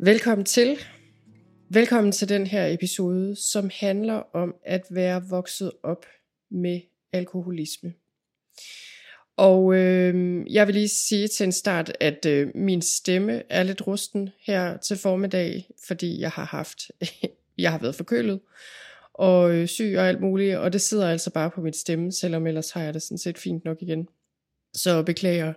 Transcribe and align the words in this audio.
Velkommen 0.00 0.44
til. 0.44 0.78
Velkommen 1.68 2.12
til 2.12 2.28
den 2.28 2.46
her 2.46 2.66
episode, 2.66 3.36
som 3.36 3.70
handler 3.80 4.14
om 4.14 4.54
at 4.64 4.82
være 4.90 5.22
vokset 5.28 5.72
op 5.82 6.06
med 6.50 6.80
alkoholisme. 7.12 7.94
Og 9.36 9.74
øh, 9.74 10.44
jeg 10.52 10.66
vil 10.66 10.74
lige 10.74 10.88
sige 10.88 11.28
til 11.28 11.44
en 11.44 11.52
start, 11.52 11.96
at 12.00 12.26
øh, 12.26 12.48
min 12.54 12.82
stemme 12.82 13.42
er 13.52 13.62
lidt 13.62 13.86
rusten 13.86 14.30
her 14.40 14.76
til 14.76 14.96
formiddag, 14.96 15.70
fordi 15.86 16.20
jeg 16.20 16.30
har 16.30 16.44
haft, 16.44 16.78
jeg 17.58 17.70
har 17.70 17.78
været 17.78 17.94
forkølet 17.94 18.40
og 19.14 19.54
øh, 19.54 19.68
syg 19.68 19.94
og 19.98 20.08
alt 20.08 20.20
muligt, 20.20 20.56
og 20.56 20.72
det 20.72 20.80
sidder 20.80 21.10
altså 21.10 21.30
bare 21.30 21.50
på 21.50 21.60
min 21.60 21.72
stemme, 21.72 22.12
selvom 22.12 22.46
ellers 22.46 22.70
har 22.70 22.82
jeg 22.82 22.94
det 22.94 23.02
sådan 23.02 23.18
set 23.18 23.38
fint 23.38 23.64
nok 23.64 23.82
igen. 23.82 24.08
Så 24.74 25.02
beklager 25.02 25.52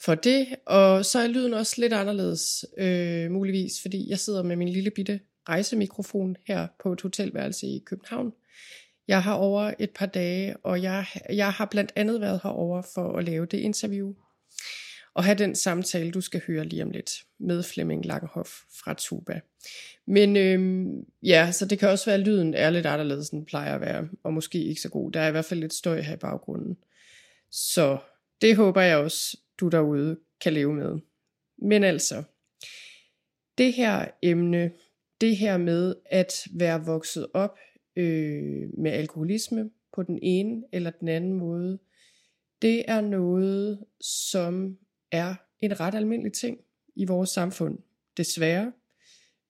for 0.00 0.14
det, 0.14 0.56
og 0.66 1.04
så 1.04 1.18
er 1.18 1.26
lyden 1.26 1.54
også 1.54 1.74
lidt 1.80 1.92
anderledes, 1.92 2.64
øh, 2.78 3.30
muligvis, 3.30 3.72
fordi 3.82 4.10
jeg 4.10 4.18
sidder 4.18 4.42
med 4.42 4.56
min 4.56 4.68
lille 4.68 4.90
bitte 4.90 5.20
rejsemikrofon 5.48 6.36
her 6.46 6.66
på 6.82 6.92
et 6.92 7.00
hotelværelse 7.00 7.66
i 7.66 7.82
København. 7.86 8.32
Jeg 9.08 9.22
har 9.22 9.34
over 9.34 9.74
et 9.78 9.90
par 9.90 10.06
dage, 10.06 10.56
og 10.56 10.82
jeg, 10.82 11.06
jeg 11.30 11.52
har 11.52 11.64
blandt 11.64 11.92
andet 11.96 12.20
været 12.20 12.40
herover 12.42 12.82
for 12.94 13.18
at 13.18 13.24
lave 13.24 13.46
det 13.46 13.58
interview, 13.58 14.14
og 15.14 15.24
have 15.24 15.38
den 15.38 15.54
samtale, 15.54 16.10
du 16.10 16.20
skal 16.20 16.42
høre 16.46 16.64
lige 16.64 16.82
om 16.82 16.90
lidt, 16.90 17.10
med 17.40 17.62
Flemming 17.62 18.04
Langhoff 18.04 18.50
fra 18.82 18.94
Tuba. 18.94 19.40
Men 20.06 20.36
øhm, 20.36 21.04
ja, 21.22 21.52
så 21.52 21.66
det 21.66 21.78
kan 21.78 21.88
også 21.88 22.04
være, 22.04 22.14
at 22.14 22.26
lyden 22.26 22.54
er 22.54 22.70
lidt 22.70 22.86
anderledes, 22.86 23.28
end 23.28 23.40
den 23.40 23.46
plejer 23.46 23.74
at 23.74 23.80
være, 23.80 24.08
og 24.24 24.32
måske 24.32 24.64
ikke 24.64 24.80
så 24.80 24.88
god. 24.88 25.12
Der 25.12 25.20
er 25.20 25.28
i 25.28 25.30
hvert 25.30 25.44
fald 25.44 25.60
lidt 25.60 25.74
støj 25.74 26.00
her 26.00 26.14
i 26.14 26.16
baggrunden. 26.16 26.76
Så 27.50 27.98
det 28.40 28.56
håber 28.56 28.80
jeg 28.80 28.98
også, 28.98 29.36
du 29.60 29.68
derude 29.68 30.18
kan 30.40 30.52
leve 30.52 30.74
med. 30.74 30.98
Men 31.58 31.84
altså, 31.84 32.22
det 33.58 33.72
her 33.72 34.08
emne, 34.22 34.72
det 35.20 35.36
her 35.36 35.58
med 35.58 35.94
at 36.06 36.32
være 36.54 36.84
vokset 36.84 37.26
op 37.34 37.58
øh, 37.96 38.68
med 38.78 38.90
alkoholisme 38.90 39.70
på 39.94 40.02
den 40.02 40.18
ene 40.22 40.62
eller 40.72 40.90
den 40.90 41.08
anden 41.08 41.32
måde, 41.32 41.78
det 42.62 42.84
er 42.88 43.00
noget, 43.00 43.84
som 44.00 44.78
er 45.12 45.34
en 45.60 45.80
ret 45.80 45.94
almindelig 45.94 46.32
ting 46.32 46.58
i 46.96 47.04
vores 47.04 47.30
samfund. 47.30 47.78
Desværre. 48.16 48.72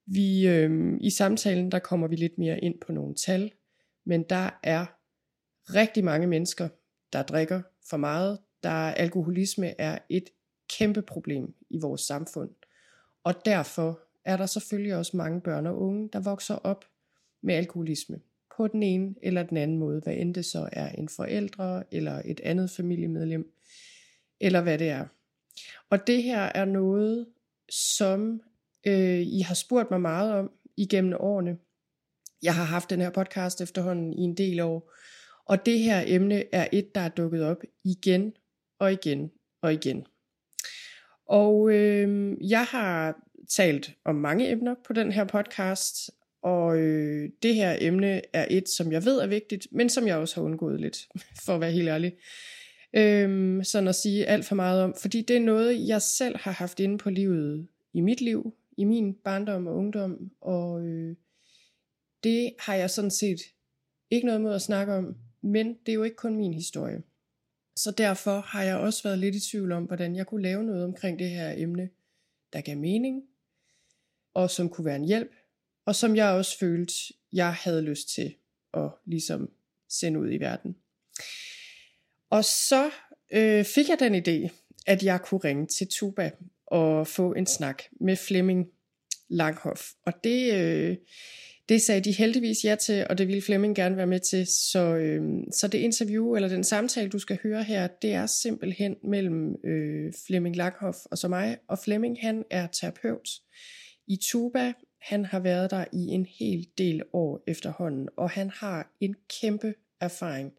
Vi, 0.06 0.48
øh, 0.48 0.98
I 1.00 1.10
samtalen 1.10 1.72
der 1.72 1.78
kommer 1.78 2.08
vi 2.08 2.16
lidt 2.16 2.38
mere 2.38 2.60
ind 2.60 2.80
på 2.80 2.92
nogle 2.92 3.14
tal, 3.14 3.52
men 4.06 4.22
der 4.22 4.50
er 4.62 4.86
rigtig 5.74 6.04
mange 6.04 6.26
mennesker, 6.26 6.68
der 7.12 7.22
drikker 7.22 7.62
for 7.90 7.96
meget. 7.96 8.38
Der 8.62 8.70
alkoholisme 8.70 9.80
er 9.80 9.98
et 10.08 10.30
kæmpe 10.68 11.02
problem 11.02 11.54
i 11.70 11.78
vores 11.78 12.00
samfund. 12.00 12.50
Og 13.24 13.34
derfor 13.44 14.00
er 14.24 14.36
der 14.36 14.46
selvfølgelig 14.46 14.94
også 14.94 15.16
mange 15.16 15.40
børn 15.40 15.66
og 15.66 15.80
unge, 15.80 16.08
der 16.12 16.20
vokser 16.20 16.54
op 16.54 16.84
med 17.42 17.54
alkoholisme 17.54 18.20
på 18.56 18.68
den 18.68 18.82
ene 18.82 19.14
eller 19.22 19.42
den 19.42 19.56
anden 19.56 19.78
måde, 19.78 20.00
hvad 20.00 20.14
end 20.14 20.34
det 20.34 20.44
så 20.44 20.68
er 20.72 20.88
en 20.88 21.08
forældre 21.08 21.94
eller 21.94 22.22
et 22.24 22.40
andet 22.40 22.70
familiemedlem, 22.70 23.52
eller 24.40 24.60
hvad 24.60 24.78
det 24.78 24.88
er. 24.88 25.06
Og 25.90 26.06
det 26.06 26.22
her 26.22 26.40
er 26.40 26.64
noget, 26.64 27.26
som 27.70 28.42
øh, 28.86 29.20
I 29.20 29.40
har 29.40 29.54
spurgt 29.54 29.90
mig 29.90 30.00
meget 30.00 30.32
om 30.32 30.50
igennem 30.76 31.14
årene. 31.20 31.58
Jeg 32.42 32.54
har 32.54 32.64
haft 32.64 32.90
den 32.90 33.00
her 33.00 33.10
podcast 33.10 33.60
efterhånden 33.60 34.12
i 34.12 34.22
en 34.22 34.34
del 34.34 34.60
år, 34.60 34.92
og 35.44 35.66
det 35.66 35.78
her 35.78 36.04
emne 36.06 36.54
er 36.54 36.68
et, 36.72 36.94
der 36.94 37.00
er 37.00 37.08
dukket 37.08 37.42
op 37.44 37.62
igen 37.84 38.32
og 38.78 38.92
igen 38.92 39.30
og 39.62 39.72
igen. 39.72 40.06
Og 41.26 41.72
øh, 41.72 42.36
jeg 42.50 42.64
har 42.64 43.16
talt 43.50 43.90
om 44.04 44.14
mange 44.14 44.50
emner 44.50 44.74
på 44.86 44.92
den 44.92 45.12
her 45.12 45.24
podcast, 45.24 46.10
og 46.42 46.78
øh, 46.78 47.30
det 47.42 47.54
her 47.54 47.76
emne 47.80 48.22
er 48.32 48.46
et, 48.50 48.68
som 48.68 48.92
jeg 48.92 49.04
ved 49.04 49.18
er 49.18 49.26
vigtigt, 49.26 49.66
men 49.72 49.88
som 49.88 50.06
jeg 50.06 50.16
også 50.16 50.34
har 50.34 50.42
undgået 50.42 50.80
lidt, 50.80 51.08
for 51.44 51.54
at 51.54 51.60
være 51.60 51.72
helt 51.72 51.88
ærlig. 51.88 52.12
Øhm, 52.96 53.64
sådan 53.64 53.88
at 53.88 53.94
sige 53.94 54.26
alt 54.26 54.44
for 54.44 54.54
meget 54.54 54.82
om, 54.82 54.94
fordi 54.94 55.22
det 55.22 55.36
er 55.36 55.40
noget, 55.40 55.88
jeg 55.88 56.02
selv 56.02 56.36
har 56.36 56.52
haft 56.52 56.80
inde 56.80 56.98
på 56.98 57.10
livet 57.10 57.68
i 57.92 58.00
mit 58.00 58.20
liv, 58.20 58.54
i 58.76 58.84
min 58.84 59.14
barndom 59.14 59.66
og 59.66 59.76
ungdom, 59.76 60.30
og 60.40 60.86
øh, 60.86 61.16
det 62.24 62.54
har 62.60 62.74
jeg 62.74 62.90
sådan 62.90 63.10
set 63.10 63.40
ikke 64.10 64.26
noget 64.26 64.40
med 64.40 64.54
at 64.54 64.62
snakke 64.62 64.94
om, 64.94 65.16
men 65.42 65.66
det 65.86 65.92
er 65.92 65.94
jo 65.94 66.02
ikke 66.02 66.16
kun 66.16 66.36
min 66.36 66.54
historie. 66.54 67.02
Så 67.78 67.90
derfor 67.90 68.40
har 68.40 68.62
jeg 68.62 68.76
også 68.76 69.02
været 69.02 69.18
lidt 69.18 69.34
i 69.34 69.50
tvivl 69.50 69.72
om, 69.72 69.84
hvordan 69.84 70.16
jeg 70.16 70.26
kunne 70.26 70.42
lave 70.42 70.64
noget 70.64 70.84
omkring 70.84 71.18
det 71.18 71.30
her 71.30 71.54
emne, 71.56 71.90
der 72.52 72.60
gav 72.60 72.76
mening, 72.76 73.22
og 74.34 74.50
som 74.50 74.68
kunne 74.68 74.84
være 74.84 74.96
en 74.96 75.04
hjælp, 75.04 75.30
og 75.84 75.94
som 75.94 76.16
jeg 76.16 76.28
også 76.28 76.58
følte, 76.58 76.94
jeg 77.32 77.54
havde 77.54 77.82
lyst 77.82 78.08
til 78.08 78.34
at 78.74 78.90
ligesom 79.04 79.50
sende 79.88 80.20
ud 80.20 80.32
i 80.32 80.36
verden. 80.36 80.76
Og 82.30 82.44
så 82.44 82.90
øh, 83.30 83.64
fik 83.64 83.88
jeg 83.88 83.96
den 84.00 84.14
idé, 84.14 84.50
at 84.86 85.02
jeg 85.02 85.22
kunne 85.22 85.40
ringe 85.44 85.66
til 85.66 85.88
Tuba 85.88 86.30
og 86.66 87.06
få 87.06 87.32
en 87.32 87.46
snak 87.46 87.82
med 88.00 88.16
Flemming 88.16 88.70
Langhoff. 89.28 89.82
Og 90.04 90.12
det, 90.24 90.54
øh, 90.54 90.96
det 91.68 91.82
sagde 91.82 92.00
de 92.00 92.12
heldigvis 92.12 92.64
ja 92.64 92.74
til, 92.74 93.06
og 93.10 93.18
det 93.18 93.28
ville 93.28 93.42
Flemming 93.42 93.76
gerne 93.76 93.96
være 93.96 94.06
med 94.06 94.20
til. 94.20 94.46
Så, 94.46 94.96
øh, 94.96 95.22
så 95.52 95.68
det 95.68 95.78
interview, 95.78 96.34
eller 96.34 96.48
den 96.48 96.64
samtale, 96.64 97.10
du 97.10 97.18
skal 97.18 97.38
høre 97.42 97.62
her, 97.62 97.86
det 97.86 98.12
er 98.12 98.26
simpelthen 98.26 98.96
mellem 99.04 99.56
øh, 99.64 100.12
Flemming 100.26 100.56
Langhoff 100.56 100.98
og 101.04 101.18
så 101.18 101.28
mig. 101.28 101.58
Og 101.68 101.78
Flemming, 101.78 102.18
han 102.20 102.44
er 102.50 102.66
terapeut 102.66 103.28
i 104.06 104.18
Tuba. 104.22 104.72
Han 105.02 105.24
har 105.24 105.40
været 105.40 105.70
der 105.70 105.84
i 105.92 106.06
en 106.06 106.26
hel 106.38 106.66
del 106.78 107.02
år 107.12 107.42
efterhånden, 107.46 108.08
og 108.16 108.30
han 108.30 108.50
har 108.50 108.96
en 109.00 109.14
kæmpe 109.40 109.74
erfaring 110.00 110.52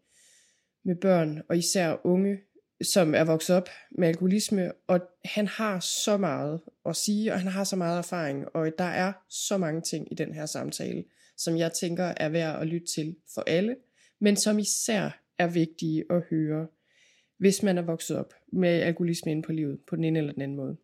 med 0.84 0.96
børn, 0.96 1.42
og 1.48 1.58
især 1.58 2.06
unge, 2.06 2.38
som 2.82 3.14
er 3.14 3.24
vokset 3.24 3.56
op 3.56 3.68
med 3.90 4.08
alkoholisme, 4.08 4.72
og 4.86 5.00
han 5.24 5.46
har 5.46 5.80
så 5.80 6.16
meget 6.16 6.60
at 6.86 6.96
sige, 6.96 7.32
og 7.32 7.40
han 7.40 7.52
har 7.52 7.64
så 7.64 7.76
meget 7.76 7.98
erfaring, 7.98 8.44
og 8.54 8.72
der 8.78 8.84
er 8.84 9.12
så 9.28 9.58
mange 9.58 9.80
ting 9.80 10.12
i 10.12 10.14
den 10.14 10.34
her 10.34 10.46
samtale, 10.46 11.04
som 11.36 11.56
jeg 11.56 11.72
tænker 11.72 12.14
er 12.16 12.28
værd 12.28 12.60
at 12.60 12.66
lytte 12.66 12.86
til 12.86 13.16
for 13.34 13.42
alle, 13.46 13.76
men 14.20 14.36
som 14.36 14.58
især 14.58 15.20
er 15.38 15.46
vigtige 15.46 16.04
at 16.10 16.22
høre, 16.30 16.66
hvis 17.38 17.62
man 17.62 17.78
er 17.78 17.82
vokset 17.82 18.16
op 18.16 18.34
med 18.52 18.68
alkoholisme 18.68 19.32
inde 19.32 19.42
på 19.42 19.52
livet, 19.52 19.78
på 19.88 19.96
den 19.96 20.04
ene 20.04 20.18
eller 20.18 20.32
den 20.32 20.42
anden 20.42 20.56
måde. 20.56 20.76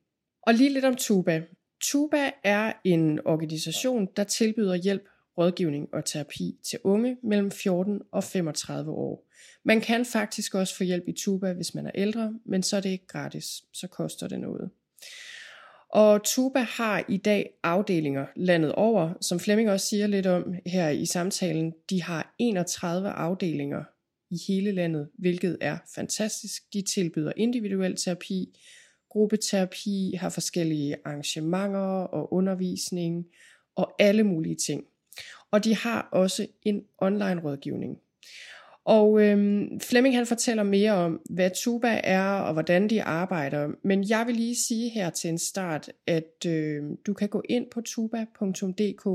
Og 0.42 0.54
lige 0.54 0.72
lidt 0.72 0.84
om 0.84 0.96
Tuba. 0.96 1.42
Tuba 1.80 2.30
er 2.44 2.72
en 2.84 3.26
organisation, 3.26 4.08
der 4.16 4.24
tilbyder 4.24 4.74
hjælp, 4.74 5.08
rådgivning 5.38 5.88
og 5.92 6.04
terapi 6.04 6.58
til 6.62 6.78
unge 6.84 7.16
mellem 7.22 7.50
14 7.50 8.02
og 8.12 8.24
35 8.24 8.90
år. 8.90 9.26
Man 9.64 9.80
kan 9.80 10.04
faktisk 10.04 10.54
også 10.54 10.76
få 10.76 10.84
hjælp 10.84 11.08
i 11.08 11.12
Tuba, 11.12 11.52
hvis 11.52 11.74
man 11.74 11.86
er 11.86 11.90
ældre, 11.94 12.34
men 12.44 12.62
så 12.62 12.76
er 12.76 12.80
det 12.80 12.88
ikke 12.88 13.06
gratis, 13.06 13.62
så 13.72 13.86
koster 13.86 14.28
det 14.28 14.40
noget. 14.40 14.70
Og 15.88 16.24
Tuba 16.24 16.60
har 16.60 17.04
i 17.08 17.16
dag 17.16 17.50
afdelinger 17.62 18.26
landet 18.36 18.72
over, 18.72 19.12
som 19.20 19.40
Flemming 19.40 19.70
også 19.70 19.86
siger 19.86 20.06
lidt 20.06 20.26
om 20.26 20.54
her 20.66 20.88
i 20.88 21.06
samtalen. 21.06 21.74
De 21.90 22.02
har 22.02 22.34
31 22.38 23.10
afdelinger 23.10 23.84
i 24.30 24.36
hele 24.48 24.72
landet, 24.72 25.08
hvilket 25.18 25.58
er 25.60 25.78
fantastisk. 25.94 26.62
De 26.72 26.82
tilbyder 26.82 27.32
individuel 27.36 27.96
terapi, 27.96 28.58
gruppeterapi, 29.10 30.14
har 30.20 30.28
forskellige 30.28 30.96
arrangementer 31.04 32.04
og 32.04 32.32
undervisning 32.32 33.26
og 33.76 33.94
alle 33.98 34.22
mulige 34.22 34.56
ting. 34.56 34.84
Og 35.50 35.64
de 35.64 35.76
har 35.76 36.08
også 36.12 36.46
en 36.62 36.82
online 36.98 37.40
rådgivning. 37.44 37.98
Og 38.84 39.22
øhm, 39.22 39.80
Flemming 39.80 40.16
han 40.16 40.26
fortæller 40.26 40.62
mere 40.62 40.92
om, 40.92 41.20
hvad 41.30 41.50
Tuba 41.54 42.00
er 42.04 42.30
og 42.30 42.52
hvordan 42.52 42.90
de 42.90 43.02
arbejder. 43.02 43.68
Men 43.84 44.08
jeg 44.08 44.26
vil 44.26 44.36
lige 44.36 44.56
sige 44.56 44.90
her 44.90 45.10
til 45.10 45.30
en 45.30 45.38
start, 45.38 45.90
at 46.06 46.46
øh, 46.46 46.82
du 47.06 47.14
kan 47.14 47.28
gå 47.28 47.42
ind 47.48 47.66
på 47.70 47.80
tuba.dk 47.80 49.06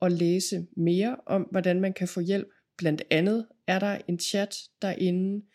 og 0.00 0.10
læse 0.10 0.66
mere 0.76 1.16
om, 1.26 1.42
hvordan 1.42 1.80
man 1.80 1.92
kan 1.92 2.08
få 2.08 2.20
hjælp 2.20 2.48
blandt 2.80 3.02
andet 3.10 3.46
er 3.66 3.78
der 3.78 3.98
en 4.08 4.18
chat 4.18 4.56
derinde, 4.82 5.46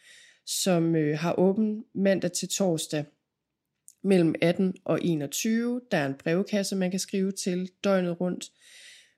som 0.45 0.95
øh, 0.95 1.19
har 1.19 1.39
åben 1.39 1.83
mandag 1.95 2.31
til 2.31 2.49
torsdag 2.49 3.05
mellem 4.03 4.35
18 4.41 4.73
og 4.85 4.99
21. 5.01 5.81
Der 5.91 5.97
er 5.97 6.05
en 6.05 6.13
brevkasse, 6.13 6.75
man 6.75 6.91
kan 6.91 6.99
skrive 6.99 7.31
til 7.31 7.69
døgnet 7.83 8.21
rundt. 8.21 8.45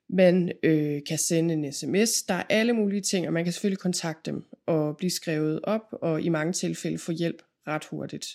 Man 0.10 0.52
øh, 0.64 1.02
kan 1.08 1.18
sende 1.18 1.54
en 1.54 1.74
sms. 1.74 2.24
Der 2.24 2.34
er 2.34 2.44
alle 2.50 2.74
mulige 2.74 3.02
ting, 3.02 3.28
og 3.28 3.34
man 3.34 3.44
kan 3.44 3.54
selvfølgelig 3.54 3.80
kontakte 3.80 4.32
dem 4.32 4.44
og 4.66 4.98
blive 4.98 5.12
skrevet 5.12 5.60
op, 5.64 5.82
og 5.92 6.22
i 6.22 6.30
mange 6.30 6.54
tilfælde 6.54 6.98
få 6.98 7.12
hjælp 7.12 7.42
ret 7.68 7.86
hurtigt. 7.86 8.26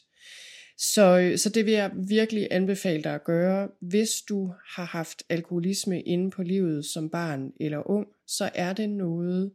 Så, 0.79 1.19
øh, 1.19 1.39
så 1.39 1.49
det 1.49 1.67
vil 1.67 1.73
jeg 1.73 1.91
virkelig 2.09 2.49
anbefale 2.51 3.03
dig 3.03 3.15
at 3.15 3.25
gøre. 3.25 3.69
Hvis 3.81 4.11
du 4.29 4.53
har 4.67 4.85
haft 4.85 5.23
alkoholisme 5.29 6.03
inde 6.03 6.31
på 6.31 6.43
livet 6.43 6.85
som 6.85 7.11
barn 7.11 7.53
eller 7.61 7.91
ung, 7.91 8.07
så 8.27 8.51
er 8.55 8.73
det 8.73 8.91
noget, 8.91 9.53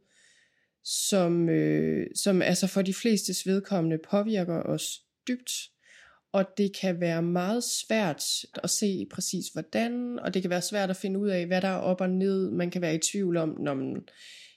som, 0.83 1.49
øh, 1.49 2.07
som 2.15 2.41
altså 2.41 2.67
for 2.67 2.81
de 2.81 2.93
flestes 2.93 3.45
vedkommende 3.45 3.97
påvirker 4.09 4.63
os 4.63 5.01
dybt. 5.27 5.51
Og 6.33 6.45
det 6.57 6.75
kan 6.81 7.01
være 7.01 7.21
meget 7.21 7.63
svært 7.63 8.24
at 8.63 8.69
se 8.69 9.07
præcis 9.12 9.47
hvordan, 9.47 10.19
og 10.19 10.33
det 10.33 10.41
kan 10.41 10.51
være 10.51 10.62
svært 10.62 10.89
at 10.89 10.95
finde 10.95 11.19
ud 11.19 11.29
af, 11.29 11.45
hvad 11.45 11.62
der 11.62 11.68
er 11.68 11.77
op 11.77 12.01
og 12.01 12.09
ned. 12.09 12.51
Man 12.51 12.71
kan 12.71 12.81
være 12.81 12.95
i 12.95 13.00
tvivl 13.12 13.38
om, 13.38 13.57
når 13.59 13.74
man 13.74 14.07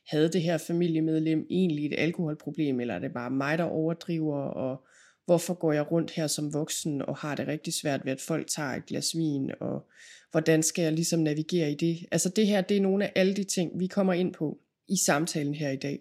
havde 0.08 0.32
det 0.32 0.42
her 0.42 0.58
familiemedlem 0.58 1.46
egentlig 1.50 1.86
et 1.86 1.94
alkoholproblem, 1.98 2.80
eller 2.80 2.94
er 2.94 2.98
det 2.98 3.12
bare 3.12 3.30
mig, 3.30 3.58
der 3.58 3.64
overdriver, 3.64 4.36
og 4.36 4.84
hvorfor 5.24 5.54
går 5.54 5.72
jeg 5.72 5.92
rundt 5.92 6.10
her 6.10 6.26
som 6.26 6.54
voksen 6.54 7.02
og 7.02 7.16
har 7.16 7.34
det 7.34 7.46
rigtig 7.46 7.74
svært 7.74 8.04
ved, 8.04 8.12
at 8.12 8.20
folk 8.20 8.46
tager 8.46 8.68
et 8.68 8.86
glas 8.86 9.16
vin, 9.16 9.50
og 9.60 9.86
hvordan 10.30 10.62
skal 10.62 10.82
jeg 10.82 10.92
ligesom 10.92 11.20
navigere 11.20 11.72
i 11.72 11.74
det? 11.74 11.98
Altså 12.12 12.28
det 12.28 12.46
her, 12.46 12.60
det 12.60 12.76
er 12.76 12.80
nogle 12.80 13.04
af 13.04 13.12
alle 13.14 13.34
de 13.34 13.44
ting, 13.44 13.80
vi 13.80 13.86
kommer 13.86 14.12
ind 14.12 14.34
på 14.34 14.58
i 14.88 14.96
samtalen 15.06 15.54
her 15.54 15.70
i 15.70 15.76
dag. 15.76 16.00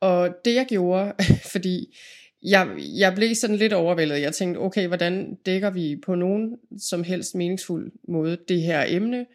Og 0.00 0.28
det 0.44 0.54
jeg 0.54 0.66
gjorde, 0.68 1.12
fordi 1.52 1.96
jeg, 2.44 2.76
jeg 2.78 3.14
blev 3.14 3.34
sådan 3.34 3.56
lidt 3.56 3.72
overvældet. 3.72 4.20
Jeg 4.20 4.34
tænkte, 4.34 4.58
okay, 4.58 4.86
hvordan 4.86 5.34
dækker 5.34 5.70
vi 5.70 5.96
på 5.96 6.14
nogen 6.14 6.56
som 6.78 7.02
helst 7.02 7.34
meningsfuld 7.34 7.92
måde 8.08 8.38
det 8.48 8.62
her 8.62 8.84
emne? 8.88 9.26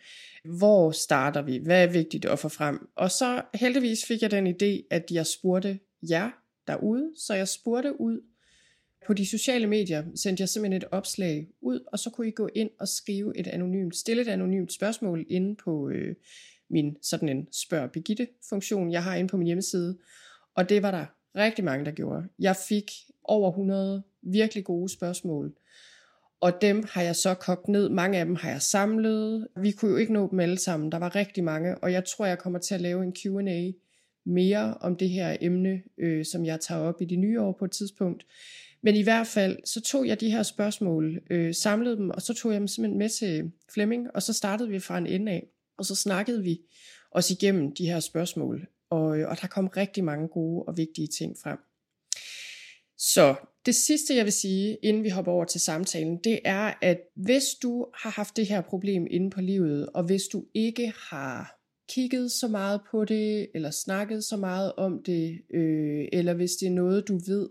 Hvor 0.46 0.92
starter 0.92 1.42
vi? 1.42 1.58
Hvad 1.58 1.84
er 1.84 1.92
vigtigt 1.92 2.26
at 2.26 2.40
få 2.40 2.50
frem? 2.50 2.88
Og 2.96 3.12
så 3.12 3.42
heldigvis 3.54 4.06
fik 4.06 4.22
jeg 4.22 4.32
den 4.32 4.48
idé, 4.48 4.88
at 4.92 5.06
jeg 5.12 5.26
spurgte 5.26 5.80
jer 6.10 6.30
derude. 6.68 7.12
Så 7.18 7.34
jeg 7.34 7.48
spurgte 7.48 8.02
ud 8.02 8.22
på 9.08 9.14
de 9.14 9.26
sociale 9.26 9.68
medier, 9.68 10.04
sendte 10.16 10.42
jeg 10.42 10.50
simpelthen 10.50 10.82
et 10.82 10.88
opslag 10.92 11.48
ud, 11.62 11.80
og 11.88 12.00
så 12.00 12.10
kunne 12.10 12.28
I 12.28 12.32
gå 12.32 12.50
ind 12.56 12.70
og 12.80 12.88
skrive 12.88 13.38
et 13.38 13.48
anonymt, 13.48 13.96
stille 13.96 14.22
et 14.22 14.28
anonymt 14.28 14.74
spørgsmål 14.74 15.26
inde 15.30 15.56
på 15.56 15.90
øh, 15.90 16.16
min 16.70 16.96
sådan 17.02 17.30
en 17.30 17.48
spørg 17.52 17.92
Begitte 17.92 18.28
funktion, 18.50 18.92
jeg 18.92 19.04
har 19.04 19.16
inde 19.16 19.30
på 19.30 19.38
min 19.38 19.48
hjemmeside. 19.48 19.98
Og 20.56 20.70
det 20.70 20.84
var 20.84 20.92
der 20.92 21.06
rigtig 21.36 21.66
mange, 21.66 21.86
der 21.86 21.92
gjorde. 21.92 22.24
Jeg 22.40 22.56
fik 22.70 22.92
over 23.24 23.50
100 23.50 24.04
virkelig 24.22 24.64
gode 24.64 24.90
spørgsmål. 24.90 25.54
Og 26.42 26.62
dem 26.62 26.84
har 26.90 27.02
jeg 27.02 27.16
så 27.16 27.34
kogt 27.34 27.68
ned. 27.68 27.90
Mange 27.90 28.18
af 28.18 28.26
dem 28.26 28.36
har 28.36 28.50
jeg 28.50 28.62
samlet. 28.62 29.48
Vi 29.62 29.72
kunne 29.72 29.92
jo 29.92 29.98
ikke 29.98 30.14
nå 30.14 30.30
dem 30.32 30.40
alle 30.40 30.58
sammen. 30.58 30.92
Der 30.92 30.98
var 30.98 31.16
rigtig 31.16 31.44
mange. 31.44 31.78
Og 31.78 31.92
jeg 31.92 32.06
tror, 32.06 32.26
jeg 32.26 32.40
kommer 32.40 32.60
til 32.60 32.76
at 32.76 32.82
lave 32.82 33.04
en 33.04 33.14
Q&A 33.14 33.72
mere 34.26 34.74
om 34.82 34.96
det 34.96 35.10
her 35.10 35.38
emne, 35.42 35.82
øh, 35.98 36.26
som 36.26 36.46
jeg 36.46 36.60
tager 36.60 36.82
op 36.82 37.02
i 37.02 37.06
det 37.06 37.20
nye 37.20 37.42
år 37.42 37.56
på 37.60 37.66
et 37.66 37.72
tidspunkt. 37.72 38.26
Men 38.82 38.96
i 38.96 39.02
hvert 39.02 39.28
fald, 39.28 39.58
så 39.66 39.82
tog 39.82 40.08
jeg 40.08 40.20
de 40.20 40.32
her 40.32 40.44
spørgsmål, 40.44 41.22
øh, 41.30 41.54
samlede 41.54 41.98
dem, 41.98 42.10
og 42.10 42.22
så 42.22 42.34
tog 42.34 42.52
jeg 42.52 42.60
dem 42.60 42.68
simpelthen 42.68 43.00
med 43.00 43.10
til 43.10 43.52
Flemming, 43.74 44.08
og 44.14 44.24
så 44.24 44.34
startede 44.34 44.70
vi 44.70 44.80
fra 44.80 44.98
en 44.98 45.08
ende 45.08 45.32
af, 45.32 45.48
og 45.78 45.86
så 45.86 45.96
snakkede 45.96 46.44
vi 46.44 46.62
os 47.12 47.32
igennem 47.32 47.76
de 47.76 47.86
her 47.86 48.00
spørgsmål, 48.00 48.68
og, 48.90 49.20
øh, 49.20 49.30
og 49.30 49.42
der 49.42 49.48
kom 49.48 49.68
rigtig 49.68 50.04
mange 50.04 50.28
gode 50.28 50.64
og 50.64 50.78
vigtige 50.78 51.08
ting 51.08 51.38
frem. 51.44 51.58
Så 52.98 53.36
det 53.66 53.76
sidste, 53.76 54.16
jeg 54.16 54.26
vil 54.26 54.34
sige, 54.34 54.78
inden 54.84 55.04
vi 55.04 55.10
hopper 55.10 55.32
over 55.32 55.46
til 55.46 55.62
samtalen, 55.62 56.20
det 56.24 56.40
er, 56.46 56.74
at 56.82 57.00
hvis 57.16 57.44
du 57.64 57.86
har 57.96 58.10
haft 58.10 58.38
det 58.38 58.48
her 58.48 58.62
problem 58.62 59.08
inde 59.10 59.30
på 59.30 59.42
livet, 59.42 59.90
og 59.94 60.04
hvis 60.04 60.24
du 60.34 60.46
ikke 60.54 60.94
har 61.10 61.60
kigget 61.90 62.32
så 62.32 62.48
meget 62.48 62.82
på 62.92 63.06
det, 63.06 63.50
eller 63.56 63.72
snakket 63.72 64.24
så 64.24 64.38
meget 64.38 64.74
om 64.74 65.04
det, 65.04 65.42
øh, 65.54 66.08
eller 66.12 66.34
hvis 66.34 66.52
det 66.52 66.68
er 66.68 66.72
noget, 66.72 67.08
du 67.08 67.20
ved, 67.28 67.50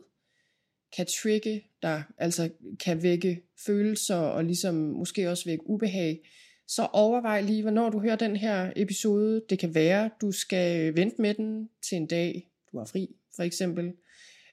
kan 0.96 1.06
trigge 1.23 1.64
dig, 1.82 2.02
altså 2.19 2.50
kan 2.81 3.02
vække 3.02 3.43
følelser, 3.67 4.17
og 4.17 4.44
ligesom 4.44 4.75
måske 4.75 5.31
også 5.31 5.44
vække 5.44 5.70
ubehag, 5.70 6.20
så 6.69 6.88
overvej 6.93 7.41
lige, 7.41 7.62
hvornår 7.62 7.91
du 7.91 8.00
hører 8.00 8.17
den 8.17 8.37
her 8.37 8.73
episode. 8.76 9.43
Det 9.50 9.59
kan 9.59 9.75
være, 9.75 10.11
du 10.20 10.32
skal 10.32 10.97
vente 10.97 11.23
med 11.23 11.35
den 11.35 11.69
til 11.88 11.97
en 11.97 12.06
dag, 12.06 12.50
du 12.73 12.79
har 12.79 12.85
fri, 12.85 13.17
for 13.37 13.43
eksempel. 13.43 13.93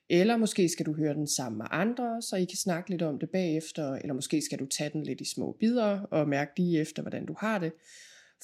Eller 0.10 0.38
måske 0.38 0.70
skal 0.70 0.86
du 0.86 0.94
høre 0.94 1.14
den 1.14 1.28
sammen 1.28 1.58
med 1.58 1.66
andre, 1.70 2.22
så 2.22 2.36
I 2.36 2.46
kan 2.46 2.58
snakke 2.58 2.90
lidt 2.90 3.02
om 3.02 3.20
det 3.20 3.30
bagefter, 3.30 3.94
eller 3.94 4.14
måske 4.14 4.42
skal 4.42 4.60
du 4.60 4.66
tage 4.66 4.90
den 4.90 5.04
lidt 5.04 5.22
i 5.22 5.34
små 5.34 5.58
bidder 5.60 6.00
og 6.00 6.30
mærke 6.30 6.52
lige 6.58 6.80
efter, 6.80 7.02
hvordan 7.02 7.26
du 7.26 7.36
har 7.40 7.60
det. 7.60 7.72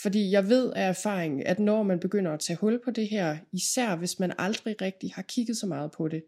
Fordi 0.01 0.31
jeg 0.31 0.49
ved 0.49 0.73
af 0.73 0.89
erfaring, 0.89 1.45
at 1.45 1.59
når 1.59 1.83
man 1.83 1.99
begynder 1.99 2.31
at 2.31 2.39
tage 2.39 2.57
hul 2.57 2.79
på 2.83 2.91
det 2.91 3.09
her, 3.09 3.37
især 3.51 3.95
hvis 3.95 4.19
man 4.19 4.33
aldrig 4.37 4.81
rigtig 4.81 5.11
har 5.15 5.21
kigget 5.21 5.57
så 5.57 5.67
meget 5.67 5.91
på 5.91 6.07
det, 6.07 6.23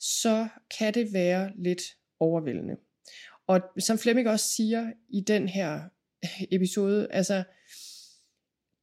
så 0.00 0.48
kan 0.78 0.94
det 0.94 1.12
være 1.12 1.52
lidt 1.58 1.82
overvældende. 2.20 2.76
Og 3.46 3.60
som 3.78 3.98
Flemming 3.98 4.28
også 4.28 4.48
siger 4.48 4.92
i 5.08 5.20
den 5.20 5.48
her 5.48 5.80
episode, 6.56 7.08
altså 7.10 7.42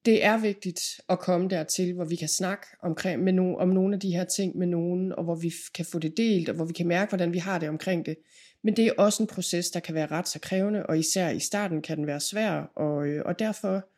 det 0.06 0.26
er 0.26 0.38
vigtigt 0.38 0.82
at 1.10 1.20
komme 1.20 1.50
dertil, 1.50 1.94
hvor 1.94 2.06
vi 2.06 2.16
kan 2.16 2.28
snakke 2.28 2.68
omkring, 2.84 3.24
med 3.24 3.34
no, 3.34 3.56
om 3.56 3.70
nogle 3.70 3.94
af 3.94 4.00
de 4.00 4.12
her 4.12 4.24
ting 4.24 4.58
med 4.58 4.68
nogen, 4.68 5.14
og 5.14 5.24
hvor 5.24 5.36
vi 5.36 5.54
kan 5.76 5.86
få 5.86 6.00
det 6.00 6.18
delt, 6.18 6.50
og 6.50 6.56
hvor 6.56 6.66
vi 6.66 6.74
kan 6.74 6.88
mærke, 6.88 7.10
hvordan 7.10 7.34
vi 7.34 7.38
har 7.38 7.60
det 7.60 7.70
omkring 7.70 8.06
det. 8.06 8.18
Men 8.64 8.76
det 8.76 8.86
er 8.86 8.92
også 8.98 9.24
en 9.24 9.28
proces, 9.28 9.70
der 9.70 9.80
kan 9.80 9.96
være 9.96 10.08
ret 10.08 10.28
så 10.28 10.40
krævende, 10.40 10.86
og 10.86 11.00
især 11.00 11.30
i 11.30 11.40
starten 11.40 11.82
kan 11.82 11.98
den 11.98 12.08
være 12.08 12.20
svær, 12.20 12.72
og, 12.76 13.08
øh, 13.08 13.22
og 13.26 13.40
derfor 13.40 13.90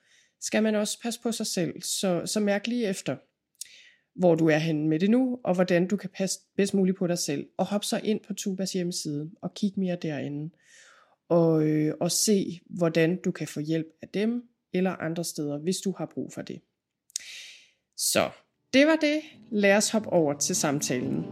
skal 0.41 0.63
man 0.63 0.75
også 0.75 1.01
passe 1.01 1.21
på 1.21 1.31
sig 1.31 1.47
selv. 1.47 1.81
Så, 1.81 2.21
så 2.25 2.39
mærk 2.39 2.67
lige 2.67 2.87
efter, 2.87 3.15
hvor 4.19 4.35
du 4.35 4.47
er 4.47 4.57
henne 4.57 4.87
med 4.87 4.99
det 4.99 5.09
nu, 5.09 5.39
og 5.43 5.55
hvordan 5.55 5.87
du 5.87 5.97
kan 5.97 6.09
passe 6.17 6.39
bedst 6.57 6.73
muligt 6.73 6.97
på 6.97 7.07
dig 7.07 7.17
selv. 7.17 7.47
Og 7.57 7.65
hop 7.65 7.83
så 7.83 8.01
ind 8.03 8.19
på 8.27 8.33
Tubas 8.33 8.73
hjemmeside, 8.73 9.31
og 9.41 9.53
kig 9.53 9.73
mere 9.77 9.97
derinde 10.01 10.49
og, 11.29 11.67
øh, 11.67 11.93
og 11.99 12.11
se, 12.11 12.61
hvordan 12.65 13.21
du 13.21 13.31
kan 13.31 13.47
få 13.47 13.59
hjælp 13.59 13.87
af 14.01 14.09
dem 14.09 14.43
eller 14.73 14.91
andre 14.91 15.23
steder, 15.23 15.57
hvis 15.57 15.77
du 15.77 15.93
har 15.97 16.05
brug 16.13 16.33
for 16.33 16.41
det. 16.41 16.61
Så 17.97 18.29
det 18.73 18.87
var 18.87 18.95
det. 18.95 19.21
Lad 19.51 19.77
os 19.77 19.89
hoppe 19.89 20.09
over 20.09 20.33
til 20.33 20.55
samtalen. 20.55 21.25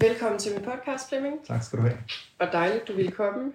Velkommen 0.00 0.38
til 0.38 0.52
min 0.52 0.64
podcast, 0.64 1.08
Flemming. 1.08 1.46
Tak 1.46 1.62
skal 1.62 1.78
du 1.78 1.82
have. 1.82 1.98
Og 2.38 2.46
dejligt, 2.52 2.88
du 2.88 2.96
ville 2.96 3.10
komme 3.12 3.52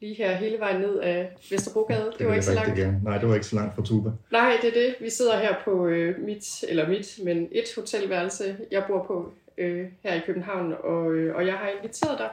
lige 0.00 0.14
her 0.14 0.34
hele 0.34 0.58
vejen 0.58 0.80
ned 0.80 0.98
af 0.98 1.36
Vesterbrogade. 1.50 2.04
Det, 2.04 2.18
det 2.18 2.26
var 2.26 2.32
ikke 2.32 2.46
så 2.46 2.54
langt. 2.54 2.78
Gerne. 2.78 3.00
Nej, 3.04 3.18
det 3.18 3.28
var 3.28 3.34
ikke 3.34 3.46
så 3.46 3.56
langt 3.56 3.74
fra 3.74 3.82
Tuba. 3.82 4.10
Nej, 4.32 4.58
det 4.62 4.68
er 4.68 4.86
det. 4.86 4.94
Vi 5.00 5.10
sidder 5.10 5.38
her 5.38 5.54
på 5.64 5.86
øh, 5.86 6.20
mit, 6.20 6.64
eller 6.68 6.88
mit, 6.88 7.18
men 7.24 7.48
et 7.52 7.64
hotelværelse, 7.76 8.56
jeg 8.70 8.84
bor 8.88 9.04
på 9.04 9.32
øh, 9.58 9.86
her 10.02 10.14
i 10.14 10.20
København, 10.26 10.74
og, 10.84 11.12
øh, 11.12 11.36
og 11.36 11.46
jeg 11.46 11.54
har 11.54 11.68
inviteret 11.78 12.18
dig. 12.18 12.30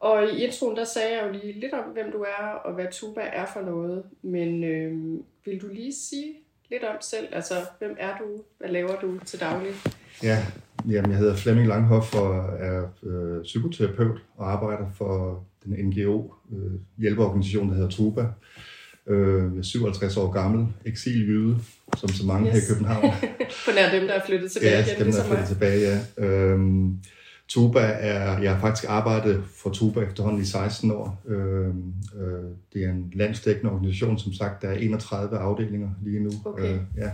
Og 0.00 0.24
i 0.24 0.44
introen, 0.44 0.76
der 0.76 0.84
sagde 0.84 1.16
jeg 1.16 1.26
jo 1.26 1.32
lige 1.32 1.60
lidt 1.60 1.72
om, 1.72 1.84
hvem 1.84 2.12
du 2.12 2.18
er, 2.18 2.46
og 2.64 2.74
hvad 2.74 2.86
Tuba 2.92 3.20
er 3.20 3.46
for 3.52 3.60
noget. 3.60 4.02
Men 4.22 4.64
øh, 4.64 5.20
vil 5.44 5.60
du 5.62 5.66
lige 5.68 5.94
sige 5.94 6.34
lidt 6.70 6.84
om 6.84 6.96
selv? 7.00 7.28
Altså, 7.32 7.54
hvem 7.78 7.96
er 7.98 8.18
du? 8.18 8.24
Hvad 8.58 8.68
laver 8.68 9.00
du 9.00 9.18
til 9.24 9.40
daglig? 9.40 9.72
Ja, 10.22 10.38
jamen, 10.90 11.10
jeg 11.10 11.18
hedder 11.18 11.36
Flemming 11.36 11.68
Langhoff 11.68 12.14
og 12.14 12.36
er 12.58 12.88
øh, 13.02 13.42
psykoterapeut 13.42 14.18
og 14.36 14.52
arbejder 14.52 14.86
for 14.94 15.44
den 15.66 15.86
NGO 15.86 16.34
øh, 16.52 16.80
hjælpeorganisation, 16.98 17.68
der 17.68 17.74
hedder 17.74 17.90
Tuba. 17.90 18.26
Øh, 19.06 19.52
jeg 19.52 19.58
er 19.58 19.62
57 19.62 20.16
år 20.16 20.30
gammel, 20.30 20.66
eksiljyde, 20.84 21.56
som 21.96 22.08
så 22.08 22.26
mange 22.26 22.46
yes. 22.46 22.54
her 22.54 22.60
i 22.60 22.64
København. 22.74 23.02
på 23.66 23.70
nær 23.74 23.98
dem, 23.98 24.06
der 24.06 24.14
er 24.14 24.26
flyttet 24.26 24.50
tilbage 24.50 24.72
ja, 24.72 24.84
igen, 24.84 24.90
dem, 24.90 24.98
der 24.98 25.04
ligesom 25.04 25.22
er 25.22 25.28
flyttet 25.28 25.40
mig. 25.40 25.48
tilbage, 25.48 26.00
ja. 26.18 26.26
Øhm, 26.26 26.98
Tuba 27.48 27.80
er, 27.80 28.38
jeg 28.38 28.54
har 28.54 28.60
faktisk 28.60 28.84
arbejdet 28.88 29.44
for 29.56 29.70
Tuba 29.70 30.00
efterhånden 30.00 30.42
i 30.42 30.44
16 30.44 30.90
år. 30.90 31.22
Øhm, 31.26 31.94
øh, 32.20 32.50
det 32.72 32.84
er 32.84 32.90
en 32.90 33.12
landsdækkende 33.14 33.72
organisation, 33.72 34.18
som 34.18 34.32
sagt, 34.32 34.62
der 34.62 34.68
er 34.68 34.74
31 34.74 35.38
afdelinger 35.38 35.90
lige 36.04 36.20
nu. 36.20 36.30
Okay. 36.44 36.74
Øh, 36.74 36.80
ja. 36.96 37.10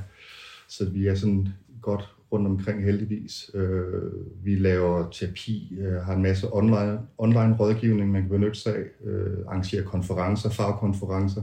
Så 0.68 0.84
vi 0.84 1.06
er 1.06 1.14
sådan 1.14 1.48
godt 1.82 2.14
rundt 2.32 2.46
omkring 2.46 2.84
heldigvis. 2.84 3.50
Øh, 3.54 4.12
vi 4.44 4.54
laver 4.54 5.10
terapi, 5.10 5.78
øh, 5.80 5.94
har 5.94 6.14
en 6.14 6.22
masse 6.22 6.54
online, 6.54 6.98
online 7.18 7.56
rådgivning, 7.60 8.10
man 8.10 8.22
kan 8.22 8.30
benytte 8.30 8.60
sig 8.60 8.76
af, 8.76 8.84
øh, 9.04 9.38
arrangerer 9.48 9.84
konferencer, 9.84 10.50
fagkonferencer, 10.50 11.42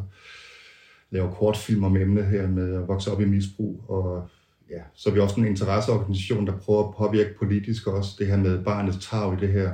laver 1.12 1.32
kortfilm 1.32 1.84
om 1.84 1.98
emnet 1.98 2.26
her 2.26 2.48
med 2.48 2.76
at 2.76 2.88
vokse 2.88 3.12
op 3.12 3.22
i 3.22 3.26
misbrug, 3.26 3.84
og 3.88 4.28
ja, 4.70 4.82
så 4.94 5.10
er 5.10 5.14
vi 5.14 5.20
også 5.20 5.40
en 5.40 5.48
interesseorganisation, 5.48 6.48
der 6.48 6.58
prøver 6.58 6.88
at 6.88 6.96
påvirke 6.96 7.38
politisk 7.40 7.88
også 7.88 8.16
det 8.20 8.28
her 8.28 8.38
med 8.38 8.64
barnets 8.64 9.08
tag 9.10 9.34
i 9.34 9.46
det 9.46 9.50
her 9.50 9.72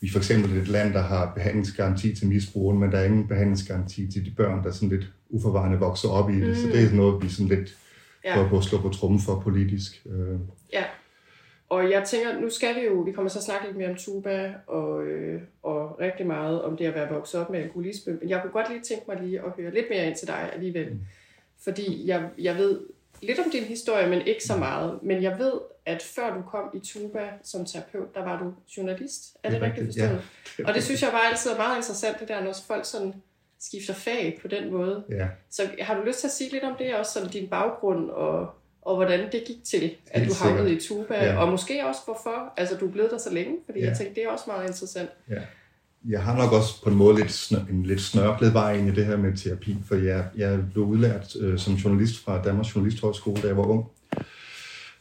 vi 0.00 0.06
er 0.06 0.10
for 0.10 0.18
eksempel 0.18 0.56
et 0.56 0.68
land, 0.68 0.92
der 0.92 1.02
har 1.02 1.32
behandlingsgaranti 1.34 2.14
til 2.14 2.28
misbrugeren, 2.28 2.78
men 2.78 2.92
der 2.92 2.98
er 2.98 3.04
ingen 3.04 3.28
behandlingsgaranti 3.28 4.10
til 4.10 4.24
de 4.24 4.30
børn, 4.30 4.64
der 4.64 4.70
sådan 4.70 4.88
lidt 4.88 5.12
uforvarende 5.30 5.78
vokser 5.78 6.08
op 6.08 6.30
i 6.30 6.40
det. 6.40 6.48
Mm. 6.48 6.54
Så 6.54 6.66
det 6.66 6.76
er 6.76 6.84
sådan 6.84 6.96
noget, 6.96 7.22
vi 7.22 7.28
sådan 7.28 7.48
lidt 7.48 7.76
Ja. 8.24 8.34
prøver 8.34 8.48
på 8.48 8.56
at 8.56 8.64
slå 8.64 8.80
på 8.80 8.88
trummen 8.88 9.20
for 9.20 9.40
politisk. 9.40 10.06
Øh, 10.06 10.38
Ja. 10.72 10.84
Og 11.68 11.90
jeg 11.90 12.04
tænker, 12.04 12.40
nu 12.40 12.50
skal 12.50 12.74
vi 12.76 12.80
jo, 12.80 12.92
vi 12.94 13.12
kommer 13.12 13.28
så 13.28 13.38
at 13.38 13.42
snakke 13.44 13.66
lidt 13.66 13.76
mere 13.76 13.90
om 13.90 13.96
tuba 13.96 14.54
og, 14.66 15.04
øh, 15.04 15.42
og 15.62 16.00
rigtig 16.00 16.26
meget 16.26 16.62
om 16.62 16.76
det 16.76 16.84
at 16.84 16.94
være 16.94 17.08
vokset 17.08 17.40
op 17.40 17.50
med 17.50 17.60
alkoholisme. 17.60 18.12
Men 18.20 18.28
jeg 18.28 18.42
kunne 18.42 18.50
godt 18.50 18.68
lige 18.70 18.80
tænke 18.80 19.04
mig 19.08 19.20
lige 19.22 19.40
at 19.40 19.52
høre 19.58 19.74
lidt 19.74 19.86
mere 19.90 20.06
ind 20.06 20.16
til 20.16 20.28
dig 20.28 20.50
alligevel. 20.52 20.92
Mm. 20.92 21.00
Fordi 21.64 22.06
jeg, 22.06 22.28
jeg 22.38 22.56
ved 22.56 22.80
lidt 23.22 23.38
om 23.38 23.50
din 23.52 23.62
historie, 23.64 24.08
men 24.10 24.20
ikke 24.26 24.44
så 24.44 24.56
meget. 24.56 24.98
Men 25.02 25.22
jeg 25.22 25.38
ved, 25.38 25.52
at 25.86 26.02
før 26.02 26.34
du 26.34 26.42
kom 26.42 26.70
i 26.74 26.78
tuba 26.78 27.28
som 27.42 27.64
terapeut, 27.64 28.14
der 28.14 28.24
var 28.24 28.42
du 28.42 28.52
journalist. 28.76 29.36
Er 29.42 29.50
det, 29.50 29.54
Det 29.60 29.66
er 29.66 29.70
rigtigt 29.70 29.86
rigtigt, 29.88 30.04
forstået? 30.46 30.68
Og 30.68 30.74
det 30.74 30.84
synes 30.84 31.02
jeg 31.02 31.10
bare 31.10 31.28
altid 31.30 31.50
er 31.50 31.56
meget 31.56 31.76
interessant, 31.76 32.20
det 32.20 32.28
der, 32.28 32.44
når 32.44 32.54
folk 32.66 32.84
sådan 32.84 33.14
skifter 33.60 33.94
fag 33.94 34.38
på 34.42 34.48
den 34.48 34.72
måde. 34.72 35.04
ja. 35.10 35.28
Så 35.50 35.62
har 35.80 35.94
du 35.94 36.02
lyst 36.06 36.18
til 36.20 36.26
at 36.26 36.32
sige 36.32 36.52
lidt 36.52 36.64
om 36.64 36.72
det 36.78 36.94
også, 36.94 37.12
som 37.20 37.28
din 37.28 37.48
baggrund 37.48 38.10
og, 38.10 38.50
og 38.82 38.96
hvordan 38.96 39.20
det 39.32 39.42
gik 39.46 39.64
til, 39.64 39.94
at 40.10 40.20
Helt 40.20 40.38
du 40.40 40.44
havnede 40.44 40.72
i 40.76 40.80
Tuba, 40.80 41.14
Ja. 41.24 41.36
og 41.38 41.48
måske 41.50 41.86
også 41.86 42.00
hvorfor, 42.04 42.52
altså 42.56 42.76
du 42.76 42.86
er 42.88 42.90
blevet 42.92 43.10
der 43.10 43.18
så 43.18 43.32
længe, 43.32 43.56
fordi 43.66 43.78
Ja. 43.78 43.84
ja. 43.84 43.90
jeg 43.90 43.98
tænkte, 43.98 44.14
det 44.14 44.24
er 44.24 44.30
også 44.30 44.44
meget 44.46 44.66
interessant. 44.68 45.10
Ja. 45.30 45.40
Jeg 46.08 46.22
har 46.22 46.36
nok 46.36 46.52
også 46.52 46.82
på 46.84 46.90
en 46.90 46.96
måde 46.96 47.16
lidt 47.16 47.30
snør, 47.30 47.58
en 47.70 47.82
lidt 47.82 48.00
snørklet 48.00 48.54
vej 48.54 48.72
ind 48.76 48.88
i 48.88 48.94
det 48.94 49.06
her 49.06 49.16
med 49.16 49.36
terapi, 49.36 49.76
for 49.88 49.94
jeg, 49.94 50.26
jeg 50.36 50.60
blev 50.72 50.84
udlært 50.84 51.36
øh, 51.40 51.58
som 51.58 51.74
journalist 51.74 52.24
fra 52.24 52.42
Danmarks 52.42 52.74
Journalisthøjskole, 52.76 53.42
da 53.42 53.46
jeg 53.46 53.56
var 53.56 53.64
ung. 53.66 53.84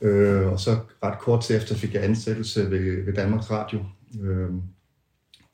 Øh, 0.01 0.51
og 0.51 0.59
så 0.59 0.77
ret 1.03 1.19
kort 1.19 1.43
til 1.43 1.55
efter 1.55 1.75
fik 1.75 1.93
jeg 1.93 2.03
ansættelse 2.03 2.71
ved, 2.71 3.05
ved 3.05 3.13
Danmarks 3.13 3.51
Radio. 3.51 3.85
Øh, 4.23 4.49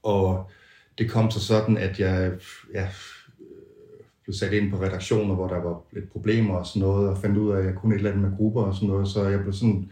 og 0.04 0.50
det 0.98 1.12
kom 1.12 1.32
så 1.32 1.40
sådan, 1.40 1.78
at 1.78 2.00
jeg 2.00 2.32
ja, 2.74 2.88
blev 4.24 4.34
sat 4.34 4.54
ind 4.54 4.72
på 4.72 4.82
redaktioner, 4.82 5.36
hvor 5.36 5.48
der 5.48 5.62
var 5.62 5.82
lidt 5.92 6.12
problemer 6.12 6.56
og 6.56 6.68
sådan 6.68 6.82
noget, 6.82 7.10
og 7.10 7.18
fandt 7.18 7.38
ud 7.38 7.52
af, 7.52 7.58
at 7.60 7.66
jeg 7.66 7.74
kunne 7.76 7.96
et 7.96 7.98
eller 7.98 8.12
andet 8.12 8.30
med 8.30 8.38
grupper 8.38 8.62
og 8.62 8.76
sådan 8.76 8.90
noget, 8.90 9.08
så 9.08 9.28
jeg 9.28 9.40
blev 9.40 9.54
sådan 9.54 9.92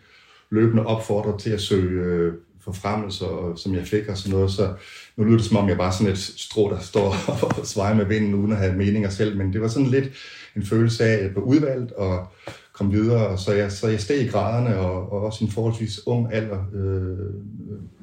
løbende 0.50 0.86
opfordret 0.86 1.41
til 1.41 1.50
at 1.50 1.62
søge 1.62 2.03
øh, 2.05 2.34
forfremmelser, 2.63 3.25
og- 3.25 3.60
som 3.60 3.75
jeg 3.75 3.88
fik 3.88 4.08
og 4.08 4.17
sådan 4.17 4.36
noget, 4.38 4.51
så 4.51 4.74
nu 5.17 5.24
lyder 5.24 5.38
det 5.38 5.46
som 5.46 5.58
om, 5.58 5.70
jeg 5.70 5.77
bare 5.77 5.93
sådan 5.93 6.12
et 6.12 6.17
strå, 6.17 6.70
der 6.70 6.79
står 6.79 7.15
og 7.60 7.65
svejer 7.65 7.96
med 7.96 8.05
vinden, 8.05 8.36
uden 8.36 8.51
at 8.51 8.58
have 8.58 8.77
meninger 8.77 9.10
selv, 9.10 9.38
men 9.38 9.53
det 9.53 9.62
var 9.62 9.67
sådan 9.67 9.88
lidt 9.89 10.10
en 10.55 10.65
følelse 10.65 11.03
af, 11.03 11.13
at 11.13 11.24
jeg 11.24 11.31
blev 11.31 11.43
udvalgt 11.43 11.91
og 11.91 12.27
kom 12.74 12.91
videre, 12.91 13.27
og 13.27 13.39
så 13.39 13.53
jeg, 13.53 13.72
så 13.72 13.88
jeg 13.88 14.01
steg 14.01 14.22
i 14.22 14.27
graderne, 14.27 14.77
og, 14.77 15.12
og 15.12 15.22
også 15.25 15.43
i 15.43 15.48
en 15.48 15.51
forholdsvis 15.53 16.08
ung 16.08 16.34
alder, 16.34 16.65
øh, 16.74 17.34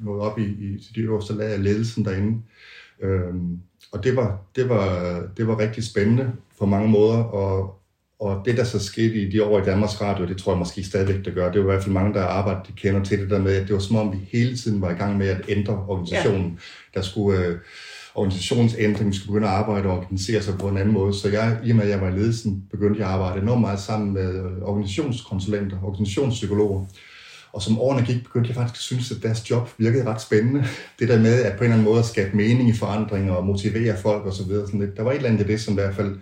nåede 0.05 0.21
op 0.21 0.39
i, 0.39 0.43
i 0.43 0.83
til 0.85 0.95
de 0.95 1.01
øverste 1.01 1.33
lag 1.33 1.47
af 1.47 1.63
ledelsen 1.63 2.05
derinde. 2.05 2.41
Øhm, 3.01 3.59
og 3.91 4.03
det 4.03 4.15
var, 4.15 4.41
det, 4.55 4.69
var, 4.69 5.21
det 5.37 5.47
var 5.47 5.59
rigtig 5.59 5.83
spændende 5.83 6.31
på 6.59 6.65
mange 6.65 6.89
måder, 6.89 7.17
og, 7.17 7.79
og 8.19 8.41
det, 8.45 8.57
der 8.57 8.63
så 8.63 8.79
skete 8.79 9.13
i 9.13 9.31
de 9.31 9.43
år 9.43 9.61
i 9.61 9.65
Danmarks 9.65 10.01
Radio, 10.01 10.27
det 10.27 10.37
tror 10.37 10.51
jeg 10.51 10.59
måske 10.59 10.83
stadigvæk, 10.83 11.25
det 11.25 11.33
gør. 11.33 11.51
Det 11.51 11.61
var 11.61 11.67
i 11.67 11.71
hvert 11.71 11.83
fald 11.83 11.93
mange, 11.93 12.13
der 12.13 12.23
arbejder, 12.23 12.63
de 12.63 12.71
kender 12.71 13.03
til 13.03 13.19
det 13.19 13.29
der 13.29 13.39
med, 13.39 13.55
at 13.55 13.67
det 13.67 13.73
var 13.73 13.79
som 13.79 13.95
om, 13.95 14.11
vi 14.11 14.17
hele 14.31 14.57
tiden 14.57 14.81
var 14.81 14.89
i 14.89 14.93
gang 14.93 15.17
med 15.17 15.27
at 15.27 15.41
ændre 15.47 15.85
organisationen. 15.87 16.59
Ja. 16.95 16.99
Der 16.99 17.05
skulle 17.05 17.45
øh, 17.45 17.57
organisationsændring, 18.15 19.09
vi 19.09 19.15
skulle 19.15 19.33
begynde 19.33 19.47
at 19.47 19.53
arbejde 19.53 19.89
og 19.89 19.97
organisere 19.97 20.41
sig 20.41 20.57
på 20.57 20.67
en 20.67 20.77
anden 20.77 20.93
måde. 20.93 21.13
Så 21.13 21.29
jeg, 21.29 21.59
i 21.65 21.69
og 21.69 21.75
med, 21.75 21.83
at 21.83 21.89
jeg 21.89 22.01
var 22.01 22.07
i 22.07 22.11
ledelsen, 22.19 22.63
begyndte 22.71 22.99
jeg 22.99 23.07
at 23.07 23.13
arbejde 23.13 23.41
enormt 23.41 23.61
meget 23.61 23.79
sammen 23.79 24.13
med 24.13 24.35
øh, 24.35 24.61
organisationskonsulenter, 24.61 25.77
organisationspsykologer. 25.83 26.85
Og 27.53 27.61
som 27.61 27.79
årene 27.79 28.05
gik, 28.05 28.23
begyndte 28.23 28.47
jeg 28.47 28.55
faktisk 28.55 28.79
at 28.79 28.83
synes, 28.83 29.11
at 29.11 29.23
deres 29.23 29.49
job 29.49 29.69
virkede 29.77 30.05
ret 30.05 30.21
spændende. 30.21 30.65
Det 30.99 31.09
der 31.09 31.19
med 31.19 31.43
at 31.43 31.57
på 31.57 31.57
en 31.57 31.63
eller 31.63 31.73
anden 31.73 31.89
måde 31.89 31.99
at 31.99 32.05
skabe 32.05 32.37
mening 32.37 32.69
i 32.69 32.73
forandringer 32.73 33.33
og 33.33 33.45
motivere 33.45 33.97
folk 33.97 34.25
osv. 34.25 34.43
Sådan 34.43 34.79
lidt. 34.79 34.97
Der 34.97 35.03
var 35.03 35.11
et 35.11 35.15
eller 35.15 35.29
andet 35.29 35.45
i 35.45 35.51
det, 35.51 35.61
som 35.61 35.73
i 35.73 35.75
hvert 35.75 35.95
fald 35.95 36.15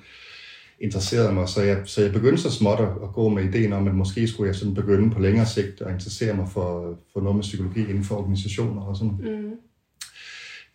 interesserede 0.80 1.34
mig. 1.34 1.50
Så 1.50 1.62
jeg, 1.62 1.82
så 1.86 2.02
jeg 2.02 2.12
begyndte 2.12 2.42
så 2.42 2.52
småt 2.52 2.80
at, 2.80 2.90
at 3.04 3.14
gå 3.14 3.30
med 3.30 3.44
ideen 3.44 3.74
om, 3.74 3.88
at 3.88 3.96
måske 3.96 4.28
skulle 4.28 4.48
jeg 4.48 4.56
sådan 4.56 4.74
begynde 4.74 5.12
på 5.12 5.20
længere 5.20 5.46
sigt 5.46 5.82
at 5.82 5.94
interessere 5.94 6.36
mig 6.36 6.50
for, 6.50 7.00
for 7.14 7.22
noget 7.22 7.36
med 7.36 7.44
psykologi 7.44 7.80
inden 7.80 8.04
for 8.04 8.16
organisationer 8.16 8.82
og 8.82 8.98
sådan. 8.98 9.16
Mm. 9.20 9.52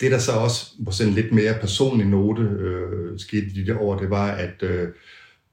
Det, 0.01 0.11
der 0.11 0.19
så 0.19 0.33
også 0.33 0.73
på 0.85 0.93
sådan 0.93 1.13
en 1.13 1.15
lidt 1.15 1.33
mere 1.33 1.55
personlig 1.61 2.07
note 2.07 2.43
øh, 2.43 3.19
skete 3.19 3.47
i 3.47 3.65
de 3.65 3.67
der 3.67 3.79
år, 3.79 3.99
det 3.99 4.11
var, 4.11 4.31
at 4.31 4.63
øh, 4.63 4.89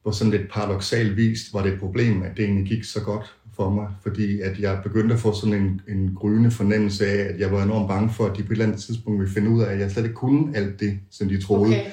på 0.03 0.11
sådan 0.11 0.31
lidt 0.31 0.51
paradoxal 0.51 1.15
vis 1.15 1.53
var 1.53 1.63
det 1.63 1.73
et 1.73 1.79
problem, 1.79 2.23
at 2.23 2.37
det 2.37 2.45
egentlig 2.45 2.67
gik 2.67 2.83
så 2.83 3.01
godt 3.03 3.35
for 3.59 3.69
mig, 3.69 3.87
fordi 4.01 4.41
at 4.41 4.59
jeg 4.59 4.79
begyndte 4.83 5.13
at 5.15 5.19
få 5.19 5.33
sådan 5.33 5.53
en, 5.53 5.81
en 5.87 6.15
gryende 6.15 6.51
fornemmelse 6.51 7.07
af, 7.07 7.33
at 7.33 7.39
jeg 7.39 7.51
var 7.51 7.63
enormt 7.63 7.87
bange 7.87 8.09
for, 8.09 8.25
at 8.25 8.37
de 8.37 8.43
på 8.43 8.47
et 8.47 8.51
eller 8.51 8.65
andet 8.65 8.81
tidspunkt 8.81 9.19
ville 9.19 9.33
finde 9.33 9.49
ud 9.49 9.61
af, 9.61 9.73
at 9.73 9.79
jeg 9.79 9.91
slet 9.91 10.03
ikke 10.03 10.15
kunne 10.15 10.57
alt 10.57 10.79
det, 10.79 10.99
som 11.11 11.29
de 11.29 11.41
troede. 11.41 11.75
Okay. 11.75 11.91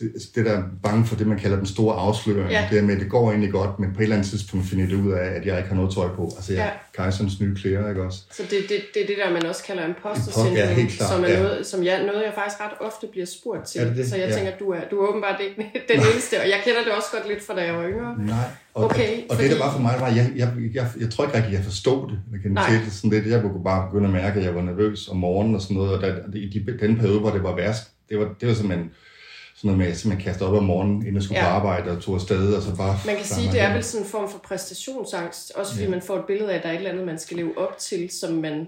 Det, 0.00 0.12
det 0.34 0.44
der 0.46 0.62
bange 0.82 1.04
for 1.06 1.16
det, 1.16 1.26
man 1.26 1.38
kalder 1.38 1.56
den 1.56 1.66
store 1.66 1.94
afsløring, 1.94 2.50
Ja. 2.50 2.66
det 2.70 2.76
der 2.80 2.82
med, 2.86 2.94
at 2.94 3.00
det 3.00 3.10
går 3.10 3.30
egentlig 3.30 3.50
godt, 3.52 3.78
men 3.78 3.92
på 3.94 3.98
et 4.00 4.02
eller 4.02 4.16
andet 4.16 4.30
tidspunkt 4.30 4.66
finder 4.66 4.86
det 4.86 4.94
ud 4.94 5.12
af, 5.12 5.26
at 5.36 5.46
jeg 5.46 5.56
ikke 5.56 5.68
har 5.68 5.76
noget 5.76 5.94
tøj 5.94 6.08
på. 6.08 6.24
Altså, 6.36 6.52
jeg 6.52 6.62
Ja. 6.64 6.70
kejserens 7.02 7.40
nye 7.40 7.54
klæder, 7.56 7.88
ikke 7.88 8.02
også? 8.02 8.18
Så 8.36 8.42
det, 8.42 8.50
det, 8.68 8.78
det 8.94 9.02
er 9.02 9.06
det 9.06 9.16
der, 9.24 9.32
man 9.32 9.46
også 9.46 9.64
kalder 9.64 9.86
imposter 9.86 10.32
Impo- 10.32 10.56
ja, 10.56 10.88
som 11.12 11.24
er 11.24 11.28
ja. 11.28 11.42
noget, 11.42 11.66
som 11.66 11.84
jeg, 11.84 11.96
noget, 12.06 12.22
jeg 12.28 12.32
faktisk 12.34 12.60
ret 12.60 12.76
ofte 12.88 13.06
bliver 13.12 13.26
spurgt 13.26 13.64
til. 13.66 13.80
Er 13.80 13.84
det 13.84 13.96
det? 13.96 14.08
Så 14.08 14.16
jeg 14.16 14.28
Ja. 14.28 14.34
tænker, 14.36 14.52
du 14.62 14.66
er, 14.70 14.80
du 14.90 14.94
er 15.00 15.08
åbenbart 15.08 15.40
ikke 15.46 15.56
den 15.92 15.98
eneste, 16.12 16.34
og 16.42 16.46
jeg 16.52 16.58
kender 16.64 16.82
det 16.86 16.92
også 16.98 17.08
godt 17.14 17.28
lidt 17.28 17.42
fra 17.46 17.54
da 17.54 17.62
jeg 17.68 17.74
var 17.74 17.84
yngre. 17.92 18.14
Nej. 18.26 18.36
Og, 18.74 18.84
Okay, 18.84 19.12
og, 19.16 19.22
og 19.30 19.36
fordi- 19.36 19.48
det 19.48 19.56
der 19.56 19.64
var 19.64 19.72
for 19.72 19.80
mig, 19.88 19.94
var, 20.00 20.08
jeg, 20.18 20.26
jeg, 20.36 20.48
jeg, 20.74 20.86
jeg 21.02 21.10
tror 21.10 21.24
ikke 21.24 21.36
rigtig, 21.38 21.52
jeg 21.58 21.64
forstod 21.64 22.00
det. 22.10 22.18
Jeg 22.32 22.40
kan 22.42 22.50
Nej. 22.50 22.70
det 22.84 22.92
sådan 22.92 23.10
lidt. 23.10 23.26
Jeg 23.26 23.40
kunne 23.42 23.64
bare 23.64 23.80
begynde 23.88 24.06
at 24.10 24.14
mærke, 24.22 24.38
at 24.40 24.44
jeg 24.46 24.54
var 24.54 24.62
nervøs 24.62 25.08
om 25.08 25.16
morgenen 25.16 25.54
og 25.54 25.60
sådan 25.62 25.76
noget. 25.76 25.90
Og 25.94 26.00
der, 26.02 26.12
i 26.34 26.48
de, 26.54 26.78
den 26.86 26.96
periode, 26.96 27.20
hvor 27.20 27.30
det 27.30 27.42
var 27.42 27.54
værst, 27.56 27.82
det 28.08 28.18
var, 28.18 28.28
det 28.40 28.48
var 28.48 28.54
simpelthen 28.54 28.90
sådan 29.58 29.68
noget 29.68 29.78
med, 29.78 29.86
at 29.86 29.96
simpelthen 29.98 30.24
kastede 30.32 30.50
op 30.50 30.56
om 30.56 30.64
morgenen, 30.64 30.96
inden 30.96 31.14
jeg 31.14 31.22
skulle 31.22 31.38
Ja. 31.40 31.44
på 31.44 31.50
arbejde 31.50 31.90
og 31.90 32.02
tog 32.02 32.14
afsted, 32.14 32.54
og 32.54 32.62
så 32.62 32.76
bare... 32.76 32.98
Man 33.06 33.16
kan 33.16 33.24
sige, 33.24 33.52
det 33.52 33.60
er 33.60 33.72
vel 33.74 33.84
sådan 33.84 34.04
en 34.06 34.10
form 34.10 34.28
for 34.30 34.38
præstationsangst, 34.38 35.52
også 35.56 35.72
fordi 35.72 35.84
Ja. 35.84 35.90
man 35.90 36.02
får 36.02 36.16
et 36.18 36.24
billede 36.26 36.52
af, 36.52 36.56
at 36.56 36.62
der 36.62 36.68
er 36.68 36.72
et 36.72 36.76
eller 36.78 36.90
andet, 36.90 37.06
man 37.06 37.18
skal 37.18 37.36
leve 37.36 37.58
op 37.58 37.78
til, 37.78 38.10
som 38.20 38.32
man 38.32 38.66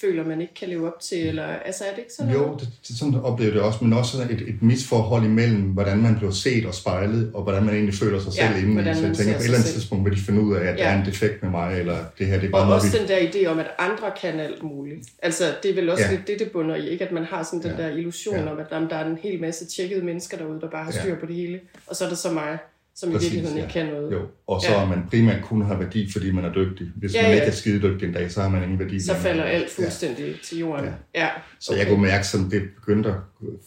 føler, 0.00 0.24
man 0.24 0.40
ikke 0.40 0.54
kan 0.54 0.68
leve 0.68 0.86
op 0.86 1.00
til, 1.00 1.26
eller 1.28 1.44
altså 1.46 1.84
er 1.84 1.90
det 1.90 1.98
ikke 1.98 2.12
sådan 2.12 2.32
Jo, 2.32 2.38
noget? 2.38 2.60
det, 2.60 2.68
det, 2.88 2.98
sådan 2.98 3.14
oplevede 3.14 3.54
jeg 3.54 3.62
det 3.62 3.62
også, 3.68 3.84
men 3.84 3.92
også 3.92 4.22
et, 4.30 4.40
et 4.48 4.62
misforhold 4.62 5.24
imellem, 5.24 5.60
hvordan 5.62 5.98
man 6.02 6.16
bliver 6.16 6.30
set 6.30 6.66
og 6.66 6.74
spejlet, 6.74 7.30
og 7.34 7.42
hvordan 7.42 7.64
man 7.64 7.74
egentlig 7.74 7.94
føler 7.94 8.20
sig 8.20 8.32
Ja, 8.36 8.46
selv 8.52 8.58
inde 8.62 8.70
i. 8.70 8.74
hvordan 8.74 8.96
Så 8.96 9.06
jeg 9.06 9.16
tænker, 9.16 9.32
på 9.32 9.38
et 9.38 9.44
eller 9.44 9.56
andet 9.56 9.68
selv. 9.68 9.74
tidspunkt 9.80 10.04
vil 10.04 10.16
de 10.16 10.20
finde 10.22 10.40
ud 10.40 10.54
af, 10.56 10.60
at 10.60 10.78
Ja. 10.78 10.82
der 10.82 10.88
er 10.88 11.00
en 11.00 11.06
defekt 11.06 11.42
med 11.42 11.50
mig, 11.50 11.78
eller 11.80 11.96
det 12.18 12.26
her, 12.26 12.38
det 12.40 12.46
er 12.46 12.50
bare 12.50 12.60
Og 12.62 12.66
noget, 12.66 12.82
også 12.82 12.92
vi... 12.92 12.98
den 12.98 13.08
der 13.08 13.18
idé 13.30 13.46
om, 13.46 13.58
at 13.58 13.66
andre 13.78 14.10
kan 14.20 14.40
alt 14.40 14.62
muligt. 14.62 15.00
Altså, 15.22 15.44
det 15.62 15.70
er 15.70 15.74
vel 15.74 15.90
også 15.90 16.04
Ja. 16.04 16.10
ja. 16.10 16.16
lidt 16.16 16.26
det, 16.28 16.38
det 16.38 16.50
bunder 16.52 16.76
i, 16.76 16.88
ikke? 16.88 17.04
At 17.04 17.12
man 17.12 17.24
har 17.24 17.42
sådan 17.42 17.62
den 17.62 17.70
Ja. 17.78 17.82
der 17.82 17.96
illusion 17.96 18.34
Ja. 18.36 18.50
om, 18.52 18.58
at 18.58 18.66
jamen, 18.72 18.90
der 18.90 18.96
er 18.96 19.06
en 19.10 19.18
hel 19.22 19.40
masse 19.40 19.66
tjekkede 19.66 20.04
mennesker 20.04 20.36
derude, 20.36 20.60
der 20.60 20.70
bare 20.70 20.84
har 20.84 20.92
Ja. 20.92 21.00
styr 21.00 21.14
på 21.20 21.26
det 21.26 21.34
hele. 21.34 21.60
Og 21.86 21.96
så 21.96 22.04
er 22.04 22.08
det 22.08 22.18
så 22.18 22.32
mig, 22.32 22.58
som 23.00 23.12
Præcis, 23.12 23.28
i 23.28 23.32
virkeligheden 23.32 23.58
ja. 23.58 23.64
ikke 23.64 23.72
kan 23.72 23.86
noget. 23.86 24.12
Jo, 24.12 24.20
og 24.46 24.60
så 24.62 24.72
Ja. 24.72 24.84
man 24.84 24.98
primært 25.10 25.42
kun 25.42 25.62
har 25.62 25.76
værdi, 25.76 26.12
fordi 26.12 26.30
man 26.30 26.44
er 26.44 26.52
dygtig. 26.52 26.86
Hvis 26.96 27.14
Ja, 27.14 27.22
man 27.22 27.30
ja. 27.30 27.34
ikke 27.36 27.46
er 27.46 27.50
skide 27.50 27.82
dygtig 27.82 28.06
en 28.08 28.12
dag, 28.14 28.30
så 28.30 28.42
har 28.42 28.48
man 28.48 28.62
ingen 28.62 28.78
værdi. 28.78 29.00
Så 29.00 29.14
falder 29.14 29.44
alt 29.44 29.70
fuldstændig 29.70 30.26
ja. 30.26 30.32
til 30.44 30.58
jorden. 30.58 30.84
Ja. 30.84 30.90
Ja. 31.14 31.24
ja. 31.24 31.28
Så 31.60 31.74
jeg 31.74 31.86
kunne 31.86 32.02
mærke, 32.02 32.24
at 32.34 32.40
det 32.50 32.62
begyndte 32.74 33.08
at 33.08 33.14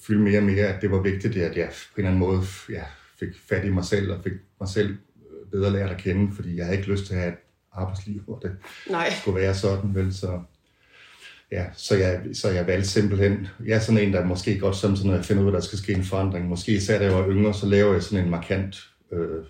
fylde 0.08 0.22
mere 0.22 0.38
og 0.40 0.44
mere, 0.44 0.66
at 0.66 0.82
det 0.82 0.92
var 0.92 1.02
vigtigt, 1.02 1.38
at 1.38 1.58
jeg 1.58 1.68
på 1.68 2.02
en 2.02 2.06
eller 2.06 2.10
anden 2.10 2.20
måde 2.20 2.42
ja, 2.70 2.84
fik 3.20 3.30
fat 3.50 3.66
i 3.66 3.70
mig 3.70 3.86
selv, 3.86 4.12
og 4.12 4.18
fik 4.24 4.34
mig 4.60 4.70
selv 4.70 4.90
øh, 4.90 5.52
bedre 5.52 5.72
lært 5.72 5.90
at 5.90 5.98
kende, 5.98 6.36
fordi 6.36 6.58
jeg 6.58 6.66
havde 6.66 6.78
ikke 6.78 6.92
lyst 6.92 7.06
til 7.06 7.14
at 7.14 7.20
have 7.20 7.32
et 7.34 7.40
arbejdsliv, 7.74 8.22
hvor 8.26 8.38
det 8.40 8.52
Nej. 8.90 9.14
skulle 9.22 9.42
være 9.42 9.54
sådan, 9.54 9.96
vel, 9.96 10.14
så... 10.14 10.40
Ja, 11.52 11.66
så 11.76 11.96
jeg, 11.96 12.22
så 12.34 12.50
jeg 12.50 12.68
valgte 12.68 12.90
simpelthen, 12.90 13.48
jeg 13.66 13.76
er 13.76 13.80
sådan 13.80 14.02
en, 14.02 14.14
der 14.14 14.26
måske 14.26 14.60
godt 14.60 14.76
samtidig, 14.76 15.08
når 15.10 15.16
jeg 15.16 15.26
finder 15.26 15.44
ud 15.44 15.48
af, 15.48 15.52
at 15.52 15.62
der 15.62 15.68
skal 15.68 15.78
ske 15.80 15.94
en 15.94 16.04
forandring, 16.04 16.48
måske 16.48 16.72
især 16.72 17.00
da 17.00 17.06
jeg 17.06 17.14
var 17.14 17.28
yngre, 17.30 17.54
så 17.54 17.66
laver 17.66 17.94
jeg 17.94 18.04
sådan 18.04 18.26
en 18.26 18.32
markant 18.32 18.76
øh, 19.14 19.46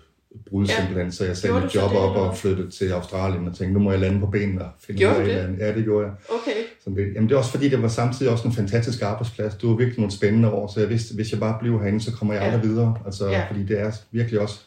brud 0.50 0.66
Ja. 0.66 0.76
simpelthen, 0.76 1.12
så 1.12 1.24
jeg 1.24 1.36
Gjorde 1.42 1.60
mit 1.64 1.74
job 1.74 1.90
det, 1.90 1.98
op 1.98 2.16
og 2.16 2.36
flyttede 2.36 2.70
til 2.70 2.90
Australien 2.92 3.48
og 3.48 3.56
tænkte, 3.56 3.72
nu 3.72 3.78
må 3.84 3.90
jeg 3.90 4.00
lande 4.00 4.20
på 4.20 4.26
benene 4.26 4.64
og 4.64 4.70
finde 4.80 5.00
Gjorde 5.00 5.24
ud 5.24 5.28
af 5.28 5.48
det? 5.48 5.58
Ja, 5.58 5.74
det 5.74 5.84
gjorde 5.84 6.06
jeg. 6.06 6.14
Okay. 6.28 6.56
Det. 6.96 7.14
Jamen 7.14 7.28
det 7.28 7.34
er 7.34 7.38
også 7.38 7.50
fordi, 7.50 7.68
det 7.68 7.82
var 7.82 7.88
samtidig 7.88 8.32
også 8.32 8.48
en 8.48 8.54
fantastisk 8.54 9.02
arbejdsplads. 9.02 9.54
Det 9.54 9.68
var 9.68 9.74
virkelig 9.74 9.98
nogle 9.98 10.12
spændende 10.12 10.50
år, 10.50 10.66
så 10.74 10.80
jeg 10.80 10.88
vidste, 10.88 11.14
hvis 11.14 11.32
jeg 11.32 11.40
bare 11.40 11.58
bliver 11.60 11.82
herinde, 11.82 12.00
så 12.00 12.12
kommer 12.12 12.34
jeg 12.34 12.42
Ja. 12.42 12.46
aldrig 12.50 12.70
videre. 12.70 12.98
Altså, 13.06 13.28
Ja. 13.28 13.46
fordi 13.48 13.62
det 13.64 13.80
er 13.80 13.92
virkelig 14.10 14.40
også 14.40 14.60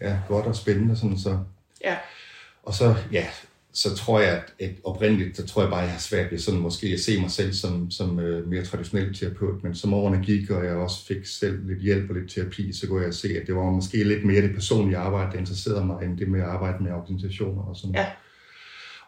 ja, 0.00 0.16
godt 0.28 0.46
og 0.46 0.56
spændende. 0.56 0.96
Sådan, 0.96 1.18
så. 1.18 1.38
Ja. 1.84 1.94
Og 2.62 2.74
så, 2.74 2.94
ja, 3.12 3.24
så 3.82 3.94
tror 3.96 4.20
jeg, 4.20 4.30
at 4.30 4.52
et 4.58 4.76
oprindeligt, 4.84 5.36
så 5.36 5.46
tror 5.46 5.62
jeg 5.62 5.70
bare, 5.70 5.80
at 5.80 5.86
jeg 5.86 5.92
har 5.92 6.00
svært 6.00 6.32
ved 6.32 6.38
sådan 6.38 6.60
måske 6.60 6.86
at 6.86 7.00
se 7.00 7.20
mig 7.20 7.30
selv 7.30 7.52
som, 7.52 7.90
som 7.90 8.20
øh, 8.20 8.48
mere 8.48 8.64
traditionel 8.64 9.14
terapeut, 9.14 9.62
men 9.64 9.74
som 9.74 9.94
årene 9.94 10.22
gik, 10.24 10.50
og 10.50 10.64
jeg 10.64 10.74
også 10.74 11.06
fik 11.06 11.26
selv 11.26 11.66
lidt 11.68 11.82
hjælp 11.82 12.10
og 12.10 12.16
lidt 12.16 12.30
terapi, 12.30 12.72
så 12.72 12.86
kunne 12.86 13.04
jeg 13.04 13.14
se, 13.14 13.28
at 13.40 13.46
det 13.46 13.54
var 13.56 13.62
måske 13.70 14.04
lidt 14.04 14.24
mere 14.24 14.42
det 14.42 14.54
personlige 14.54 14.96
arbejde, 14.96 15.32
der 15.32 15.38
interesserede 15.38 15.84
mig, 15.86 16.04
end 16.04 16.18
det 16.18 16.28
med 16.28 16.40
at 16.40 16.46
arbejde 16.46 16.84
med 16.84 16.92
organisationer 16.92 17.62
og 17.62 17.76
sådan 17.76 17.94
Ja. 17.94 18.06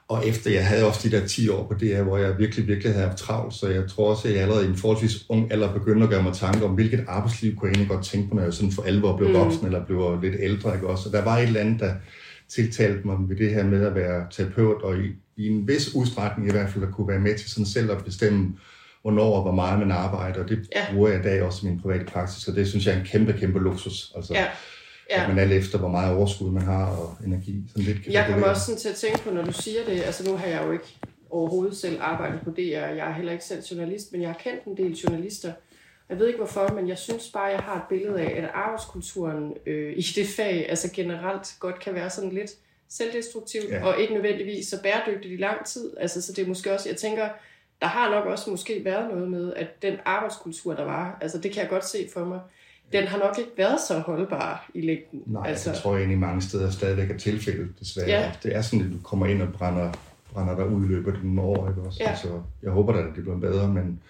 og 0.09 0.27
efter 0.29 0.51
jeg 0.51 0.67
havde 0.67 0.87
også 0.87 1.09
de 1.09 1.17
der 1.17 1.27
10 1.27 1.49
år 1.49 1.67
på 1.67 1.75
DR, 1.75 2.03
hvor 2.03 2.19
jeg 2.19 2.39
virkelig, 2.39 2.67
virkelig 2.69 2.93
havde 2.93 3.07
haft 3.07 3.19
travlt, 3.19 3.55
så 3.55 3.69
jeg 3.69 3.89
tror 3.89 4.11
også, 4.11 4.29
at 4.29 4.35
jeg 4.35 4.43
allerede 4.43 4.65
i 4.67 4.69
en 4.69 4.77
forholdsvis 4.77 5.25
ung 5.29 5.53
alder 5.53 5.73
begyndte 5.73 6.05
at 6.05 6.11
gøre 6.11 6.23
mig 6.23 6.35
tanker 6.35 6.67
om, 6.69 6.75
hvilket 6.75 7.05
arbejdsliv 7.09 7.57
kunne 7.57 7.69
jeg 7.69 7.75
egentlig 7.75 7.91
godt 7.97 8.05
tænke 8.07 8.29
på, 8.29 8.35
når 8.35 8.43
jeg 8.43 8.53
sådan 8.53 8.73
for 8.73 8.83
alvor 8.83 9.17
blev 9.17 9.29
Mm. 9.29 9.35
voksen 9.35 9.67
eller 9.67 9.85
blev 9.87 10.23
lidt 10.23 10.35
ældre. 10.39 10.75
Ikke? 10.75 10.87
Også. 10.89 11.09
Og 11.09 11.13
der 11.13 11.25
var 11.25 11.39
et 11.39 11.43
eller 11.47 11.61
andet, 11.61 11.81
der 11.81 11.93
tiltalte 12.49 13.07
mig 13.07 13.17
ved 13.29 13.37
det 13.37 13.55
her 13.55 13.65
med 13.65 13.87
at 13.87 13.95
være 13.95 14.27
terapeut, 14.31 14.83
og 14.83 14.97
i, 14.99 15.09
i 15.37 15.49
en 15.49 15.69
vis 15.69 15.95
udstrækning 15.95 16.49
i 16.49 16.53
hvert 16.53 16.71
fald 16.71 16.85
at 16.85 16.91
kunne 16.93 17.09
være 17.09 17.19
med 17.21 17.39
til 17.39 17.51
sådan 17.51 17.67
selv 17.67 17.91
at 17.91 18.05
bestemme, 18.05 18.57
hvornår 19.03 19.33
og 19.37 19.43
hvor 19.43 19.53
meget 19.53 19.79
man 19.79 19.91
arbejder, 19.91 20.43
og 20.43 20.49
det 20.49 20.69
Ja. 20.77 20.93
bruger 20.95 21.09
jeg 21.09 21.21
i 21.21 21.23
dag 21.23 21.43
også 21.43 21.67
i 21.67 21.71
min 21.71 21.81
private 21.81 22.05
praksis, 22.05 22.49
og 22.49 22.55
det 22.57 22.69
synes 22.69 22.87
jeg 22.87 22.95
er 22.95 22.99
en 23.01 23.07
kæmpe, 23.07 23.33
kæmpe 23.33 23.59
luksus. 23.59 24.13
Altså, 24.17 24.35
Ja. 24.35 24.47
Ja. 25.11 25.23
at 25.23 25.35
man 25.35 25.39
er 25.51 25.57
efter, 25.57 25.79
hvor 25.79 25.89
meget 25.89 26.17
overskud 26.17 26.51
man 26.51 26.63
har 26.63 26.87
og 26.87 27.17
energi. 27.27 27.63
Sådan 27.69 27.83
lidt 27.85 28.03
kan 28.05 28.13
Jeg 28.13 28.27
kommer 28.31 28.47
også 28.47 28.63
sådan 28.65 28.79
til 28.79 28.89
at 28.89 28.95
tænke 28.95 29.19
på, 29.25 29.31
når 29.31 29.45
du 29.45 29.53
siger 29.53 29.81
det, 29.89 30.03
altså 30.03 30.31
nu 30.31 30.37
har 30.37 30.47
jeg 30.47 30.63
jo 30.67 30.73
ikke 30.73 30.99
overhovedet 31.31 31.77
selv 31.77 31.99
arbejdet 32.01 32.41
på 32.45 32.51
det, 32.57 32.83
og 32.83 32.97
jeg 32.97 33.09
er 33.09 33.13
heller 33.13 33.33
ikke 33.33 33.45
selv 33.45 33.63
journalist, 33.71 34.13
men 34.13 34.21
jeg 34.23 34.29
har 34.31 34.41
kendt 34.45 34.65
en 34.65 34.77
del 34.77 34.93
journalister. 34.97 35.53
Jeg 36.11 36.19
ved 36.19 36.27
ikke 36.27 36.37
hvorfor, 36.39 36.73
men 36.75 36.89
jeg 36.89 36.99
synes 36.99 37.31
bare, 37.33 37.45
jeg 37.45 37.59
har 37.59 37.77
et 37.77 37.83
billede 37.89 38.21
af, 38.21 38.43
at 38.43 38.51
arbejdskulturen 38.55 39.55
øh, 39.67 39.93
i 39.97 40.03
det 40.15 40.27
fag, 40.37 40.67
altså 40.69 40.91
generelt 40.95 41.57
godt 41.61 41.81
kan 41.81 41.95
være 41.95 42.11
sådan 42.11 42.31
lidt 42.31 42.51
selvdestruktiv, 42.89 43.61
Ja. 43.71 43.87
og 43.87 44.01
ikke 44.01 44.13
nødvendigvis 44.15 44.69
så 44.69 44.83
bæredygtigt 44.83 45.35
i 45.35 45.37
lang 45.37 45.67
tid. 45.67 45.91
Altså, 46.01 46.23
så 46.23 46.33
det 46.33 46.45
er 46.45 46.49
måske 46.49 46.73
også, 46.73 46.89
jeg 46.89 46.97
tænker, 46.97 47.29
der 47.81 47.87
har 47.87 48.11
nok 48.11 48.27
også 48.27 48.51
måske 48.51 48.85
været 48.85 49.09
noget 49.11 49.31
med, 49.31 49.53
at 49.55 49.83
den 49.83 49.95
arbejdskultur, 50.05 50.75
der 50.75 50.85
var, 50.85 51.19
altså 51.21 51.39
det 51.39 51.53
kan 51.53 51.63
jeg 51.63 51.71
godt 51.71 51.85
se 51.87 52.09
for 52.15 52.25
mig, 52.25 52.41
den 52.93 53.05
har 53.07 53.19
nok 53.19 53.39
ikke 53.39 53.51
været 53.57 53.81
så 53.89 53.99
holdbar 53.99 54.71
i 54.75 54.81
længden. 54.81 55.23
Nej, 55.27 55.49
altså, 55.49 55.51
altså, 55.51 55.71
det 55.71 55.79
tror 55.83 55.93
jeg 55.93 55.99
egentlig 56.01 56.19
mange 56.19 56.43
steder 56.43 56.71
stadigvæk 56.71 57.11
er 57.11 57.19
tilfældet, 57.19 57.69
desværre. 57.81 58.09
Ja. 58.09 58.33
Det 58.43 58.57
er 58.57 58.63
sådan, 58.63 58.87
at 58.87 58.93
du 58.93 58.97
kommer 59.05 59.27
ind 59.27 59.43
og 59.43 59.53
brænder, 59.53 59.93
brænder 60.33 60.57
der 60.57 60.65
ud 60.65 60.85
i 60.85 60.89
løbet 60.89 61.13
af 61.13 61.19
nogle 61.23 61.41
år. 61.43 61.69
Ikke? 61.69 61.81
Også? 61.81 61.99
Ja. 62.05 62.11
Altså, 62.11 62.43
jeg 62.63 62.71
håber 62.71 62.93
da, 62.93 62.99
at 62.99 63.17
det 63.17 63.23
bliver 63.23 63.39
bedre, 63.39 63.69
men, 63.69 64.01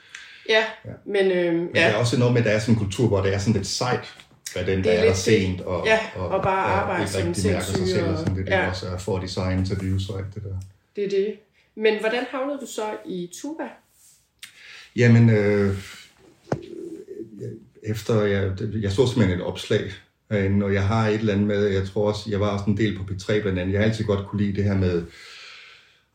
Ja, 0.49 0.65
Ja. 0.85 0.91
men 1.07 1.31
øh, 1.33 1.55
men 1.55 1.69
ja. 1.75 1.81
der 1.81 1.87
er 1.87 1.95
også 1.97 2.19
noget 2.19 2.33
med, 2.35 2.41
at 2.41 2.47
der 2.47 2.53
er 2.53 2.59
sådan 2.59 2.75
en 2.75 2.79
kultur, 2.79 3.09
hvor 3.09 3.23
det 3.23 3.35
er 3.35 3.39
sådan 3.39 3.53
lidt 3.55 3.67
sejt, 3.67 4.15
hvad 4.53 4.65
den 4.65 4.85
der 4.85 4.91
er 4.91 4.99
er 4.99 5.05
der 5.05 5.15
sent, 5.15 5.61
og, 5.61 5.87
Ja, 5.87 5.99
og 6.17 6.43
bare 6.43 6.67
arbejde 6.67 7.09
som 7.09 7.23
rigtig 7.29 7.47
mærker 7.47 7.65
sig 7.65 7.75
sindssyg 7.75 7.95
selv, 7.97 8.07
og 8.07 8.13
og- 8.13 8.19
sådan 8.19 8.37
det, 8.37 8.47
ja. 8.49 8.63
ja. 8.63 8.69
også 8.71 8.87
er 8.87 8.99
for 8.99 9.19
design 9.19 9.59
interviews 9.59 10.09
og 10.09 10.19
alt 10.19 10.35
det 10.35 10.43
der. 10.43 10.55
Det 10.97 11.05
er 11.05 11.09
det. 11.09 11.35
Men 11.77 12.01
hvordan 12.01 12.25
havnede 12.31 12.59
du 12.61 12.67
så 12.67 12.83
i 13.07 13.31
Tuba? 13.43 13.65
Jamen, 14.97 15.31
øh, 15.31 15.75
efter 17.83 18.23
jeg, 18.23 18.51
jeg 18.83 18.93
så 18.93 19.07
simpelthen 19.07 19.39
et 19.41 19.45
opslag 19.47 19.93
herinde, 20.31 20.67
og 20.67 20.75
jeg 20.75 20.87
har 20.87 21.09
et 21.09 21.15
eller 21.15 21.33
andet 21.33 21.47
med, 21.47 21.67
jeg 21.67 21.87
tror 21.89 22.09
også, 22.09 22.31
jeg 22.31 22.41
var 22.41 22.49
også 22.53 22.65
en 22.69 22.77
del 22.77 22.97
på 22.99 23.03
P3 23.03 23.41
blandt 23.41 23.59
andet. 23.59 23.73
Jeg 23.73 23.81
har 23.83 23.89
altid 23.89 24.05
godt 24.05 24.27
kunne 24.29 24.43
lide 24.43 24.57
det 24.57 24.65
her 24.65 24.75
med 24.77 25.03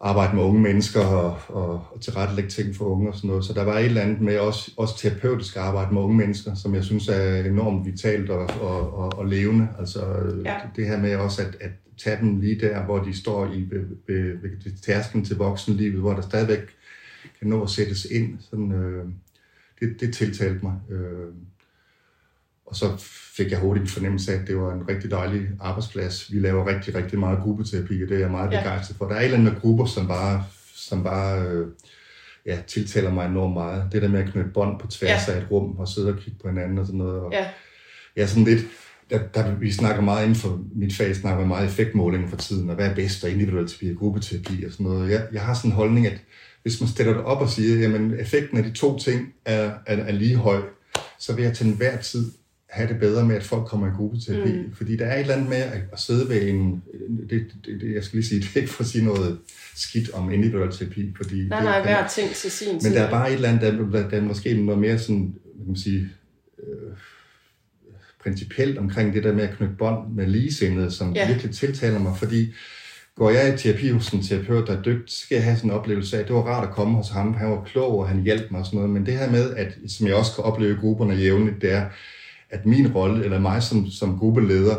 arbejde 0.06 0.36
med 0.36 0.44
unge 0.44 0.62
mennesker 0.62 1.00
og, 1.06 1.38
og, 1.48 1.74
og 1.92 2.02
tilrettelægge 2.02 2.50
ting 2.50 2.76
for 2.76 2.86
unge 2.86 3.10
og 3.10 3.16
sådan 3.16 3.28
noget. 3.28 3.46
Så 3.46 3.54
der 3.54 3.64
var 3.64 3.78
et 3.80 3.86
eller 3.86 4.02
andet 4.02 4.22
med 4.22 4.38
også, 4.40 4.72
også 4.78 4.98
terapeutisk 4.98 5.56
arbejde 5.58 5.94
med 5.94 6.02
unge 6.02 6.18
mennesker, 6.18 6.54
som 6.56 6.76
jeg 6.76 6.84
synes 6.84 7.08
er 7.08 7.44
enormt 7.44 7.86
vitalt 7.86 8.30
og, 8.30 8.50
og, 8.62 8.94
og, 8.98 9.18
og 9.18 9.26
levende. 9.28 9.68
Altså 9.80 10.00
Ja. 10.46 10.56
det 10.76 10.88
her 10.88 11.00
med 11.00 11.16
også 11.16 11.42
at, 11.42 11.58
at 11.62 11.72
tage 11.98 12.18
dem 12.22 12.40
lige 12.40 12.60
der, 12.60 12.84
hvor 12.86 13.00
de 13.00 13.18
står 13.18 13.46
i 13.54 13.62
ved, 13.72 13.86
ved, 14.08 14.38
ved 14.42 14.82
tærsken 14.82 15.26
til 15.26 15.36
voksenlivet, 15.38 16.00
hvor 16.00 16.14
der 16.14 16.22
stadigvæk 16.22 16.60
kan 17.40 17.48
nå 17.48 17.64
at 17.64 17.70
sættes 17.70 18.06
ind. 18.06 18.40
Sådan, 18.40 18.72
øh, 18.72 19.06
det, 19.80 19.96
det 20.02 20.14
tiltalte 20.14 20.60
mig. 20.64 20.74
Øh, 20.90 21.28
og 22.66 22.76
så 22.76 22.88
fik 23.38 23.52
jeg 23.52 23.60
hurtigt 23.60 23.82
en 23.84 23.90
fornemmelse 23.90 24.34
af, 24.34 24.40
at 24.42 24.48
det 24.48 24.58
var 24.58 24.74
en 24.74 24.88
rigtig 24.90 25.12
dejlig 25.12 25.42
arbejdsplads. 25.60 26.32
Vi 26.34 26.40
laver 26.40 26.68
rigtig, 26.68 26.96
rigtig 26.96 27.20
meget 27.20 27.40
gruppeterapi, 27.40 28.04
og 28.04 28.10
det 28.10 28.16
er 28.16 28.20
jeg 28.20 28.32
meget 28.32 28.52
Ja. 28.52 28.62
begejstret 28.62 28.98
for. 28.98 29.08
Der 29.08 29.16
er 29.16 29.20
et 29.20 29.24
eller 29.26 29.38
andet 29.38 29.54
med 29.54 29.62
grupper, 29.62 29.86
som 29.86 30.08
bare, 30.08 30.44
som 30.76 31.04
bare 31.04 31.42
øh, 31.48 31.68
ja, 32.46 32.58
tiltaler 32.68 33.12
mig 33.14 33.26
enormt 33.26 33.54
meget. 33.54 33.84
Det 33.92 34.02
der 34.02 34.08
med 34.08 34.20
at 34.20 34.32
knytte 34.32 34.50
bånd 34.54 34.80
på 34.80 34.88
tværs 34.88 35.28
Ja. 35.28 35.34
af 35.34 35.38
et 35.38 35.48
rum 35.52 35.78
og 35.78 35.88
sidde 35.88 36.10
og 36.14 36.18
kigge 36.20 36.40
på 36.42 36.50
hinanden 36.50 36.78
og 36.78 36.86
sådan 36.86 36.98
noget. 36.98 37.20
Og, 37.22 37.32
Ja, 37.32 37.46
Ja, 38.18 38.28
sådan 38.28 38.44
lidt. 38.44 38.66
Der, 39.10 39.20
der, 39.34 39.56
vi 39.56 39.72
snakker 39.72 40.02
meget 40.02 40.24
inden 40.24 40.36
for 40.36 40.62
mit 40.76 40.96
fag, 40.96 41.16
snakker 41.16 41.46
meget 41.46 41.66
effektmåling 41.68 42.30
for 42.30 42.38
tiden, 42.38 42.70
og 42.70 42.76
hvad 42.76 42.90
er 42.90 42.96
bedst, 42.96 43.24
og 43.24 43.30
individuel 43.30 43.68
terapi 43.68 43.90
og 43.92 43.98
gruppeterapi 44.00 44.64
og 44.66 44.72
sådan 44.72 44.86
noget. 44.86 45.12
Jeg, 45.12 45.28
jeg 45.34 45.42
har 45.42 45.54
sådan 45.54 45.72
en 45.72 45.76
holdning, 45.76 46.08
at 46.08 46.18
hvis 46.62 46.82
man 46.82 46.90
stiller 46.90 47.14
det 47.14 47.24
op 47.24 47.42
og 47.42 47.50
siger, 47.50 47.80
jamen 47.80 48.20
effekten 48.20 48.58
af 48.58 48.64
de 48.64 48.72
to 48.72 49.00
ting 49.00 49.34
er, 49.46 49.72
er, 49.86 49.98
er 49.98 50.12
lige 50.12 50.36
høj, 50.36 50.62
så 51.20 51.34
vil 51.36 51.44
jeg 51.46 51.54
til 51.54 51.68
enhver 51.68 51.98
tid 51.98 52.32
have 52.74 52.90
det 52.90 53.00
bedre 53.00 53.26
med, 53.26 53.36
at 53.36 53.44
folk 53.44 53.66
kommer 53.68 53.88
i 53.88 53.92
gruppeterapi. 53.98 54.52
Mm. 54.52 54.76
Fordi 54.76 54.98
der 54.98 55.06
er 55.06 55.16
et 55.16 55.22
eller 55.22 55.34
andet 55.34 55.50
med 55.50 55.58
at, 55.92 56.00
sidde 56.00 56.30
ved 56.30 56.50
en... 56.50 56.84
Det, 57.30 57.46
det, 57.66 57.82
det, 57.82 57.94
jeg 57.96 58.04
skal 58.04 58.18
lige 58.18 58.28
sige, 58.28 58.42
det 58.44 58.50
er 58.56 58.60
ikke 58.60 58.74
for 58.74 58.84
at 58.84 58.90
sige 58.90 59.06
noget 59.06 59.40
skidt 59.76 60.14
om 60.14 60.32
individuel 60.32 60.72
terapi, 60.72 61.14
fordi... 61.18 61.48
nej, 61.48 61.64
nej, 61.64 61.82
hver 61.82 62.08
ting 62.08 62.30
til 62.30 62.52
sin 62.52 62.80
tid. 62.80 62.90
men 62.90 62.98
der 62.98 63.04
er 63.04 63.10
bare 63.10 63.30
et 63.30 63.36
eller 63.36 63.50
andet, 63.50 63.62
der, 63.94 64.10
der 64.10 64.18
er 64.18 64.22
måske 64.22 64.54
noget 64.62 64.82
mere 64.82 65.00
sådan, 65.00 65.36
hvad 65.44 65.66
kan 65.66 65.68
man 65.68 65.76
sige, 65.76 66.10
øh, 66.60 66.94
principielt 68.24 68.78
omkring 68.78 69.14
det 69.14 69.24
der 69.24 69.34
med 69.34 69.44
at 69.44 69.58
knytte 69.58 69.76
bånd 69.78 70.14
med 70.14 70.28
ligesindede, 70.28 70.92
som 70.92 71.14
Ja. 71.16 71.28
virkelig 71.28 71.56
tiltaler 71.56 72.00
mig, 72.00 72.18
fordi 72.18 72.54
går 73.16 73.30
jeg 73.30 73.54
i 73.54 73.58
terapi 73.58 73.90
hos 73.90 74.10
en 74.10 74.24
terapeut, 74.24 74.68
der 74.68 74.78
er 74.78 74.82
dygtig, 74.82 75.10
så 75.14 75.18
skal 75.26 75.36
jeg 75.36 75.44
have 75.44 75.56
sådan 75.58 75.70
en 75.70 75.76
oplevelse 75.78 76.18
af, 76.18 76.22
at 76.22 76.28
det 76.28 76.36
var 76.36 76.42
rart 76.42 76.68
at 76.68 76.74
komme 76.76 76.96
hos 76.96 77.10
ham, 77.10 77.34
han 77.34 77.50
var 77.50 77.64
klog, 77.64 78.00
og 78.00 78.08
han 78.08 78.22
hjalp 78.24 78.52
mig 78.52 78.60
og 78.60 78.66
sådan 78.66 78.78
noget, 78.78 78.92
men 78.94 79.06
det 79.06 79.14
her 79.14 79.32
med, 79.32 79.56
at, 79.56 79.78
som 79.88 80.08
jeg 80.08 80.16
også 80.16 80.32
kan 80.36 80.44
opleve 80.44 80.72
i 80.74 80.80
grupperne 80.80 81.14
jævnligt, 81.16 81.62
det 81.62 81.72
er, 81.72 81.86
at 82.54 82.66
min 82.66 82.88
rolle, 82.96 83.24
eller 83.24 83.40
mig 83.40 83.64
som, 83.64 83.88
som 83.88 84.18
gruppeleder, 84.20 84.76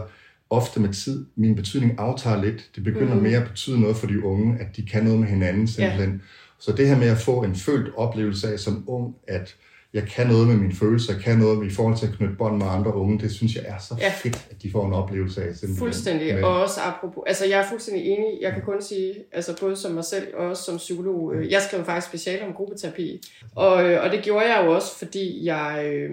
ofte 0.51 0.81
med 0.81 0.93
tid, 0.93 1.27
min 1.37 1.55
betydning 1.55 1.95
aftager 1.99 2.43
lidt. 2.45 2.71
Det 2.77 2.85
begynder 2.85 3.15
mm. 3.15 3.23
mere 3.23 3.39
at 3.39 3.49
betyde 3.49 3.81
noget 3.81 3.97
for 3.97 4.07
de 4.07 4.25
unge, 4.25 4.57
at 4.61 4.77
de 4.77 4.83
kan 4.83 5.05
noget 5.05 5.21
med 5.21 5.29
hinanden 5.29 5.67
simpelthen. 5.69 6.11
Ja. 6.11 6.19
Så 6.59 6.73
det 6.73 6.89
her 6.89 6.99
med 6.99 7.09
at 7.09 7.19
få 7.19 7.43
en 7.43 7.55
følt 7.55 7.95
oplevelse 7.97 8.53
af 8.53 8.59
som 8.59 8.85
ung, 8.87 9.15
at 9.29 9.57
jeg 9.95 10.03
kan 10.03 10.27
noget 10.27 10.49
med 10.49 10.57
mine 10.57 10.75
følelser, 10.75 11.13
jeg 11.15 11.23
kan 11.23 11.39
noget 11.39 11.67
i 11.67 11.75
forhold 11.75 11.97
til 11.97 12.07
at 12.07 12.13
knytte 12.13 12.35
bånd 12.39 12.57
med 12.57 12.67
andre 12.67 12.95
unge, 12.95 13.19
det 13.19 13.31
synes 13.33 13.55
jeg 13.55 13.65
er 13.67 13.79
så 13.79 13.95
Ja. 13.99 14.05
ja. 14.05 14.13
fedt, 14.17 14.47
at 14.51 14.63
de 14.63 14.71
får 14.71 14.87
en 14.87 14.93
oplevelse 14.93 15.43
af. 15.43 15.55
Simpelthen. 15.55 15.77
Fuldstændig, 15.79 16.35
Men- 16.35 16.45
og 16.45 16.61
også 16.63 16.81
apropos, 16.81 17.25
altså 17.27 17.45
jeg 17.47 17.61
er 17.61 17.67
fuldstændig 17.69 18.05
enig, 18.05 18.39
jeg 18.41 18.53
kan 18.53 18.63
kun 18.63 18.83
sige, 18.83 19.15
altså 19.33 19.57
både 19.61 19.77
som 19.77 19.93
mig 19.93 20.05
selv 20.05 20.27
og 20.37 20.47
også 20.47 20.63
som 20.63 20.77
psykolog, 20.77 21.35
øh, 21.35 21.51
jeg 21.51 21.63
skrev 21.63 21.85
faktisk 21.85 22.09
speciale 22.09 22.47
om 22.47 22.53
gruppeterapi, 22.53 23.21
og, 23.55 23.91
øh, 23.91 24.05
og 24.05 24.11
det 24.11 24.23
gjorde 24.23 24.47
jeg 24.55 24.63
jo 24.67 24.75
også, 24.75 24.99
fordi 24.99 25.45
jeg, 25.45 25.93
øh, 25.95 26.11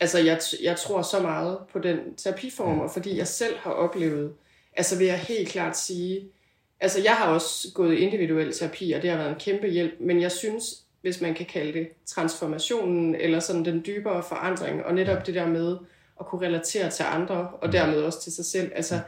altså 0.00 0.18
jeg, 0.18 0.40
jeg 0.62 0.76
tror 0.76 1.02
så 1.02 1.20
meget 1.20 1.58
på 1.72 1.78
den 1.78 1.98
terapiform, 2.16 2.80
og 2.80 2.90
fordi 2.90 3.16
jeg 3.18 3.26
selv 3.26 3.56
har 3.58 3.70
oplevet, 3.70 4.32
altså 4.76 4.98
vil 4.98 5.06
jeg 5.06 5.18
helt 5.18 5.48
klart 5.48 5.78
sige, 5.78 6.28
altså 6.80 7.00
jeg 7.02 7.12
har 7.12 7.32
også 7.34 7.68
gået 7.74 7.94
i 7.94 7.98
individuel 7.98 8.52
terapi, 8.52 8.92
og 8.92 9.02
det 9.02 9.10
har 9.10 9.16
været 9.16 9.30
en 9.30 9.36
kæmpe 9.40 9.66
hjælp, 9.66 9.94
men 10.00 10.20
jeg 10.20 10.32
synes, 10.32 10.64
hvis 11.00 11.20
man 11.20 11.34
kan 11.34 11.46
kalde 11.46 11.72
det 11.72 11.88
transformationen, 12.06 13.14
eller 13.14 13.40
sådan 13.40 13.64
den 13.64 13.82
dybere 13.86 14.22
forandring, 14.22 14.84
og 14.84 14.94
netop 14.94 15.26
det 15.26 15.34
der 15.34 15.46
med 15.46 15.76
at 16.20 16.26
kunne 16.26 16.46
relatere 16.46 16.90
til 16.90 17.04
andre, 17.08 17.48
og 17.60 17.72
dermed 17.72 18.02
også 18.02 18.22
til 18.22 18.32
sig 18.32 18.44
selv, 18.44 18.72
altså 18.74 19.00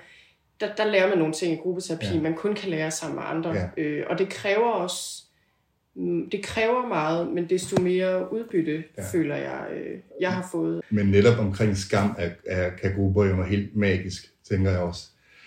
der, 0.60 0.74
der 0.74 0.84
lærer 0.84 1.08
man 1.08 1.18
nogle 1.18 1.32
ting 1.34 1.52
i 1.52 1.56
gruppeterapi, 1.56 2.06
ja. 2.06 2.20
Man 2.20 2.34
kun 2.34 2.54
kan 2.54 2.70
lære 2.70 2.90
sammen 2.90 3.16
med 3.16 3.24
andre, 3.26 3.50
Ja. 3.50 3.68
øh, 3.76 4.06
og 4.10 4.18
det 4.18 4.28
kræver 4.28 4.70
også, 4.70 5.22
det 6.32 6.42
kræver 6.42 6.88
meget, 6.88 7.32
men 7.32 7.50
desto 7.50 7.82
mere 7.82 8.32
udbytte, 8.32 8.84
ja. 8.98 9.02
Føler 9.12 9.36
jeg, 9.36 9.66
øh, 9.74 9.98
jeg 10.20 10.32
har 10.32 10.48
fået. 10.52 10.80
Men 10.90 11.06
netop 11.06 11.38
omkring 11.38 11.76
skam 11.76 12.14
er, 12.18 12.30
er, 12.46 12.94
grupper 12.96 13.24
jo 13.24 13.42
helt 13.42 13.76
magisk, 13.76 14.26
tænker 14.50 14.70
jeg 14.70 14.80
også. 14.80 15.06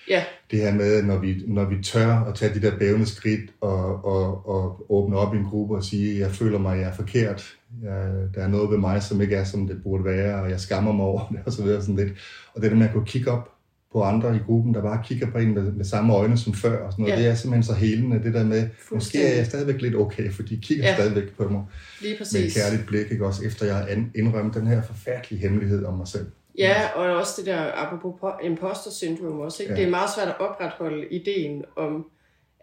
Ja, 0.10 0.24
det 0.52 0.60
her 0.60 0.74
med, 0.74 1.04
når 1.04 1.18
vi, 1.18 1.44
når 1.48 1.66
vi 1.66 1.84
tør 1.84 2.08
at 2.08 2.36
tage 2.36 2.54
de 2.54 2.62
der 2.62 2.78
bævende 2.78 3.06
skridt 3.06 3.52
og, 3.62 4.06
og, 4.06 4.50
og 4.50 4.86
åbne 4.90 5.18
op 5.18 5.34
i 5.34 5.38
en 5.38 5.46
gruppe 5.46 5.76
og 5.76 5.84
sige, 5.84 6.20
jeg 6.20 6.32
føler 6.32 6.60
mig, 6.60 6.80
jeg 6.80 6.90
er 6.90 6.94
forkert, 6.94 7.58
jeg, 7.84 8.12
der 8.36 8.44
er 8.44 8.48
noget 8.48 8.72
ved 8.72 8.78
mig, 8.78 9.04
som 9.04 9.22
ikke 9.22 9.36
er, 9.36 9.44
som 9.44 9.68
det 9.68 9.84
burde 9.84 10.04
være, 10.04 10.42
og 10.42 10.50
jeg 10.50 10.60
skammer 10.60 10.92
mig 10.92 11.06
over 11.06 11.28
det, 11.32 11.40
og 11.46 11.52
så 11.52 11.64
videre 11.64 11.82
sådan 11.82 11.96
lidt. 11.96 12.14
Og 12.56 12.62
det 12.62 12.72
der 12.72 12.78
med 12.78 12.86
at 12.86 12.94
kunne 12.94 13.06
kigge 13.06 13.32
op 13.32 13.50
på 13.94 14.02
andre 14.04 14.36
i 14.36 14.40
gruppen, 14.46 14.74
der 14.74 14.82
bare 14.82 15.02
kigger 15.06 15.32
på 15.32 15.38
en 15.38 15.54
med, 15.54 15.72
med 15.72 15.86
samme 15.86 16.14
øjne 16.14 16.38
som 16.38 16.54
før, 16.54 16.86
og 16.86 16.92
sådan 16.92 17.04
noget, 17.04 17.18
Ja. 17.18 17.22
det 17.22 17.32
er 17.32 17.36
simpelthen 17.36 17.64
så 17.64 17.74
helende, 17.74 18.24
det 18.24 18.34
der 18.34 18.44
med, 18.44 18.68
måske 18.92 19.24
er 19.28 19.36
jeg 19.36 19.46
stadigvæk 19.46 19.82
lidt 19.82 19.96
okay, 19.96 20.32
for 20.32 20.44
de 20.44 20.58
kigger 20.58 20.86
Ja. 20.86 20.96
stadigvæk 20.96 21.24
på 21.38 21.44
mig 21.50 21.64
lige 22.02 22.12
med 22.12 22.12
et 22.12 22.18
præcis. 22.18 22.54
kærligt 22.54 22.86
blik, 22.88 23.12
ikke? 23.12 23.26
også 23.26 23.46
efter 23.46 23.66
jeg 23.66 23.76
har 23.76 23.88
indrømt 24.16 24.54
den 24.54 24.68
her 24.68 24.82
forfærdelige 24.82 25.42
hemmelighed 25.42 25.86
om 25.86 25.94
mig 25.98 26.08
selv. 26.08 26.26
Ja, 26.58 26.76
og 26.96 27.06
også 27.18 27.34
det 27.38 27.46
der, 27.46 27.72
apropos 27.76 28.14
po- 28.24 28.46
imposter 28.46 28.92
syndrom 28.92 29.40
også, 29.40 29.64
ikke? 29.64 29.74
Ja. 29.74 29.80
det 29.80 29.86
er 29.88 29.92
meget 29.92 30.10
svært 30.16 30.28
at 30.28 30.40
opretholde 30.40 31.08
ideen 31.12 31.64
om, 31.78 32.06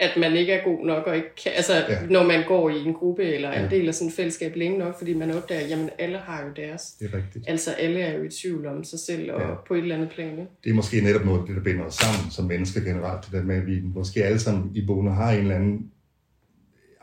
at 0.01 0.11
man 0.17 0.37
ikke 0.37 0.53
er 0.53 0.65
god 0.65 0.87
nok, 0.87 1.07
og 1.07 1.17
ikke 1.17 1.35
kan, 1.43 1.53
altså, 1.57 1.75
ja. 1.75 1.99
Når 2.11 2.23
man 2.27 2.45
går 2.49 2.71
i 2.71 2.79
en 2.87 2.95
gruppe 2.95 3.25
eller 3.25 3.49
er 3.49 3.65
en 3.65 3.71
Ja. 3.71 3.77
del 3.77 3.89
af 3.89 3.95
sådan 3.95 4.09
et 4.09 4.15
fællesskab 4.15 4.57
længe 4.57 4.79
nok, 4.79 4.99
fordi 4.99 5.15
man 5.15 5.31
opdager, 5.31 5.67
jamen 5.67 5.91
alle 5.99 6.19
har 6.19 6.43
jo 6.45 6.49
deres. 6.57 6.83
Det 7.01 7.11
er 7.13 7.17
rigtigt. 7.17 7.45
Altså 7.49 7.71
alle 7.71 8.01
er 8.01 8.19
jo 8.19 8.25
i 8.25 8.29
tvivl 8.29 8.67
om 8.67 8.85
sig 8.85 8.99
selv, 8.99 9.33
og 9.33 9.41
ja. 9.41 9.47
På 9.69 9.75
et 9.75 9.79
eller 9.83 9.95
andet 9.95 10.11
plan. 10.11 10.31
Ikke? 10.31 10.47
det 10.65 10.71
er 10.71 10.75
måske 10.75 11.01
netop 11.01 11.25
noget 11.25 11.49
det, 11.49 11.57
der 11.57 11.63
binder 11.63 11.85
os 11.85 11.95
sammen 11.95 12.31
som 12.31 12.45
mennesker 12.45 12.81
generelt. 12.81 13.25
Det 13.25 13.33
der 13.33 13.43
med, 13.43 13.57
at 13.57 13.67
vi 13.67 13.81
måske 13.95 14.25
alle 14.25 14.39
sammen 14.39 14.71
i 14.75 14.87
boende 14.87 15.13
har 15.13 15.31
en 15.33 15.39
eller 15.41 15.55
anden 15.55 15.91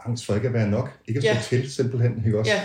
angst 0.06 0.26
for 0.26 0.36
ikke 0.36 0.48
at 0.48 0.54
være 0.54 0.70
nok. 0.70 0.92
Ikke 1.08 1.18
at 1.18 1.24
stå 1.24 1.56
Ja. 1.56 1.62
til, 1.62 1.72
simpelthen. 1.72 2.24
Ikke 2.26 2.40
også? 2.40 2.52
Ja, 2.52 2.62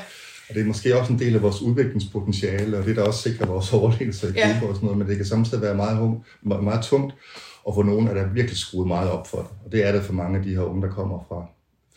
Og 0.48 0.54
det 0.54 0.60
er 0.62 0.66
måske 0.66 0.96
også 0.96 1.12
en 1.12 1.18
del 1.18 1.34
af 1.34 1.42
vores 1.42 1.62
udviklingspotentiale, 1.62 2.78
og 2.78 2.84
det 2.84 2.96
der 2.96 3.02
også 3.02 3.22
sikrer 3.30 3.46
vores 3.46 3.72
overlevelse 3.72 4.28
i 4.28 4.32
Ja. 4.34 4.60
og 4.62 4.74
sådan 4.74 4.84
noget, 4.86 4.98
men 4.98 5.08
det 5.08 5.16
kan 5.16 5.26
samtidig 5.26 5.62
være 5.62 5.74
meget, 5.74 6.20
meget 6.42 6.84
tungt, 6.84 7.14
og 7.64 7.74
for 7.74 7.82
nogen 7.82 8.08
er 8.08 8.14
der 8.14 8.32
virkelig 8.32 8.56
skruet 8.58 8.86
meget 8.88 9.10
op 9.10 9.26
for 9.26 9.38
det. 9.38 9.48
Og 9.64 9.72
det 9.72 9.84
er 9.86 9.92
det 9.92 10.02
for 10.02 10.12
mange 10.12 10.38
af 10.38 10.44
de 10.44 10.54
her 10.54 10.62
unge, 10.62 10.82
der 10.82 10.94
kommer 10.94 11.24
fra 11.28 11.46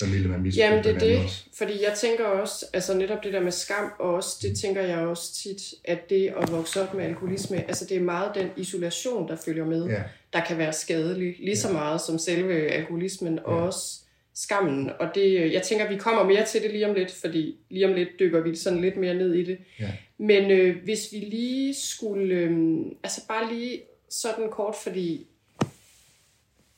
familier 0.03 0.27
med 0.29 0.37
misbrug. 0.37 0.59
Jamen 0.59 0.83
det 0.83 0.95
er 0.95 0.99
det, 0.99 1.23
også. 1.23 1.43
fordi 1.57 1.73
jeg 1.73 1.93
tænker 1.97 2.25
også, 2.25 2.65
altså 2.73 2.97
netop 2.97 3.23
det 3.23 3.33
der 3.33 3.39
med 3.41 3.51
skam, 3.51 3.91
og 3.99 4.13
også, 4.13 4.37
det 4.41 4.57
tænker 4.59 4.81
jeg 4.81 4.97
også 4.97 5.33
tit, 5.35 5.61
at 5.85 6.09
det 6.09 6.33
at 6.41 6.51
vokse 6.51 6.81
op 6.81 6.93
med 6.93 7.05
alkoholisme, 7.05 7.57
altså 7.57 7.85
det 7.89 7.97
er 7.97 8.01
meget 8.01 8.31
den 8.35 8.47
isolation, 8.57 9.27
der 9.27 9.35
følger 9.45 9.65
med, 9.65 9.85
Ja. 9.87 10.01
der 10.33 10.41
kan 10.47 10.57
være 10.57 10.73
skadelig, 10.73 11.35
lige 11.39 11.57
så 11.57 11.71
meget 11.73 12.01
som 12.01 12.17
selve 12.19 12.53
alkoholismen, 12.67 13.39
og 13.43 13.57
også 13.57 13.99
skammen. 14.35 14.89
Og 14.99 15.07
det, 15.15 15.53
jeg 15.53 15.61
tænker, 15.61 15.89
vi 15.89 15.97
kommer 15.97 16.23
mere 16.23 16.45
til 16.45 16.61
det 16.61 16.71
lige 16.71 16.89
om 16.89 16.95
lidt, 16.95 17.11
fordi 17.11 17.55
lige 17.69 17.87
om 17.87 17.93
lidt 17.93 18.09
dykker 18.19 18.41
vi 18.41 18.55
sådan 18.55 18.81
lidt 18.81 18.97
mere 18.97 19.13
ned 19.13 19.33
i 19.33 19.43
det. 19.43 19.57
Ja. 19.79 19.91
Men 20.17 20.51
øh, 20.51 20.75
hvis 20.83 21.07
vi 21.11 21.17
lige 21.17 21.73
skulle, 21.73 22.35
øh, 22.35 22.77
altså 23.03 23.21
bare 23.27 23.53
lige 23.53 23.81
sådan 24.09 24.49
kort, 24.51 24.75
fordi 24.83 25.27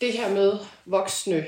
det 0.02 0.14
her 0.14 0.34
med 0.34 0.54
voksne 0.86 1.46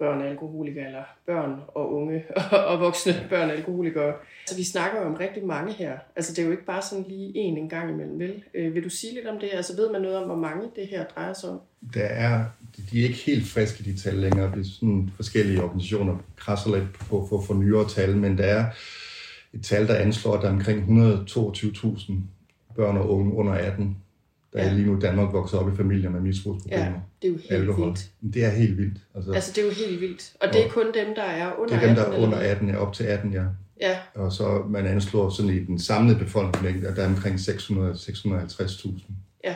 børn 0.00 0.22
alkoholikere, 0.22 0.86
eller 0.86 1.02
børn 1.26 1.60
og 1.68 1.94
unge 1.94 2.24
og 2.70 2.80
voksne 2.80 3.26
børn 3.28 3.50
alkoholikere. 3.50 4.12
Så 4.12 4.26
altså, 4.42 4.56
vi 4.56 4.64
snakker 4.64 5.00
jo 5.00 5.06
om 5.06 5.14
rigtig 5.14 5.46
mange 5.46 5.72
her. 5.72 5.98
Altså 6.16 6.32
det 6.32 6.38
er 6.42 6.46
jo 6.46 6.50
ikke 6.50 6.64
bare 6.64 6.82
sådan 6.82 7.04
lige 7.08 7.36
en 7.36 7.58
en 7.58 7.68
gang 7.68 7.90
imellem, 7.90 8.18
vel? 8.18 8.42
Øh, 8.54 8.74
vil 8.74 8.84
du 8.84 8.88
sige 8.88 9.14
lidt 9.14 9.26
om 9.26 9.38
det? 9.38 9.50
Altså 9.52 9.76
ved 9.76 9.92
man 9.92 10.02
noget 10.02 10.16
om, 10.16 10.24
hvor 10.26 10.36
mange 10.36 10.70
det 10.76 10.86
her 10.86 11.04
drejer 11.04 11.32
sig 11.32 11.50
om? 11.50 11.60
Der 11.94 12.04
er, 12.04 12.44
de 12.90 13.00
er 13.00 13.04
ikke 13.04 13.18
helt 13.26 13.46
friske, 13.46 13.84
de 13.84 13.98
tal 13.98 14.14
længere. 14.14 14.52
Det 14.52 14.60
er 14.60 14.70
sådan 14.80 15.10
forskellige 15.16 15.62
organisationer 15.62 16.16
krasser 16.36 16.76
lidt 16.76 16.92
på 16.92 17.26
for, 17.28 17.40
for 17.40 17.54
nyere 17.54 17.88
tal, 17.88 18.16
men 18.16 18.38
der 18.38 18.44
er 18.44 18.64
et 19.52 19.64
tal, 19.64 19.88
der 19.88 19.94
anslår, 19.94 20.34
at 20.34 20.42
der 20.42 20.48
er 20.48 20.52
omkring 20.52 20.80
122.000 21.28 22.12
børn 22.76 22.96
og 22.96 23.10
unge 23.10 23.34
under 23.34 23.52
18, 23.52 23.96
der 24.52 24.62
Ja. 24.62 24.68
er 24.70 24.74
lige 24.74 24.86
nu 24.86 24.98
Danmark 25.00 25.32
vokset 25.32 25.58
op 25.58 25.72
i 25.72 25.76
familier 25.76 26.10
med 26.10 26.20
misbrugsproblemer. 26.20 26.84
Ja, 26.84 26.92
det 27.22 27.28
er 27.28 27.32
jo 27.32 27.38
helt 27.38 27.52
alkohol. 27.52 27.86
vildt. 27.86 28.10
Det 28.34 28.44
er 28.44 28.50
helt 28.50 28.78
vildt. 28.78 28.98
Altså, 29.14 29.32
Altså 29.32 29.52
det 29.54 29.62
er 29.62 29.66
jo 29.66 29.72
helt 29.72 30.00
vildt. 30.00 30.32
Og 30.40 30.48
det 30.52 30.66
er 30.66 30.68
kun 30.68 30.86
dem, 30.86 31.14
der 31.16 31.22
er 31.22 31.52
under 31.58 31.74
det 31.78 31.82
er 31.84 31.86
dem, 31.86 31.96
der 31.96 32.02
18, 32.04 32.20
er 32.20 32.26
under 32.26 32.38
hvad? 32.38 32.46
18, 32.50 32.68
ja, 32.68 32.76
op 32.76 32.92
til 32.92 33.04
18, 33.04 33.32
ja. 33.32 33.44
Ja, 33.80 33.98
Og 34.14 34.32
så 34.32 34.62
man 34.68 34.86
anslår 34.86 35.30
sådan 35.30 35.50
i 35.50 35.58
den 35.64 35.78
samlede 35.78 36.18
befolkning, 36.18 36.86
at 36.86 36.96
der 36.96 37.02
er 37.02 37.06
omkring 37.08 37.40
600 37.40 37.94
650.000. 37.94 38.88
ja, 39.44 39.54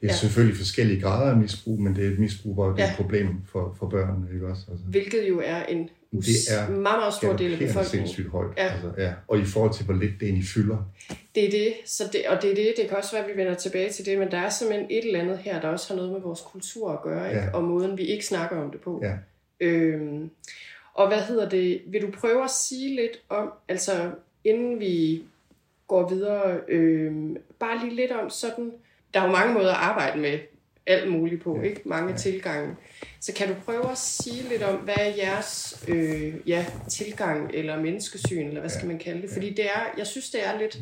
Det 0.00 0.08
er 0.08 0.12
Ja. 0.12 0.12
selvfølgelig 0.12 0.56
forskellige 0.56 1.00
grader 1.00 1.30
af 1.30 1.36
misbrug, 1.36 1.80
men 1.80 1.96
det 1.96 2.06
er 2.06 2.10
et 2.10 2.18
misbrug, 2.18 2.54
hvor 2.54 2.70
det 2.70 2.80
er 2.80 2.84
Ja. 2.84 2.90
et 2.90 2.96
problem 2.96 3.28
for, 3.46 3.74
for 3.78 3.88
børnene, 3.88 4.26
ikke 4.34 4.46
også? 4.48 4.62
Altså, 4.70 4.84
hvilket 4.86 5.28
jo 5.28 5.42
er 5.44 5.62
en 5.64 5.88
Det 6.20 6.34
er 6.50 6.70
meget, 6.70 6.98
meget 6.98 7.14
stor 7.14 7.36
del 7.36 7.52
af 7.52 7.58
befolkningen. 7.58 8.08
sindssygt 8.08 8.28
højt. 8.28 8.50
Ja. 8.56 8.72
Altså, 8.72 8.92
ja. 8.98 9.12
Og 9.28 9.38
i 9.38 9.44
forhold 9.44 9.74
til, 9.74 9.84
hvor 9.84 9.94
lidt 9.94 10.12
det 10.20 10.26
egentlig 10.28 10.48
fylder. 10.48 10.76
Det 11.34 11.44
er 11.46 11.50
det, 11.50 11.74
så 11.84 12.04
det, 12.12 12.22
og 12.28 12.42
det 12.42 12.50
er 12.50 12.54
det, 12.54 12.74
det 12.76 12.88
kan 12.88 12.96
også 12.96 13.12
være, 13.12 13.24
at 13.24 13.30
vi 13.30 13.36
vender 13.40 13.54
tilbage 13.54 13.90
til 13.92 14.06
det, 14.06 14.18
men 14.18 14.30
der 14.30 14.38
er 14.38 14.48
simpelthen 14.48 14.86
et 14.90 15.06
eller 15.06 15.20
andet 15.20 15.38
her, 15.38 15.60
der 15.60 15.68
også 15.68 15.88
har 15.88 15.96
noget 15.96 16.12
med 16.12 16.20
vores 16.20 16.40
kultur 16.40 16.92
at 16.92 17.02
gøre, 17.02 17.28
ikke? 17.28 17.42
Ja. 17.42 17.50
og 17.52 17.64
måden, 17.64 17.98
vi 17.98 18.02
ikke 18.02 18.26
snakker 18.26 18.62
om 18.62 18.70
det 18.70 18.80
på. 18.80 19.02
Ja. 19.02 19.12
Øhm, 19.60 20.30
og 20.94 21.08
hvad 21.08 21.18
hedder 21.18 21.48
det, 21.48 21.82
vil 21.86 22.02
du 22.02 22.10
prøve 22.10 22.44
at 22.44 22.50
sige 22.50 22.96
lidt 22.96 23.22
om, 23.28 23.52
altså 23.68 24.10
inden 24.44 24.80
vi 24.80 25.22
går 25.88 26.08
videre, 26.08 26.60
øhm, 26.68 27.36
bare 27.58 27.78
lige 27.84 27.96
lidt 27.96 28.12
om 28.12 28.30
sådan, 28.30 28.72
der 29.14 29.20
er 29.20 29.26
jo 29.26 29.32
mange 29.32 29.54
måder 29.54 29.70
at 29.70 29.80
arbejde 29.80 30.18
med 30.18 30.38
alt 30.86 31.12
muligt 31.12 31.42
på, 31.42 31.60
ikke? 31.60 31.80
Mange 31.84 32.10
ja. 32.10 32.16
tilgange. 32.16 32.76
Så 33.20 33.32
kan 33.36 33.48
du 33.48 33.54
prøve 33.64 33.90
at 33.90 33.98
sige 33.98 34.48
lidt 34.48 34.62
om, 34.62 34.76
hvad 34.76 34.94
er 34.98 35.12
jeres 35.16 35.84
øh, 35.88 36.34
ja, 36.46 36.66
tilgang 36.88 37.50
eller 37.54 37.82
menneskesyn, 37.82 38.46
eller 38.46 38.60
hvad 38.60 38.70
skal 38.70 38.88
man 38.88 38.98
kalde 38.98 39.22
det? 39.22 39.30
Fordi 39.30 39.50
det 39.50 39.64
er, 39.64 39.82
jeg 39.98 40.06
synes, 40.06 40.30
det 40.30 40.46
er 40.46 40.58
lidt 40.58 40.78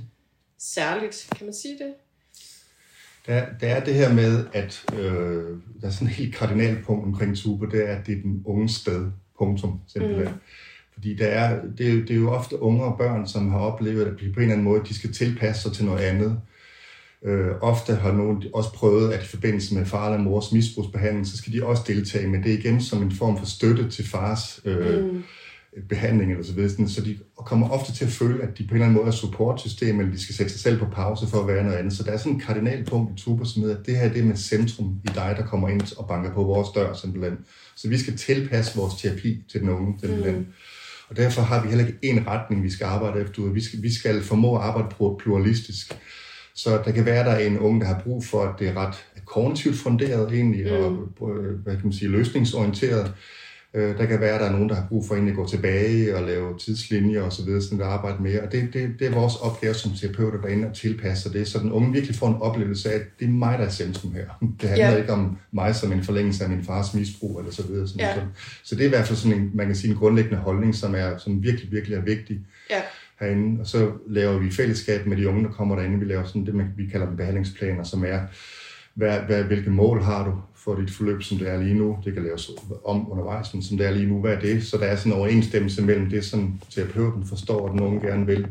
særligt. 0.58 1.28
Kan 1.36 1.46
man 1.46 1.54
sige 1.54 1.78
det? 1.78 1.94
Der, 3.26 3.46
der 3.60 3.68
er 3.68 3.84
det 3.84 3.94
her 3.94 4.12
med, 4.12 4.46
at 4.52 4.84
øh, 4.92 5.58
der 5.80 5.86
er 5.86 5.90
sådan 5.90 6.08
et 6.08 6.14
helt 6.14 6.34
kardinalt 6.34 6.84
punkt 6.86 7.04
omkring 7.04 7.36
Tuber, 7.36 7.66
det 7.66 7.88
er, 7.88 7.96
at 7.96 8.06
det 8.06 8.18
er 8.18 8.22
den 8.22 8.42
unge 8.46 8.68
sted. 8.68 9.10
Punktum, 9.38 9.80
simpelthen. 9.88 10.24
Mm. 10.24 10.40
Fordi 10.92 11.16
der 11.16 11.26
er, 11.26 11.60
det, 11.78 11.88
er 11.88 11.92
jo, 11.92 12.00
det 12.00 12.10
er 12.10 12.14
jo 12.14 12.30
ofte 12.30 12.62
unge 12.62 12.84
og 12.84 12.98
børn, 12.98 13.26
som 13.26 13.50
har 13.50 13.58
oplevet, 13.58 14.06
at 14.06 14.16
på 14.16 14.22
en 14.22 14.28
eller 14.40 14.52
anden 14.52 14.64
måde, 14.64 14.84
de 14.88 14.94
skal 14.94 15.12
tilpasse 15.12 15.62
sig 15.62 15.72
til 15.72 15.84
noget 15.84 16.00
andet. 16.00 16.40
Øh, 17.24 17.50
ofte 17.60 17.94
har 17.94 18.12
nogen 18.12 18.44
også 18.54 18.72
prøvet, 18.72 19.12
at 19.12 19.24
i 19.24 19.26
forbindelse 19.26 19.74
med 19.74 19.86
far 19.86 20.06
eller 20.06 20.24
mors 20.24 20.52
misbrugsbehandling, 20.52 21.26
så 21.26 21.36
skal 21.36 21.52
de 21.52 21.64
også 21.64 21.82
deltage, 21.86 22.28
men 22.28 22.42
det 22.42 22.54
er 22.54 22.58
igen 22.58 22.80
som 22.80 23.02
en 23.02 23.12
form 23.12 23.38
for 23.38 23.46
støtte 23.46 23.90
til 23.90 24.08
fars 24.08 24.60
øh, 24.64 25.04
mm. 25.04 25.22
behandling 25.88 26.30
eller 26.30 26.44
så 26.44 26.52
videre. 26.52 26.88
Så 26.88 27.00
de 27.00 27.18
kommer 27.36 27.68
ofte 27.68 27.92
til 27.92 28.04
at 28.04 28.10
føle, 28.10 28.42
at 28.42 28.58
de 28.58 28.64
på 28.64 28.68
en 28.68 28.74
eller 28.74 28.86
anden 28.86 28.98
måde 28.98 29.08
er 29.08 29.16
supportsystem, 29.16 30.00
eller 30.00 30.12
de 30.12 30.22
skal 30.22 30.34
sætte 30.34 30.52
sig 30.52 30.60
selv 30.60 30.78
på 30.78 30.86
pause 30.92 31.26
for 31.26 31.40
at 31.40 31.48
være 31.48 31.64
noget 31.64 31.76
andet. 31.76 31.92
Så 31.92 32.02
der 32.02 32.12
er 32.12 32.16
sådan 32.16 32.36
et 32.36 32.42
kardinalpunkt 32.42 33.20
i 33.20 33.24
Tuber, 33.24 33.44
som 33.44 33.62
hedder, 33.62 33.78
at 33.78 33.86
det 33.86 33.96
her 33.96 34.08
det 34.08 34.20
er 34.20 34.24
med 34.24 34.36
centrum 34.36 35.00
i 35.04 35.08
dig, 35.14 35.34
der 35.38 35.46
kommer 35.46 35.68
ind 35.68 35.98
og 35.98 36.08
banker 36.08 36.34
på 36.34 36.42
vores 36.42 36.68
dør 36.68 36.94
simpelthen. 36.94 37.38
Så 37.76 37.88
vi 37.88 37.98
skal 37.98 38.16
tilpasse 38.16 38.78
vores 38.78 38.94
terapi 39.02 39.44
til 39.50 39.60
den 39.60 39.68
unge 39.68 39.94
simpelthen. 40.00 40.34
Mm. 40.36 40.46
Og 41.08 41.16
derfor 41.16 41.42
har 41.42 41.62
vi 41.62 41.68
heller 41.68 41.86
ikke 41.86 41.98
en 42.02 42.26
retning, 42.26 42.62
vi 42.62 42.70
skal 42.70 42.84
arbejde 42.84 43.20
efter. 43.20 43.42
Vi 43.42 43.60
skal, 43.60 43.82
vi 43.82 43.94
skal 43.94 44.22
formå 44.22 44.56
at 44.56 44.62
arbejde 44.62 44.94
pluralistisk. 45.18 45.94
Så 46.54 46.82
der 46.84 46.92
kan 46.92 47.04
være, 47.04 47.24
der 47.24 47.30
er 47.30 47.46
en 47.46 47.58
unge, 47.58 47.80
der 47.80 47.86
har 47.86 48.00
brug 48.04 48.24
for, 48.24 48.42
at 48.42 48.58
det 48.58 48.68
er 48.68 48.76
ret 48.76 48.94
kognitivt 49.24 49.76
funderet 49.76 50.32
egentlig, 50.32 50.64
mm. 50.64 50.98
og 51.20 51.30
øh, 51.30 51.58
hvad 51.64 51.74
kan 51.74 51.84
man 51.84 51.92
sige, 51.92 52.10
løsningsorienteret. 52.10 53.12
Øh, 53.74 53.98
Der 53.98 54.06
kan 54.06 54.20
være, 54.20 54.38
der 54.38 54.44
er 54.44 54.52
nogen, 54.52 54.68
der 54.68 54.74
har 54.74 54.86
brug 54.88 55.06
for 55.06 55.14
egentlig 55.14 55.32
at 55.32 55.36
gå 55.36 55.48
tilbage 55.48 56.16
og 56.16 56.22
lave 56.22 56.58
tidslinjer 56.58 57.22
og 57.22 57.32
så 57.32 57.44
videre, 57.44 57.62
sådan 57.62 57.80
at 57.80 57.86
arbejde 57.86 58.22
mere. 58.22 58.40
Og 58.40 58.52
det, 58.52 58.68
det, 58.72 58.90
det 58.98 59.06
er 59.06 59.10
vores 59.10 59.36
opgave 59.36 59.74
som 59.74 59.92
terapeuter 59.92 60.40
derinde 60.40 60.66
at 60.68 60.74
tilpasse 60.74 61.32
det, 61.32 61.48
så 61.48 61.58
den 61.58 61.72
unge 61.72 61.92
virkelig 61.92 62.16
får 62.16 62.28
en 62.28 62.36
oplevelse 62.40 62.90
af, 62.92 62.94
at 62.94 63.02
det 63.20 63.24
er 63.24 63.30
mig, 63.30 63.58
der 63.58 63.64
er 63.64 63.70
centrum 63.70 64.12
her. 64.14 64.26
Det 64.60 64.68
handler 64.68 64.90
ja. 64.90 64.96
ikke 64.96 65.12
om 65.12 65.38
mig 65.52 65.74
som 65.74 65.92
en 65.92 66.02
forlængelse 66.02 66.44
af 66.44 66.50
min 66.50 66.64
fars 66.64 66.94
misbrug 66.94 67.38
eller 67.38 67.52
så 67.52 67.66
videre. 67.66 67.88
Sådan 67.88 68.14
sådan. 68.14 68.28
Så 68.62 68.74
det 68.74 68.82
er 68.82 68.86
i 68.86 68.90
hvert 68.90 69.06
fald 69.06 69.18
sådan 69.18 69.38
en, 69.38 69.50
man 69.54 69.66
kan 69.66 69.76
sige, 69.76 69.90
en 69.90 69.96
grundlæggende 69.96 70.38
holdning, 70.38 70.74
som 70.74 70.94
er 70.94 71.18
som 71.18 71.42
virkelig, 71.42 71.72
virkelig 71.72 71.96
er 71.96 72.02
vigtig 72.02 72.40
Ja 72.70 72.80
herinde. 73.22 73.60
Og 73.60 73.66
så 73.66 73.90
laver 74.08 74.38
vi 74.38 74.50
fællesskab 74.50 75.06
med 75.06 75.16
de 75.16 75.28
unge, 75.28 75.44
der 75.44 75.50
kommer 75.50 75.76
derinde. 75.76 75.98
Vi 75.98 76.04
laver 76.04 76.24
sådan 76.24 76.46
det, 76.46 76.54
man- 76.54 76.72
vi 76.76 76.86
kalder 76.86 77.06
dem 77.06 77.16
behandlingsplaner, 77.16 77.82
som 77.82 78.04
er, 78.04 78.20
hvad, 78.94 79.18
hvad, 79.20 79.44
hvilke 79.44 79.70
mål 79.70 80.02
har 80.02 80.24
du 80.24 80.32
for 80.56 80.74
dit 80.80 80.90
forløb, 80.90 81.22
som 81.22 81.38
det 81.38 81.48
er 81.48 81.62
lige 81.62 81.74
nu. 81.74 81.98
Det 82.04 82.14
kan 82.14 82.22
laves 82.22 82.50
om 82.84 83.12
undervejs, 83.12 83.54
men 83.54 83.62
som 83.62 83.76
det 83.78 83.86
er 83.86 83.90
lige 83.90 84.06
nu, 84.08 84.20
hvad 84.20 84.32
er 84.32 84.40
det? 84.40 84.62
Så 84.64 84.76
der 84.76 84.84
er 84.84 84.96
sådan 84.96 85.12
en 85.12 85.18
overensstemmelse 85.18 85.82
mellem 85.82 86.10
det, 86.10 86.24
som 86.24 86.60
terapeuten 86.70 87.26
forstår, 87.26 87.66
at 87.66 87.72
den 87.72 87.80
unge 87.80 88.00
gerne 88.00 88.26
vil, 88.26 88.46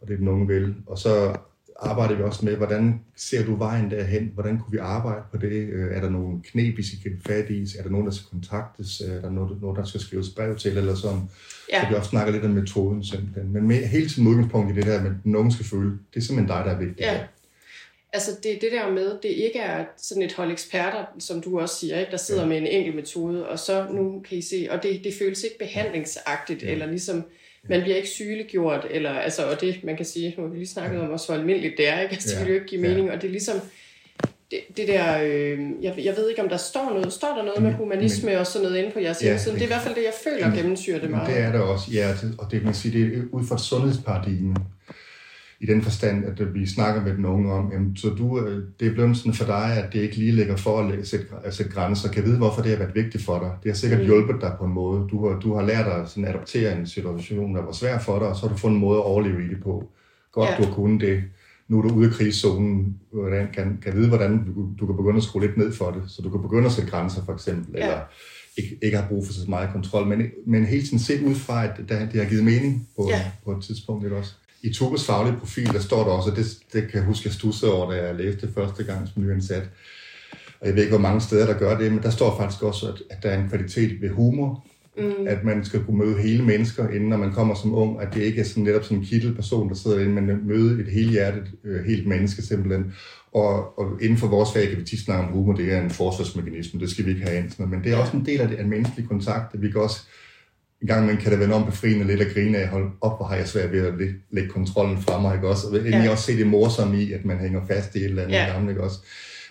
og 0.00 0.08
det 0.08 0.18
den 0.18 0.28
unge 0.28 0.46
vil. 0.46 0.74
Og 0.86 0.98
så 0.98 1.34
arbejder 1.78 2.14
vi 2.16 2.22
også 2.22 2.44
med, 2.44 2.56
hvordan 2.56 3.00
ser 3.16 3.44
du 3.44 3.56
vejen 3.56 3.90
derhen? 3.90 4.30
Hvordan 4.34 4.58
kunne 4.58 4.72
vi 4.72 4.78
arbejde 4.78 5.22
på 5.32 5.36
det? 5.38 5.52
Øh, 5.52 5.96
Er 5.96 6.00
der 6.00 6.10
nogle 6.10 6.40
knep, 6.44 6.76
vi 6.76 6.82
skal 6.82 6.98
gribe 7.02 7.22
fat 7.26 7.50
i? 7.50 7.66
Er 7.78 7.82
der 7.82 7.90
nogen, 7.90 8.06
der 8.06 8.12
skal 8.12 8.26
kontaktes? 8.30 9.00
Er 9.00 9.20
der 9.20 9.30
noget 9.30 9.76
der 9.76 9.84
skal 9.84 10.00
skrives 10.00 10.28
brev 10.28 10.56
til? 10.56 10.76
Eller 10.76 10.94
sådan? 10.94 11.20
Ja. 11.72 11.82
Så 11.82 11.88
vi 11.88 11.94
også 11.94 12.10
snakker 12.10 12.32
lidt 12.32 12.44
om 12.44 12.50
metoden 12.50 13.04
simpelthen. 13.04 13.52
Men 13.52 13.68
med, 13.68 13.76
hele 13.76 14.08
tiden 14.08 14.28
udgangspunkt 14.28 14.72
i 14.72 14.74
det 14.76 14.86
der, 14.86 15.12
den 15.24 15.36
unge 15.36 15.52
skal 15.52 15.66
føle, 15.66 15.90
det 16.14 16.20
er 16.20 16.24
simpelthen 16.24 16.56
dig, 16.56 16.64
der 16.66 16.72
er 16.74 16.78
vigtig. 16.78 17.00
Ja. 17.00 17.20
Altså 18.12 18.30
det 18.42 18.58
det 18.60 18.68
der 18.72 18.90
med, 18.92 19.06
det 19.22 19.28
ikke 19.28 19.58
er 19.58 19.84
sådan 19.96 20.22
et 20.22 20.32
hold 20.32 20.50
eksperter, 20.52 21.04
som 21.18 21.40
du 21.40 21.60
også 21.60 21.74
siger, 21.76 21.98
ikke? 21.98 22.10
der 22.10 22.16
sidder 22.16 22.42
Ja. 22.42 22.48
med 22.48 22.56
en 22.58 22.66
enkelt 22.66 22.96
metode, 22.96 23.48
og 23.48 23.58
så 23.58 23.86
nu 23.92 24.22
kan 24.28 24.38
I 24.38 24.42
se, 24.42 24.68
og 24.70 24.82
det, 24.82 25.00
det 25.04 25.14
føles 25.18 25.42
ikke 25.42 25.58
behandlingsagtigt, 25.58 26.62
Ja. 26.62 26.72
eller 26.72 26.86
ligesom, 26.86 27.24
man 27.68 27.82
bliver 27.82 27.96
ikke 27.96 28.08
sygeliggjort, 28.08 28.86
eller, 28.90 29.10
altså, 29.10 29.42
og 29.50 29.60
det 29.60 29.84
man 29.84 29.96
kan 29.96 30.06
sige, 30.06 30.34
nu 30.36 30.42
har 30.42 30.50
vi 30.50 30.56
lige 30.58 30.68
snakket 30.68 31.00
om 31.00 31.10
også, 31.10 31.26
hvor 31.26 31.34
almindeligt 31.34 31.74
det 31.78 31.88
er, 31.88 32.00
ikke? 32.00 32.12
Altså, 32.12 32.28
det 32.28 32.34
Ja. 32.36 32.40
vil 32.44 32.48
jo 32.48 32.54
ikke 32.54 32.66
give 32.66 32.82
Ja. 32.82 32.88
mening, 32.88 33.10
og 33.10 33.16
det 33.22 33.28
er 33.28 33.32
ligesom, 33.32 33.56
det, 34.50 34.60
det 34.76 34.88
der, 34.88 35.22
øh, 35.22 35.58
jeg, 35.82 35.94
jeg 36.04 36.16
ved 36.16 36.28
ikke 36.28 36.42
om 36.42 36.48
der 36.48 36.56
står 36.56 36.90
noget, 36.94 37.12
står 37.12 37.28
der 37.36 37.44
noget 37.44 37.62
med 37.62 37.70
Men- 37.70 37.76
humanisme 37.78 38.38
og 38.40 38.46
sådan 38.46 38.62
noget 38.68 38.78
inde 38.78 38.90
på 38.90 38.98
jeres 39.00 39.20
Ja, 39.22 39.26
hjemmeside, 39.26 39.54
det 39.54 39.60
er 39.60 39.66
i 39.66 39.68
det- 39.68 39.74
hvert 39.74 39.82
fald 39.82 39.94
det, 39.94 40.02
jeg 40.02 40.12
føler 40.24 40.46
Men- 40.48 40.56
gennemsyrer 40.56 41.00
det 41.00 41.10
Men 41.10 41.18
meget. 41.18 41.34
det 41.36 41.42
er 41.44 41.52
der 41.52 41.60
også, 41.60 41.90
ja, 41.92 42.08
det- 42.22 42.34
og 42.38 42.50
det, 42.50 42.64
man 42.64 42.74
sige, 42.74 42.98
det 42.98 43.18
er 43.18 43.22
ud 43.32 43.46
fra 43.46 43.54
et 43.54 43.60
sundhedsparadigme. 43.60 44.54
I 45.60 45.66
den 45.66 45.82
forstand, 45.82 46.24
at 46.24 46.54
vi 46.54 46.66
snakker 46.66 47.02
med 47.04 47.12
den 47.16 47.24
unge 47.24 47.52
om, 47.52 47.72
jamen, 47.72 47.96
så 47.96 48.08
du, 48.08 48.40
øh, 48.40 48.64
det 48.80 48.88
er 48.88 48.92
blevet 48.92 49.16
sådan 49.16 49.34
for 49.34 49.44
dig, 49.44 49.82
at 49.84 49.92
det 49.92 50.00
ikke 50.00 50.16
lige 50.16 50.32
ligger 50.32 50.56
for 50.56 50.78
at 50.80 51.06
sætte, 51.06 51.26
at 51.44 51.54
sætte 51.54 51.72
grænser. 51.72 52.08
Kan 52.08 52.24
vide, 52.24 52.36
hvorfor 52.36 52.62
det 52.62 52.70
har 52.70 52.78
været 52.78 52.94
vigtigt 52.94 53.24
for 53.24 53.38
dig. 53.38 53.50
Det 53.62 53.70
har 53.70 53.76
sikkert 53.76 54.00
Mm. 54.00 54.06
hjulpet 54.06 54.36
dig 54.40 54.52
på 54.58 54.64
en 54.64 54.72
måde. 54.72 55.08
Du 55.10 55.28
har, 55.28 55.40
du 55.40 55.54
har 55.54 55.62
lært 55.66 55.86
dig 55.86 56.02
sådan 56.06 56.24
at 56.24 56.30
adoptere 56.34 56.78
en 56.78 56.86
situation, 56.86 57.54
der 57.54 57.62
var 57.62 57.72
svær 57.72 57.98
for 57.98 58.18
dig, 58.18 58.28
og 58.28 58.36
så 58.36 58.42
har 58.42 58.48
du 58.48 58.56
fundet 58.58 58.74
en 58.76 58.80
måde 58.80 58.98
at 58.98 59.04
overleve 59.04 59.44
i 59.44 59.48
det 59.48 59.62
på. 59.62 59.88
Godt, 60.32 60.50
Ja. 60.50 60.56
du 60.56 60.62
har 60.64 60.72
kunnet 60.74 61.00
det. 61.00 61.22
Nu 61.68 61.78
er 61.78 61.82
du 61.88 61.94
ude 61.94 62.06
af 62.06 62.12
krigszonen. 62.12 62.96
Hvordan, 63.12 63.48
kan, 63.54 63.78
kan 63.82 63.94
vide, 63.96 64.08
hvordan 64.08 64.44
du, 64.54 64.68
du 64.80 64.86
kan 64.86 64.96
begynde 64.96 65.16
at 65.16 65.22
skrue 65.22 65.42
lidt 65.42 65.56
ned 65.56 65.72
for 65.72 65.90
det. 65.90 66.02
Så 66.06 66.22
du 66.22 66.30
kan 66.30 66.42
begynde 66.42 66.66
at 66.66 66.72
sætte 66.72 66.90
grænser, 66.90 67.24
for 67.24 67.32
eksempel. 67.32 67.74
Ja. 67.74 67.82
Eller 67.84 68.00
ikke, 68.58 68.78
ikke 68.82 68.96
har 68.96 69.08
brug 69.08 69.26
for 69.26 69.32
så 69.32 69.40
meget 69.48 69.68
kontrol, 69.72 70.06
men, 70.06 70.22
men 70.46 70.64
hele 70.66 70.82
tiden 70.82 70.98
set 70.98 71.22
ud 71.22 71.34
fra, 71.34 71.64
at 71.64 71.70
det, 71.88 72.20
har 72.20 72.28
givet 72.28 72.44
mening 72.44 72.88
på, 72.96 73.06
Ja. 73.10 73.22
på 73.44 73.52
et 73.52 73.62
tidspunkt 73.64 74.02
lidt 74.02 74.12
også. 74.14 74.32
I 74.62 74.72
Tubes 74.72 75.06
faglige 75.06 75.36
profil, 75.36 75.66
der 75.66 75.80
står 75.80 76.04
der 76.04 76.10
også, 76.10 76.30
og 76.30 76.36
det, 76.36 76.46
det 76.72 76.82
kan 76.82 76.94
jeg 76.94 77.04
huske, 77.04 77.26
jeg 77.26 77.32
stussede 77.32 77.72
over, 77.72 77.92
da 77.92 78.06
jeg 78.06 78.14
læste 78.14 78.46
det 78.46 78.54
første 78.54 78.84
gang 78.84 79.08
som 79.08 79.22
nyansat. 79.22 79.70
Og 80.60 80.66
jeg 80.66 80.74
ved 80.74 80.82
ikke, 80.82 80.96
hvor 80.96 81.08
mange 81.08 81.20
steder, 81.20 81.46
der 81.46 81.58
gør 81.58 81.78
det, 81.78 81.92
men 81.92 82.02
der 82.02 82.10
står 82.10 82.38
faktisk 82.38 82.62
også, 82.62 82.86
at, 82.88 83.02
at 83.10 83.22
der 83.22 83.30
er 83.30 83.42
en 83.42 83.48
kvalitet 83.48 84.02
ved 84.02 84.10
humor, 84.10 84.64
Mm. 84.98 85.26
at 85.26 85.44
man 85.44 85.64
skal 85.64 85.84
kunne 85.84 85.98
møde 85.98 86.22
hele 86.22 86.44
mennesker, 86.44 86.88
inden 86.88 87.08
når 87.08 87.16
man 87.16 87.32
kommer 87.32 87.54
som 87.54 87.74
ung, 87.74 88.02
at 88.02 88.08
det 88.14 88.22
ikke 88.22 88.40
er 88.40 88.44
sådan 88.44 88.64
netop 88.64 88.84
sådan 88.84 88.98
en 88.98 89.04
kittelperson, 89.04 89.68
der 89.68 89.74
sidder 89.74 90.00
inde, 90.00 90.22
men 90.22 90.48
møde 90.48 90.80
et 90.80 90.88
helhjertet, 90.88 91.44
øh, 91.64 91.84
helt 91.84 92.06
menneske 92.06 92.42
simpelthen. 92.42 92.92
Og, 93.32 93.78
og 93.78 94.02
inden 94.02 94.18
for 94.18 94.26
vores 94.26 94.52
fag 94.52 94.68
kan 94.68 94.78
vi 94.78 94.84
tit 94.84 95.00
snakke 95.00 95.24
om 95.24 95.32
humor, 95.32 95.54
det 95.54 95.72
er 95.72 95.82
en 95.82 95.90
forsvarsmekanisme, 95.90 96.80
det 96.80 96.90
skal 96.90 97.04
vi 97.04 97.10
ikke 97.10 97.22
have 97.22 97.38
ind. 97.38 97.66
Men 97.66 97.84
det 97.84 97.92
er 97.92 97.96
også 97.96 98.16
en 98.16 98.26
del 98.26 98.40
af 98.40 98.48
det 98.48 98.56
af 98.56 98.66
menneskelig 98.66 99.08
kontakt, 99.08 99.54
at 99.54 99.62
vi 99.62 99.70
kan 99.70 99.80
også 99.80 100.00
en 100.82 100.86
gang 100.88 101.06
man 101.06 101.16
kan 101.16 101.32
det 101.32 101.40
vende 101.40 101.54
om 101.54 101.64
befriende 101.66 102.06
lidt 102.06 102.20
at 102.20 102.34
grine 102.34 102.58
af, 102.58 102.68
hold 102.68 102.90
op, 103.00 103.18
hvor 103.18 103.26
har 103.26 103.36
jeg 103.36 103.48
svært 103.48 103.72
ved 103.72 103.86
at 103.86 103.94
læ- 103.98 104.12
lægge 104.30 104.48
kontrollen 104.50 105.02
fra 105.02 105.20
mig, 105.20 105.34
ikke 105.34 105.48
også? 105.48 105.66
Og 105.66 105.76
egentlig 105.76 106.04
Ja. 106.04 106.10
også 106.10 106.24
se 106.24 106.36
det 106.36 106.46
morsomme 106.46 107.02
i, 107.02 107.12
at 107.12 107.24
man 107.24 107.38
hænger 107.38 107.60
fast 107.68 107.94
i 107.94 107.98
et 107.98 108.04
eller 108.04 108.22
andet 108.22 108.34
Ja. 108.36 108.44
ja. 108.46 108.52
gammel, 108.52 108.70
ikke 108.70 108.82
også? 108.82 108.98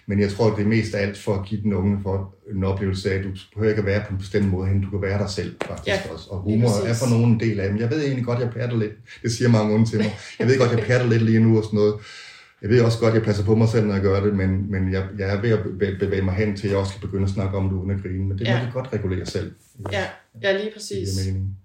Men 0.09 0.19
jeg 0.19 0.29
tror, 0.31 0.55
det 0.55 0.63
er 0.63 0.67
mest 0.67 0.93
af 0.95 1.01
alt 1.01 1.17
for 1.17 1.33
at 1.35 1.45
give 1.45 1.61
den 1.61 1.73
unge 1.73 1.99
for 2.03 2.35
en 2.55 2.63
oplevelse 2.63 3.11
af, 3.11 3.17
at 3.17 3.23
du 3.23 3.29
behøver 3.53 3.69
ikke 3.69 3.79
at 3.79 3.85
være 3.85 4.01
på 4.07 4.13
en 4.13 4.17
bestemt 4.19 4.47
måde 4.51 4.67
hen. 4.67 4.81
Du 4.81 4.89
kan 4.89 5.01
være 5.01 5.19
dig 5.19 5.29
selv 5.29 5.55
faktisk 5.67 5.87
Ja, 5.87 6.13
også. 6.13 6.27
Og 6.29 6.39
humor 6.39 6.69
er 6.87 6.93
for 6.93 7.09
nogen 7.09 7.31
en 7.33 7.39
del 7.39 7.59
af 7.59 7.69
dem. 7.69 7.79
Jeg 7.79 7.89
ved 7.91 8.01
egentlig 8.03 8.25
godt, 8.25 8.39
jeg 8.39 8.49
pærter 8.49 8.77
lidt. 8.77 8.91
Det 9.23 9.31
siger 9.31 9.49
mange 9.49 9.73
unge 9.73 9.85
til 9.85 9.97
mig. 9.97 10.15
Jeg 10.39 10.47
ved 10.47 10.57
godt, 10.59 10.71
jeg 10.71 10.79
pærter 10.79 11.07
lidt 11.07 11.21
lige 11.21 11.39
nu 11.39 11.57
og 11.57 11.63
sådan 11.63 11.77
noget. 11.77 11.93
Jeg 12.62 12.70
ved 12.70 12.82
også 12.82 13.00
godt, 13.00 13.13
jeg 13.13 13.24
passer 13.24 13.46
på 13.46 13.56
mig 13.56 13.67
selv, 13.70 13.86
når 13.86 13.93
jeg 13.93 14.02
gør 14.04 14.20
det, 14.24 14.34
men, 14.36 14.72
men 14.72 14.93
jeg, 14.93 15.08
jeg 15.20 15.30
er 15.36 15.41
ved 15.41 15.50
at 15.52 15.60
bevæge, 16.00 16.22
mig 16.22 16.34
hen 16.34 16.56
til, 16.58 16.67
at 16.67 16.72
jeg 16.72 16.80
også 16.80 16.91
kan 16.93 17.02
begynde 17.02 17.24
at 17.24 17.30
snakke 17.30 17.58
om 17.58 17.70
det 17.70 17.76
uden 17.76 17.91
at 17.91 18.02
grine. 18.02 18.24
Men 18.28 18.38
det 18.38 18.48
må 18.48 18.54
Ja. 18.54 18.60
de 18.65 18.70
godt 18.74 18.93
regulere 18.93 19.26
selv. 19.26 19.52
Ja, 19.91 20.06
ja 20.43 20.52
lige 20.52 20.65
Det 20.65 20.74
præcis. 20.74 21.17
er 21.17 21.26
meningen. 21.26 21.58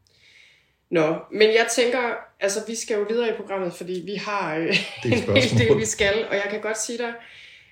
Nå, 0.90 1.14
men 1.32 1.48
jeg 1.48 1.66
tænker, 1.76 1.98
altså 2.40 2.60
vi 2.68 2.74
skal 2.74 2.94
jo 2.98 3.06
videre 3.10 3.28
i 3.28 3.32
programmet, 3.36 3.72
fordi 3.74 4.02
vi 4.06 4.14
har 4.14 4.56
øh, 4.56 4.66
Det 5.02 5.12
en 5.12 5.12
hel 5.36 5.58
del, 5.68 5.78
vi 5.78 5.84
skal. 5.84 6.14
Og 6.30 6.34
jeg 6.34 6.46
kan 6.50 6.60
godt 6.60 6.78
sige 6.80 6.98
dig, 6.98 7.12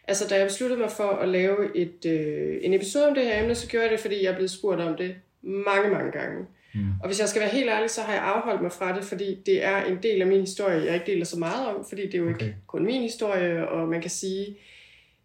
altså 0.09 0.25
da 0.31 0.39
jeg 0.39 0.47
besluttede 0.47 0.81
mig 0.81 0.91
for 0.91 1.09
at 1.11 1.29
lave 1.29 1.77
et, 1.77 2.07
øh, 2.07 2.57
en 2.63 2.75
episode 2.75 3.09
om 3.09 3.15
det 3.15 3.25
her 3.25 3.43
emne, 3.43 3.55
så 3.55 3.67
gjorde 3.69 3.85
jeg 3.85 3.93
det, 3.93 4.01
fordi 4.01 4.25
jeg 4.25 4.31
er 4.31 4.35
blevet 4.35 4.51
spurgt 4.51 4.81
om 4.81 4.97
det 4.97 5.15
mange, 5.43 5.91
mange 5.91 6.11
gange. 6.13 6.47
Mm. 6.75 6.81
Og 7.03 7.07
hvis 7.07 7.21
jeg 7.21 7.29
skal 7.29 7.41
være 7.41 7.51
helt 7.51 7.71
ærlig, 7.71 7.91
så 7.91 8.01
har 8.01 8.13
jeg 8.13 8.23
afholdt 8.23 8.63
mig 8.63 8.73
fra 8.73 8.97
det, 8.97 9.05
fordi 9.05 9.43
det 9.47 9.65
er 9.65 9.85
en 9.85 9.99
del 10.03 10.21
af 10.21 10.27
min 10.27 10.41
historie, 10.41 10.85
jeg 10.85 10.95
ikke 10.95 11.07
deler 11.07 11.25
så 11.25 11.39
meget 11.39 11.67
om, 11.69 11.85
fordi 11.89 12.07
det 12.07 12.15
er 12.15 12.19
jo 12.19 12.31
okay. 12.31 12.47
Ikke 12.47 12.57
kun 12.67 12.85
min 12.85 13.03
historie, 13.03 13.69
og 13.69 13.89
man 13.89 14.01
kan 14.01 14.11
sige, 14.11 14.57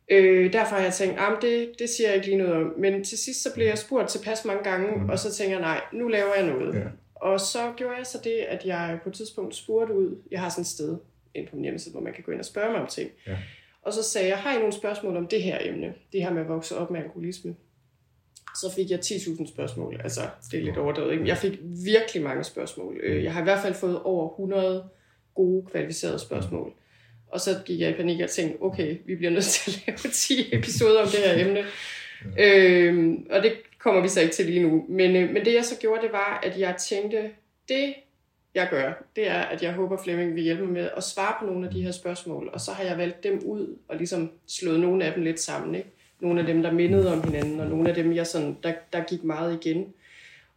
øh, 0.10 0.54
derfor 0.54 0.76
har 0.76 0.84
jeg 0.84 0.94
tænkt, 0.94 1.20
at 1.20 1.38
det, 1.42 1.72
det 1.80 1.90
siger 1.90 2.08
jeg 2.08 2.16
ikke 2.16 2.28
lige 2.28 2.38
noget 2.38 2.54
om. 2.54 2.74
Men 2.78 3.04
til 3.04 3.18
sidst 3.18 3.44
så 3.44 3.54
blev 3.54 3.68
jeg 3.68 3.78
spurgt 3.78 4.10
tilpas 4.10 4.46
mange 4.46 4.64
gange, 4.64 4.98
mm. 4.98 5.10
og 5.10 5.20
så 5.20 5.34
tænker 5.34 5.54
jeg, 5.54 5.62
nej, 5.62 5.82
nu 5.94 6.08
laver 6.08 6.36
jeg 6.36 6.46
noget. 6.46 6.76
Ja. 6.76 6.86
Og 7.16 7.40
så 7.40 7.74
gjorde 7.78 7.96
jeg 7.98 8.06
så 8.06 8.20
det, 8.24 8.32
at 8.48 8.66
jeg 8.66 9.00
på 9.04 9.10
et 9.10 9.16
tidspunkt 9.16 9.56
spurgte 9.56 9.94
ud, 9.94 10.18
jeg 10.32 10.40
har 10.40 10.50
sådan 10.50 10.62
et 10.62 10.68
sted 10.68 10.98
inde 11.36 11.50
på 11.50 11.56
min 11.56 11.64
hjemmeside, 11.64 11.92
hvor 11.92 12.02
man 12.02 12.14
kan 12.14 12.24
gå 12.24 12.32
ind 12.32 12.40
og 12.40 12.46
spørge 12.46 12.72
mig 12.72 12.82
om 12.82 12.88
ting. 12.88 13.12
Ja. 13.28 13.38
Og 13.82 13.94
så 13.94 14.04
sagde 14.04 14.28
jeg, 14.28 14.38
har 14.38 14.56
I 14.56 14.58
nogle 14.58 14.74
spørgsmål 14.74 15.18
om 15.18 15.28
det 15.28 15.44
her 15.44 15.58
emne? 15.62 15.94
Det 16.14 16.22
her 16.22 16.34
med 16.34 16.42
at 16.42 16.48
vokse 16.48 16.78
op 16.78 16.92
med 16.92 17.00
alkoholisme. 17.00 17.56
Så 18.62 18.72
fik 18.76 18.90
jeg 18.92 19.00
10.000 19.00 19.54
spørgsmål. 19.54 20.00
Altså, 20.04 20.22
det 20.52 20.60
er 20.60 20.64
lidt 20.64 20.78
overdrevet. 20.78 21.12
Ikke? 21.14 21.28
Jeg 21.28 21.38
fik 21.38 21.60
virkelig 21.86 22.24
mange 22.24 22.44
spørgsmål. 22.44 23.00
Øh, 23.04 23.24
Jeg 23.24 23.34
har 23.34 23.40
i 23.42 23.44
hvert 23.44 23.60
fald 23.62 23.74
fået 23.74 24.02
over 24.02 24.30
100 24.30 24.84
gode, 25.36 25.66
kvalificerede 25.72 26.20
spørgsmål. 26.20 26.74
Og 27.28 27.42
så 27.42 27.50
gik 27.66 27.80
jeg 27.80 27.90
i 27.90 27.94
panik 27.94 28.22
og 28.22 28.30
tænkte, 28.30 28.62
okay, 28.62 28.98
vi 29.06 29.16
bliver 29.16 29.32
nødt 29.32 29.44
til 29.44 29.72
at 29.72 29.84
lave 29.88 30.12
10 30.14 30.50
episoder 30.56 31.02
om 31.02 31.08
det 31.08 31.20
her 31.20 31.46
emne. 31.48 31.64
Øhm, 32.40 33.28
og 33.32 33.44
det 33.44 33.54
kommer 33.80 34.02
vi 34.02 34.08
så 34.08 34.22
ikke 34.22 34.34
til 34.34 34.46
lige 34.46 34.64
nu. 34.64 34.86
Men, 34.90 35.16
øh, 35.16 35.30
men 35.34 35.46
det 35.46 35.54
jeg 35.54 35.66
så 35.66 35.76
gjorde, 35.82 36.02
det 36.02 36.12
var, 36.12 36.40
at 36.44 36.60
jeg 36.60 36.76
tænkte, 36.90 37.30
det 37.70 37.94
jeg 38.56 38.68
gør, 38.72 39.04
det 39.16 39.28
er, 39.28 39.42
at 39.42 39.64
jeg 39.64 39.74
håber, 39.74 39.98
Flemming 40.04 40.36
vil 40.36 40.44
hjælpe 40.44 40.64
mig 40.64 40.74
med 40.74 40.90
at 40.98 41.04
svare 41.04 41.36
på 41.40 41.46
nogle 41.46 41.68
af 41.68 41.74
de 41.74 41.82
her 41.82 41.92
spørgsmål. 41.92 42.50
Og 42.54 42.62
så 42.62 42.72
har 42.72 42.84
jeg 42.84 42.98
valgt 42.98 43.24
dem 43.24 43.42
ud 43.46 43.78
og 43.88 43.98
ligesom 43.98 44.32
slået 44.48 44.80
nogle 44.80 45.06
af 45.06 45.14
dem 45.14 45.24
lidt 45.24 45.40
sammen. 45.40 45.76
Ikke? 45.76 45.90
Nogle 46.26 46.40
af 46.42 46.46
dem, 46.48 46.64
der 46.64 46.72
mindede 46.72 47.14
om 47.14 47.24
hinanden, 47.24 47.60
og 47.60 47.68
nogle 47.68 47.90
af 47.90 47.96
dem, 47.96 48.16
jeg 48.16 48.28
sådan, 48.28 48.58
der, 48.64 48.74
der 48.94 49.04
gik 49.04 49.24
meget 49.24 49.60
igen. 49.66 49.86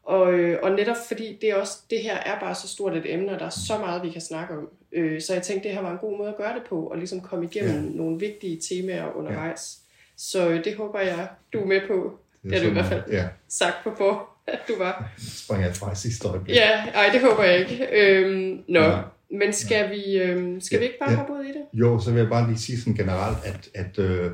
Og, 0.04 0.32
øh, 0.32 0.58
og 0.62 0.70
netop 0.70 0.96
fordi 1.08 1.38
det, 1.40 1.50
er 1.50 1.54
også, 1.54 1.78
det 1.90 1.98
her 2.02 2.16
er 2.16 2.40
bare 2.40 2.54
så 2.54 2.68
stort 2.68 2.96
et 2.96 3.14
emne, 3.14 3.32
og 3.32 3.38
der 3.40 3.46
er 3.46 3.50
så 3.50 3.78
meget, 3.78 4.02
vi 4.02 4.10
kan 4.10 4.20
snakke 4.20 4.54
om. 4.54 4.68
Øh, 4.92 5.20
så 5.22 5.32
jeg 5.34 5.42
tænkte, 5.42 5.68
det 5.68 5.74
her 5.76 5.82
var 5.82 5.90
en 5.92 5.98
god 5.98 6.18
måde 6.18 6.28
at 6.28 6.36
gøre 6.36 6.54
det 6.54 6.62
på, 6.68 6.80
og 6.80 6.98
ligesom 6.98 7.20
komme 7.20 7.44
igennem 7.44 7.84
ja. 7.90 7.96
nogle 7.96 8.18
vigtige 8.18 8.60
temaer 8.68 9.16
undervejs. 9.16 9.78
Ja. 9.80 9.84
Så 10.16 10.48
øh, 10.48 10.64
det 10.64 10.74
håber 10.76 11.00
jeg, 11.00 11.28
du 11.52 11.60
er 11.60 11.66
med 11.66 11.80
på. 11.88 12.18
Det 12.44 12.54
er 12.58 12.62
du 12.62 12.68
i 12.68 12.72
hvert 12.72 12.84
fald 12.86 13.02
Ja, 13.10 13.28
sagt 13.48 13.76
på 13.84 13.90
på, 13.98 14.20
at 14.46 14.58
du 14.68 14.72
var. 14.78 15.10
sprang 15.18 15.62
jeg 15.62 15.74
fra 15.74 15.94
sidste 15.94 16.28
øjeblik. 16.28 16.56
Ja, 16.56 16.84
ej, 16.94 17.08
det 17.12 17.20
håber 17.20 17.42
jeg 17.44 17.58
ikke. 17.58 17.88
Øhm, 17.92 18.64
nå, 18.68 18.80
Ja. 18.80 18.98
men 19.30 19.52
skal 19.52 19.90
vi, 19.90 20.16
øhm, 20.18 20.60
skal 20.60 20.80
vi 20.80 20.84
ikke 20.84 20.98
bare 20.98 21.10
Ja. 21.10 21.16
hoppe 21.16 21.32
ud 21.32 21.44
i 21.44 21.48
det? 21.48 21.62
Jo, 21.72 22.00
så 22.00 22.10
vil 22.10 22.20
jeg 22.20 22.28
bare 22.28 22.46
lige 22.48 22.58
sige 22.58 22.78
sådan 22.80 22.94
generelt, 22.94 23.38
at, 23.44 23.68
at, 23.74 23.98
øh, 23.98 24.30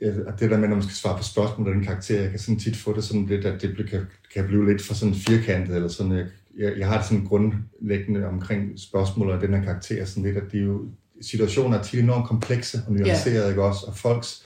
at 0.00 0.40
det 0.40 0.50
der 0.50 0.58
med, 0.58 0.68
når 0.68 0.76
man 0.76 0.82
skal 0.82 0.94
svare 0.94 1.16
på 1.16 1.22
spørgsmål 1.22 1.68
af 1.68 1.74
den 1.74 1.84
karakter, 1.84 2.20
jeg 2.20 2.30
kan 2.30 2.38
sådan 2.38 2.58
tit 2.58 2.76
få 2.76 2.96
det 2.96 3.04
sådan 3.04 3.26
lidt, 3.26 3.44
at 3.44 3.62
det 3.62 3.88
kan, 3.90 4.06
kan 4.34 4.46
blive 4.46 4.66
lidt 4.66 4.82
for 4.82 4.94
sådan 4.94 5.14
firkantet, 5.14 5.76
eller 5.76 5.88
sådan, 5.88 6.12
jeg, 6.58 6.78
jeg, 6.78 6.88
har 6.88 6.96
det 6.96 7.06
sådan 7.06 7.24
grundlæggende 7.24 8.26
omkring 8.26 8.80
spørgsmål 8.80 9.32
af 9.32 9.40
den 9.40 9.54
her 9.54 9.64
karakter, 9.64 10.04
sådan 10.04 10.22
lidt, 10.22 10.36
at 10.36 10.52
de 10.52 10.58
er 10.58 10.62
jo, 10.62 10.84
situationer 11.20 11.78
er 11.78 11.82
tit 11.82 12.00
enormt 12.00 12.26
komplekse 12.26 12.78
og 12.86 12.92
nuancerede, 12.92 13.38
yeah. 13.38 13.50
ikke 13.50 13.62
også, 13.62 13.86
og 13.86 13.96
folks 13.96 14.42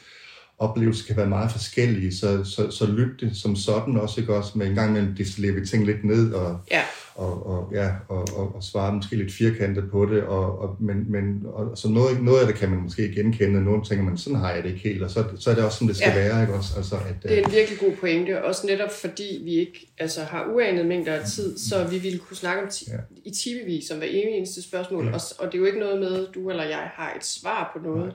oplevelser 0.58 1.06
kan 1.06 1.16
være 1.16 1.28
meget 1.28 1.52
forskellige, 1.52 2.16
så, 2.16 2.44
så, 2.44 2.70
så 2.70 2.86
lyt 2.86 3.20
det 3.20 3.36
som 3.36 3.56
sådan 3.56 3.96
også, 3.96 4.20
ikke 4.20 4.34
også, 4.34 4.58
med 4.58 4.66
en 4.66 4.74
gang 4.74 4.90
imellem 4.90 5.16
destillerer 5.16 5.54
vi 5.54 5.66
ting 5.66 5.86
lidt 5.86 6.04
ned, 6.04 6.32
og 6.32 6.60
Ja, 6.70 6.82
og, 7.20 7.46
og, 7.46 7.68
ja, 7.72 7.88
og, 8.08 8.28
og, 8.36 8.54
og 8.54 8.62
svare 8.62 8.92
måske 8.94 9.16
lidt 9.16 9.32
firkantet 9.32 9.90
på 9.90 10.06
det, 10.06 10.22
og, 10.22 10.58
og, 10.58 10.76
men, 10.80 11.12
men 11.12 11.42
og, 11.46 11.78
så 11.78 11.88
noget, 11.88 12.22
noget 12.22 12.40
af 12.40 12.46
det 12.46 12.56
kan 12.56 12.70
man 12.70 12.78
måske 12.78 13.12
genkende, 13.14 13.58
og 13.58 13.62
nogle 13.64 13.84
tænker 13.84 14.04
man, 14.04 14.16
sådan 14.18 14.38
har 14.38 14.52
jeg 14.52 14.62
det 14.62 14.68
ikke 14.70 14.88
helt, 14.88 15.02
og 15.02 15.10
så, 15.10 15.24
så 15.38 15.50
er 15.50 15.54
det 15.54 15.64
også 15.64 15.76
sådan, 15.78 15.88
det 15.88 15.96
skal 15.96 16.08
Ja. 16.16 16.28
være, 16.28 16.42
ikke 16.42 16.54
også? 16.54 16.72
Altså, 16.76 16.94
at, 16.96 17.14
det 17.22 17.38
er 17.38 17.44
en 17.46 17.52
virkelig 17.52 17.78
god 17.78 17.92
pointe, 17.96 18.44
også 18.44 18.66
netop 18.66 18.90
fordi 19.00 19.40
vi 19.44 19.54
ikke 19.54 19.92
altså, 19.98 20.20
har 20.22 20.46
uanet 20.54 20.86
mængder 20.86 21.12
af 21.14 21.24
tid, 21.26 21.58
så 21.58 21.84
vi 21.90 21.98
ville 21.98 22.18
kunne 22.18 22.36
snakke 22.36 22.62
om 22.62 22.68
ti- 22.68 22.86
Ja. 22.90 22.96
i 23.24 23.30
timevis 23.30 23.90
om 23.90 23.98
hver 23.98 24.06
eneste 24.10 24.62
spørgsmål, 24.62 25.06
Ja. 25.06 25.12
og, 25.14 25.20
og 25.38 25.46
det 25.46 25.54
er 25.54 25.58
jo 25.58 25.64
ikke 25.64 25.78
noget 25.78 26.00
med, 26.00 26.26
du 26.34 26.50
eller 26.50 26.64
jeg 26.64 26.90
har 26.94 27.12
et 27.16 27.24
svar 27.24 27.70
på 27.76 27.88
noget, 27.88 28.12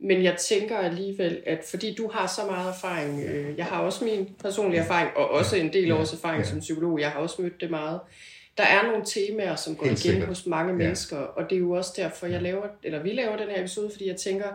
men 0.00 0.22
jeg 0.24 0.36
tænker 0.48 0.76
alligevel, 0.78 1.38
at 1.46 1.58
fordi 1.70 1.94
du 1.98 2.10
har 2.14 2.26
så 2.26 2.40
meget 2.50 2.68
erfaring, 2.68 3.22
øh, 3.24 3.58
jeg 3.58 3.64
har 3.64 3.78
også 3.80 4.04
min 4.04 4.28
personlige 4.42 4.80
erfaring, 4.80 5.10
og 5.16 5.30
også 5.30 5.56
en 5.56 5.72
del 5.72 5.92
års 5.92 6.12
erfaring 6.12 6.42
Ja. 6.44 6.48
som 6.48 6.58
psykolog, 6.60 7.00
jeg 7.00 7.10
har 7.10 7.20
også 7.20 7.42
mødt 7.42 7.60
det 7.60 7.70
meget, 7.70 8.00
der 8.58 8.64
er 8.64 8.82
nogle 8.86 9.04
temaer, 9.04 9.54
som 9.56 9.76
går 9.76 9.86
igen 9.86 9.96
sikkert. 9.96 10.28
hos 10.28 10.46
mange 10.46 10.70
Ja. 10.72 10.76
mennesker, 10.78 11.16
og 11.16 11.50
det 11.50 11.56
er 11.56 11.60
jo 11.60 11.70
også 11.70 11.92
derfor, 11.96 12.26
jeg 12.26 12.42
laver, 12.42 12.66
eller 12.82 13.02
vi 13.02 13.12
laver 13.12 13.36
den 13.36 13.48
her 13.48 13.60
episode, 13.60 13.90
fordi 13.92 14.08
jeg 14.08 14.16
tænker, 14.16 14.46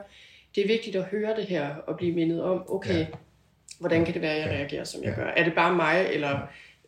det 0.56 0.64
er 0.64 0.68
vigtigt 0.68 0.96
at 0.96 1.04
høre 1.04 1.36
det 1.36 1.46
her, 1.46 1.76
og 1.76 1.98
blive 1.98 2.14
mindet 2.14 2.44
om, 2.44 2.64
okay, 2.68 3.00
Ja. 3.00 3.06
hvordan 3.80 4.06
kan 4.06 4.14
det 4.14 4.22
være, 4.22 4.34
jeg 4.36 4.48
Ja. 4.48 4.54
reagerer, 4.58 4.84
som 4.84 5.04
jeg 5.04 5.14
Ja. 5.18 5.24
gør? 5.24 5.28
Er 5.30 5.44
det 5.44 5.54
bare 5.56 5.76
mig, 5.76 6.06
eller 6.12 6.40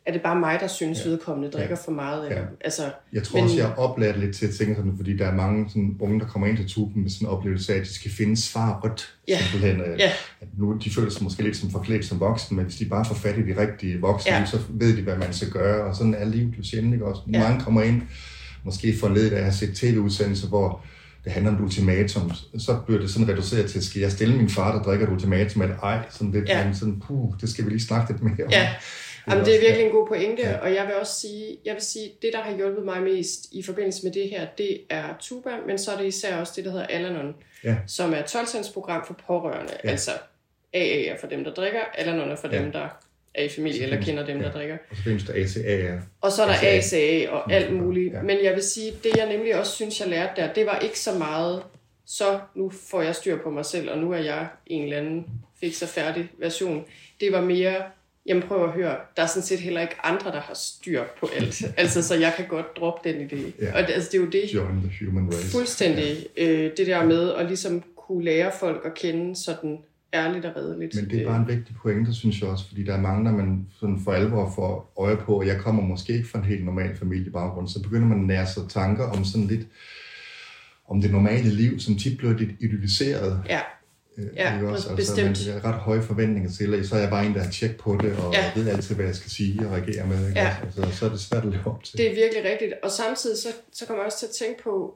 er 0.06 0.12
det 0.12 0.22
bare 0.22 0.40
mig, 0.40 0.58
der 0.60 0.66
synes, 0.66 0.98
Ja. 1.04 1.10
vedkommende 1.10 1.50
drikker 1.50 1.76
for 1.84 1.92
meget? 1.92 2.24
Eller, 2.26 2.40
Ja. 2.40 2.46
altså, 2.64 2.82
Jeg 3.12 3.22
tror 3.22 3.36
Men- 3.36 3.44
også, 3.44 3.56
jeg 3.56 3.66
oplært 3.78 4.18
lidt 4.20 4.36
til 4.36 4.46
at 4.46 4.54
tænke 4.54 4.74
sådan, 4.74 4.92
fordi 4.96 5.16
der 5.16 5.26
er 5.26 5.34
mange 5.34 5.68
sådan, 5.68 5.96
unge, 6.00 6.20
der 6.20 6.26
kommer 6.26 6.46
ind 6.48 6.56
til 6.56 6.68
tuben 6.68 7.02
med 7.02 7.10
sådan 7.10 7.28
en 7.28 7.32
oplevelse 7.32 7.74
af, 7.74 7.78
at 7.78 7.84
de 7.84 7.94
skal 7.94 8.10
finde 8.10 8.36
svar 8.36 8.80
rødt. 8.84 9.14
Ja. 9.28 9.38
Simpelthen, 9.38 9.80
øh, 9.80 9.98
Ja. 10.00 10.10
at 10.40 10.48
nu, 10.58 10.78
de 10.84 10.90
føler 10.90 11.10
sig 11.10 11.22
måske 11.22 11.42
lidt 11.42 11.56
som 11.56 11.70
forklædt 11.70 12.04
som 12.04 12.20
voksne, 12.20 12.56
men 12.56 12.64
hvis 12.64 12.76
de 12.76 12.84
bare 12.84 13.04
får 13.04 13.14
fat 13.14 13.38
i 13.38 13.42
de 13.52 13.60
rigtige 13.60 14.00
voksne, 14.00 14.32
Ja. 14.32 14.38
ja. 14.38 14.46
så 14.46 14.58
ved 14.70 14.96
de, 14.96 15.02
hvad 15.02 15.16
man 15.16 15.32
skal 15.32 15.50
gøre, 15.50 15.84
og 15.84 15.96
sådan 15.96 16.14
er 16.14 16.24
livet 16.24 16.54
jo 16.58 16.62
sjældent, 16.62 16.92
ikke 16.94 17.04
også? 17.06 17.22
Ja. 17.32 17.38
Ja. 17.38 17.48
Mange 17.48 17.64
kommer 17.64 17.82
ind, 17.82 18.02
måske 18.64 18.96
for 19.00 19.08
ledet 19.08 19.30
af 19.32 19.36
at 19.36 19.42
have 19.42 19.52
set 19.52 19.74
tv-udsendelser, 19.74 20.48
hvor 20.48 20.80
det 21.24 21.32
handler 21.32 21.50
om 21.52 21.56
et 21.58 21.62
ultimatum, 21.62 22.32
så 22.58 22.76
bliver 22.86 23.00
det 23.00 23.10
sådan 23.10 23.28
reduceret 23.28 23.70
til, 23.70 23.84
skal 23.84 24.00
jeg 24.00 24.12
stille 24.12 24.36
min 24.36 24.48
far, 24.48 24.76
der 24.76 24.82
drikker 24.82 25.06
et 25.06 25.12
ultimatum, 25.12 25.62
at 25.62 25.70
ej, 25.82 25.98
sådan 26.10 26.32
lidt, 26.32 26.48
Ja. 26.48 26.66
ja. 26.66 26.72
sådan, 26.72 27.00
puh, 27.06 27.32
det 27.40 27.48
skal 27.48 27.64
vi 27.64 27.70
lige 27.70 27.80
snakke 27.82 28.12
lidt 28.12 28.22
mere 28.22 28.44
om. 28.46 28.50
Ja. 28.52 28.68
Jamen, 29.30 29.44
det 29.44 29.56
er 29.56 29.60
virkelig 29.60 29.84
en 29.86 29.92
god 29.92 30.06
pointe, 30.08 30.42
Ja. 30.42 30.56
og 30.58 30.74
jeg 30.74 30.86
vil 30.86 30.94
også 30.94 31.20
sige, 31.20 31.56
jeg 31.64 31.74
vil 31.74 31.82
sige, 31.82 32.10
det 32.22 32.30
der 32.32 32.40
har 32.40 32.56
hjulpet 32.56 32.84
mig 32.84 33.02
mest 33.02 33.46
i 33.52 33.62
forbindelse 33.62 34.04
med 34.06 34.12
det 34.12 34.30
her, 34.30 34.46
det 34.58 34.80
er 34.90 35.04
Tuba, 35.20 35.50
men 35.66 35.78
så 35.78 35.92
er 35.92 35.96
det 35.96 36.06
især 36.06 36.36
også 36.36 36.52
det, 36.56 36.64
der 36.64 36.70
hedder 36.70 36.86
Alanon, 36.86 37.34
Ja. 37.64 37.76
som 37.86 38.12
er 38.14 38.18
et 38.18 38.24
12 38.24 38.46
program 38.74 39.06
for 39.06 39.20
pårørende, 39.26 39.72
ja. 39.84 39.90
Altså 39.90 40.10
AA 40.74 41.04
er 41.06 41.16
for 41.20 41.26
dem, 41.26 41.44
der 41.44 41.54
drikker, 41.54 41.80
Alanon 41.94 42.30
er 42.30 42.36
for 42.36 42.48
Ja. 42.52 42.58
dem, 42.62 42.72
der 42.72 42.88
er 43.34 43.44
i 43.44 43.48
familie 43.48 43.82
eller 43.82 44.02
kender 44.02 44.26
dem, 44.26 44.38
der 44.38 44.46
Ja. 44.46 44.52
drikker. 44.52 44.76
Og 44.90 44.96
så 44.96 45.02
findes 45.02 45.24
der 45.24 45.32
ACA, 45.34 46.00
Og 46.20 46.32
så 46.32 46.42
er 46.42 46.46
der 46.46 46.54
ACA. 46.62 47.30
Og 47.30 47.52
alt 47.52 47.72
muligt. 47.72 48.14
Ja. 48.14 48.22
Men 48.22 48.38
jeg 48.44 48.54
vil 48.54 48.62
sige, 48.62 48.92
det 49.04 49.16
jeg 49.16 49.28
nemlig 49.28 49.58
også 49.58 49.72
synes, 49.72 50.00
jeg 50.00 50.08
lærte 50.08 50.32
der, 50.42 50.52
det 50.52 50.66
var 50.66 50.78
ikke 50.78 50.98
så 51.00 51.14
meget, 51.18 51.62
så 52.06 52.38
nu 52.54 52.70
får 52.90 53.02
jeg 53.02 53.14
styr 53.14 53.38
på 53.42 53.50
mig 53.50 53.64
selv, 53.64 53.90
og 53.90 53.98
nu 53.98 54.12
er 54.12 54.18
jeg 54.18 54.46
en 54.66 54.82
eller 54.84 54.96
anden 54.96 55.26
og 55.82 55.88
færdig 55.88 56.28
version. 56.38 56.84
Det 57.20 57.32
var 57.32 57.40
mere, 57.40 57.82
jamen 58.26 58.42
prøv 58.42 58.64
at 58.64 58.72
høre, 58.72 58.96
der 59.16 59.22
er 59.22 59.26
sådan 59.26 59.42
set 59.42 59.60
heller 59.60 59.80
ikke 59.80 59.94
andre, 60.04 60.32
der 60.32 60.40
har 60.40 60.54
styr 60.54 61.02
på 61.20 61.28
alt. 61.36 61.64
altså, 61.76 62.02
så 62.02 62.14
jeg 62.14 62.34
kan 62.36 62.46
godt 62.48 62.76
droppe 62.76 63.08
den 63.08 63.26
idé. 63.26 63.64
Ja. 63.64 63.76
Og 63.76 63.82
det, 63.86 63.92
altså, 63.92 64.08
det 64.12 64.18
er 64.18 64.22
jo 64.22 64.30
det, 64.30 64.54
Join 64.54 64.80
the 64.80 65.06
Human 65.06 65.26
Race. 65.26 65.50
fuldstændig, 65.50 66.26
øh, 66.36 66.70
det 66.76 66.86
der 66.86 67.04
med 67.04 67.32
at 67.34 67.46
ligesom 67.46 67.82
kunne 67.96 68.24
lære 68.24 68.52
folk 68.60 68.82
at 68.84 68.94
kende 68.94 69.36
sådan 69.36 69.78
ærligt 70.14 70.44
og 70.44 70.56
redeligt. 70.56 70.94
Men 70.94 71.10
det 71.10 71.22
er 71.22 71.26
bare 71.26 71.40
en 71.40 71.48
vigtig 71.48 71.76
pointe, 71.82 72.14
synes 72.14 72.40
jeg 72.40 72.48
også, 72.48 72.68
fordi 72.68 72.84
der 72.84 72.94
er 72.94 73.00
mange, 73.00 73.24
når 73.24 73.30
man 73.32 73.66
sådan 73.80 74.00
for 74.04 74.12
alvor 74.12 74.52
får 74.56 74.92
øje 74.98 75.16
på, 75.16 75.38
at 75.38 75.48
jeg 75.48 75.58
kommer 75.58 75.82
måske 75.82 76.12
ikke 76.12 76.28
fra 76.28 76.38
en 76.38 76.44
helt 76.44 76.64
normal 76.64 76.96
familiebaggrund, 76.96 77.68
så 77.68 77.82
begynder 77.82 78.06
man 78.06 78.20
at 78.20 78.26
nære 78.26 78.46
sig 78.46 78.62
tanker 78.68 79.04
om 79.04 79.24
sådan 79.24 79.46
lidt, 79.46 79.66
om 80.88 81.00
det 81.00 81.10
normale 81.10 81.48
liv, 81.48 81.80
som 81.80 81.96
tit 81.98 82.18
bliver 82.18 82.38
lidt 82.38 82.50
idealiseret. 82.60 83.42
Ja, 83.48 83.60
Ja, 84.36 84.54
ikke 84.54 84.68
også? 84.68 84.96
bestemt. 84.96 85.28
Altså, 85.28 85.50
man, 85.50 85.62
der 85.62 85.68
er 85.68 85.72
ret 85.72 85.80
høje 85.80 86.02
forventninger 86.02 86.50
til, 86.50 86.78
og 86.80 86.84
så 86.84 86.94
er 86.94 87.00
jeg 87.00 87.10
bare 87.10 87.26
en, 87.26 87.34
der 87.34 87.42
har 87.42 87.50
tjek 87.50 87.76
på 87.76 87.98
det, 88.02 88.16
og 88.16 88.34
Ja. 88.34 88.52
ved 88.56 88.68
altid, 88.68 88.94
hvad 88.94 89.04
jeg 89.06 89.14
skal 89.14 89.30
sige 89.30 89.66
og 89.66 89.72
reagere 89.72 90.06
med. 90.06 90.28
Ikke? 90.28 90.40
Ja. 90.40 90.56
også? 90.66 90.82
Altså, 90.82 90.98
så 90.98 91.06
er 91.06 91.10
det 91.10 91.20
svært 91.20 91.44
at 91.44 91.50
leve 91.50 91.66
op 91.66 91.84
til. 91.84 91.98
Det 91.98 92.06
er 92.10 92.14
virkelig 92.14 92.44
rigtigt. 92.52 92.72
Og 92.82 92.90
samtidig 92.90 93.38
så, 93.38 93.48
så 93.72 93.86
kommer 93.86 94.02
jeg 94.02 94.06
også 94.06 94.18
til 94.18 94.26
at 94.26 94.32
tænke 94.48 94.62
på 94.62 94.94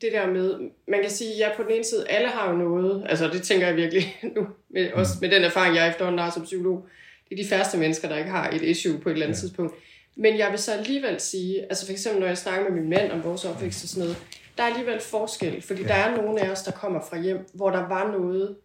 det 0.00 0.12
der 0.12 0.26
med, 0.30 0.54
man 0.88 1.00
kan 1.02 1.10
sige, 1.10 1.36
ja 1.38 1.48
på 1.56 1.62
den 1.62 1.70
ene 1.72 1.84
side, 1.84 2.04
alle 2.08 2.28
har 2.28 2.50
jo 2.50 2.56
noget, 2.56 3.06
altså 3.08 3.28
det 3.28 3.42
tænker 3.42 3.66
jeg 3.66 3.76
virkelig 3.76 4.16
nu, 4.36 4.46
med, 4.70 4.92
også 4.92 5.12
med 5.20 5.30
den 5.30 5.42
erfaring, 5.44 5.76
jeg 5.76 5.88
efterhånden 5.88 6.18
har 6.18 6.30
som 6.30 6.44
psykolog, 6.44 6.86
det 7.28 7.38
er 7.38 7.42
de 7.42 7.48
færreste 7.48 7.78
mennesker, 7.78 8.08
der 8.08 8.16
ikke 8.18 8.30
har 8.30 8.50
et 8.50 8.62
issue 8.62 8.98
på 8.98 9.08
et 9.08 9.12
eller 9.12 9.26
andet. 9.26 9.36
Ja. 9.36 9.40
tidspunkt. 9.40 9.74
Men 10.16 10.38
jeg 10.38 10.48
vil 10.50 10.58
så 10.58 10.72
alligevel 10.72 11.20
sige, 11.20 11.62
altså 11.62 11.86
for 11.86 11.92
eksempel 11.92 12.20
når 12.20 12.26
jeg 12.26 12.38
snakker 12.38 12.70
med 12.70 12.80
min 12.80 12.90
mand 12.90 13.12
om 13.12 13.24
vores 13.24 13.44
opvækst 13.44 13.84
og 13.84 13.88
sådan 13.88 14.00
noget, 14.02 14.16
der 14.56 14.62
er 14.62 14.66
alligevel 14.66 15.00
forskel, 15.00 15.62
fordi 15.62 15.82
ja. 15.82 15.88
der 15.88 15.94
er 15.94 16.16
nogle 16.16 16.40
af 16.40 16.50
os, 16.50 16.62
der 16.62 16.72
kommer 16.72 17.00
fra 17.00 17.18
hjem, 17.18 17.46
hvor 17.52 17.70
der 17.70 17.88
var 17.88 18.12
noget 18.12 18.56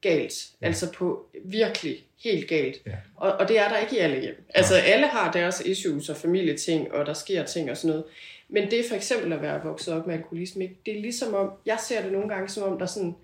galt. 0.00 0.34
Ja. 0.62 0.66
Altså 0.66 0.92
på 0.92 1.26
virkelig 1.44 2.04
helt 2.24 2.48
galt. 2.48 2.82
Ja. 2.86 2.92
Og, 3.16 3.32
og 3.32 3.48
det 3.48 3.58
er 3.58 3.68
der 3.68 3.78
ikke 3.78 3.96
i 3.96 3.98
alle 3.98 4.20
hjem. 4.20 4.44
Altså 4.54 4.74
alle 4.74 5.06
har 5.06 5.32
deres 5.32 5.60
issues 5.60 6.08
og 6.08 6.16
familieting, 6.16 6.92
og 6.92 7.06
der 7.06 7.12
sker 7.12 7.44
ting 7.44 7.70
og 7.70 7.76
sådan 7.76 7.88
noget. 7.90 8.04
Men 8.48 8.70
det 8.70 8.84
for 8.88 8.94
eksempel 8.94 9.32
at 9.32 9.42
være 9.42 9.62
vokset 9.64 9.94
op 9.94 10.06
med 10.06 10.14
alkoholisme, 10.14 10.68
det 10.86 10.96
er 10.96 11.00
ligesom 11.00 11.34
om, 11.34 11.50
jeg 11.66 11.78
ser 11.88 12.02
det 12.02 12.12
nogle 12.12 12.28
gange 12.28 12.48
som 12.48 12.62
om, 12.62 12.78
der 12.78 12.84
er 12.84 12.90
sådan 12.90 13.16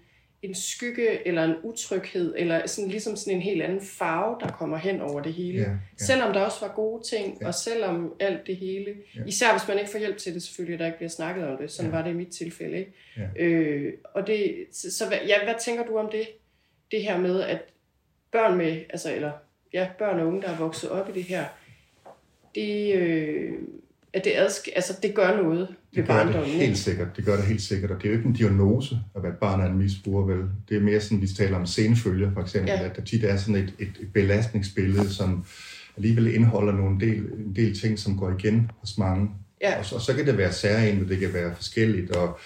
en 0.42 0.54
skygge 0.54 1.26
eller 1.28 1.44
en 1.44 1.54
utryghed, 1.62 2.34
eller 2.38 2.66
sådan, 2.66 2.90
ligesom 2.90 3.16
sådan 3.16 3.32
en 3.36 3.42
helt 3.42 3.62
anden 3.62 3.80
farve, 3.80 4.36
der 4.40 4.48
kommer 4.48 4.76
hen 4.76 5.00
over 5.00 5.20
det 5.22 5.32
hele. 5.32 5.58
Ja, 5.62 5.70
ja. 5.70 5.76
Selvom 5.98 6.32
der 6.32 6.40
også 6.40 6.66
var 6.66 6.72
gode 6.74 7.02
ting, 7.08 7.38
Ja. 7.40 7.46
og 7.46 7.54
selvom 7.54 8.14
alt 8.20 8.46
det 8.46 8.56
hele. 8.56 8.94
Ja. 9.16 9.20
Især 9.26 9.52
hvis 9.52 9.68
man 9.68 9.78
ikke 9.78 9.90
får 9.90 9.98
hjælp 9.98 10.16
til 10.18 10.34
det, 10.34 10.42
selvfølgelig, 10.42 10.78
der 10.78 10.86
ikke 10.86 10.98
bliver 10.98 11.10
snakket 11.10 11.46
om 11.48 11.56
det. 11.56 11.70
Sådan 11.70 11.90
Ja. 11.90 11.96
var 11.96 12.04
det 12.04 12.10
i 12.10 12.14
mit 12.14 12.28
tilfælde. 12.28 12.78
Ikke? 12.78 12.92
Ja. 13.16 13.44
Øh, 13.44 13.92
og 14.14 14.26
det, 14.26 14.54
så, 14.72 14.96
så 14.96 15.08
hvad, 15.08 15.18
ja, 15.26 15.44
hvad 15.44 15.54
tænker 15.64 15.84
du 15.86 15.98
om 15.98 16.08
det? 16.12 16.28
Det 16.90 17.02
her 17.02 17.18
med, 17.18 17.42
at 17.42 17.58
børn 18.32 18.58
med, 18.58 18.80
altså, 18.90 19.14
eller 19.14 19.32
ja, 19.72 19.88
børn 19.98 20.20
og 20.20 20.26
unge, 20.26 20.42
der 20.42 20.48
er 20.48 20.58
vokset 20.58 20.90
op 20.90 21.08
i 21.08 21.12
det 21.12 21.22
her, 21.24 21.44
det, 22.54 22.94
øh, 22.94 23.52
at 24.12 24.24
det, 24.24 24.30
adsk- 24.30 24.72
altså, 24.74 24.98
det 25.02 25.14
gør 25.14 25.36
noget 25.42 25.74
Det 25.94 26.06
gør 26.06 26.24
det 26.24 26.46
helt 26.46 26.62
ikke? 26.62 26.76
sikkert. 26.76 27.16
Det 27.16 27.24
gør 27.24 27.36
det 27.36 27.44
helt 27.44 27.62
sikkert. 27.62 27.90
Og 27.90 27.96
det 27.96 28.04
er 28.04 28.08
jo 28.10 28.16
ikke 28.16 28.28
en 28.28 28.34
diagnose 28.34 28.98
at 29.16 29.22
være 29.22 29.32
barn 29.40 29.60
af 29.60 29.66
en 29.66 29.78
misbruger, 29.78 30.26
vel? 30.26 30.44
Det 30.68 30.76
er 30.76 30.80
mere 30.80 31.00
sådan, 31.00 31.22
vi 31.22 31.26
taler 31.26 31.56
om 31.56 31.66
senfølger, 31.66 32.32
for 32.34 32.40
eksempel. 32.40 32.70
Ja. 32.70 32.80
Ja. 32.80 32.88
At 32.88 32.96
der 32.96 33.02
tit 33.02 33.24
er 33.24 33.36
sådan 33.36 33.56
et, 33.56 33.74
et, 33.78 33.92
et 34.00 34.12
belastningsbillede, 34.14 35.14
som 35.14 35.44
alligevel 35.96 36.34
indeholder 36.34 36.72
nogle 36.72 37.00
del, 37.00 37.18
en 37.18 37.56
del 37.56 37.80
ting, 37.80 37.98
som 37.98 38.18
går 38.18 38.30
igen 38.38 38.70
hos 38.80 38.98
mange. 38.98 39.30
Ja. 39.62 39.78
Og, 39.78 39.84
så, 39.84 39.94
og 39.94 40.00
så 40.00 40.14
kan 40.14 40.26
det 40.26 40.38
være 40.38 40.52
særligt, 40.52 41.08
det 41.08 41.18
kan 41.18 41.32
være 41.32 41.54
forskelligt. 41.56 42.10
Og 42.10 42.38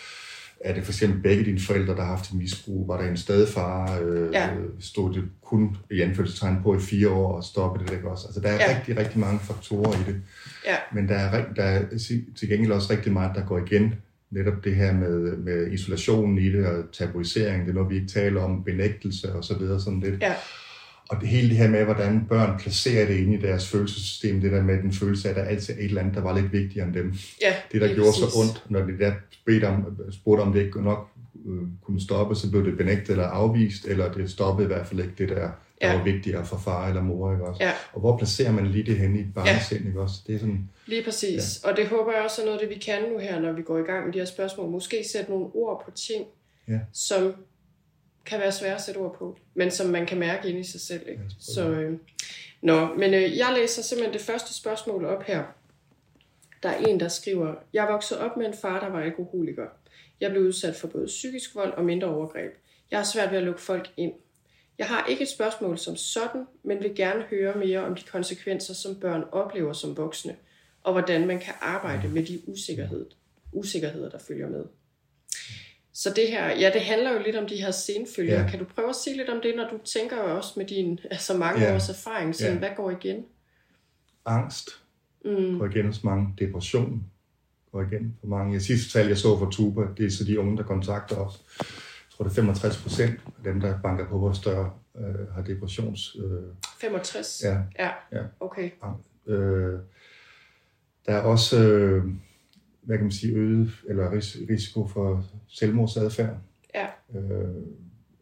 er 0.61 0.75
det 0.75 0.85
for 0.85 0.92
eksempel 0.92 1.23
begge 1.23 1.45
dine 1.45 1.61
forældre, 1.61 1.95
der 1.95 2.01
har 2.01 2.16
haft 2.16 2.31
et 2.31 2.35
misbrug? 2.37 2.88
Var 2.88 3.01
der 3.03 3.09
en 3.11 3.16
stedfar? 3.16 3.99
Øh, 4.03 4.33
Ja. 4.33 4.49
Stod 4.81 5.14
det 5.14 5.23
kun 5.45 5.77
i 5.90 6.01
anfølgelsestegn 6.01 6.59
på 6.62 6.77
i 6.77 6.81
fire 6.81 7.09
år 7.09 7.33
og 7.37 7.45
stoppede 7.45 7.85
det 7.87 7.92
ikke 7.95 8.11
også? 8.11 8.27
Altså, 8.27 8.40
der 8.40 8.49
er 8.49 8.55
Ja. 8.71 8.77
rigtig, 8.79 8.97
rigtig 8.97 9.19
mange 9.21 9.38
faktorer 9.40 9.92
i 9.92 10.03
det. 10.07 10.16
Ja. 10.66 10.77
Men 10.92 11.09
der 11.09 11.14
er, 11.14 11.45
der 11.57 11.62
er 11.62 11.83
til 12.37 12.49
gengæld 12.49 12.73
også 12.73 12.92
rigtig 12.92 13.12
meget, 13.12 13.33
der 13.35 13.47
går 13.47 13.59
igen. 13.59 13.95
Netop 14.31 14.64
det 14.64 14.75
her 14.77 14.92
med, 14.92 15.37
med 15.37 15.73
isolationen 15.73 16.38
i 16.38 16.53
det, 16.53 16.66
og 16.66 16.85
tabuisering, 16.92 17.62
det 17.62 17.71
er 17.71 17.75
noget, 17.75 17.90
vi 17.90 17.95
ikke 17.95 18.09
taler 18.09 18.40
om, 18.42 18.64
benægtelse 18.64 19.33
og 19.33 19.45
så 19.45 19.59
videre, 19.59 19.81
sådan 19.81 20.01
lidt. 20.01 20.23
Ja. 20.23 20.33
Og 21.09 21.21
det 21.21 21.29
hele 21.29 21.49
det 21.49 21.57
her 21.57 21.69
med, 21.69 21.85
hvordan 21.85 22.27
børn 22.29 22.59
placerer 22.59 23.07
det 23.07 23.16
inde 23.16 23.35
i 23.35 23.40
deres 23.40 23.69
følelsessystem, 23.71 24.40
det 24.40 24.53
der 24.53 24.62
med 24.62 24.83
den 24.83 24.92
følelse 24.92 25.29
af, 25.29 25.33
at 25.33 25.37
der 25.37 25.42
altid 25.45 25.75
er 25.75 25.79
et 25.79 25.85
eller 25.85 26.01
andet, 26.01 26.14
der 26.14 26.21
var 26.21 26.40
lidt 26.40 26.53
vigtigere 26.53 26.87
end 26.87 26.95
dem. 26.95 27.14
Ja, 27.42 27.55
Det, 27.73 27.81
der 27.81 27.95
gjorde 27.95 28.11
præcis. 28.11 28.33
så 28.33 28.38
ondt, 28.40 28.64
når 28.71 28.81
de 28.81 28.99
der 28.99 29.12
spurgte 29.31 29.64
om, 29.69 29.97
spurgte 30.12 30.42
om 30.42 30.53
det 30.53 30.62
ikke 30.66 30.83
nok 30.83 31.09
øh, 31.47 31.62
kunne 31.83 32.01
stoppe, 32.01 32.35
så 32.35 32.51
blev 32.51 32.64
det 32.64 32.77
benægtet 32.77 33.09
eller 33.09 33.25
afvist, 33.27 33.85
eller 33.85 34.12
det 34.12 34.31
stoppede 34.31 34.64
i 34.64 34.73
hvert 34.73 34.87
fald 34.87 35.01
ikke 35.01 35.12
det 35.19 35.29
der, 35.29 35.35
der 35.35 35.51
Ja. 35.83 35.97
var 35.97 36.05
vigtigere 36.05 36.47
for 36.47 36.59
far 36.59 36.88
eller 36.88 37.03
mor. 37.03 37.33
Ikke 37.33 37.45
også? 37.45 37.64
Ja. 37.64 37.73
Og 37.92 38.01
hvor 38.01 38.16
placerer 38.16 38.53
man 38.53 38.66
lige 38.66 38.85
det 38.87 38.99
henne 38.99 39.19
i 39.19 39.21
et 39.21 39.35
barnesind, 39.35 39.87
ikke 39.87 40.01
også? 40.01 40.14
Det 40.27 40.35
er 40.35 40.38
sådan, 40.38 40.69
Lige 40.87 41.05
præcis. 41.05 41.61
Ja. 41.64 41.71
Og 41.71 41.77
det 41.77 41.87
håber 41.88 42.12
jeg 42.12 42.23
også 42.25 42.42
er 42.42 42.47
noget 42.47 42.59
af 42.59 42.66
det, 42.69 42.77
vi 42.77 42.81
kan 42.85 43.03
nu 43.12 43.19
her, 43.19 43.40
når 43.40 43.53
vi 43.53 43.62
går 43.62 43.79
i 43.79 43.83
gang 43.83 44.05
med 44.05 44.12
de 44.12 44.19
her 44.19 44.27
spørgsmål. 44.27 44.71
Måske 44.71 45.05
sætte 45.12 45.31
nogle 45.31 45.47
ord 45.55 45.83
på 45.85 45.90
ting, 45.90 46.25
Ja. 46.69 46.79
som 46.92 47.33
kan 48.26 48.40
være 48.40 48.52
svære 48.52 48.74
at 48.74 48.82
sætte 48.82 48.98
ord 48.98 49.16
på, 49.18 49.38
men 49.54 49.70
som 49.70 49.90
man 49.90 50.06
kan 50.06 50.18
mærke 50.18 50.48
inde 50.48 50.60
i 50.60 50.64
sig 50.64 50.80
selv. 50.80 51.08
Ikke? 51.08 51.22
Så, 51.40 51.70
øh, 51.70 51.98
nå, 52.62 52.94
men 52.94 53.14
øh, 53.14 53.36
jeg 53.36 53.52
læser 53.54 53.82
simpelthen 53.82 54.14
det 54.14 54.22
første 54.22 54.54
spørgsmål 54.54 55.04
op 55.04 55.22
her. 55.22 55.44
Der 56.62 56.68
er 56.68 56.76
en, 56.76 57.00
der 57.00 57.08
skriver, 57.08 57.54
jeg 57.72 57.86
voksede 57.90 58.20
op 58.20 58.36
med 58.36 58.46
en 58.46 58.54
far, 58.54 58.80
der 58.80 58.88
var 58.88 59.00
alkoholiker. 59.00 59.66
Jeg 60.20 60.30
blev 60.30 60.42
udsat 60.42 60.76
for 60.76 60.88
både 60.88 61.06
psykisk 61.06 61.54
vold 61.54 61.72
og 61.72 61.84
mindre 61.84 62.08
overgreb. 62.08 62.52
Jeg 62.90 62.98
har 62.98 63.04
svært 63.04 63.30
ved 63.30 63.38
at 63.38 63.44
lukke 63.44 63.60
folk 63.60 63.90
ind. 63.96 64.12
Jeg 64.78 64.86
har 64.86 65.06
ikke 65.06 65.22
et 65.22 65.28
spørgsmål 65.28 65.78
som 65.78 65.96
sådan, 65.96 66.46
men 66.62 66.82
vil 66.82 66.94
gerne 66.94 67.22
høre 67.22 67.58
mere 67.58 67.84
om 67.84 67.94
de 67.94 68.02
konsekvenser, 68.02 68.74
som 68.74 69.00
børn 69.00 69.24
oplever 69.32 69.72
som 69.72 69.96
voksne, 69.96 70.36
og 70.82 70.92
hvordan 70.92 71.26
man 71.26 71.40
kan 71.40 71.54
arbejde 71.60 72.08
med 72.08 72.24
de 72.24 72.40
usikkerhed, 72.46 73.06
usikkerheder, 73.52 74.10
der 74.10 74.18
følger 74.18 74.48
med. 74.48 74.64
Så 75.98 76.12
det 76.16 76.28
her, 76.28 76.46
ja, 76.46 76.70
det 76.74 76.80
handler 76.80 77.12
jo 77.12 77.18
lidt 77.26 77.37
om 77.37 77.46
de 77.46 77.56
her 77.56 77.70
senfølger. 77.70 78.40
Ja. 78.42 78.48
Kan 78.50 78.59
du 78.59 78.64
prøve 78.74 78.88
at 78.88 78.94
sige 78.96 79.16
lidt 79.16 79.28
om 79.28 79.40
det, 79.42 79.56
når 79.56 79.68
du 79.68 79.78
tænker 79.85 80.16
også 80.16 80.52
med 80.56 80.66
din 80.66 81.00
altså 81.11 81.37
mange 81.37 81.61
Ja. 81.64 81.74
års 81.74 81.88
erfaring, 81.88 82.35
sådan, 82.35 82.52
Ja. 82.52 82.59
hvad 82.59 82.68
går 82.76 82.90
igen? 82.90 83.24
angst 84.26 84.68
Mm, 85.24 85.59
går 85.59 85.66
igen 85.66 85.87
hos 85.87 86.04
mange, 86.04 86.35
depression 86.38 87.02
går 87.72 87.82
igen 87.82 88.16
for 88.20 88.26
mange. 88.26 88.52
Jeg 88.52 88.62
sidste 88.62 88.98
tal, 88.98 89.06
jeg 89.06 89.18
så 89.18 89.38
for 89.38 89.50
Tuba, 89.50 89.82
det 89.96 90.06
er 90.06 90.11
så 90.11 90.24
de 90.24 90.40
unge, 90.40 90.56
der 90.56 90.62
kontakter 90.62 91.16
os. 91.16 91.40
Jeg 91.59 91.66
tror, 92.16 92.24
det 92.24 92.30
er 92.30 92.35
65 92.35 92.82
procent 92.82 93.20
af 93.38 93.44
dem, 93.44 93.61
der 93.61 93.78
banker 93.82 94.09
på 94.09 94.18
vores 94.18 94.38
dør, 94.38 94.70
øh, 94.98 95.28
har 95.35 95.42
depressions... 95.42 96.16
Øh, 96.24 96.42
65? 96.80 97.42
ja, 97.44 97.59
ja. 97.78 97.90
Ja. 98.12 98.22
Okay. 98.40 98.70
Øh, 99.26 99.78
der 101.06 101.12
er 101.12 101.20
også, 101.22 101.62
øh, 101.62 102.04
hvad 102.87 102.96
kan 102.96 103.05
man 103.05 103.12
sige, 103.12 103.33
øget 103.35 103.70
eller 103.88 104.11
ris- 104.12 104.38
risiko 104.51 104.87
for 104.88 105.25
selvmordsadfærd. 105.49 106.37
Ja. 106.75 106.87
Øh, 107.18 107.55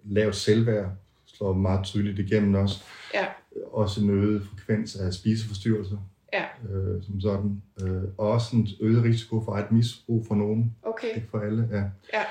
lavt 0.04 0.36
selvværd 0.36 0.90
slår 1.26 1.52
meget 1.52 1.84
tydeligt 1.84 2.18
igennem 2.18 2.54
også. 2.54 2.84
Ja. 3.14 3.26
Også 3.72 4.00
en 4.04 4.10
øget 4.10 4.42
frekvens 4.42 4.96
af 4.96 5.12
spiseforstyrrelser. 5.12 5.96
Ja. 6.32 6.44
Øh, 6.70 7.02
som 7.02 7.20
sådan. 7.20 7.62
Øh, 7.82 8.02
og 8.18 8.30
også 8.30 8.56
en 8.56 8.68
øget 8.80 9.04
risiko 9.04 9.44
for 9.44 9.56
et 9.56 9.72
misbrug 9.72 10.26
for 10.26 10.34
nogen. 10.34 10.76
Okay. 10.82 11.16
Ikke 11.16 11.28
for 11.30 11.38
alle, 11.40 11.68
ja. 11.72 11.82
Ja. 12.18 12.22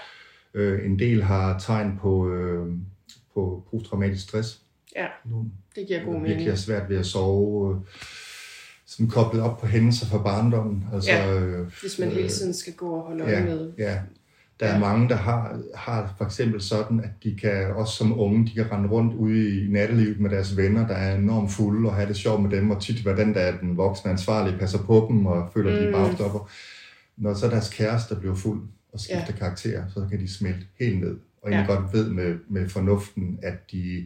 Øh, 0.53 0.85
en 0.85 0.99
del 0.99 1.23
har 1.23 1.59
tegn 1.59 1.97
på, 2.01 2.29
øh, 2.33 2.73
på 3.33 3.67
posttraumatisk 3.71 4.23
stress. 4.23 4.61
Ja. 4.95 5.07
Det 5.75 5.87
giver 5.87 6.03
god 6.03 6.13
virkelig 6.13 6.35
mening. 6.35 6.49
har 6.49 6.55
svært 6.55 6.89
ved 6.89 6.97
at 6.97 7.05
sove, 7.05 7.75
øh, 7.75 7.81
sådan 8.93 9.07
koblet 9.07 9.41
op 9.43 9.59
på 9.59 9.65
hændelser 9.67 10.05
fra 10.05 10.17
barndommen. 10.17 10.85
Altså, 10.93 11.11
Ja, 11.11 11.39
øh, 11.39 11.67
Hvis 11.81 11.99
man 11.99 12.09
hele 12.09 12.29
tiden 12.29 12.53
skal 12.53 12.73
gå 12.73 12.89
og 12.89 13.01
holde 13.07 13.23
øje 13.23 13.33
ja, 13.37 13.45
med. 13.45 13.71
ja. 13.77 13.99
Der 14.59 14.65
er 14.65 14.73
Ja. 14.73 14.79
mange, 14.79 15.09
der 15.09 15.15
har, 15.15 15.59
har 15.75 16.13
for 16.17 16.25
eksempel 16.25 16.61
sådan, 16.61 16.99
at 16.99 17.09
de 17.23 17.35
kan, 17.41 17.71
også 17.75 17.93
som 17.97 18.19
unge, 18.19 18.45
de 18.47 18.51
kan 18.55 18.71
rende 18.71 18.89
rundt 18.89 19.13
ude 19.13 19.63
i 19.63 19.67
nattelivet 19.71 20.19
med 20.19 20.29
deres 20.29 20.57
venner, 20.57 20.87
der 20.87 20.93
er 20.95 21.15
enormt 21.15 21.51
fulde 21.51 21.89
og 21.89 21.95
have 21.95 22.07
det 22.07 22.15
sjovt 22.15 22.41
med 22.43 22.49
dem, 22.51 22.71
og 22.71 22.81
tit 22.81 23.05
den, 23.05 23.33
der 23.33 23.39
er 23.39 23.57
den 23.59 23.77
voksne 23.77 24.11
ansvarlige, 24.11 24.57
passer 24.57 24.77
på 24.83 25.05
dem 25.09 25.25
og 25.25 25.49
føler, 25.53 25.71
at 25.75 25.81
de 25.81 25.87
Mm. 25.87 25.93
er 25.93 25.97
bagstopper. 25.97 26.49
Når 27.17 27.33
så 27.33 27.47
deres 27.47 27.69
kæreste 27.69 28.15
bliver 28.15 28.35
fuld 28.35 28.61
og 28.93 28.99
skifter 28.99 29.25
ja. 29.29 29.35
karakter, 29.37 29.83
så 29.93 30.07
kan 30.11 30.19
de 30.19 30.33
smelte 30.33 30.65
helt 30.79 30.99
ned. 30.99 31.17
Og 31.41 31.51
egentlig 31.51 31.69
Ja. 31.73 31.75
godt 31.79 31.93
ved 31.93 32.09
med, 32.09 32.35
med 32.49 32.69
fornuften, 32.69 33.39
at 33.43 33.71
de 33.71 34.05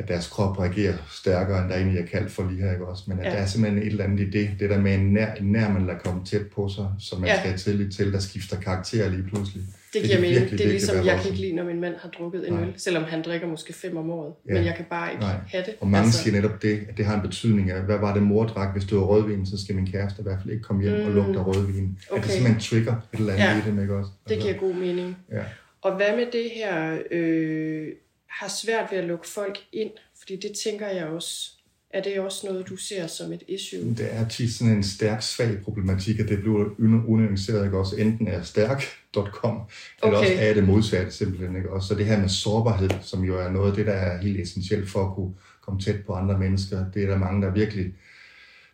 at 0.00 0.08
deres 0.08 0.26
krop 0.28 0.58
reagerer 0.58 0.94
stærkere, 1.10 1.62
end 1.62 1.68
der 1.70 1.76
egentlig 1.76 2.00
er 2.00 2.06
kaldt 2.06 2.30
for 2.32 2.50
lige 2.50 2.62
her, 2.62 2.72
ikke 2.72 2.86
også? 2.86 3.04
Men 3.06 3.18
at 3.18 3.24
Ja. 3.24 3.30
der 3.30 3.36
er 3.36 3.46
simpelthen 3.46 3.82
et 3.82 3.86
eller 3.88 4.04
andet 4.04 4.20
i 4.20 4.30
det, 4.30 4.50
det 4.60 4.70
der 4.70 4.80
med 4.80 4.94
en 4.94 5.12
nær, 5.12 5.34
en 5.34 5.52
nær 5.52 5.68
man 5.72 5.86
lader 5.86 5.98
komme 5.98 6.24
tæt 6.24 6.46
på 6.54 6.68
sig, 6.68 6.86
som 6.98 7.20
man 7.20 7.28
Ja. 7.28 7.40
skal 7.40 7.58
tillid 7.58 7.90
til, 7.92 8.12
der 8.12 8.18
skifter 8.18 8.56
karakter 8.60 9.08
lige 9.10 9.22
pludselig. 9.22 9.62
Det 9.94 10.02
giver 10.02 10.20
mening. 10.20 10.34
virkelig, 10.38 10.58
Det 10.58 10.66
er 10.66 10.70
ligesom, 10.70 11.06
jeg 11.06 11.18
kan 11.20 11.30
ikke 11.30 11.40
lide, 11.40 11.52
når 11.56 11.64
min 11.64 11.80
mand 11.80 11.94
har 12.02 12.08
drukket 12.08 12.48
en 12.48 12.54
Nej. 12.54 12.62
øl, 12.62 12.72
selvom 12.76 13.04
han 13.04 13.22
drikker 13.22 13.46
måske 13.46 13.72
fem 13.72 13.96
om 13.96 14.10
året. 14.10 14.32
Ja. 14.48 14.54
Men 14.54 14.64
jeg 14.64 14.74
kan 14.76 14.84
bare 14.90 15.10
ikke 15.12 15.20
Nej. 15.22 15.36
have 15.48 15.64
det. 15.66 15.74
Og 15.80 15.86
mange 15.88 16.04
Altså, 16.04 16.18
altså, 16.18 16.22
siger 16.30 16.42
netop 16.42 16.62
det, 16.62 16.80
at 16.88 16.96
det 16.96 17.04
har 17.04 17.14
en 17.14 17.20
betydning 17.22 17.70
af, 17.70 17.82
hvad 17.82 17.98
var 17.98 18.14
det 18.14 18.22
mor 18.22 18.44
drak, 18.46 18.72
hvis 18.72 18.84
det 18.84 18.96
var 18.98 19.02
rødvin, 19.04 19.46
så 19.46 19.64
skal 19.64 19.74
min 19.74 19.86
kæreste 19.86 20.20
i 20.20 20.22
hvert 20.22 20.38
fald 20.42 20.50
ikke 20.52 20.62
komme 20.62 20.82
hjem 20.82 20.96
mm. 21.00 21.04
og 21.06 21.10
lugte 21.12 21.38
af 21.38 21.46
rødvin. 21.46 21.98
Okay. 22.10 22.18
At 22.18 22.24
det 22.24 22.32
simpelthen 22.32 22.60
trigger 22.60 22.92
et 23.12 23.18
eller 23.18 23.32
andet 23.32 23.44
Ja. 23.44 23.50
ja. 23.52 23.58
i 23.58 23.70
dem, 23.70 23.80
ikke 23.82 23.94
også? 23.94 24.10
Altså, 24.30 24.34
Det 24.34 24.42
giver 24.42 24.68
god 24.68 24.74
mening. 24.74 25.16
Ja. 25.32 25.42
Og 25.82 25.96
hvad 25.96 26.16
med 26.16 26.26
det 26.32 26.50
her, 26.56 26.98
øh, 27.10 27.86
har 28.30 28.48
svært 28.48 28.90
ved 28.90 28.98
at 28.98 29.04
lukke 29.04 29.28
folk 29.28 29.58
ind? 29.72 29.90
Fordi 30.18 30.36
det 30.36 30.52
tænker 30.64 30.86
jeg 30.86 31.06
også, 31.06 31.50
er 31.90 32.02
det 32.02 32.20
også 32.20 32.46
noget, 32.46 32.68
du 32.68 32.76
ser 32.76 33.06
som 33.06 33.32
et 33.32 33.42
issue? 33.48 33.80
Det 33.90 34.08
er 34.14 34.28
tit 34.28 34.52
sådan 34.54 34.72
en 34.76 34.82
stærk, 34.84 35.22
svag 35.22 35.58
problematik, 35.64 36.18
at 36.20 36.28
det 36.28 36.38
bliver 36.40 36.64
un- 36.64 37.10
unuanceret, 37.10 37.64
ikke 37.64 37.78
også? 37.78 37.96
Enten 37.96 38.28
er 38.28 38.42
stærk.com, 38.42 39.60
eller 40.02 40.18
Okay. 40.18 40.30
også 40.30 40.32
er 40.38 40.54
det 40.54 40.64
modsatte 40.64 41.12
simpelthen, 41.12 41.56
ikke 41.56 41.70
også? 41.70 41.88
Så 41.88 41.94
det 41.94 42.06
her 42.06 42.20
med 42.20 42.28
sårbarhed, 42.28 42.90
som 43.02 43.24
jo 43.24 43.38
er 43.40 43.50
noget 43.50 43.70
af 43.70 43.76
det, 43.76 43.86
der 43.86 43.92
er 43.92 44.22
helt 44.22 44.40
essentielt 44.40 44.88
for 44.90 45.08
at 45.08 45.14
kunne 45.14 45.34
komme 45.60 45.80
tæt 45.80 46.04
på 46.06 46.12
andre 46.12 46.38
mennesker, 46.38 46.84
det 46.94 47.02
er 47.02 47.06
der 47.06 47.18
mange, 47.18 47.42
der 47.46 47.52
virkelig 47.52 47.86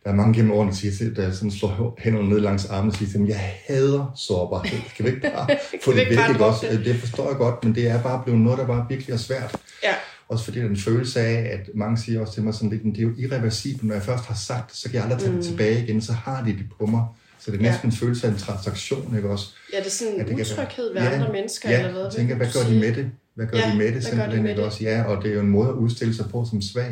der 0.07 0.13
er 0.13 0.17
mange 0.17 0.35
gennem 0.35 0.53
årene, 0.53 0.71
der, 0.71 0.77
siger, 0.77 1.15
der 1.15 1.33
sådan 1.33 1.51
slår 1.51 1.95
hænderne 1.99 2.29
ned 2.29 2.41
langs 2.41 2.65
armen 2.67 2.91
og 2.91 2.97
siger 2.97 3.11
til 3.11 3.19
dem, 3.19 3.29
jeg 3.29 3.53
hader 3.67 4.13
sårbarhed. 4.17 4.79
Kan 4.97 5.05
vi 5.05 5.11
ikke 5.11 5.21
bare 5.35 5.57
få 5.85 5.91
det 5.93 5.99
væk? 5.99 6.29
Ikke 6.31 6.45
også? 6.45 6.67
det? 6.71 6.85
Det 6.85 6.97
forstår 6.97 7.29
jeg 7.29 7.37
godt, 7.37 7.65
men 7.65 7.75
det 7.75 7.87
er 7.89 8.03
bare 8.03 8.23
blevet 8.25 8.41
noget, 8.41 8.59
der 8.59 8.67
bare 8.67 8.87
virkelig 8.89 9.13
er 9.13 9.17
svært. 9.17 9.57
Ja, 9.85 9.95
Også 10.29 10.45
fordi 10.45 10.59
der 10.59 10.65
er 10.65 10.69
en 10.71 10.77
følelse 10.77 11.21
af, 11.21 11.59
at 11.59 11.71
mange 11.75 11.99
siger 11.99 12.21
også 12.21 12.33
til 12.35 12.43
mig 12.43 12.55
sådan 12.55 12.71
lidt, 12.71 12.85
"Men 12.85 12.93
det 12.95 12.99
er 12.99 13.03
jo 13.03 13.13
irreversibelt, 13.19 13.85
når 13.85 13.95
jeg 13.95 14.03
først 14.03 14.25
har 14.25 14.35
sagt 14.35 14.71
det, 14.71 14.77
så 14.79 14.89
kan 14.89 14.95
jeg 14.95 15.03
aldrig 15.05 15.19
tage 15.21 15.31
det 15.33 15.37
Mm. 15.39 15.43
tilbage 15.45 15.83
igen, 15.85 16.03
så 16.03 16.13
har 16.13 16.45
de 16.45 16.51
det 16.51 16.67
på 16.81 16.87
mig. 16.87 17.05
Så 17.39 17.51
det 17.51 17.61
er 17.61 17.65
Ja. 17.65 17.71
næsten 17.71 17.89
en 17.89 17.97
følelse 17.97 18.27
af 18.27 18.31
en 18.31 18.37
transaktion, 18.39 19.17
ikke 19.17 19.31
også? 19.31 19.47
ja 19.73 19.79
det 19.79 19.87
er 19.87 19.91
sådan 19.91 20.15
Ja, 20.17 20.23
en 20.23 20.29
det 20.29 20.41
utryghed 20.53 20.93
ved 20.95 21.01
være- 21.03 21.15
andre 21.15 21.33
mennesker, 21.33 21.71
ja, 21.71 21.79
eller 21.79 21.93
hvad? 21.93 22.03
jeg 22.03 22.13
tænker, 22.13 22.35
hvad 22.35 22.47
gør 22.53 22.61
de 22.71 22.79
med 22.81 22.95
det? 22.95 23.11
Hvad 23.35 23.47
gør 23.47 23.59
Ja, 23.59 23.71
de 23.73 23.77
med 23.79 23.85
det 23.87 23.93
gør 23.95 24.01
de 24.01 24.07
simpelthen, 24.07 24.43
med 24.43 24.51
ikke 24.51 24.61
det? 24.61 24.67
også? 24.67 24.85
Ja, 24.85 25.03
og 25.03 25.23
det 25.23 25.31
er 25.31 25.35
jo 25.35 25.41
en 25.41 25.49
måde 25.51 25.69
at 25.69 25.75
udstille 25.75 26.15
sig 26.15 26.27
på 26.31 26.47
som 26.51 26.63
svag. 26.63 26.91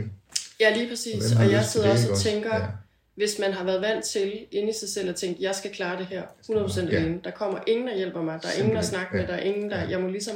Ja, 0.60 0.76
lige 0.76 0.88
præcis. 0.88 1.30
har 1.32 1.44
Og 1.44 1.52
jeg 1.52 1.62
til 1.62 1.70
sidder 1.70 1.86
det, 1.86 1.96
også 2.10 2.10
og 2.12 2.18
tænker, 2.18 2.56
Ja. 2.56 2.62
Hvis 3.16 3.38
man 3.40 3.52
har 3.52 3.64
været 3.64 3.80
vant 3.82 4.04
til 4.04 4.32
inde 4.50 4.68
i 4.68 4.72
sig 4.80 4.88
selv 4.88 5.08
at 5.08 5.16
tænke, 5.16 5.42
jeg 5.42 5.54
skal 5.54 5.70
klare 5.70 5.98
det 5.98 6.06
her 6.06 6.22
100% 6.50 6.90
Ja. 6.90 6.96
alene. 6.96 7.20
Der 7.24 7.30
kommer 7.30 7.58
ingen, 7.66 7.86
der 7.88 7.96
hjælper 7.96 8.22
mig. 8.22 8.38
Der 8.42 8.48
er 8.48 8.58
ingen, 8.62 8.76
der 8.76 8.82
snakker 8.82 9.16
med. 9.16 9.26
Der 9.26 9.34
er 9.34 9.40
ingen, 9.42 9.70
der... 9.70 9.80
Ja. 9.82 9.88
Jeg 9.88 10.00
må 10.00 10.08
ligesom 10.08 10.34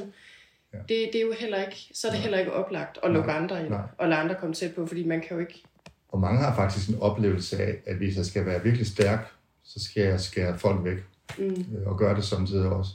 Ja. 0.75 0.79
Det, 0.79 0.89
det 1.13 1.15
er 1.17 1.23
jo 1.23 1.33
heller 1.39 1.61
ikke, 1.65 1.91
så 1.95 2.07
er 2.07 2.11
det 2.11 2.19
Nej. 2.19 2.23
heller 2.23 2.39
ikke 2.39 2.53
oplagt 2.53 2.99
at 3.03 3.11
lukke 3.11 3.27
Nej. 3.29 3.37
andre 3.37 3.61
ind, 3.61 3.69
Nej. 3.69 3.81
og 3.99 4.09
lade 4.09 4.21
andre 4.21 4.35
komme 4.41 4.55
tæt 4.55 4.75
på, 4.75 4.87
fordi 4.87 5.05
man 5.07 5.21
kan 5.21 5.29
jo 5.31 5.39
ikke... 5.39 5.63
Og 6.09 6.21
mange 6.21 6.41
har 6.41 6.55
faktisk 6.55 6.89
en 6.89 6.99
oplevelse 7.01 7.63
af, 7.63 7.75
at 7.87 7.97
hvis 7.97 8.17
jeg 8.17 8.25
skal 8.25 8.47
være 8.47 8.63
virkelig 8.63 8.87
stærk, 8.87 9.29
så 9.65 9.85
skal 9.85 10.03
jeg 10.03 10.21
skære 10.21 10.59
folk 10.59 10.85
væk. 10.85 10.97
Mm, 11.39 11.45
øh, 11.47 11.87
Og 11.87 11.99
gøre 11.99 12.17
det 12.17 12.25
samtidig 12.25 12.67
også. 12.67 12.91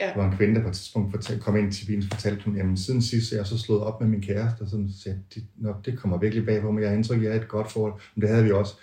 Ja. 0.00 0.06
Der 0.06 0.16
var 0.16 0.30
en 0.30 0.36
kvinde, 0.36 0.54
der 0.54 0.62
på 0.62 0.68
et 0.68 0.74
tidspunkt 0.74 1.10
fortalte, 1.14 1.42
kom 1.42 1.56
ind 1.56 1.72
til 1.72 1.86
bilen 1.86 2.02
og 2.12 2.16
fortalte, 2.18 2.44
hun, 2.44 2.56
jamen 2.56 2.76
siden 2.76 3.02
sidst 3.02 3.32
er 3.32 3.36
jeg 3.36 3.46
så 3.46 3.58
slået 3.58 3.82
op 3.82 4.00
med 4.00 4.08
min 4.08 4.22
kæreste, 4.22 4.62
og 4.62 4.68
sådan 4.68 4.88
sagde, 5.02 5.18
det, 5.34 5.44
nå, 5.56 5.74
det 5.84 5.98
kommer 5.98 6.18
virkelig 6.18 6.46
bag 6.46 6.60
på 6.60 6.70
mig. 6.70 6.80
Jeg 6.80 6.90
har 6.90 6.96
indtryk, 6.96 7.22
jeg 7.22 7.32
er 7.32 7.40
et 7.40 7.48
godt 7.48 7.72
forhold. 7.72 8.00
Men 8.14 8.22
det 8.22 8.30
havde 8.30 8.44
vi 8.44 8.50
også. 8.52 8.74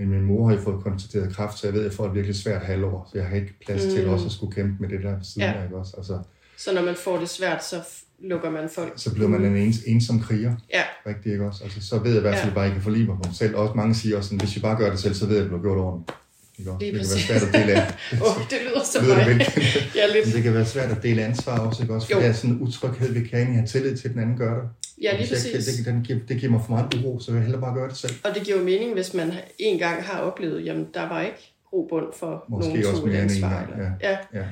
Men 0.00 0.08
min 0.10 0.22
mor 0.22 0.48
har 0.48 0.56
jo 0.56 0.62
fået 0.62 0.82
konstateret 0.84 1.36
kræft, 1.36 1.58
så 1.58 1.66
jeg 1.66 1.74
ved, 1.74 1.80
at 1.80 1.84
jeg 1.86 1.92
får 1.92 2.06
et 2.06 2.14
virkelig 2.14 2.36
svært 2.36 2.62
halvår. 2.62 3.08
Så 3.12 3.18
jeg 3.18 3.26
har 3.28 3.36
ikke 3.36 3.54
plads 3.66 3.84
mm. 3.84 3.90
til 3.90 4.08
også 4.08 4.26
at 4.26 4.32
skulle 4.32 4.52
kæmpe 4.54 4.74
med 4.80 4.88
det 4.88 5.02
der 5.02 5.10
ved 5.10 5.24
siden 5.24 5.42
Ja. 5.48 5.52
af, 5.60 5.64
ikke 5.64 5.76
også? 5.76 5.94
Altså, 5.96 6.18
så 6.58 6.74
når 6.74 6.82
man 6.82 6.94
får 6.94 7.18
det 7.18 7.28
svært, 7.28 7.64
så 7.64 7.76
lukker 8.22 8.50
man 8.50 8.68
folk. 8.74 8.92
så 8.96 9.14
bliver 9.14 9.28
man 9.28 9.44
en 9.44 9.56
ens, 9.56 9.76
ensom 9.86 10.20
kriger. 10.20 10.54
Ja, 10.74 10.82
Rigtig, 11.06 11.32
ikke 11.32 11.44
også? 11.46 11.64
Altså, 11.64 11.86
så 11.88 11.98
ved 11.98 12.10
jeg 12.10 12.18
i 12.18 12.20
hvert 12.20 12.38
fald 12.38 12.48
Ja. 12.48 12.54
bare, 12.54 12.64
at 12.64 12.68
jeg 12.68 12.74
kan 12.74 12.82
forlige 12.82 13.06
mig 13.06 13.16
på 13.16 13.22
mig 13.28 13.34
selv. 13.36 13.56
Også 13.56 13.74
mange 13.74 13.94
siger 13.94 14.16
også, 14.16 14.28
sådan, 14.28 14.40
hvis 14.40 14.54
jeg 14.56 14.62
bare 14.62 14.76
gør 14.76 14.90
det 14.90 14.98
selv, 14.98 15.14
så 15.14 15.26
ved 15.26 15.34
jeg, 15.36 15.44
at 15.44 15.50
det 15.50 15.60
bliver 15.60 15.74
gjort 15.74 15.84
ordentligt. 15.86 16.16
Ikke 16.58 16.70
også? 16.70 16.80
Lige 16.84 16.92
det 16.92 17.00
kan 17.00 17.08
præcis. 17.08 17.30
være 17.30 17.40
svært 17.40 17.54
at 17.54 17.60
dele 17.60 17.72
af. 17.72 17.94
Åh, 18.24 18.36
oh, 18.36 18.42
det 18.50 18.58
lyder 18.66 18.84
så 18.84 18.98
Lyder 19.02 19.14
det 19.18 19.26
mig. 19.26 19.36
velkendt? 19.36 19.94
Ja, 19.96 20.06
lidt. 20.14 20.26
Men 20.26 20.34
det 20.34 20.42
kan 20.42 20.54
være 20.54 20.66
svært 20.66 20.90
at 20.96 21.02
dele 21.02 21.22
ansvar 21.24 21.58
også, 21.58 21.82
ikke 21.82 21.94
også? 21.94 22.06
For 22.06 22.14
Jo. 22.14 22.20
det 22.20 22.28
er 22.28 22.32
sådan 22.32 22.50
en 22.50 22.60
utryghed, 22.62 23.12
vi 23.12 23.20
kan 23.28 23.38
egentlig 23.38 23.58
have 23.60 23.66
tillid 23.66 23.96
til, 23.96 24.08
at 24.08 24.14
den 24.14 24.22
anden 24.22 24.36
gør 24.36 24.54
det. 24.60 24.68
Ja, 25.00 25.10
lige 25.10 25.20
jeg 25.20 25.28
præcis. 25.28 25.68
ikke- 25.78 25.88
Det, 25.90 25.94
den 25.94 26.02
giver, 26.02 26.18
det 26.28 26.40
giver 26.40 26.52
mig 26.52 26.60
for 26.66 26.72
meget 26.72 26.94
uro, 27.04 27.20
så 27.20 27.32
jeg 27.32 27.40
hellere 27.42 27.60
bare 27.60 27.74
gøre 27.74 27.88
det 27.88 27.96
selv. 27.96 28.12
Og 28.24 28.34
det 28.34 28.42
giver 28.42 28.56
jo 28.58 28.64
mening, 28.64 28.92
hvis 28.92 29.14
man 29.14 29.32
en 29.58 29.78
gang 29.78 30.02
har 30.02 30.20
oplevet, 30.20 30.64
jamen 30.66 30.88
der 30.94 31.08
var 31.08 31.22
ikke 31.22 31.54
grobund 31.70 32.06
for 32.12 32.44
Måske 32.48 32.68
nogen 32.68 32.86
også 32.86 33.02
et 33.02 33.08
mere 33.12 33.22
end 33.22 33.30
en 33.30 33.40
gang, 33.40 33.72
eller- 33.72 33.90
ja. 34.02 34.18
Ja. 34.34 34.44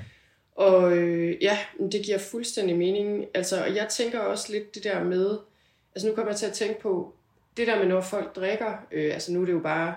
Og 0.56 0.96
øh, 0.96 1.36
ja, 1.42 1.58
det 1.92 2.02
giver 2.04 2.18
fuldstændig 2.18 2.76
mening. 2.76 3.24
Altså, 3.34 3.62
og 3.64 3.74
jeg 3.76 3.86
tænker 3.90 4.18
også 4.20 4.52
lidt 4.52 4.74
det 4.74 4.84
der 4.84 5.04
med, 5.04 5.38
altså 5.94 6.08
nu 6.08 6.14
kommer 6.14 6.32
jeg 6.32 6.36
til 6.38 6.46
at 6.46 6.52
tænke 6.52 6.80
på, 6.80 7.12
det 7.56 7.66
der 7.66 7.78
med 7.78 7.86
når 7.86 8.00
folk 8.00 8.36
drikker, 8.36 8.72
øh, 8.92 9.14
altså 9.14 9.32
nu 9.32 9.40
er 9.42 9.46
det 9.46 9.52
jo 9.52 9.58
bare 9.60 9.94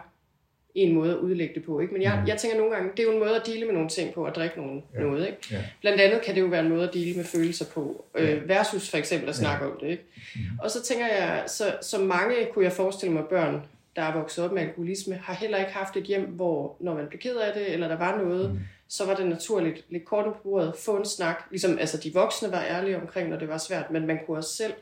en 0.76 0.94
måde 0.94 1.12
at 1.12 1.18
udlægge 1.18 1.54
det 1.56 1.64
på, 1.66 1.80
ikke? 1.80 1.94
Men 1.94 2.02
jeg, 2.02 2.16
Mhm. 2.20 2.28
jeg 2.28 2.38
tænker 2.38 2.58
nogle 2.58 2.74
gange, 2.76 2.92
det 2.92 3.00
er 3.00 3.04
jo 3.04 3.12
en 3.14 3.20
måde 3.20 3.36
at 3.36 3.46
dele 3.46 3.66
med 3.66 3.74
nogle 3.74 3.90
ting 3.90 4.14
på, 4.14 4.26
at 4.26 4.36
drikke 4.36 4.58
nogle, 4.58 4.82
Ja. 4.94 5.00
noget, 5.00 5.28
ikke? 5.28 5.38
Ja. 5.52 5.58
Blandt 5.82 6.02
andet 6.02 6.22
kan 6.22 6.36
det 6.36 6.42
jo 6.42 6.46
være 6.46 6.64
en 6.64 6.70
måde 6.70 6.88
at 6.88 6.94
dele 6.94 7.16
med 7.18 7.26
følelser 7.26 7.66
på, 7.74 8.06
øh, 8.16 8.30
Ja. 8.30 8.36
versus 8.46 8.90
for 8.90 8.98
eksempel 8.98 9.30
at 9.30 9.36
snakke 9.36 9.66
om 9.66 9.78
det, 9.82 9.88
ikke? 9.90 10.04
Mhm. 10.36 10.44
Og 10.62 10.72
så 10.72 10.84
tænker 10.84 11.08
jeg, 11.08 11.44
så, 11.48 11.76
så 11.82 12.00
mange 12.02 12.36
kunne 12.54 12.66
jeg 12.66 12.72
forestille 12.74 13.14
mig 13.14 13.24
børn, 13.30 13.62
der 13.96 14.02
er 14.02 14.14
vokset 14.18 14.44
op 14.46 14.52
med 14.52 14.62
alkoholisme, 14.62 15.16
har 15.16 15.34
heller 15.34 15.58
ikke 15.58 15.72
haft 15.72 15.98
et 15.98 16.04
hjem, 16.04 16.26
hvor 16.26 16.76
når 16.80 16.96
man 16.96 17.08
blev 17.08 17.20
ked 17.20 17.36
af 17.36 17.54
det, 17.54 17.74
eller 17.74 17.88
der 17.88 17.98
var 17.98 18.18
noget, 18.18 18.52
Mm. 18.52 18.60
så 18.88 19.06
var 19.06 19.16
det 19.16 19.28
naturligt, 19.28 19.86
lidt 19.90 20.06
kort 20.06 20.26
på 20.26 20.34
bordet, 20.44 20.74
få 20.80 20.96
en 20.98 21.06
snak. 21.06 21.44
Ligesom, 21.50 21.78
altså 21.80 21.98
de 21.98 22.14
voksne 22.14 22.52
var 22.52 22.64
ærlige 22.70 22.98
omkring, 23.02 23.30
når 23.30 23.38
det 23.40 23.48
var 23.48 23.58
svært, 23.58 23.92
men 23.92 24.08
man 24.08 24.20
kunne 24.26 24.38
også 24.38 24.56
selv. 24.56 24.74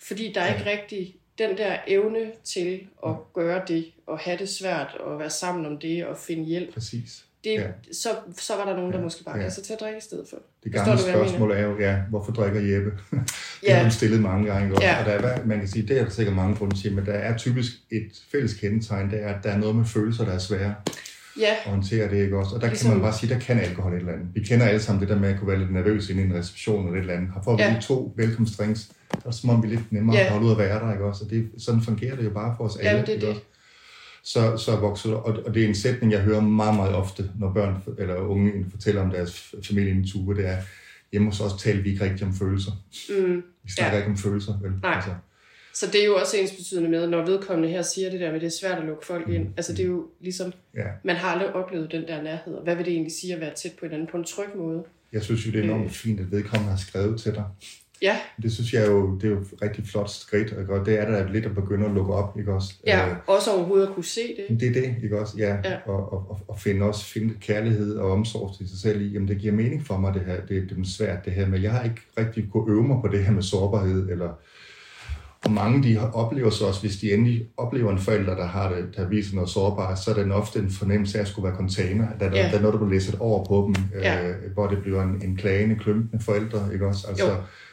Fordi 0.00 0.32
der 0.34 0.40
er 0.40 0.54
ikke 0.54 0.70
rigtig 0.70 1.14
den 1.38 1.56
der 1.58 1.76
evne 1.86 2.18
til 2.44 2.80
at 3.06 3.12
gøre 3.34 3.62
det, 3.68 3.84
og 4.06 4.18
have 4.18 4.38
det 4.38 4.48
svært, 4.48 4.96
og 5.00 5.18
være 5.18 5.30
sammen 5.30 5.66
om 5.66 5.78
det, 5.78 6.06
og 6.06 6.16
finde 6.16 6.44
hjælp. 6.44 6.74
Præcis. 6.74 7.24
Det, 7.44 7.50
Ja. 7.54 7.66
så, 7.92 8.08
så 8.38 8.56
var 8.56 8.64
der 8.64 8.76
nogen, 8.76 8.92
der 8.92 8.98
Ja. 8.98 9.04
måske 9.04 9.24
bare 9.24 9.36
Ja. 9.36 9.42
gav 9.42 9.50
sig 9.50 9.64
til 9.64 9.72
at 9.72 9.80
drikke 9.80 9.98
i 9.98 10.00
stedet 10.00 10.26
for. 10.30 10.36
Det 10.64 10.72
Forstår 10.72 10.84
gamle 10.84 11.00
du, 11.02 11.04
hvad 11.10 11.20
jeg 11.20 11.28
spørgsmål 11.28 11.50
er 11.52 11.60
jo, 11.62 11.78
ja, 11.78 11.96
hvorfor 12.10 12.32
drikker 12.32 12.60
Jeppe? 12.60 12.90
det 13.12 13.22
Ja. 13.62 13.74
har 13.74 13.82
hun 13.82 13.90
stillet 13.90 14.20
mange 14.20 14.52
gange. 14.52 14.74
Også. 14.74 14.86
Ja. 14.86 14.98
Og 15.00 15.04
der 15.06 15.12
er, 15.12 15.44
man 15.46 15.58
kan 15.58 15.68
sige, 15.68 15.86
det 15.88 15.98
er 15.98 16.04
der 16.04 16.10
sikkert 16.10 16.36
mange 16.36 16.56
grunde 16.56 16.76
til, 16.82 16.94
men 16.94 17.06
der 17.06 17.12
er 17.12 17.36
typisk 17.36 17.72
et 17.90 18.10
fælles 18.32 18.54
kendetegn, 18.54 19.10
det 19.10 19.22
er, 19.22 19.28
at 19.34 19.44
der 19.44 19.50
er 19.50 19.58
noget 19.58 19.76
med 19.76 19.84
følelser, 19.84 20.24
der 20.24 20.32
er 20.32 20.38
svære 20.38 20.74
Ja, 21.38 21.50
at 21.64 21.70
håndtere 21.70 22.10
det, 22.10 22.22
ikke 22.24 22.36
også? 22.38 22.54
Og 22.54 22.60
der 22.60 22.66
Ligesom- 22.66 22.90
kan 22.90 22.96
man 22.98 23.02
bare 23.10 23.18
sige, 23.18 23.34
der 23.34 23.40
kan 23.40 23.58
alkohol 23.60 23.92
et 23.92 23.98
eller 23.98 24.12
andet. 24.12 24.26
Vi 24.34 24.40
kender 24.40 24.66
alle 24.66 24.80
sammen 24.80 25.00
det 25.00 25.08
der 25.08 25.18
med 25.18 25.28
at 25.28 25.38
kunne 25.38 25.48
være 25.48 25.58
lidt 25.58 25.72
nervøs 25.72 26.10
inde 26.10 26.22
i 26.22 26.24
en 26.24 26.34
reception 26.34 26.84
eller 26.86 26.96
et 26.96 27.00
eller 27.00 27.14
andet. 27.14 27.30
Har 27.32 27.42
får 27.42 27.56
vi 27.56 27.62
Ja. 27.62 27.76
to 27.82 28.14
velkomstdrinks, 28.16 28.80
så 28.80 28.90
det 29.26 29.34
som 29.34 29.50
om 29.50 29.62
vi 29.62 29.68
lidt 29.68 29.92
nemmere 29.92 30.16
Ja. 30.16 30.30
holde 30.30 30.46
ud 30.46 30.50
at 30.52 30.58
være 30.58 30.80
der, 30.86 30.92
ikke 30.92 31.04
også? 31.04 31.24
Og 31.24 31.30
det, 31.30 31.48
sådan 31.58 31.80
fungerer 31.82 32.16
det 32.16 32.24
jo 32.24 32.30
bare 32.30 32.54
for 32.56 32.64
os 32.64 32.76
alle. 32.76 32.90
Jamen, 32.90 33.02
det 33.06 33.08
er 33.08 33.14
ikke 33.14 33.26
det. 33.26 33.34
også? 33.34 33.42
Så, 34.24 34.56
så 34.56 34.76
vokser 34.76 35.10
og, 35.14 35.44
og 35.46 35.54
det 35.54 35.64
er 35.64 35.68
en 35.68 35.74
sætning, 35.74 36.12
jeg 36.12 36.20
hører 36.20 36.40
meget, 36.40 36.76
meget 36.76 36.94
ofte, 36.94 37.30
når 37.38 37.52
børn 37.52 37.76
eller 37.98 38.16
unge 38.16 38.52
fortæller 38.70 39.02
om 39.02 39.10
deres 39.10 39.54
familie 39.68 39.92
i 39.92 39.96
en 39.96 40.06
tue, 40.06 40.34
det 40.36 40.48
er, 40.48 40.56
hjemme 41.12 41.28
hos 41.28 41.40
os 41.40 41.62
taler 41.62 41.82
vi 41.82 41.90
ikke 41.92 42.04
rigtig 42.04 42.26
om 42.26 42.34
følelser. 42.34 42.70
mm. 43.10 43.42
Vi 43.64 43.70
snakker 43.72 43.96
Ja. 43.96 44.02
ikke 44.02 44.10
om 44.10 44.16
følelser, 44.16 44.52
vel? 44.62 44.72
Nej. 44.82 44.92
Altså, 44.94 45.10
så 45.78 45.86
det 45.92 46.00
er 46.02 46.06
jo 46.06 46.14
også 46.16 46.36
ens 46.36 46.50
betydende 46.52 46.90
med, 46.90 47.06
når 47.08 47.24
vedkommende 47.26 47.68
her 47.68 47.82
siger 47.82 48.10
det 48.10 48.20
der 48.20 48.26
med, 48.26 48.34
at 48.34 48.40
det 48.40 48.46
er 48.46 48.58
svært 48.60 48.78
at 48.78 48.84
lukke 48.84 49.06
folk 49.06 49.28
ind. 49.28 49.46
Altså 49.56 49.72
det 49.72 49.80
er 49.80 49.86
jo 49.86 50.06
ligesom, 50.20 50.52
ja. 50.76 50.84
man 51.04 51.16
har 51.16 51.28
aldrig 51.28 51.52
oplevet 51.54 51.92
den 51.92 52.02
der 52.02 52.22
nærhed. 52.22 52.54
Og 52.54 52.62
hvad 52.64 52.74
vil 52.76 52.84
det 52.84 52.92
egentlig 52.92 53.12
sige 53.20 53.34
at 53.34 53.40
være 53.40 53.54
tæt 53.54 53.72
på 53.78 53.84
hinanden 53.86 54.08
på 54.10 54.16
en 54.16 54.24
tryg 54.24 54.48
måde? 54.56 54.82
Jeg 55.12 55.22
synes 55.22 55.46
jo, 55.46 55.50
det 55.52 55.58
er 55.58 55.64
Øh. 55.64 55.70
enormt 55.70 55.92
fint, 55.92 56.20
at 56.20 56.32
vedkommende 56.32 56.70
har 56.70 56.78
skrevet 56.78 57.20
til 57.20 57.34
dig. 57.34 57.44
Ja, 58.02 58.16
Det 58.42 58.52
synes 58.52 58.72
jeg 58.72 58.86
jo, 58.88 59.14
det 59.16 59.24
er 59.24 59.28
jo 59.28 59.38
et 59.38 59.46
rigtig 59.62 59.84
flot 59.86 60.10
skridt, 60.10 60.50
ikke? 60.60 60.72
og 60.72 60.86
det 60.86 60.98
er 61.00 61.10
der 61.10 61.32
lidt 61.32 61.46
at 61.46 61.54
begynde 61.54 61.86
at 61.86 61.92
lukke 61.92 62.12
op, 62.14 62.38
ikke 62.38 62.52
også? 62.52 62.74
ja 62.86 63.08
Øh, 63.10 63.16
også 63.26 63.50
overhovedet 63.50 63.86
at 63.86 63.94
kunne 63.94 64.04
se 64.04 64.20
det. 64.48 64.60
Det 64.60 64.68
er 64.68 64.72
det, 64.72 64.94
ikke 65.02 65.20
også? 65.20 65.34
Ja, 65.38 65.56
Ja. 65.64 65.76
Og, 65.86 66.12
og, 66.12 66.26
og- 66.30 66.40
og 66.48 66.58
finde 66.60 66.86
også 66.86 67.04
finde 67.04 67.34
kærlighed 67.40 67.96
og 67.96 68.10
omsorg 68.12 68.56
til 68.58 68.68
sig 68.68 68.78
selv 68.78 69.00
i, 69.00 69.06
jamen 69.08 69.28
det 69.28 69.38
giver 69.38 69.52
mening 69.54 69.86
for 69.86 69.96
mig, 69.98 70.14
det 70.14 70.22
her, 70.26 70.40
det, 70.40 70.48
det 70.70 70.78
er 70.78 70.84
svært 70.84 71.24
det 71.24 71.32
her, 71.32 71.48
men 71.48 71.62
jeg 71.62 71.72
har 71.72 71.84
ikke 71.84 72.00
rigtig 72.18 72.48
kunne 72.52 72.72
øve 72.72 72.82
mig 72.82 72.96
på 73.00 73.08
det 73.08 73.24
her 73.24 73.32
med 73.32 73.42
sårbarhed, 73.42 74.08
eller 74.10 74.40
og 75.44 75.50
mange 75.52 75.82
de 75.82 76.12
oplever 76.12 76.50
så 76.50 76.64
også, 76.66 76.80
hvis 76.80 76.96
de 76.96 77.12
endelig 77.12 77.48
oplever 77.56 77.92
en 77.92 77.98
forælder, 77.98 78.34
der 78.36 78.46
har 78.46 78.74
det, 78.74 78.96
der 78.96 79.08
viser 79.08 79.34
noget 79.34 79.50
sårbarhed, 79.50 79.96
så 79.96 80.10
er 80.10 80.14
den 80.14 80.32
ofte 80.32 80.58
en 80.58 80.70
fornemmelse 80.70 81.18
af 81.18 81.22
at 81.22 81.28
skulle 81.28 81.48
være 81.48 81.56
container, 81.56 82.08
at 82.08 82.20
der, 82.20 82.26
Ja. 82.26 82.42
der 82.50 82.56
er 82.58 82.60
noget, 82.60 82.72
der 82.72 82.78
bliver 82.78 82.90
læsset 82.92 83.14
over 83.20 83.44
på 83.44 83.72
dem, 83.74 83.84
Ja. 84.02 84.28
øh, 84.28 84.52
hvor 84.54 84.66
det 84.66 84.82
bliver 84.82 85.02
en, 85.02 85.22
en 85.24 85.36
klagende, 85.36 85.76
klumpende 85.76 86.24
forældre, 86.24 86.68
ikke 86.72 86.86
også? 86.86 87.06
Altså, 87.08 87.26
Jo. 87.26 87.32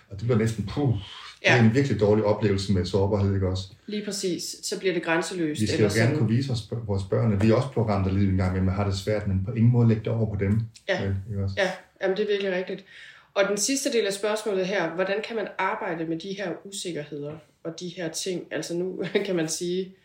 og 0.09 0.17
det 0.19 0.23
bliver 0.23 0.37
næsten, 0.37 0.65
puh, 0.65 0.89
det 0.89 1.51
er 1.51 1.63
en 1.63 1.73
virkelig 1.73 1.99
dårlig 1.99 2.23
oplevelse 2.25 2.73
med 2.73 2.85
sårbarhed, 2.85 3.33
ikke 3.33 3.47
også? 3.47 3.63
Lige 3.87 4.05
præcis. 4.05 4.43
Så 4.63 4.79
bliver 4.79 4.93
det 4.93 5.03
grænseløst. 5.03 5.61
Vi 5.61 5.67
skal 5.67 5.83
jo 5.83 5.89
gerne 5.95 6.17
kunne 6.17 6.29
vise 6.29 6.51
os, 6.51 6.71
vores 6.87 7.03
børn, 7.03 7.33
at 7.33 7.43
vi 7.43 7.51
også 7.51 7.67
bliver 7.69 7.85
ramt 7.85 8.07
af 8.07 8.13
livet 8.15 8.29
en 8.29 8.37
gang, 8.37 8.55
men 8.55 8.65
man 8.65 8.75
har 8.75 8.85
det 8.85 8.95
svært, 8.95 9.27
men 9.27 9.45
på 9.45 9.51
ingen 9.51 9.71
måde 9.71 9.87
lægge 9.87 10.03
det 10.03 10.11
over 10.11 10.33
på 10.35 10.39
dem. 10.39 10.61
Ja. 10.89 11.03
Vel, 11.05 11.15
ikke 11.31 11.43
også? 11.43 11.55
Ja, 11.57 11.69
jamen 12.01 12.17
det 12.17 12.23
er 12.23 12.27
virkelig 12.27 12.51
rigtigt. 12.53 12.85
Og 13.33 13.43
den 13.49 13.57
sidste 13.57 13.91
del 13.91 14.05
af 14.05 14.13
spørgsmålet 14.13 14.65
her, 14.67 14.89
hvordan 14.95 15.15
kan 15.27 15.35
man 15.35 15.47
arbejde 15.57 16.05
med 16.05 16.19
de 16.19 16.35
her 16.37 16.49
usikkerheder 16.65 17.33
og 17.65 17.79
de 17.79 17.87
her 17.87 18.09
ting? 18.09 18.47
Altså 18.51 18.77
nu 18.77 19.03
kan 19.25 19.35
man 19.35 19.47
sige, 19.47 19.95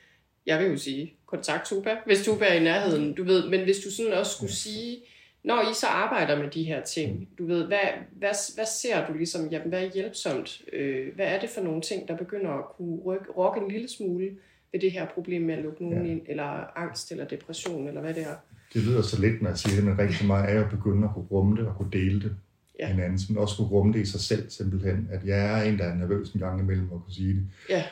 jeg 0.47 0.59
vil 0.61 0.71
jo 0.71 0.77
sige, 0.77 1.15
kontakt 1.27 1.67
Tuba, 1.67 1.97
hvis 2.07 2.25
Tuba 2.25 2.45
er 2.45 2.55
i 2.55 2.63
nærheden, 2.65 3.13
du 3.15 3.25
ved, 3.25 3.49
men 3.49 3.65
hvis 3.65 3.77
du 3.85 3.91
sådan 3.91 4.13
også 4.13 4.33
skulle 4.33 4.53
sige, 4.53 4.97
når 5.45 5.61
I 5.71 5.75
så 5.75 5.87
arbejder 5.87 6.43
med 6.43 6.51
de 6.51 6.63
her 6.65 6.83
ting, 6.83 7.29
du 7.39 7.47
ved, 7.47 7.65
hvad, 7.67 7.79
hvad, 8.13 8.55
hvad 8.55 8.67
ser 8.67 9.07
du 9.07 9.13
ligesom, 9.13 9.49
jamen 9.49 9.69
hvad 9.69 9.85
er 9.85 9.91
hjælpsomt? 9.95 10.63
Øh, 10.73 11.15
hvad 11.15 11.27
er 11.27 11.41
det 11.41 11.51
for 11.51 11.61
nogle 11.61 11.81
ting, 11.83 12.09
der 12.09 12.17
begynder 12.17 12.51
at 12.51 12.65
kunne 12.77 12.97
rykke, 13.05 13.31
rokke 13.37 13.61
en 13.61 13.71
lille 13.71 13.89
smule 13.89 14.31
ved 14.73 14.81
det 14.81 14.93
her 14.93 15.07
problem 15.07 15.43
med 15.43 15.55
at 15.55 15.63
lukke 15.63 15.83
nogen 15.85 16.07
Ja. 16.07 16.13
ind, 16.13 16.21
eller 16.29 16.79
angst, 16.79 17.13
eller 17.13 17.25
depression, 17.25 17.89
eller 17.89 18.01
hvad 18.01 18.15
det 18.15 18.23
er? 18.23 18.35
Det 18.75 18.83
lyder 18.83 19.03
så 19.03 19.21
lidt, 19.21 19.43
når 19.43 19.51
jeg 19.51 19.59
siger 19.59 19.75
det, 19.77 19.85
men 19.85 19.99
rigtig 19.99 20.27
meget 20.27 20.57
er 20.57 20.65
at 20.65 20.71
begynde 20.71 21.05
at 21.05 21.15
kunne 21.15 21.27
rumme 21.31 21.57
det 21.57 21.67
og 21.67 21.77
kunne 21.77 21.93
dele 21.93 22.21
det 22.23 22.37
Ja. 22.81 22.93
hinanden, 22.93 23.18
men 23.28 23.39
også 23.39 23.57
kunne 23.57 23.68
rumme 23.68 23.93
det 23.93 24.01
i 24.01 24.05
sig 24.05 24.20
selv 24.20 24.51
simpelthen, 24.51 25.09
at 25.12 25.20
jeg 25.24 25.59
er 25.59 25.62
en, 25.62 25.78
der 25.78 25.85
er 25.85 25.95
nervøs 25.95 26.31
en 26.31 26.41
gang 26.41 26.61
imellem 26.61 26.85
at 26.85 27.01
kunne 27.05 27.14
sige 27.14 27.35
det. 27.35 27.47
Ja, 27.68 27.85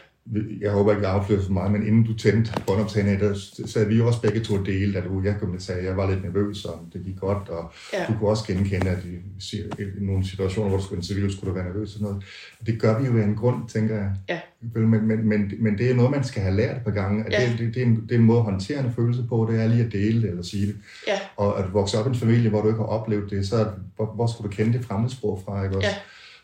Jeg 0.61 0.71
håber 0.71 0.91
ikke, 0.93 1.03
jeg 1.07 1.15
afslører 1.15 1.43
for 1.43 1.53
meget, 1.53 1.73
men 1.73 1.87
inden 1.87 2.05
du 2.05 2.15
tændte 2.17 2.53
båndoptagene, 2.67 3.21
der 3.21 3.35
sad 3.67 3.89
vi 3.89 4.01
også 4.01 4.23
begge 4.23 4.41
to 4.41 4.55
og 4.55 4.67
delte, 4.67 4.99
at 4.99 5.07
uh, 5.07 5.25
jeg 5.25 5.37
kunne 5.41 5.61
sige, 5.61 5.77
at 5.77 5.85
jeg 5.85 5.97
var 5.97 6.11
lidt 6.11 6.25
nervøs, 6.25 6.65
og 6.65 6.81
det 6.93 7.03
gik 7.05 7.17
godt, 7.17 7.49
og 7.49 7.73
Ja. 7.93 8.05
du 8.09 8.13
kunne 8.19 8.29
også 8.31 8.45
genkende, 8.47 8.91
at 8.91 8.99
i, 9.05 9.85
nogle 10.01 10.27
situationer, 10.27 10.69
hvor 10.69 10.79
du 10.79 10.85
skulle 10.85 10.99
interviewe, 10.99 11.31
skulle 11.33 11.51
du 11.51 11.55
være 11.55 11.65
nervøs 11.73 11.95
og 11.97 12.03
noget. 12.03 12.17
Og 12.61 12.67
det 12.67 12.81
gør 12.81 13.01
vi 13.01 13.07
jo 13.07 13.19
af 13.19 13.25
en 13.25 13.35
grund, 13.35 13.69
tænker 13.69 13.95
jeg. 13.95 14.11
Ja. 14.29 14.41
Men, 14.75 15.07
men, 15.09 15.29
men, 15.29 15.53
men 15.59 15.79
det 15.79 15.91
er 15.91 15.95
noget, 15.95 16.11
man 16.11 16.25
skal 16.25 16.43
have 16.43 16.57
lært 16.57 16.85
par 16.85 16.91
gange. 16.91 17.25
At 17.27 17.33
Ja. 17.33 17.51
det, 17.51 17.59
det, 17.59 17.75
det, 17.75 17.83
er 17.83 17.87
en, 17.87 17.97
det 18.09 18.13
er 18.15 18.19
en 18.19 18.25
måde 18.25 18.39
at 18.39 18.45
håndtere 18.45 18.85
en 18.87 18.93
følelse 18.93 19.25
på, 19.29 19.49
det 19.51 19.61
er 19.63 19.67
lige 19.69 19.85
at 19.85 19.93
dele 19.93 20.23
det 20.23 20.31
eller 20.31 20.43
sige 20.43 20.67
det. 20.67 20.77
ja, 21.07 21.19
Og 21.37 21.59
at 21.59 21.73
vokse 21.73 21.99
op 21.99 22.07
i 22.07 22.09
en 22.09 22.15
familie, 22.15 22.51
hvor 22.51 22.63
du 22.63 22.69
ikke 22.69 22.79
har 22.81 22.87
oplevet 22.87 23.31
det, 23.31 23.47
så 23.49 23.67
hvor, 23.97 24.13
hvor 24.15 24.27
skulle 24.27 24.51
du 24.51 24.57
kende 24.57 24.79
det 24.79 24.85
fremmedsprog 24.87 25.43
fra, 25.45 25.65
ikke 25.65 25.77
også? 25.77 25.89
Ja. 25.89 25.95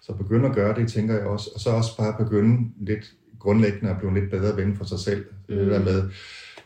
Så 0.03 0.13
begynde 0.13 0.49
at 0.49 0.55
gøre 0.55 0.75
det, 0.81 0.89
tænker 0.93 1.15
jeg 1.15 1.25
også. 1.27 1.51
Og 1.55 1.61
så 1.61 1.71
også 1.71 1.97
bare 1.97 2.15
begynde 2.25 2.71
lidt 2.81 3.13
grundlæggende 3.45 3.97
blive 3.99 4.11
en 4.11 4.17
lidt 4.21 4.31
bedre 4.31 4.57
ven 4.57 4.77
for 4.77 4.85
sig 4.85 4.99
selv. 4.99 5.25
Mm. 5.49 5.57
Det 5.57 5.67
der 5.67 5.79
med, 5.85 6.03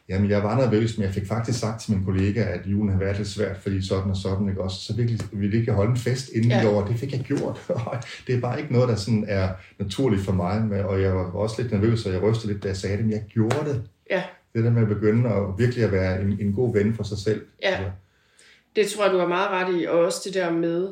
jamen 0.08 0.30
jeg 0.30 0.42
var 0.42 0.56
nervøs, 0.56 0.98
men 0.98 1.04
jeg 1.04 1.14
fik 1.14 1.26
faktisk 1.26 1.58
sagt 1.58 1.80
til 1.80 1.92
min 1.92 2.04
kollega, 2.04 2.40
at 2.42 2.60
julen 2.66 2.88
havde 2.88 3.04
været 3.04 3.16
lidt 3.16 3.28
svært, 3.28 3.56
fordi 3.56 3.86
sådan 3.86 4.10
og 4.10 4.16
sådan, 4.16 4.48
ikke 4.48 4.60
også? 4.62 4.80
Så 4.80 4.96
virkelig 4.96 5.20
ville 5.32 5.58
ikke 5.58 5.72
holde 5.72 5.90
en 5.90 5.96
fest 5.96 6.28
inden 6.34 6.50
Ja. 6.50 6.56
ja. 6.56 6.62
i 6.62 6.66
år. 6.66 6.86
Det 6.86 6.96
fik 6.96 7.12
jeg 7.12 7.20
gjort. 7.20 7.60
Det 8.26 8.34
er 8.34 8.40
bare 8.40 8.60
ikke 8.60 8.72
noget, 8.72 8.88
der 8.88 8.94
sådan 8.96 9.24
er 9.28 9.48
naturligt 9.78 10.22
for 10.22 10.32
mig. 10.32 10.84
Og 10.84 11.02
jeg 11.02 11.14
var 11.16 11.30
også 11.32 11.62
lidt 11.62 11.72
nervøs, 11.72 12.06
og 12.06 12.12
jeg 12.12 12.22
rystede 12.22 12.52
lidt, 12.52 12.62
da 12.62 12.68
jeg 12.68 12.76
sagde 12.76 12.96
det, 12.96 13.04
men 13.04 13.12
jeg 13.12 13.22
gjorde 13.28 13.64
det. 13.64 13.82
ja. 14.10 14.22
Det 14.54 14.64
der 14.64 14.70
med 14.70 14.82
at 14.82 14.88
begynde 14.88 15.30
at 15.30 15.42
virkelig 15.58 15.84
at 15.84 15.92
være 15.92 16.22
en, 16.22 16.36
en 16.40 16.52
god 16.52 16.72
ven 16.74 16.94
for 16.94 17.02
sig 17.02 17.18
selv. 17.18 17.42
Ja. 17.62 17.68
Altså, 17.68 17.90
Det 18.76 18.86
tror 18.86 19.04
jeg, 19.04 19.12
du 19.12 19.18
har 19.18 19.28
meget 19.28 19.50
ret 19.50 19.80
i, 19.80 19.84
og 19.84 19.98
også 19.98 20.20
det 20.24 20.34
der 20.34 20.52
med 20.52 20.88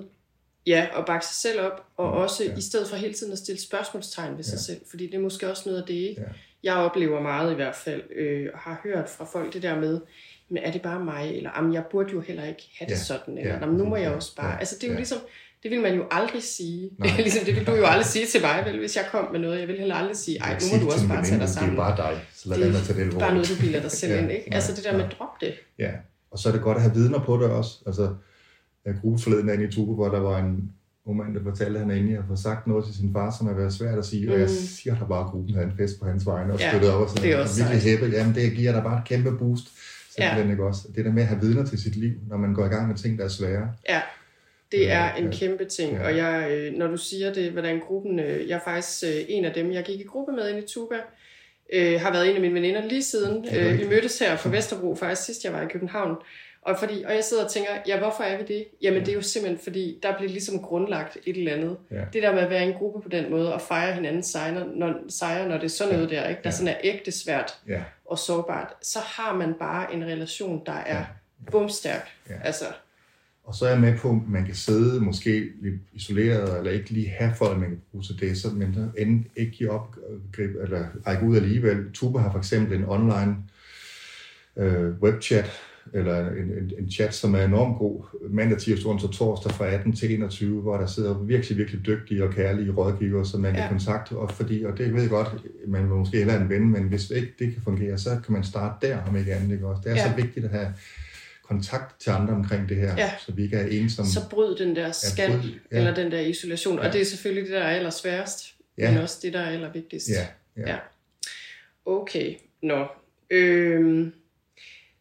ja, 0.67 0.87
at 0.99 1.05
bakke 1.07 1.27
sig 1.27 1.35
selv 1.37 1.61
op, 1.61 1.85
og 1.97 2.15
Ja, 2.17 2.23
også 2.23 2.45
ja. 2.45 2.57
i 2.57 2.61
stedet 2.61 2.89
for 2.89 2.97
hele 2.97 3.15
tiden 3.15 3.33
at 3.33 3.39
stille 3.39 3.61
spørgsmålstegn 3.61 4.37
ved 4.37 4.45
sig 4.45 4.55
Ja. 4.57 4.59
selv, 4.63 4.81
fordi 4.91 5.07
det 5.07 5.15
er 5.15 5.19
måske 5.21 5.51
også 5.51 5.63
noget 5.67 5.81
af 5.81 5.87
det, 5.87 5.95
ikke? 5.95 6.21
Ja. 6.21 6.27
jeg 6.63 6.75
oplever 6.75 7.21
meget 7.23 7.53
i 7.53 7.55
hvert 7.55 7.77
fald, 7.77 8.03
øh, 8.17 8.47
og 8.55 8.59
har 8.59 8.81
hørt 8.85 9.09
fra 9.09 9.25
folk 9.25 9.53
det 9.53 9.63
der 9.63 9.81
med, 9.81 10.01
men 10.49 10.63
er 10.63 10.71
det 10.73 10.83
bare 10.83 11.05
mig, 11.05 11.37
eller 11.37 11.51
jamen, 11.57 11.75
jeg 11.75 11.85
burde 11.91 12.13
jo 12.13 12.21
heller 12.21 12.45
ikke 12.45 12.71
have 12.79 12.87
det 12.87 12.93
Ja, 12.95 12.99
sådan, 12.99 13.39
eller 13.39 13.55
ja, 13.55 13.61
ja, 13.61 13.67
nu 13.67 13.85
må 13.85 13.97
jeg 13.97 14.11
også 14.11 14.37
bare, 14.37 14.51
ja, 14.53 14.59
altså 14.59 14.75
det 14.75 14.85
er 14.85 14.89
jo 14.89 14.93
ja. 14.93 14.99
ligesom, 14.99 15.19
Det 15.63 15.71
vil 15.71 15.81
man 15.81 15.95
jo 15.95 16.05
aldrig 16.11 16.43
sige. 16.43 16.91
Ligesom 17.17 17.45
det 17.45 17.57
vil 17.57 17.67
du 17.67 17.75
jo 17.75 17.85
aldrig 17.87 18.07
sige 18.07 18.27
til 18.27 18.41
mig, 18.41 18.63
vel, 18.67 18.79
hvis 18.79 18.97
jeg 18.97 19.05
kom 19.11 19.33
med 19.33 19.41
noget. 19.41 19.61
Jeg 19.61 19.69
vil 19.69 19.79
heller 19.79 19.95
aldrig 19.95 20.17
sige, 20.17 20.39
ej, 20.39 20.53
nu 20.61 20.79
må 20.79 20.85
du 20.85 20.93
også 20.93 21.09
bare 21.09 21.25
tage 21.25 21.41
dig 21.41 21.49
sammen. 21.49 21.71
Det 21.77 21.79
er 21.81 21.85
bare 21.85 21.97
dig, 22.13 22.21
så 22.35 22.49
lad 22.49 22.59
Det 22.59 22.73
være 22.73 22.83
tage 22.83 23.05
det 23.11 23.19
bare 23.19 23.35
noget, 23.35 23.49
du 23.49 23.55
bilder 23.61 23.81
dig 23.81 23.91
selv 23.91 24.13
Ja, 24.15 24.19
ind, 24.21 24.31
ikke? 24.31 24.49
nej, 24.51 24.57
Altså 24.57 24.73
det 24.75 24.85
der 24.85 24.97
med, 24.97 25.05
drop 25.19 25.41
det. 25.41 25.55
Ja, 25.79 25.91
og 26.31 26.39
så 26.39 26.49
er 26.49 26.53
det 26.53 26.63
godt 26.63 26.77
at 26.77 26.83
have 26.83 26.95
vidner 26.95 27.19
på 27.25 27.37
det 27.37 27.51
også. 27.51 27.71
Altså, 27.87 28.15
jeg 28.87 28.95
gruppe 29.01 29.19
forleden 29.23 29.49
af 29.49 29.61
i 29.63 29.67
Tuba, 29.71 29.93
hvor 29.93 30.09
der 30.09 30.21
var 30.21 30.39
en 30.39 30.73
ung 31.05 31.17
mand, 31.19 31.35
der 31.35 31.43
fortalte, 31.43 31.79
at 31.81 31.87
han 31.87 31.91
endelig 31.97 32.17
har 32.17 32.25
fået 32.27 32.39
sagt 32.39 32.67
noget 32.67 32.85
til 32.87 32.95
sin 32.95 33.13
far, 33.13 33.35
som 33.39 33.47
har 33.47 33.55
været 33.55 33.73
svært 33.73 33.99
at 33.99 34.05
sige, 34.05 34.33
og 34.33 34.39
jeg 34.39 34.49
Mm. 34.49 34.55
siger 34.55 34.99
der 34.99 35.07
bare, 35.07 35.21
at 35.25 35.27
gruppen 35.31 35.55
havde 35.55 35.67
en 35.67 35.77
fest 35.77 36.01
på 36.01 36.07
hans 36.07 36.27
vegne, 36.27 36.53
og 36.53 36.61
Ja, 36.61 36.71
støttede 36.71 36.95
op 36.95 37.01
og 37.03 37.09
sådan 37.09 37.23
det 37.23 37.33
er 37.33 37.37
virkelig 37.37 37.83
sejt. 37.83 37.83
hæppe, 38.01 38.07
jamen 38.17 38.35
det 38.35 38.53
giver 38.53 38.73
dig 38.73 38.83
bare 38.83 38.99
et 38.99 39.05
kæmpe 39.09 39.33
boost. 39.39 39.65
Simpelthen, 40.15 40.47
Ja. 40.47 40.51
ikke 40.53 40.65
også? 40.65 40.89
Det 40.97 41.05
der 41.05 41.13
med 41.13 41.23
at 41.23 41.29
have 41.29 41.41
vidner 41.41 41.65
til 41.67 41.79
sit 41.83 41.97
liv, 41.97 42.13
når 42.29 42.37
man 42.37 42.55
går 42.55 42.65
i 42.65 42.69
gang 42.69 42.89
med 42.89 42.97
ting, 42.97 43.19
der 43.19 43.25
er 43.25 43.29
svære. 43.29 43.69
Ja, 43.89 44.01
det 44.73 44.91
er 44.91 45.15
en 45.15 45.31
kæmpe 45.33 45.65
ting, 45.65 45.93
Ja. 45.93 46.05
og 46.07 46.17
jeg, 46.17 46.49
øh, 46.51 46.79
når 46.79 46.87
du 46.87 46.97
siger 46.97 47.33
det, 47.33 47.53
hvordan 47.53 47.81
gruppen, 47.89 48.19
øh, 48.21 48.49
jeg 48.49 48.55
er 48.57 48.61
faktisk 48.65 49.05
øh, 49.05 49.25
en 49.29 49.45
af 49.45 49.53
dem, 49.55 49.73
jeg 49.73 49.85
gik 49.85 50.01
i 50.01 50.05
gruppe 50.05 50.33
med 50.33 50.51
ind 50.51 50.59
i 50.59 50.67
Tuba, 50.69 50.95
øh, 51.73 52.01
har 52.01 52.13
været 52.13 52.29
en 52.31 52.35
af 52.35 52.41
mine 52.41 52.55
veninder 52.55 52.85
lige 52.89 53.03
siden. 53.03 53.45
Øh, 53.57 53.79
vi 53.79 53.89
mødtes 53.89 54.19
her 54.19 54.37
fra 54.37 54.51
Vesterbro 54.51 54.95
faktisk 54.95 55.25
sidst, 55.27 55.45
jeg 55.45 55.53
var 55.53 55.63
i 55.63 55.67
København. 55.73 56.17
Og, 56.67 56.77
fordi, 56.79 57.03
og 57.07 57.15
jeg 57.15 57.25
sidder 57.25 57.45
og 57.45 57.51
tænker, 57.51 57.71
ja, 57.87 57.99
hvorfor 57.99 58.23
er 58.25 58.37
vi 58.39 58.45
det? 58.49 58.65
Jamen, 58.83 59.01
det 59.01 59.09
er 59.09 59.13
jo 59.13 59.23
simpelthen, 59.23 59.61
fordi 59.65 59.99
der 60.03 60.17
bliver 60.17 60.31
ligesom 60.31 60.59
grundlagt 60.63 61.19
et 61.27 61.37
eller 61.39 61.53
andet. 61.55 61.77
Ja. 61.91 62.05
Det 62.13 62.23
der 62.23 62.33
med 62.35 62.41
at 62.43 62.51
være 62.51 62.65
i 62.65 62.69
en 62.69 62.75
gruppe 62.75 63.01
på 63.03 63.09
den 63.09 63.31
måde, 63.31 63.55
og 63.55 63.61
fejre 63.61 63.95
hinandens 63.95 64.27
sejre, 64.27 64.67
når, 64.75 64.95
sejre, 65.09 65.49
når 65.49 65.55
det 65.55 65.65
er 65.65 65.69
sådan 65.69 65.95
noget 65.95 66.11
der, 66.11 66.29
ikke? 66.29 66.41
der 66.45 66.49
Ja. 66.51 66.57
sådan 66.57 66.69
er 66.69 66.77
ægte 66.85 67.13
svært 67.13 67.59
Ja, 67.69 67.83
og 68.05 68.19
sårbart, 68.19 68.69
så 68.83 68.99
har 68.99 69.35
man 69.37 69.55
bare 69.59 69.95
en 69.95 70.05
relation, 70.05 70.63
der 70.67 70.73
er 70.73 70.99
Ja. 70.99 71.05
bumstærk. 71.51 72.09
Ja. 72.31 72.35
Altså, 72.45 72.65
og 73.45 73.55
så 73.55 73.67
er 73.67 73.71
jeg 73.71 73.81
med 73.81 73.99
på, 73.99 74.11
at 74.11 74.17
man 74.29 74.45
kan 74.45 74.55
sidde 74.55 75.01
måske 75.01 75.51
lidt 75.63 75.81
isoleret, 75.93 76.59
eller 76.59 76.71
ikke 76.71 76.91
lige 76.91 77.09
have 77.09 77.33
folk, 77.39 77.59
man 77.59 77.69
kan 77.69 77.83
bruge 77.91 78.05
til 78.05 78.21
det, 78.21 78.39
så, 78.39 78.49
men 78.49 78.91
end 78.99 79.25
ikke 79.37 79.53
give 79.53 79.71
op, 79.71 79.97
eller 80.39 80.87
række 81.07 81.27
ud 81.27 81.37
alligevel. 81.37 81.93
Tuba 81.95 82.19
har 82.19 82.31
for 82.33 82.39
eksempel 82.39 82.79
en 82.79 82.85
online 82.85 83.37
øh, 84.57 84.91
webchat, 85.03 85.61
eller 85.95 86.31
en, 86.31 86.37
en, 86.37 86.73
en 86.79 86.91
chat, 86.91 87.15
som 87.15 87.35
er 87.35 87.43
enormt 87.45 87.79
god, 87.79 88.05
mandag, 88.31 88.59
tirsdag, 88.59 88.91
onsdag, 88.91 89.11
torsdag 89.11 89.53
fra 89.53 89.67
18 89.67 89.93
til 89.97 90.11
21, 90.15 90.61
hvor 90.63 90.77
der 90.77 90.87
sidder 90.87 91.19
virkelig, 91.19 91.59
virkelig 91.59 91.87
dygtige 91.87 92.25
og 92.25 92.35
kærlige 92.35 92.71
rådgiver, 92.73 93.25
som 93.25 93.41
man 93.41 93.53
kan 93.55 93.63
Ja. 93.63 93.69
kontakte, 93.69 94.13
og, 94.13 94.31
fordi, 94.31 94.65
og 94.65 94.79
det 94.79 94.95
ved 94.95 95.01
jeg 95.01 95.11
godt, 95.11 95.29
man 95.67 95.83
vil 95.83 95.91
måske 95.91 96.17
hellere 96.19 96.41
en 96.43 96.49
ven, 96.49 96.69
men 96.73 96.83
hvis 96.83 97.11
ikke 97.11 97.33
det 97.39 97.53
kan 97.53 97.63
fungere, 97.65 97.99
så 97.99 98.11
kan 98.25 98.33
man 98.33 98.45
starte 98.45 98.87
der, 98.87 98.99
om 99.09 99.17
ikke 99.17 99.35
andet. 99.35 99.53
Ikke 99.53 99.67
også? 99.67 99.81
Det 99.85 99.93
er 99.93 99.97
Ja. 99.97 100.11
så 100.11 100.17
vigtigt 100.23 100.45
at 100.45 100.51
have 100.51 100.75
kontakt 101.49 102.01
til 102.01 102.11
andre 102.11 102.35
omkring 102.35 102.69
det 102.69 102.77
her, 102.77 102.95
Ja. 102.99 103.11
så 103.27 103.33
vi 103.33 103.43
ikke 103.43 103.57
er 103.57 103.67
ensomme. 103.67 104.11
så 104.11 104.21
bryd 104.31 104.57
den 104.57 104.77
der 104.77 104.93
skal, 104.93 105.31
bryd, 105.31 105.51
ja. 105.73 105.77
eller 105.79 105.95
den 105.95 106.13
der 106.13 106.21
isolation. 106.21 106.79
Ja. 106.79 106.87
Og 106.87 106.93
det 106.93 107.01
er 107.01 107.05
selvfølgelig 107.05 107.45
det, 107.45 107.53
der 107.53 107.63
er 107.63 107.71
allersværest, 107.77 108.45
Ja. 108.79 108.91
men 108.93 109.01
også 109.03 109.19
det, 109.23 109.33
der 109.33 109.41
er 109.41 109.51
allervigtigst. 109.51 110.09
Ja, 110.09 110.27
ja. 110.63 110.71
Ja. 110.73 110.77
Okay, 111.87 112.35
nå. 112.63 112.87
Øhm, 113.31 114.13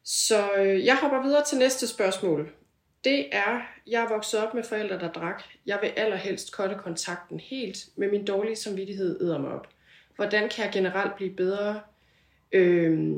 så 0.06 0.50
øh, 0.58 0.86
jeg 0.86 0.98
hopper 1.02 1.22
videre 1.24 1.46
til 1.46 1.58
næste 1.58 1.88
spørgsmål. 1.88 2.52
Det 3.04 3.26
er, 3.32 3.62
jeg 3.88 4.04
er 4.04 4.10
vokset 4.10 4.40
op 4.40 4.54
med 4.54 4.64
forældre, 4.64 5.00
der 5.00 5.12
drak. 5.12 5.44
Jeg 5.66 5.80
vil 5.82 5.88
allerhelst 5.88 6.52
kotte 6.52 6.76
kontakten 6.76 7.40
helt, 7.40 7.78
med 7.96 8.12
min 8.12 8.26
dårlige 8.26 8.56
samvittighed 8.56 9.22
æder 9.22 9.38
mig 9.38 9.52
op. 9.52 9.68
Hvordan 10.16 10.50
kan 10.50 10.66
jeg 10.66 10.74
generelt 10.74 11.16
blive 11.16 11.30
bedre 11.30 11.82
øh, 12.52 13.14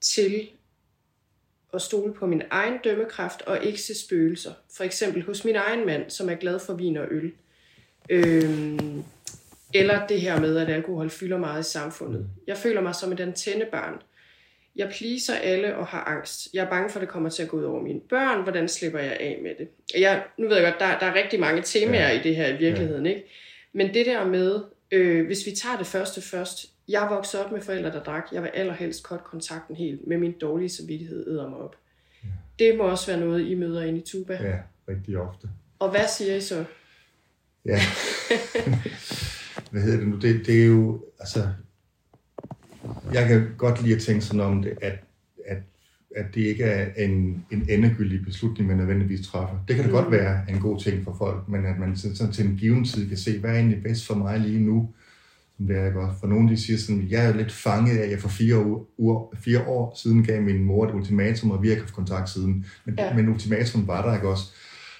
til 0.00 0.50
at 1.74 1.82
stole 1.82 2.14
på 2.14 2.26
min 2.26 2.42
egen 2.50 2.78
dømmekraft 2.84 3.42
og 3.42 3.64
ikke 3.64 3.82
se 3.82 4.00
spøgelser? 4.00 4.52
For 4.76 4.84
eksempel 4.84 5.22
hos 5.22 5.44
min 5.44 5.56
egen 5.56 5.86
mand, 5.86 6.10
som 6.10 6.30
er 6.30 6.34
glad 6.34 6.58
for 6.58 6.74
vin 6.74 6.96
og 6.96 7.06
øl. 7.10 7.32
Øh, 8.08 8.80
eller 9.74 10.06
det 10.06 10.20
her 10.20 10.40
med, 10.40 10.56
at 10.56 10.70
alkohol 10.70 11.10
fylder 11.10 11.38
meget 11.38 11.60
i 11.60 11.70
samfundet. 11.70 12.26
Jeg 12.46 12.56
føler 12.56 12.80
mig 12.80 12.94
som 12.94 13.12
et 13.12 13.20
antennebarn. 13.20 14.02
Jeg 14.80 14.92
pleaser 14.98 15.34
alle 15.34 15.76
og 15.76 15.86
har 15.86 16.04
angst. 16.04 16.48
Jeg 16.54 16.64
er 16.64 16.70
bange 16.70 16.90
for, 16.90 16.98
at 16.98 17.00
det 17.00 17.08
kommer 17.08 17.28
til 17.30 17.42
at 17.42 17.48
gå 17.48 17.56
ud 17.58 17.62
over 17.64 17.82
mine 17.82 18.00
børn. 18.00 18.42
Hvordan 18.42 18.68
slipper 18.68 18.98
jeg 18.98 19.16
af 19.20 19.38
med 19.42 19.50
det? 19.58 19.68
Jeg, 20.00 20.22
nu 20.38 20.48
ved 20.48 20.56
jeg 20.56 20.64
godt, 20.64 20.80
der, 20.80 20.98
der 20.98 21.06
er 21.06 21.14
rigtig 21.14 21.40
mange 21.40 21.62
temaer 21.62 22.08
Ja. 22.10 22.20
i 22.20 22.22
det 22.22 22.36
her 22.36 22.48
i 22.54 22.56
virkeligheden. 22.58 23.06
Ikke? 23.06 23.22
Men 23.72 23.94
det 23.94 24.06
der 24.06 24.24
med, 24.26 24.60
øh, 24.90 25.26
hvis 25.26 25.46
vi 25.46 25.50
tager 25.50 25.76
det 25.78 25.86
første 25.86 26.20
først. 26.22 26.66
Jeg 26.88 27.06
vokset 27.10 27.44
op 27.44 27.52
med 27.52 27.60
forældre, 27.60 27.90
der 27.90 28.02
drak. 28.02 28.24
Jeg 28.32 28.42
vil 28.42 28.50
allerhelst 28.54 29.02
kort 29.04 29.24
kontakten 29.24 29.76
helt 29.76 30.06
med 30.06 30.18
min 30.18 30.32
dårlige 30.40 30.68
samvittighed 30.68 31.26
æder 31.30 31.48
mig 31.48 31.58
op. 31.58 31.76
Det 32.58 32.76
må 32.78 32.84
også 32.84 33.06
være 33.06 33.20
noget, 33.20 33.46
I 33.46 33.54
møder 33.54 33.82
ind 33.82 33.98
i 33.98 34.00
Tuba. 34.00 34.32
ja, 34.42 34.56
rigtig 34.92 35.16
ofte. 35.18 35.48
Og 35.78 35.90
hvad 35.90 36.08
siger 36.08 36.34
I 36.36 36.40
så? 36.40 36.64
Ja. 37.64 37.78
Hvad 39.70 39.82
hedder 39.82 39.98
det 39.98 40.08
nu? 40.08 40.16
Det, 40.16 40.46
det 40.46 40.62
er 40.62 40.66
jo, 40.66 41.04
altså, 41.20 41.48
jeg 43.14 43.28
kan 43.28 43.46
godt 43.58 43.82
lide 43.82 43.94
at 43.94 44.02
tænke 44.02 44.20
sådan 44.20 44.40
om 44.40 44.62
det, 44.62 44.72
at, 44.82 44.98
at, 45.46 45.58
at 46.16 46.24
det 46.34 46.40
ikke 46.40 46.64
er 46.64 47.04
en, 47.04 47.44
en 47.50 47.66
endegyldig 47.68 48.24
beslutning, 48.24 48.68
man 48.68 48.76
nødvendigvis 48.76 49.26
træffer. 49.26 49.56
Det 49.68 49.76
kan 49.76 49.84
da 49.84 49.90
Mm. 49.90 49.96
godt 49.96 50.10
være 50.10 50.40
en 50.48 50.58
god 50.60 50.80
ting 50.80 51.04
for 51.04 51.14
folk, 51.18 51.48
men 51.48 51.64
at 51.66 51.78
man 51.78 51.96
sådan, 51.96 52.32
til 52.32 52.46
en 52.46 52.56
given 52.56 52.84
tid 52.84 53.08
kan 53.08 53.16
se, 53.16 53.38
hvad 53.38 53.50
er 53.50 53.54
egentlig 53.54 53.82
bedst 53.82 54.06
for 54.06 54.14
mig 54.14 54.40
lige 54.40 54.60
nu, 54.60 54.88
som 55.56 55.66
det 55.66 55.76
er 55.76 55.86
ikke 55.86 56.00
også. 56.00 56.20
For 56.20 56.26
nogen 56.26 56.48
de 56.48 56.56
siger 56.56 56.78
sådan, 56.78 57.06
jeg 57.10 57.26
er 57.26 57.36
lidt 57.36 57.52
fanget 57.52 57.98
af, 57.98 58.04
at 58.04 58.10
jeg 58.10 58.18
for 58.20 58.28
fire, 58.28 58.66
uger, 58.66 58.84
uger, 58.98 59.36
fire 59.44 59.62
år 59.66 59.98
siden 60.02 60.24
gav 60.24 60.42
min 60.42 60.64
mor 60.64 60.86
et 60.88 60.94
ultimatum, 60.94 61.50
og 61.50 61.62
vi 61.62 61.68
har 61.68 61.72
ikke 61.72 61.82
haft 61.82 61.94
kontakt 61.94 62.28
siden. 62.30 62.66
Men, 62.84 62.94
ja. 62.98 63.14
men 63.16 63.28
ultimatum 63.28 63.86
var 63.86 64.06
der 64.06 64.14
ikke 64.14 64.28
også. 64.28 64.44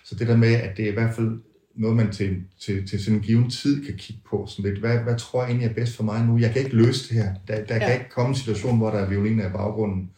Så 0.04 0.14
det 0.14 0.28
der 0.28 0.36
med, 0.36 0.54
at 0.54 0.76
det 0.76 0.84
er 0.84 0.90
i 0.90 0.94
hvert 0.94 1.14
fald 1.14 1.40
noget, 1.80 1.96
man 1.96 2.10
til, 2.12 2.36
til, 2.60 2.88
til 2.88 3.04
sådan 3.04 3.16
en 3.18 3.22
given 3.22 3.50
tid 3.50 3.84
kan 3.84 3.94
kigge 3.96 4.22
på. 4.30 4.46
Sådan 4.48 4.70
lidt, 4.70 4.80
hvad, 4.80 4.98
hvad 4.98 5.16
tror 5.18 5.42
jeg 5.42 5.48
egentlig 5.50 5.68
er 5.70 5.74
bedst 5.74 5.96
for 5.96 6.02
mig 6.04 6.26
nu? 6.26 6.38
Jeg 6.38 6.52
kan 6.52 6.62
ikke 6.62 6.76
løse 6.76 7.08
det 7.08 7.16
her. 7.22 7.34
Der, 7.48 7.54
der 7.64 7.74
ja. 7.74 7.74
Ja. 7.74 7.86
kan 7.86 7.94
ikke 7.94 8.10
komme 8.10 8.28
en 8.28 8.34
situation, 8.34 8.78
hvor 8.78 8.90
der 8.90 8.98
er 8.98 9.08
violiner 9.08 9.48
i 9.48 9.52
baggrunden. 9.52 10.10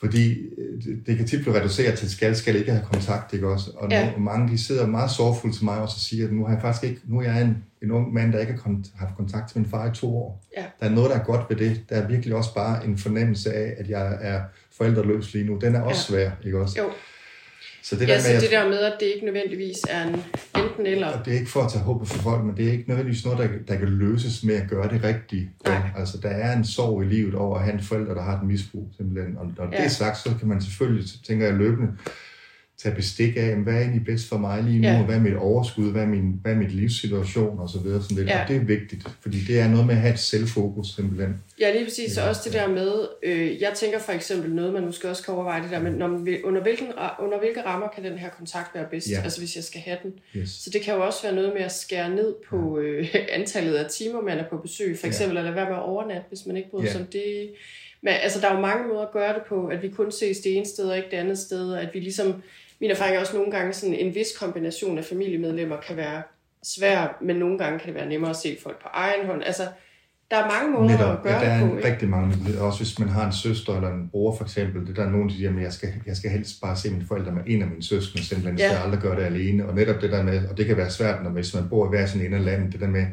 Fordi 0.00 0.32
øh, 0.58 0.96
det, 1.06 1.16
kan 1.16 1.26
tit 1.26 1.40
blive 1.40 1.54
reduceret 1.60 1.98
til, 1.98 2.10
skal, 2.10 2.36
skal 2.36 2.56
ikke 2.56 2.70
have 2.70 2.84
kontakt, 2.92 3.32
ikke 3.34 3.48
også? 3.48 3.70
Og, 3.76 3.90
Ja. 3.90 4.00
ja. 4.00 4.12
og 4.14 4.20
mange, 4.22 4.48
de 4.52 4.58
sidder 4.58 4.86
meget 4.86 5.10
sorgfuldt 5.10 5.56
til 5.56 5.64
mig 5.64 5.78
også 5.80 5.94
og 5.96 6.00
siger, 6.00 6.26
at 6.26 6.32
nu 6.32 6.44
har 6.44 6.52
jeg 6.52 6.62
faktisk 6.62 6.84
ikke, 6.90 7.00
nu 7.04 7.18
er 7.18 7.22
jeg 7.22 7.42
en, 7.42 7.56
en 7.82 7.90
ung 7.90 8.14
mand, 8.14 8.32
der 8.32 8.38
ikke 8.38 8.52
har 8.52 8.58
kont- 8.60 8.90
haft 8.98 9.16
kontakt 9.16 9.50
til 9.50 9.58
min 9.60 9.70
far 9.70 9.90
i 9.90 9.94
to 9.94 10.16
år. 10.16 10.44
Ja. 10.56 10.64
Der 10.80 10.86
er 10.86 10.90
noget, 10.94 11.10
der 11.10 11.16
er 11.16 11.24
godt 11.24 11.40
ved 11.48 11.56
det. 11.56 11.80
Der 11.88 11.96
er 11.96 12.08
virkelig 12.08 12.34
også 12.34 12.54
bare 12.54 12.84
en 12.86 12.98
fornemmelse 12.98 13.52
af, 13.52 13.74
at 13.78 13.88
jeg 13.88 14.18
er 14.20 14.40
forældreløs 14.76 15.34
lige 15.34 15.44
nu. 15.46 15.58
Den 15.60 15.74
er 15.74 15.80
også 15.80 16.02
svær, 16.02 16.30
ikke 16.44 16.60
også? 16.60 16.78
Jo, 16.78 16.90
Så 17.88 17.96
det 17.96 18.08
ja, 18.08 18.14
der 18.14 18.20
så 18.20 18.28
med, 18.28 18.36
at- 18.36 18.42
det 18.42 18.50
der 18.50 18.68
med, 18.68 18.78
at 18.78 18.92
det 19.00 19.06
ikke 19.14 19.24
nødvendigvis 19.26 19.76
er 19.90 20.02
en 20.06 20.14
enten 20.62 20.86
eller. 20.86 21.06
og 21.06 21.24
det 21.24 21.34
er 21.34 21.38
ikke 21.38 21.50
for 21.50 21.60
at 21.62 21.72
tage 21.72 21.84
håbet 21.84 22.08
for 22.08 22.18
folk, 22.22 22.44
men 22.44 22.56
det 22.56 22.68
er 22.68 22.72
ikke 22.72 22.84
nødvendigvis 22.88 23.24
noget, 23.24 23.38
der, 23.38 23.48
der 23.68 23.76
kan 23.76 23.88
løses 23.88 24.44
med 24.44 24.54
at 24.54 24.68
gøre 24.68 24.88
det 24.88 25.04
rigtigt. 25.04 25.48
Nej. 25.66 25.80
Altså, 25.98 26.18
der 26.22 26.28
er 26.28 26.56
en 26.56 26.64
sorg 26.64 27.02
i 27.02 27.06
livet 27.06 27.34
over 27.34 27.56
at 27.58 27.64
have 27.64 27.74
en 27.74 27.82
forælder, 27.82 28.14
der 28.14 28.22
har 28.22 28.40
et 28.40 28.46
misbrug, 28.46 28.88
simpelthen. 28.96 29.36
Og 29.38 29.46
når 29.58 29.64
Ja. 29.64 29.76
det 29.76 29.84
er 29.84 29.88
sagt, 29.88 30.18
så 30.18 30.30
kan 30.38 30.48
man 30.48 30.60
selvfølgelig, 30.62 31.08
så 31.08 31.22
tænker 31.26 31.46
jeg 31.46 31.54
løbende, 31.54 31.92
tage 32.82 32.94
bestik 32.94 33.36
af, 33.36 33.56
hvad 33.56 33.74
er 33.74 33.78
egentlig 33.78 34.04
bedst 34.04 34.28
for 34.28 34.38
mig 34.38 34.62
lige 34.62 34.80
nu, 34.80 34.88
Ja. 34.88 34.98
og 34.98 35.04
hvad 35.04 35.16
er 35.16 35.20
mit 35.20 35.36
overskud, 35.36 35.92
hvad 35.92 36.02
er 36.02 36.06
min, 36.06 36.32
hvad 36.42 36.52
er 36.52 36.56
mit 36.56 36.72
livssituation, 36.72 37.58
og 37.58 37.68
så 37.68 37.78
videre. 37.80 38.02
Sådan 38.02 38.16
lidt. 38.16 38.28
Ja. 38.28 38.42
Og 38.42 38.48
det 38.48 38.56
er 38.56 38.64
vigtigt, 38.64 39.02
fordi 39.20 39.38
det 39.48 39.60
er 39.60 39.68
noget 39.68 39.86
med 39.86 39.94
at 39.94 40.00
have 40.00 40.12
et 40.14 40.18
selvfokus, 40.18 40.94
simpelthen. 40.96 41.34
Ja, 41.60 41.72
lige 41.72 41.84
præcis. 41.84 42.16
Og 42.18 42.22
Ja, 42.24 42.28
også 42.28 42.40
det 42.44 42.52
der 42.52 42.68
med, 42.68 42.92
øh, 43.22 43.60
jeg 43.62 43.72
tænker 43.76 43.98
for 43.98 44.12
eksempel 44.12 44.50
noget, 44.54 44.72
man 44.72 44.84
måske 44.84 45.10
også 45.10 45.22
kan 45.22 45.34
overveje 45.34 45.62
det 45.62 45.70
der 45.70 45.82
med, 45.82 45.90
når 45.92 46.06
under, 46.44 46.62
hvilken, 46.62 46.86
under 47.20 47.38
hvilke 47.38 47.62
rammer 47.64 47.88
kan 47.94 48.04
den 48.04 48.18
her 48.18 48.28
kontakt 48.30 48.74
være 48.74 48.86
bedst? 48.90 49.10
Ja. 49.10 49.20
Altså 49.24 49.40
hvis 49.40 49.56
jeg 49.56 49.64
skal 49.64 49.80
have 49.80 49.98
den. 50.02 50.12
Yes. 50.36 50.50
Så 50.50 50.70
det 50.70 50.80
kan 50.82 50.94
jo 50.94 51.06
også 51.06 51.22
være 51.22 51.34
noget 51.34 51.52
med 51.54 51.62
at 51.62 51.72
skære 51.72 52.10
ned 52.10 52.34
på 52.50 52.78
øh, 52.78 53.14
antallet 53.38 53.74
af 53.74 53.90
timer, 53.90 54.20
man 54.20 54.38
er 54.38 54.44
på 54.50 54.56
besøg. 54.56 54.98
For 54.98 55.06
Ja. 55.06 55.10
eksempel 55.10 55.38
at 55.38 55.44
lade 55.44 55.56
være 55.56 55.68
med 55.68 55.76
at 55.76 55.82
overnatte, 55.82 56.24
hvis 56.28 56.46
man 56.46 56.56
ikke 56.56 56.70
bryder 56.70 56.84
Ja. 56.86 56.92
sig 56.92 57.00
om 57.00 57.06
det. 57.06 57.50
Men 58.02 58.14
altså, 58.22 58.40
der 58.40 58.48
er 58.48 58.54
jo 58.54 58.60
mange 58.60 58.88
måder 58.88 59.00
at 59.00 59.12
gøre 59.12 59.34
det 59.34 59.42
på, 59.48 59.66
at 59.66 59.82
vi 59.82 59.88
kun 59.88 60.12
ses 60.12 60.38
det 60.38 60.56
ene 60.56 60.66
sted 60.66 60.84
og 60.84 60.96
ikke 60.96 61.08
det 61.10 61.16
andet 61.16 61.38
sted, 61.38 61.72
og 61.72 61.82
at 61.82 61.88
vi 61.94 62.00
ligesom, 62.00 62.34
min 62.80 62.90
erfaring 62.90 63.16
er 63.16 63.20
også 63.20 63.36
nogle 63.36 63.50
gange 63.50 63.72
sådan 63.72 63.94
en 63.94 64.14
vis 64.14 64.26
kombination 64.40 64.98
af 64.98 65.04
familiemedlemmer 65.04 65.76
kan 65.88 65.96
være 65.96 66.22
svær, 66.62 67.18
men 67.22 67.36
nogle 67.36 67.58
gange 67.58 67.78
kan 67.78 67.86
det 67.86 67.94
være 67.94 68.08
nemmere 68.08 68.30
at 68.30 68.36
se 68.36 68.56
folk 68.62 68.82
på 68.82 68.88
egen 68.92 69.26
hånd. 69.26 69.42
Altså, 69.46 69.62
der 70.30 70.36
er 70.36 70.46
mange 70.46 70.72
måder 70.72 70.96
Netop, 70.96 71.16
at 71.16 71.22
gøre 71.22 71.32
ja, 71.32 71.44
der 71.44 71.54
det 71.54 71.62
er 71.62 71.66
på. 71.66 71.72
en, 71.72 71.76
ikke? 71.78 71.90
rigtig 71.90 72.08
mange. 72.08 72.34
Også 72.60 72.78
hvis 72.78 72.98
man 72.98 73.08
har 73.08 73.26
en 73.26 73.32
søster 73.32 73.74
eller 73.76 73.88
en 73.94 74.08
bror 74.12 74.36
for 74.36 74.44
eksempel. 74.44 74.86
Det 74.86 74.96
der 74.96 75.04
er 75.04 75.10
nogen, 75.10 75.28
der 75.28 75.34
siger, 75.34 75.56
at 75.56 75.62
jeg 75.62 75.72
skal, 75.72 75.88
jeg 76.06 76.16
skal 76.16 76.30
helst 76.30 76.60
bare 76.62 76.76
se 76.76 76.90
mine 76.90 77.04
forældre 77.08 77.32
med 77.32 77.42
en 77.46 77.62
af 77.62 77.68
mine 77.68 77.82
søskende, 77.82 78.24
simpelthen. 78.24 78.58
Jeg 78.58 78.66
Ja. 78.66 78.74
skal 78.74 78.84
aldrig 78.84 79.00
gøre 79.00 79.16
det 79.20 79.24
alene. 79.26 79.66
Og 79.66 79.74
netop 79.74 80.00
det 80.02 80.10
der 80.12 80.22
med, 80.22 80.48
og 80.48 80.56
det 80.56 80.66
kan 80.66 80.76
være 80.76 80.90
svært, 80.90 81.22
når 81.22 81.30
hvis 81.30 81.54
man 81.54 81.68
bor 81.68 81.86
i 81.86 81.88
hver 81.88 82.06
sin 82.06 82.20
ende 82.20 82.36
af 82.36 82.44
landet, 82.44 82.72
det 82.72 82.80
der 82.80 82.88
med, 82.88 83.06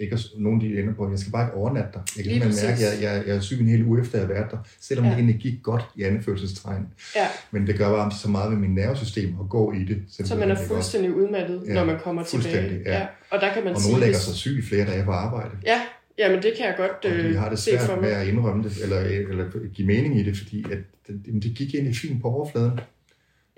ikke 0.00 0.14
at, 0.14 0.20
nogen 0.38 0.60
de 0.60 0.78
ender 0.80 0.94
på, 0.94 1.10
jeg 1.10 1.18
skal 1.18 1.32
bare 1.32 1.44
ikke 1.46 1.54
overnatte 1.56 1.90
dig. 1.94 2.02
Jeg 2.16 2.24
kan 2.24 2.32
Lige 2.32 2.44
mærke, 2.44 2.86
at 2.86 3.02
jeg, 3.02 3.02
jeg, 3.02 3.22
jeg 3.26 3.36
er 3.36 3.40
syg 3.40 3.60
en 3.60 3.68
hel 3.68 3.84
uge 3.84 4.00
efter, 4.00 4.14
at 4.18 4.20
jeg 4.20 4.26
har 4.28 4.34
været 4.34 4.50
der. 4.50 4.58
Selvom 4.80 5.04
Ja. 5.04 5.10
ja. 5.10 5.16
det 5.16 5.22
egentlig 5.22 5.40
gik 5.42 5.62
godt 5.62 5.82
i 5.96 6.02
anførselstegn. 6.02 6.86
Ja, 7.16 7.26
Men 7.50 7.66
det 7.66 7.78
gør 7.78 7.88
bare 7.90 8.10
så 8.22 8.28
meget 8.30 8.50
ved 8.50 8.58
min 8.58 8.74
nervesystem 8.74 9.28
at 9.40 9.48
gå 9.48 9.72
i 9.72 9.84
det. 9.84 10.02
så 10.26 10.36
man 10.36 10.50
er 10.50 10.56
fuldstændig 10.56 11.14
udmattet, 11.14 11.62
Ja, 11.66 11.74
når 11.74 11.84
man 11.84 11.98
kommer 12.00 12.22
tilbage. 12.22 12.52
fuldstændig, 12.52 12.86
ja. 12.86 13.06
Og 13.30 13.40
der 13.40 13.52
kan 13.54 13.64
man 13.64 13.74
Og 13.74 13.80
sige, 13.80 13.90
nogen 13.92 14.00
lægger 14.04 14.18
sig 14.18 14.34
syg 14.34 14.58
i 14.58 14.62
flere 14.62 14.86
dage 14.86 15.04
på 15.04 15.10
arbejde. 15.10 15.50
Ja, 15.66 15.80
jamen 16.18 16.42
det 16.42 16.52
kan 16.56 16.66
jeg 16.66 16.74
godt 16.76 16.90
Og 16.90 17.18
de 17.24 17.28
øh, 17.28 17.36
har 17.36 17.48
det 17.50 17.58
se 17.58 17.78
for 17.78 17.86
svært 17.86 18.00
med 18.00 18.10
at 18.10 18.26
indrømme 18.28 18.64
det, 18.64 18.72
eller, 18.82 18.98
eller 19.00 19.44
give 19.74 19.86
mening 19.86 20.20
i 20.20 20.22
det, 20.22 20.36
fordi 20.38 20.64
at 20.72 20.78
det, 21.06 21.42
det 21.42 21.54
gik 21.54 21.74
egentlig 21.74 21.96
fint 21.96 22.22
på 22.22 22.28
overfladen. 22.28 22.80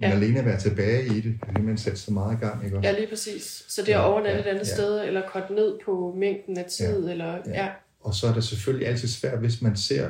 Men 0.01 0.09
Ja. 0.11 0.14
alene 0.16 0.38
at 0.38 0.44
være 0.44 0.61
tilbage 0.61 1.07
i 1.07 1.20
det, 1.20 1.34
kan 1.55 1.64
man 1.64 1.78
sætte 1.78 1.98
så 1.98 2.12
meget 2.12 2.36
i 2.36 2.40
gang, 2.46 2.64
ikke? 2.64 2.78
Ja, 2.82 2.92
lige 2.92 3.07
præcis. 3.07 3.64
Så 3.68 3.82
det 3.82 3.94
er 3.94 3.98
Ja, 3.98 4.11
overnatte 4.12 4.40
et 4.40 4.44
ja, 4.44 4.51
andet 4.51 4.68
ja. 4.68 4.74
sted, 4.74 5.01
eller 5.05 5.22
korte 5.28 5.55
ned 5.55 5.78
på 5.84 6.14
mængden 6.18 6.59
af 6.59 6.64
tid, 6.64 7.09
eller 7.11 7.32
ja. 7.46 7.64
Ja. 7.64 7.68
Og 8.01 8.14
så 8.14 8.26
er 8.26 8.34
det 8.34 8.44
selvfølgelig 8.44 8.88
altid 8.88 9.09
svært, 9.09 9.38
hvis 9.38 9.62
man 9.62 9.76
ser 9.76 10.09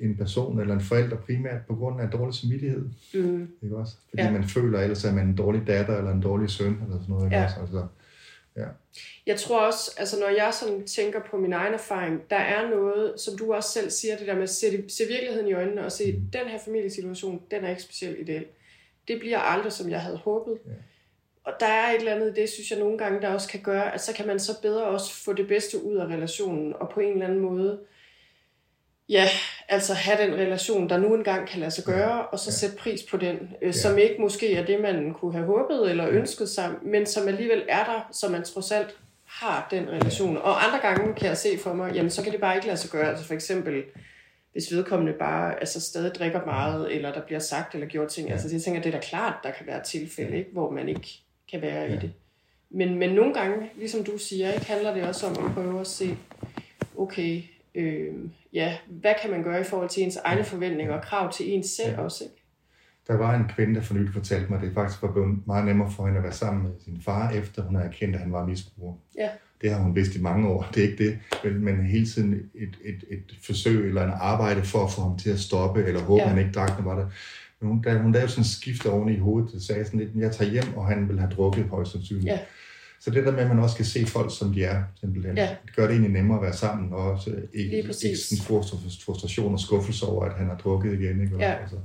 en 0.00 0.16
person 0.16 0.60
eller 0.60 0.74
en 0.74 0.80
forælder 0.80 1.16
primært 1.16 1.60
på 1.68 1.74
grund 1.74 2.00
af 2.00 2.08
dårlig 2.10 2.34
samvittighed. 2.34 2.84
Mm, 3.14 3.48
Ikke 3.62 3.76
også? 3.76 3.92
Fordi 4.10 4.22
Ja. 4.22 4.26
ja. 4.26 4.32
man 4.32 4.44
føler, 4.44 4.80
ellers 4.80 5.04
er 5.04 5.12
man 5.12 5.26
en 5.26 5.36
dårlig 5.36 5.66
datter 5.66 5.96
eller 5.98 6.10
en 6.12 6.20
dårlig 6.22 6.50
søn 6.50 6.66
eller 6.72 6.98
sådan 7.00 7.04
noget. 7.08 7.24
Ikke 7.26 7.36
Ja. 7.36 7.44
også? 7.44 7.60
Altså, 7.60 7.86
Jeg 9.26 9.36
tror 9.36 9.66
også, 9.66 9.90
altså 9.98 10.16
når 10.20 10.28
jeg 10.28 10.50
sådan 10.60 10.86
tænker 10.86 11.20
på 11.30 11.36
min 11.36 11.52
egen 11.52 11.74
erfaring, 11.74 12.20
der 12.30 12.36
er 12.36 12.70
noget, 12.70 13.20
som 13.20 13.38
du 13.38 13.54
også 13.54 13.68
selv 13.70 13.90
siger, 13.90 14.16
det 14.16 14.26
der 14.26 14.34
med 14.34 14.42
at 14.42 14.50
se, 14.50 14.66
se 14.88 15.02
virkeligheden 15.08 15.48
i 15.48 15.52
øjnene 15.52 15.84
og 15.84 15.92
se, 15.92 16.12
Mm. 16.12 16.20
den 16.32 16.46
her 16.48 16.58
familiesituation, 16.64 17.42
den 17.50 17.64
er 17.64 17.70
ikke 17.70 17.82
specielt 17.82 18.18
ideel. 18.20 18.44
Det 19.08 19.18
bliver 19.20 19.38
aldrig, 19.38 19.72
som 19.72 19.90
jeg 19.90 20.00
havde 20.00 20.16
håbet. 20.16 20.58
Ja. 20.66 20.70
Og 21.44 21.52
der 21.60 21.66
er 21.66 21.90
et 21.90 21.96
eller 21.98 22.14
andet 22.14 22.36
det, 22.36 22.48
synes 22.48 22.70
jeg 22.70 22.78
nogle 22.78 22.98
gange, 22.98 23.20
der 23.22 23.28
også 23.28 23.48
kan 23.48 23.60
gøre, 23.60 23.94
at 23.94 24.00
så 24.00 24.12
kan 24.12 24.26
man 24.26 24.40
så 24.40 24.60
bedre 24.62 24.84
også 24.84 25.14
få 25.24 25.32
det 25.32 25.48
bedste 25.48 25.84
ud 25.84 25.96
af 25.96 26.04
relationen, 26.06 26.74
og 26.80 26.88
på 26.88 27.00
en 27.00 27.12
eller 27.12 27.26
anden 27.26 27.40
måde, 27.40 27.78
ja, 29.08 29.24
altså 29.68 29.94
have 29.94 30.22
den 30.26 30.34
relation, 30.34 30.88
der 30.88 30.98
nu 30.98 31.14
engang 31.14 31.48
kan 31.48 31.60
lade 31.60 31.70
sig 31.70 31.84
gøre, 31.84 32.26
og 32.26 32.38
så 32.38 32.50
Ja. 32.50 32.52
sætte 32.54 32.76
pris 32.76 33.02
på 33.02 33.16
den, 33.16 33.50
øh, 33.62 33.74
som 33.74 33.98
ikke 33.98 34.16
måske 34.20 34.54
er 34.56 34.64
det, 34.66 34.80
man 34.80 35.14
kunne 35.14 35.32
have 35.32 35.46
håbet 35.46 35.90
eller 35.90 36.08
ønsket 36.08 36.48
sig, 36.48 36.70
men 36.82 37.06
som 37.06 37.28
alligevel 37.28 37.62
er 37.68 37.84
der, 37.84 38.08
så 38.12 38.28
man 38.28 38.42
trods 38.44 38.72
alt 38.72 38.96
har 39.24 39.68
den 39.70 39.88
relation. 39.88 40.36
Og 40.36 40.64
andre 40.66 40.78
gange 40.78 41.14
kan 41.14 41.28
jeg 41.28 41.36
se 41.36 41.58
for 41.58 41.72
mig, 41.72 41.94
jamen 41.94 42.10
så 42.10 42.22
kan 42.22 42.32
det 42.32 42.40
bare 42.40 42.54
ikke 42.54 42.66
lade 42.66 42.78
sig 42.78 42.90
gøre. 42.90 43.08
Altså 43.10 43.24
for 43.24 43.34
eksempel, 43.34 43.82
hvis 44.56 44.72
vedkommende 44.72 45.12
bare 45.12 45.60
altså 45.60 45.80
stadig 45.80 46.14
drikker 46.14 46.44
meget, 46.44 46.94
eller 46.94 47.12
der 47.12 47.22
bliver 47.26 47.38
sagt 47.38 47.74
eller 47.74 47.86
gjort 47.86 48.08
ting. 48.08 48.26
Ja. 48.28 48.32
Altså 48.32 48.48
jeg 48.52 48.62
tænker, 48.62 48.82
det 48.82 48.94
er 48.94 48.98
da 49.00 49.06
klart, 49.06 49.34
der 49.42 49.50
kan 49.50 49.66
være 49.66 49.82
tilfælde, 49.82 50.36
ikke, 50.36 50.50
hvor 50.52 50.70
man 50.70 50.88
ikke 50.88 51.08
kan 51.50 51.62
være 51.62 51.80
ja. 51.82 51.88
i 51.88 51.92
Ja. 51.92 51.98
det. 52.00 52.12
Men, 52.70 52.98
men 52.98 53.10
nogle 53.14 53.34
gange, 53.34 53.70
ligesom 53.76 54.04
du 54.04 54.18
siger, 54.18 54.52
ikke, 54.52 54.66
handler 54.66 54.94
det 54.94 55.02
også 55.02 55.26
om 55.26 55.44
at 55.46 55.52
prøve 55.54 55.80
at 55.80 55.86
se, 55.86 56.16
okay, 56.98 57.42
øh, 57.74 58.14
ja, 58.52 58.76
hvad 58.86 59.14
kan 59.22 59.30
man 59.30 59.42
gøre 59.42 59.60
i 59.60 59.64
forhold 59.64 59.88
til 59.88 60.02
ens 60.02 60.16
egne 60.16 60.44
forventninger 60.44 60.94
og 60.94 61.02
krav 61.02 61.32
til 61.32 61.52
ens 61.52 61.66
selv 61.66 61.90
Ja. 61.92 62.00
også, 62.00 62.24
ikke? 62.24 62.36
der 63.08 63.14
var 63.16 63.34
en 63.34 63.44
kvinde, 63.48 63.74
der 63.74 63.80
for 63.80 63.94
nylig 63.94 64.12
fortalte 64.12 64.46
mig, 64.50 64.56
at 64.58 64.64
det 64.64 64.74
faktisk 64.74 65.02
var 65.02 65.12
blevet 65.12 65.46
meget 65.46 65.64
nemmere 65.64 65.90
for 65.90 66.04
hende 66.06 66.18
at 66.18 66.24
være 66.24 66.32
sammen 66.32 66.62
med 66.62 66.72
sin 66.84 67.00
far, 67.04 67.30
efter 67.30 67.62
hun 67.62 67.74
havde 67.74 67.88
erkendt, 67.88 68.14
at 68.14 68.20
han 68.20 68.32
var 68.32 68.46
misbruger. 68.46 68.94
Ja. 69.18 69.30
Det 69.62 69.70
har 69.70 69.78
hun 69.80 69.94
vidst 69.96 70.14
i 70.14 70.20
mange 70.20 70.48
år, 70.48 70.66
det 70.74 70.84
er 70.84 70.88
ikke 70.90 71.04
det, 71.04 71.18
men, 71.44 71.64
men 71.64 71.86
hele 71.86 72.06
tiden 72.06 72.34
et, 72.54 72.76
et, 72.84 73.04
et 73.10 73.36
forsøg 73.46 73.88
eller 73.88 74.04
en 74.04 74.12
arbejde 74.20 74.62
for 74.62 74.84
at 74.84 74.90
få 74.92 75.00
ham 75.00 75.18
til 75.18 75.30
at 75.30 75.38
stoppe, 75.40 75.84
eller 75.84 76.00
håbe, 76.00 76.22
Ja. 76.22 76.28
han 76.28 76.38
ikke 76.38 76.52
drak, 76.52 76.78
når 76.78 76.84
var 76.94 76.98
det. 77.00 77.08
Men 77.60 77.68
hun, 77.68 77.82
da 77.82 77.98
hun 77.98 78.12
lavede 78.12 78.28
sådan 78.30 78.40
en 78.40 78.48
skift 78.48 78.86
oven 78.86 79.08
i 79.08 79.18
hovedet, 79.18 79.52
det 79.52 79.62
sagde 79.62 79.84
sådan 79.84 80.00
lidt, 80.00 80.10
jeg 80.16 80.32
tager 80.32 80.50
hjem, 80.50 80.76
og 80.76 80.86
han 80.86 81.08
vil 81.08 81.18
have 81.18 81.30
drukket 81.30 81.64
højst 81.64 81.92
sandsynligt. 81.92 82.26
Ja. 82.26 82.38
Så 83.00 83.10
det 83.10 83.24
der 83.26 83.32
med, 83.32 83.40
at 83.40 83.48
man 83.48 83.58
også 83.58 83.74
skal 83.74 83.86
se 83.86 84.06
folk, 84.06 84.38
som 84.38 84.52
de 84.52 84.64
er, 84.64 84.82
simpelthen, 85.00 85.36
Ja. 85.36 85.48
det 85.66 85.76
gør 85.76 85.82
det 85.82 85.90
egentlig 85.90 86.12
nemmere 86.12 86.38
at 86.38 86.42
være 86.44 86.52
sammen, 86.52 86.92
og 86.92 86.98
også 86.98 87.30
ikke, 87.54 87.76
ikke 87.76 87.92
sådan 87.94 88.44
frustration 89.04 89.52
og 89.52 89.60
skuffelse 89.60 90.06
over, 90.06 90.24
at 90.24 90.32
han 90.38 90.46
har 90.46 90.56
drukket 90.56 90.92
igen. 91.00 91.20
Ikke? 91.20 91.36
Ja. 91.38 91.52
Altså, 91.52 91.76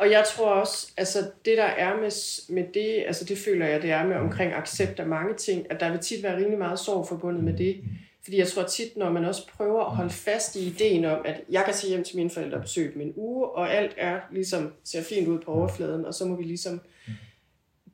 Og 0.00 0.10
jeg 0.10 0.24
tror 0.34 0.46
også, 0.50 0.92
altså 0.96 1.18
det 1.44 1.56
der 1.56 1.64
er 1.64 1.96
med, 1.96 2.10
med 2.54 2.64
det, 2.74 3.04
altså 3.06 3.24
det 3.24 3.38
føler 3.38 3.66
jeg, 3.66 3.82
det 3.82 3.90
er 3.90 4.06
med 4.06 4.16
omkring 4.16 4.52
accept 4.52 5.00
af 5.00 5.06
mange 5.06 5.34
ting, 5.34 5.66
at 5.70 5.80
der 5.80 5.90
vil 5.90 6.00
tit 6.00 6.22
være 6.22 6.36
rimelig 6.36 6.58
meget 6.58 6.78
sorg 6.78 7.08
forbundet 7.08 7.44
med 7.44 7.52
det. 7.58 7.80
Fordi 8.24 8.38
jeg 8.38 8.48
tror 8.48 8.62
tit, 8.62 8.96
når 8.96 9.10
man 9.10 9.24
også 9.24 9.48
prøver 9.56 9.84
at 9.84 9.96
holde 9.96 10.10
fast 10.10 10.56
i 10.56 10.66
ideen 10.66 11.04
om, 11.04 11.18
at 11.24 11.40
jeg 11.50 11.62
kan 11.64 11.74
tage 11.74 11.88
hjem 11.90 12.04
til 12.04 12.16
mine 12.16 12.30
forældre 12.30 12.56
og 12.56 12.62
besøge 12.62 12.92
dem 12.92 13.00
en 13.00 13.12
uge, 13.16 13.46
og 13.48 13.74
alt 13.74 13.94
er 13.96 14.20
ligesom, 14.32 14.72
ser 14.84 15.02
fint 15.02 15.28
ud 15.28 15.38
på 15.38 15.52
overfladen, 15.52 16.04
og 16.04 16.14
så 16.14 16.24
må 16.24 16.36
vi 16.36 16.42
ligesom... 16.42 16.80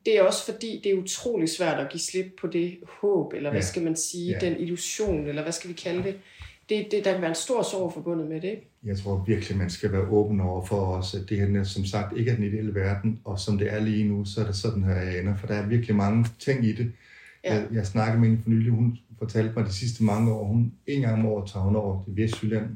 Det 0.05 0.17
er 0.17 0.21
også 0.21 0.45
fordi, 0.51 0.81
det 0.83 0.91
er 0.91 0.95
utrolig 0.95 1.49
svært 1.49 1.79
at 1.79 1.89
give 1.89 2.01
slip 2.01 2.25
på 2.41 2.47
det 2.47 2.77
håb, 3.01 3.33
eller 3.33 3.51
hvad 3.51 3.61
skal 3.61 3.81
man 3.81 3.95
sige, 3.95 4.31
Ja. 4.31 4.39
den 4.49 4.59
illusion, 4.59 5.27
eller 5.27 5.41
hvad 5.43 5.51
skal 5.51 5.69
vi 5.69 5.73
kalde 5.75 6.03
det. 6.03 6.15
Det, 6.69 6.87
det 6.91 7.05
der 7.05 7.11
kan 7.11 7.21
være 7.21 7.29
en 7.29 7.35
stor 7.35 7.63
sorg 7.63 7.93
forbundet 7.93 8.27
med 8.27 8.41
det, 8.41 8.47
ikke? 8.47 8.71
Jeg 8.83 8.97
tror 8.97 9.23
virkelig, 9.27 9.57
man 9.57 9.69
skal 9.69 9.91
være 9.91 10.07
åben 10.07 10.41
over 10.41 10.65
for 10.65 10.75
os, 10.75 11.13
at 11.13 11.29
det 11.29 11.37
her 11.37 11.63
som 11.63 11.85
sagt 11.85 12.17
ikke 12.17 12.31
er 12.31 12.35
den 12.35 12.43
ideelle 12.43 12.75
verden, 12.75 13.19
og 13.23 13.39
som 13.39 13.57
det 13.57 13.73
er 13.73 13.79
lige 13.79 14.07
nu, 14.07 14.25
så 14.25 14.41
er 14.41 14.45
det 14.45 14.55
sådan 14.55 14.83
her, 14.83 14.95
jeg 14.95 15.19
ender. 15.19 15.35
For 15.35 15.47
der 15.47 15.53
er 15.53 15.67
virkelig 15.67 15.95
mange 15.95 16.25
ting 16.39 16.65
i 16.65 16.71
det. 16.71 16.91
Ja. 17.43 17.55
Jeg, 17.55 17.67
jeg 17.71 17.85
snakkede 17.85 18.19
med 18.19 18.29
hende 18.29 18.43
for 18.43 18.49
nylig, 18.49 18.71
hun 18.71 18.97
fortalte 19.19 19.53
mig 19.55 19.65
de 19.65 19.73
sidste 19.73 20.03
mange 20.03 20.31
år, 20.33 20.45
hun 20.45 20.73
en 20.87 21.01
gang 21.01 21.19
om 21.19 21.25
året 21.25 21.51
tager 21.51 21.63
hun 21.63 21.75
over 21.75 22.03
til 22.03 22.17
Vestjylland 22.17 22.69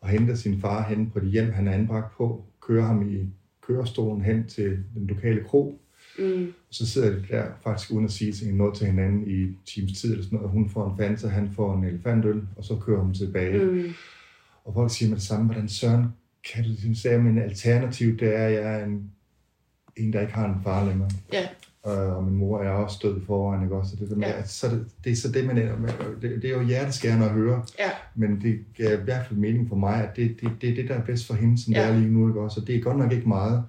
og 0.00 0.08
henter 0.08 0.34
sin 0.34 0.60
far 0.60 0.88
hen 0.88 1.10
på 1.10 1.20
det 1.20 1.30
hjem, 1.30 1.52
han 1.52 1.68
er 1.68 1.72
anbragt 1.72 2.16
på, 2.16 2.44
kører 2.60 2.84
ham 2.84 3.08
i 3.08 3.26
kørestolen 3.60 4.22
hen 4.22 4.48
til 4.48 4.78
den 4.94 5.06
lokale 5.06 5.44
kro, 5.44 5.81
Mm, 6.18 6.44
og 6.68 6.74
så 6.74 6.86
sidder 6.86 7.10
de 7.10 7.24
der 7.30 7.44
faktisk 7.64 7.90
uden 7.92 8.04
at 8.04 8.10
sige 8.12 8.32
til- 8.32 8.54
noget 8.54 8.74
til 8.74 8.86
hinanden 8.86 9.26
i 9.30 9.42
en 9.42 9.58
times 9.66 10.00
tid 10.00 10.10
eller 10.10 10.24
sådan 10.24 10.36
noget. 10.36 10.50
Hun 10.52 10.70
får 10.70 10.90
en 10.90 10.96
Fanta, 10.96 11.26
han 11.28 11.50
får 11.56 11.74
en 11.76 11.84
elefantøl, 11.84 12.42
og 12.56 12.64
så 12.64 12.76
kører 12.76 13.00
hun 13.00 13.14
tilbage. 13.14 13.64
mm, 13.64 13.84
Og 14.64 14.74
folk 14.74 14.90
siger 14.94 15.08
med 15.08 15.16
det 15.16 15.24
samme, 15.26 15.46
hvordan 15.46 15.68
søren 15.68 16.04
kan 16.54 16.64
du 16.64 16.94
sige, 16.94 17.18
men 17.18 17.38
alternativ, 17.38 18.18
det 18.18 18.36
er, 18.36 18.46
at 18.46 18.52
jeg 18.52 18.80
er 18.80 18.84
en, 18.84 19.10
en, 19.96 20.12
der 20.12 20.20
ikke 20.20 20.32
har 20.32 20.48
en 20.54 20.60
far 20.64 20.86
længere. 20.86 21.10
ja, 21.32 21.46
Øh, 21.86 22.16
og 22.16 22.24
min 22.24 22.34
mor 22.34 22.60
er 22.62 22.70
også 22.70 22.98
død 23.02 23.16
i 23.16 23.24
forvejen, 23.26 23.62
ikke 23.62 23.74
også? 23.76 23.90
Så 23.90 23.96
det, 24.00 24.10
der 24.10 24.16
med, 24.16 24.26
Ja. 24.26 24.38
at, 24.38 24.48
så 24.50 24.68
det, 24.68 24.86
det 25.04 25.12
er 25.12 25.16
så 25.16 25.32
det, 25.32 25.46
man 25.46 25.58
ender 25.58 25.76
med. 25.78 25.88
Det, 26.22 26.42
det 26.42 26.50
er 26.50 26.54
jo 26.54 26.62
hjerteskærende 26.62 27.24
at 27.26 27.30
høre, 27.32 27.64
ja, 27.78 27.90
men 28.14 28.40
det 28.42 28.58
gav 28.76 29.00
i 29.00 29.04
hvert 29.04 29.26
fald 29.26 29.38
mening 29.38 29.68
for 29.68 29.76
mig, 29.76 30.08
at 30.08 30.16
det, 30.16 30.36
det, 30.40 30.50
det 30.60 30.70
er 30.70 30.74
det, 30.74 30.88
der 30.88 30.94
er 30.94 31.04
bedst 31.04 31.26
for 31.26 31.34
hende, 31.34 31.62
som 31.64 31.72
ja. 31.72 31.80
det 31.82 31.88
er 31.94 31.98
lige 31.98 32.10
nu, 32.12 32.28
ikke 32.28 32.40
også? 32.40 32.60
Og 32.60 32.66
det 32.66 32.76
er 32.76 32.80
godt 32.80 32.98
nok 32.98 33.12
ikke 33.12 33.28
meget, 33.28 33.64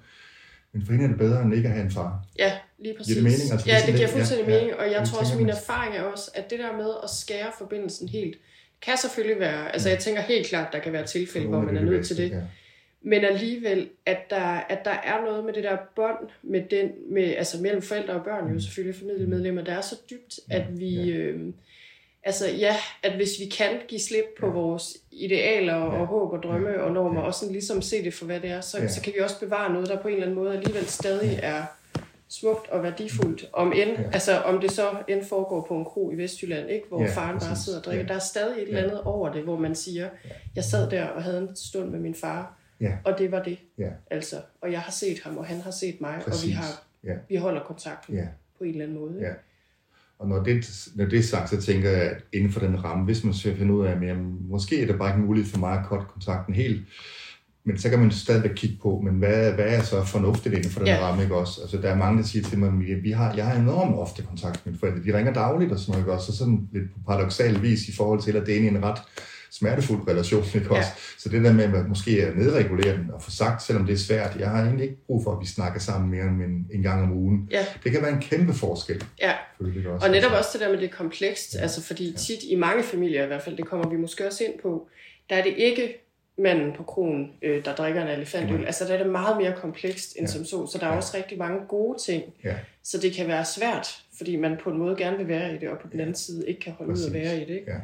men 0.74 0.86
for 0.86 0.92
hende 0.92 1.04
er 1.04 1.08
det 1.08 1.18
bedre, 1.18 1.42
end 1.42 1.54
ikke 1.54 1.68
at 1.68 1.74
have 1.74 1.84
en 1.84 1.90
far. 1.90 2.24
ja, 2.38 2.52
lige 2.78 2.94
præcis. 2.96 3.14
Giver 3.14 3.22
det 3.22 3.24
mening? 3.32 3.50
Altså, 3.52 3.66
det 3.66 3.72
ja, 3.72 3.78
sådan 3.78 3.92
det 3.92 3.98
giver 4.00 4.08
fuldstændig 4.08 4.46
ja, 4.46 4.52
ja. 4.54 4.60
mening, 4.60 4.76
og 4.78 4.90
jeg 4.92 5.00
Det 5.00 5.08
tror 5.08 5.18
også, 5.20 5.36
min 5.38 5.48
erfaring 5.48 5.96
er 5.96 6.02
også, 6.02 6.30
at 6.34 6.50
det 6.50 6.58
der 6.58 6.72
med 6.76 6.90
at 7.04 7.10
skære 7.10 7.50
forbindelsen 7.58 8.08
helt, 8.08 8.36
kan 8.82 8.96
selvfølgelig 8.96 9.40
være, 9.40 9.72
altså 9.72 9.88
jeg 9.88 9.98
tænker 9.98 10.22
helt 10.22 10.46
klart, 10.46 10.72
der 10.72 10.78
kan 10.78 10.92
være 10.92 11.06
tilfælde, 11.06 11.46
hvor 11.46 11.60
man 11.60 11.76
er 11.76 11.80
det 11.80 11.90
nødt 11.90 12.06
til 12.06 12.16
det. 12.16 12.30
Ja. 12.30 12.40
Men 13.06 13.24
alligevel, 13.24 13.88
at 14.06 14.18
der, 14.30 14.40
at 14.44 14.78
der 14.84 14.90
er 14.90 15.24
noget 15.24 15.44
med 15.44 15.52
det 15.52 15.64
der 15.64 15.76
bånd 15.96 16.18
med 16.42 16.62
den, 16.70 16.90
med, 17.10 17.22
altså 17.36 17.62
mellem 17.62 17.82
forældre 17.82 18.14
og 18.14 18.24
børn, 18.24 18.52
jo 18.52 18.60
selvfølgelig 18.60 18.98
familiemedlemmer, 19.00 19.64
der 19.64 19.72
er 19.72 19.80
så 19.80 19.96
dybt, 20.10 20.40
at 20.50 20.62
vi, 20.80 20.94
Ja. 20.94 21.16
øh, 21.16 21.52
altså 22.24 22.50
ja, 22.50 22.76
at 23.02 23.12
hvis 23.16 23.30
vi 23.40 23.46
kan 23.46 23.68
give 23.88 24.00
slip 24.00 24.24
på 24.40 24.46
Ja. 24.46 24.52
vores 24.52 24.96
idealer 25.20 25.74
og 25.74 25.98
Ja. 25.98 26.04
håb 26.04 26.32
og 26.32 26.42
drømme 26.42 26.70
Ja. 26.70 26.78
og 26.80 26.92
normer, 26.92 27.20
Ja. 27.20 27.26
og 27.26 27.34
sådan 27.34 27.52
ligesom 27.52 27.82
se 27.82 28.04
det 28.04 28.14
for, 28.14 28.24
hvad 28.26 28.40
det 28.40 28.50
er, 28.50 28.60
så, 28.60 28.78
Ja. 28.78 28.88
så 28.88 29.02
kan 29.02 29.12
vi 29.16 29.20
også 29.20 29.40
bevare 29.40 29.72
noget, 29.72 29.88
der 29.88 30.02
på 30.02 30.08
en 30.08 30.14
eller 30.14 30.26
anden 30.26 30.38
måde 30.44 30.52
alligevel 30.52 30.86
stadig 30.86 31.40
er 31.42 31.62
smukt 32.28 32.68
og 32.70 32.82
værdifuldt. 32.82 33.48
Om, 33.52 33.72
end, 33.72 33.90
Ja. 33.90 34.02
altså, 34.12 34.38
om 34.38 34.60
det 34.60 34.70
så 34.70 34.90
end 35.08 35.24
foregår 35.24 35.64
på 35.68 35.76
en 35.76 35.84
kro 35.84 36.10
i 36.10 36.14
Vestjylland, 36.16 36.70
ikke? 36.70 36.88
hvor 36.88 37.02
Ja, 37.02 37.06
faren 37.08 37.38
bare 37.38 37.48
præcis. 37.48 37.64
sidder 37.64 37.78
og 37.78 37.84
drikker. 37.84 38.02
Ja. 38.04 38.08
Der 38.08 38.14
er 38.14 38.18
stadig 38.18 38.56
et 38.62 38.68
eller 38.68 38.78
Ja. 38.80 38.84
andet 38.86 39.00
over 39.02 39.32
det, 39.32 39.42
hvor 39.42 39.56
man 39.58 39.74
siger, 39.74 40.08
jeg 40.56 40.64
sad 40.64 40.90
der 40.90 41.06
og 41.06 41.22
havde 41.22 41.38
en 41.38 41.56
stund 41.56 41.90
med 41.90 41.98
min 42.00 42.14
far, 42.14 42.58
Ja. 42.80 42.92
og 43.04 43.18
det 43.18 43.30
var 43.32 43.42
det. 43.42 43.58
Ja. 43.78 43.88
Altså, 44.10 44.36
og 44.60 44.72
jeg 44.72 44.80
har 44.80 44.92
set 44.92 45.20
ham, 45.22 45.38
og 45.38 45.46
han 45.46 45.60
har 45.60 45.70
set 45.70 46.00
mig, 46.00 46.10
og 46.14 46.16
vi, 46.26 46.30
Præcis. 46.30 46.54
har, 46.54 46.82
Ja. 47.04 47.14
vi 47.28 47.36
holder 47.36 47.60
kontakten 47.60 48.14
Ja. 48.16 48.26
på 48.58 48.64
en 48.64 48.70
eller 48.70 48.84
anden 48.84 48.98
måde. 48.98 49.14
Ja. 49.20 49.32
Og 50.18 50.28
når 50.28 50.42
det, 50.42 50.88
når 50.94 51.04
det 51.04 51.18
er 51.18 51.22
sagt, 51.22 51.50
så 51.50 51.60
tænker 51.60 51.90
jeg, 51.90 52.02
at 52.02 52.24
inden 52.32 52.52
for 52.52 52.60
den 52.60 52.84
ramme, 52.84 53.04
hvis 53.04 53.24
man 53.24 53.34
skal 53.34 53.56
finde 53.56 53.74
ud 53.74 53.86
af, 53.86 53.92
at 53.92 54.02
jamen, 54.02 54.36
måske 54.50 54.82
er 54.82 54.86
det 54.86 54.98
bare 54.98 55.08
ikke 55.10 55.26
muligt 55.26 55.48
for 55.48 55.58
mig 55.58 55.78
at 55.78 55.84
cutte 55.88 56.06
kontakten 56.12 56.54
helt, 56.54 56.82
men 57.66 57.78
så 57.78 57.90
kan 57.90 57.98
man 57.98 58.10
stadigvæk 58.10 58.50
kigge 58.56 58.76
på, 58.82 59.00
men 59.04 59.14
hvad, 59.14 59.52
hvad 59.52 59.64
er 59.66 59.82
så 59.82 60.04
fornuftigt 60.04 60.54
inden 60.54 60.70
for 60.70 60.80
den 60.80 60.88
Ja. 60.88 60.94
ja. 60.94 61.06
ramme, 61.08 61.22
ikke 61.22 61.36
også? 61.36 61.60
Altså, 61.60 61.76
der 61.76 61.88
er 61.88 61.96
mange, 61.96 62.18
der 62.18 62.24
siger 62.24 62.48
til 62.48 62.58
mig, 62.58 62.68
at 62.68 63.02
vi 63.02 63.10
har, 63.10 63.34
jeg 63.34 63.46
har 63.46 63.54
enormt 63.60 63.96
ofte 63.96 64.22
kontakt 64.22 64.66
med 64.66 64.72
mine 64.72 64.78
forældre. 64.80 65.12
De 65.12 65.18
ringer 65.18 65.32
dagligt 65.32 65.72
og 65.72 65.78
sådan 65.78 65.92
noget, 65.92 66.02
ikke 66.02 66.12
også? 66.12 66.32
Så 66.32 66.38
sådan 66.38 66.68
lidt 66.72 66.92
på 66.92 66.98
paradoxal 67.06 67.62
vis 67.62 67.88
i 67.88 67.92
forhold 67.92 68.20
til, 68.22 68.36
at 68.36 68.46
det 68.46 68.54
er 68.54 68.58
egentlig 68.58 68.78
en 68.78 68.84
ret 68.84 68.98
smertefuld 69.58 70.08
relation, 70.08 70.44
ikke 70.54 70.70
også? 70.70 70.88
Ja. 70.94 71.18
Så 71.18 71.28
det 71.28 71.44
der 71.44 71.52
med 71.52 71.64
at 71.64 71.88
måske 71.88 72.10
at 72.10 72.36
nedregulere 72.36 72.96
den 72.96 73.10
og 73.10 73.22
få 73.22 73.30
sagt, 73.30 73.62
selvom 73.62 73.86
det 73.86 73.92
er 73.92 73.96
svært, 73.98 74.36
jeg 74.38 74.50
har 74.50 74.62
egentlig 74.62 74.84
ikke 74.84 75.06
brug 75.06 75.24
for, 75.24 75.32
at 75.32 75.40
vi 75.40 75.46
snakker 75.46 75.80
sammen 75.80 76.10
mere 76.10 76.24
end 76.24 76.42
en, 76.42 76.66
en 76.72 76.82
gang 76.82 77.02
om 77.02 77.12
ugen. 77.12 77.48
Ja. 77.50 77.66
Det 77.84 77.92
kan 77.92 78.02
være 78.02 78.12
en 78.12 78.20
kæmpe 78.20 78.54
forskel, 78.54 79.04
ja. 79.20 79.32
føler 79.60 79.90
også. 79.90 80.06
Og 80.06 80.12
netop 80.12 80.30
Altså, 80.32 80.38
også 80.38 80.50
det 80.52 80.60
der 80.60 80.70
med 80.72 80.78
det 80.78 80.84
er 80.90 80.96
komplekst, 80.96 81.56
altså 81.56 81.82
fordi 81.82 82.14
tit 82.18 82.38
i 82.50 82.54
mange 82.54 82.82
familier 82.82 83.24
i 83.24 83.26
hvert 83.26 83.42
fald, 83.42 83.56
det 83.56 83.66
kommer 83.66 83.88
vi 83.88 83.96
måske 83.96 84.26
også 84.26 84.44
ind 84.44 84.52
på, 84.62 84.88
der 85.30 85.36
er 85.36 85.42
det 85.42 85.54
ikke 85.56 86.00
manden 86.38 86.72
på 86.76 86.82
kronen, 86.82 87.30
øh, 87.42 87.64
der 87.64 87.74
drikker 87.74 88.02
en 88.02 88.08
elefantøl. 88.08 88.56
Nej. 88.56 88.66
Altså 88.66 88.84
der 88.84 88.94
er 88.94 89.02
det 89.02 89.12
meget 89.12 89.36
mere 89.36 89.54
komplekst 89.56 90.16
end 90.18 90.26
Ja. 90.26 90.32
som 90.32 90.44
så, 90.44 90.66
så 90.72 90.78
der 90.80 90.86
er 90.86 90.90
Ja. 90.90 90.96
også 90.96 91.16
rigtig 91.16 91.38
mange 91.38 91.58
gode 91.68 91.98
ting. 92.06 92.22
Ja. 92.44 92.54
Så 92.82 92.98
det 92.98 93.12
kan 93.12 93.28
være 93.28 93.44
svært, 93.44 93.98
fordi 94.16 94.36
man 94.36 94.56
på 94.64 94.70
en 94.70 94.78
måde 94.78 94.96
gerne 94.96 95.16
vil 95.16 95.28
være 95.28 95.54
i 95.54 95.58
det, 95.58 95.68
og 95.68 95.78
på 95.78 95.88
den 95.92 96.00
anden 96.00 96.14
side 96.14 96.48
ikke 96.48 96.60
kan 96.60 96.72
holde 96.72 96.92
ud 96.92 96.96
at 96.96 97.12
Præcis. 97.12 97.14
være 97.28 97.36
i 97.36 97.40
det. 97.44 97.54
Ikke? 97.60 97.70
Ja. 97.72 97.76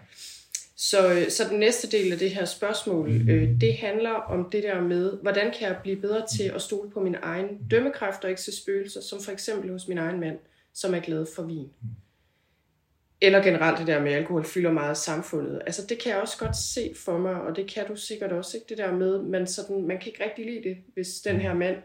Så, 0.83 1.13
øh, 1.13 1.31
så 1.31 1.45
den 1.51 1.59
næste 1.59 1.99
del 1.99 2.13
af 2.13 2.19
det 2.19 2.31
her 2.31 2.45
spørgsmål, 2.45 3.31
øh, 3.31 3.61
det 3.61 3.75
handler 3.75 4.11
om 4.11 4.51
det 4.51 4.63
der 4.63 4.81
med, 4.81 5.19
hvordan 5.23 5.53
kan 5.59 5.69
jeg 5.69 5.77
blive 5.83 5.97
bedre 5.97 6.27
til 6.27 6.45
at 6.55 6.63
stole 6.63 6.91
på 6.91 7.01
min 7.01 7.17
egen 7.23 7.49
dømmekraft 7.71 8.25
og 8.25 8.31
ikke 8.31 8.43
se 8.43 8.57
spøgelser, 8.57 9.01
som 9.01 9.21
for 9.21 9.33
eksempel 9.33 9.71
hos 9.71 9.89
min 9.89 9.99
egen 9.99 10.21
mand, 10.21 10.39
som 10.75 10.95
er 10.95 11.01
glad 11.01 11.27
for 11.37 11.43
vin. 11.43 11.69
Eller 13.21 13.43
generelt 13.43 13.79
det 13.79 13.87
der 13.87 14.03
med, 14.03 14.13
at 14.13 14.19
alkohol 14.19 14.45
fylder 14.45 14.73
meget 14.73 14.97
samfundet. 14.97 15.63
Altså 15.67 15.87
det 15.89 15.99
kan 15.99 16.13
jeg 16.13 16.21
også 16.21 16.39
godt 16.39 16.57
se 16.57 16.93
for 16.97 17.19
mig, 17.19 17.35
og 17.35 17.57
det 17.57 17.71
kan 17.71 17.87
du 17.89 17.97
sikkert 17.97 18.33
også, 18.33 18.57
ikke? 18.57 18.67
Det 18.69 18.79
der 18.79 18.93
med, 18.93 19.23
man, 19.23 19.47
sådan, 19.47 19.83
man 19.83 19.99
kan 19.99 20.07
ikke 20.07 20.25
rigtig 20.25 20.45
lide 20.47 20.69
det, 20.69 20.77
hvis 20.95 21.09
den 21.09 21.41
her 21.41 21.55
mand 21.55 21.77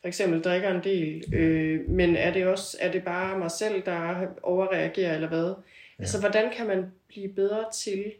for 0.00 0.08
eksempel 0.08 0.40
drikker 0.40 0.70
en 0.70 0.84
del, 0.84 1.34
øh, 1.34 1.90
men 1.90 2.16
er 2.16 2.32
det 2.32 2.46
også 2.46 2.76
er 2.80 2.92
det 2.92 3.04
bare 3.04 3.38
mig 3.38 3.50
selv, 3.50 3.82
der 3.84 4.26
overreagerer, 4.42 5.14
eller 5.14 5.28
hvad? 5.28 5.46
Ja. 5.46 5.54
Altså, 5.98 6.20
hvordan 6.20 6.52
kan 6.56 6.66
man 6.66 6.84
blive 7.08 7.28
bedre 7.28 7.64
til 7.74 8.12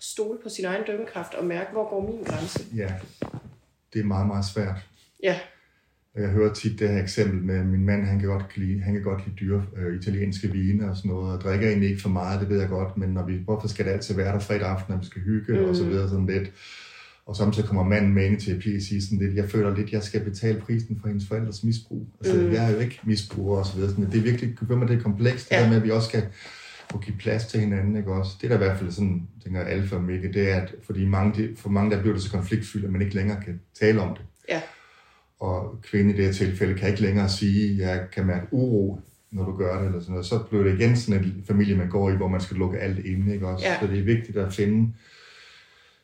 stole 0.00 0.38
på 0.42 0.48
sin 0.48 0.64
egen 0.64 0.82
dømmekraft 0.86 1.34
og 1.34 1.44
mærke, 1.44 1.72
hvor 1.72 1.90
går 1.90 2.08
min 2.12 2.22
grænse? 2.24 2.64
Ja, 2.76 2.92
det 3.92 4.00
er 4.00 4.04
meget, 4.04 4.26
meget 4.26 4.44
svært. 4.44 4.76
Ja, 5.22 5.38
Jeg 6.16 6.28
hører 6.28 6.54
tit 6.54 6.78
det 6.78 6.88
her 6.88 7.02
eksempel 7.02 7.42
med, 7.42 7.54
at 7.58 7.66
min 7.66 7.84
mand 7.84 8.04
han 8.06 8.18
kan 8.18 8.28
godt 8.28 8.56
lide, 8.56 8.80
han 8.80 8.94
kan 8.94 9.02
godt 9.02 9.26
lide 9.26 9.36
dyre 9.40 9.64
øh, 9.76 10.00
italienske 10.00 10.48
vine 10.48 10.90
og 10.90 10.96
sådan 10.96 11.10
noget, 11.10 11.34
og 11.36 11.40
drikker 11.40 11.68
egentlig 11.68 11.88
ikke 11.90 12.02
for 12.02 12.08
meget, 12.08 12.40
det 12.40 12.48
ved 12.48 12.60
jeg 12.60 12.68
godt, 12.68 12.96
men 12.96 13.08
når 13.08 13.26
vi, 13.26 13.36
hvorfor 13.44 13.68
skal 13.68 13.84
det 13.86 13.90
altid 13.90 14.14
være 14.14 14.32
der 14.32 14.38
fredag 14.38 14.68
aften, 14.68 14.92
når 14.94 15.00
vi 15.00 15.06
skal 15.06 15.22
hygge 15.22 15.52
mm. 15.60 15.68
og 15.68 15.76
så 15.76 15.84
videre 15.84 16.08
sådan 16.08 16.26
lidt. 16.26 16.50
Og 17.26 17.36
samtidig 17.36 17.68
kommer 17.68 17.84
manden 17.84 18.14
med 18.14 18.24
ind 18.26 18.42
i 18.42 18.44
terapi 18.46 18.76
og 18.76 18.82
siger 18.82 19.00
sådan 19.02 19.18
lidt, 19.18 19.34
jeg 19.36 19.50
føler 19.50 19.76
lidt, 19.76 19.90
jeg 19.92 20.02
skal 20.02 20.20
betale 20.24 20.60
prisen 20.60 20.98
for 21.00 21.08
hendes 21.08 21.28
forældres 21.28 21.64
misbrug. 21.64 22.06
Altså, 22.20 22.36
mm. 22.40 22.52
jeg 22.52 22.64
er 22.70 22.74
jo 22.74 22.78
ikke 22.78 23.00
misbruger 23.04 23.58
og 23.58 23.66
så 23.66 23.74
videre. 23.76 23.90
Sådan, 23.90 24.06
det 24.06 24.18
er 24.18 24.22
virkelig, 24.22 24.56
ved 24.60 24.76
man, 24.76 24.88
det 24.88 24.98
er 24.98 25.02
komplekst, 25.02 25.48
det 25.50 25.56
Ja. 25.56 25.62
der 25.62 25.68
med, 25.68 25.76
at 25.76 25.84
vi 25.84 25.90
også 25.90 26.08
skal 26.08 26.22
kunne 26.92 27.02
give 27.02 27.16
plads 27.16 27.46
til 27.46 27.60
hinanden, 27.60 27.96
ikke 27.96 28.12
også? 28.12 28.32
Det 28.40 28.50
der 28.50 28.56
i 28.56 28.58
hvert 28.58 28.78
fald 28.78 28.90
sådan, 28.90 29.28
tænker 29.44 29.60
alfa 29.60 29.94
og 29.96 30.02
omega, 30.02 30.28
det 30.28 30.50
er, 30.50 30.56
at 30.60 30.74
fordi 30.82 31.04
mange, 31.06 31.42
de- 31.42 31.56
for 31.56 31.68
mange 31.68 31.90
der 31.90 32.00
bliver 32.00 32.14
det 32.14 32.22
så 32.22 32.30
konfliktfyldt, 32.30 32.84
at 32.84 32.90
man 32.92 33.02
ikke 33.02 33.14
længere 33.14 33.42
kan 33.44 33.60
tale 33.80 34.00
om 34.00 34.14
det. 34.16 34.24
ja, 34.48 34.60
Og 35.40 35.78
kvinden 35.82 36.14
i 36.14 36.16
det 36.16 36.24
her 36.24 36.32
tilfælde 36.32 36.74
kan 36.74 36.88
ikke 36.88 37.02
længere 37.02 37.28
sige, 37.28 37.70
at 37.84 37.88
jeg 37.88 38.06
kan 38.12 38.26
mærke 38.26 38.46
uro, 38.50 39.00
når 39.30 39.44
du 39.44 39.56
gør 39.56 39.78
det, 39.78 39.86
eller 39.86 40.00
sådan 40.00 40.12
noget. 40.12 40.26
Så 40.26 40.38
bliver 40.38 40.64
det 40.64 40.80
igen 40.80 40.96
sådan 40.96 41.24
en 41.24 41.44
familie, 41.48 41.76
man 41.76 41.88
går 41.88 42.10
i, 42.10 42.16
hvor 42.16 42.28
man 42.28 42.40
skal 42.40 42.56
lukke 42.56 42.78
alt 42.78 42.98
inde, 43.06 43.34
ikke 43.34 43.46
også? 43.48 43.66
Ja. 43.66 43.80
Så 43.80 43.86
det 43.86 43.98
er 43.98 44.02
vigtigt 44.04 44.36
at 44.36 44.52
finde, 44.52 44.92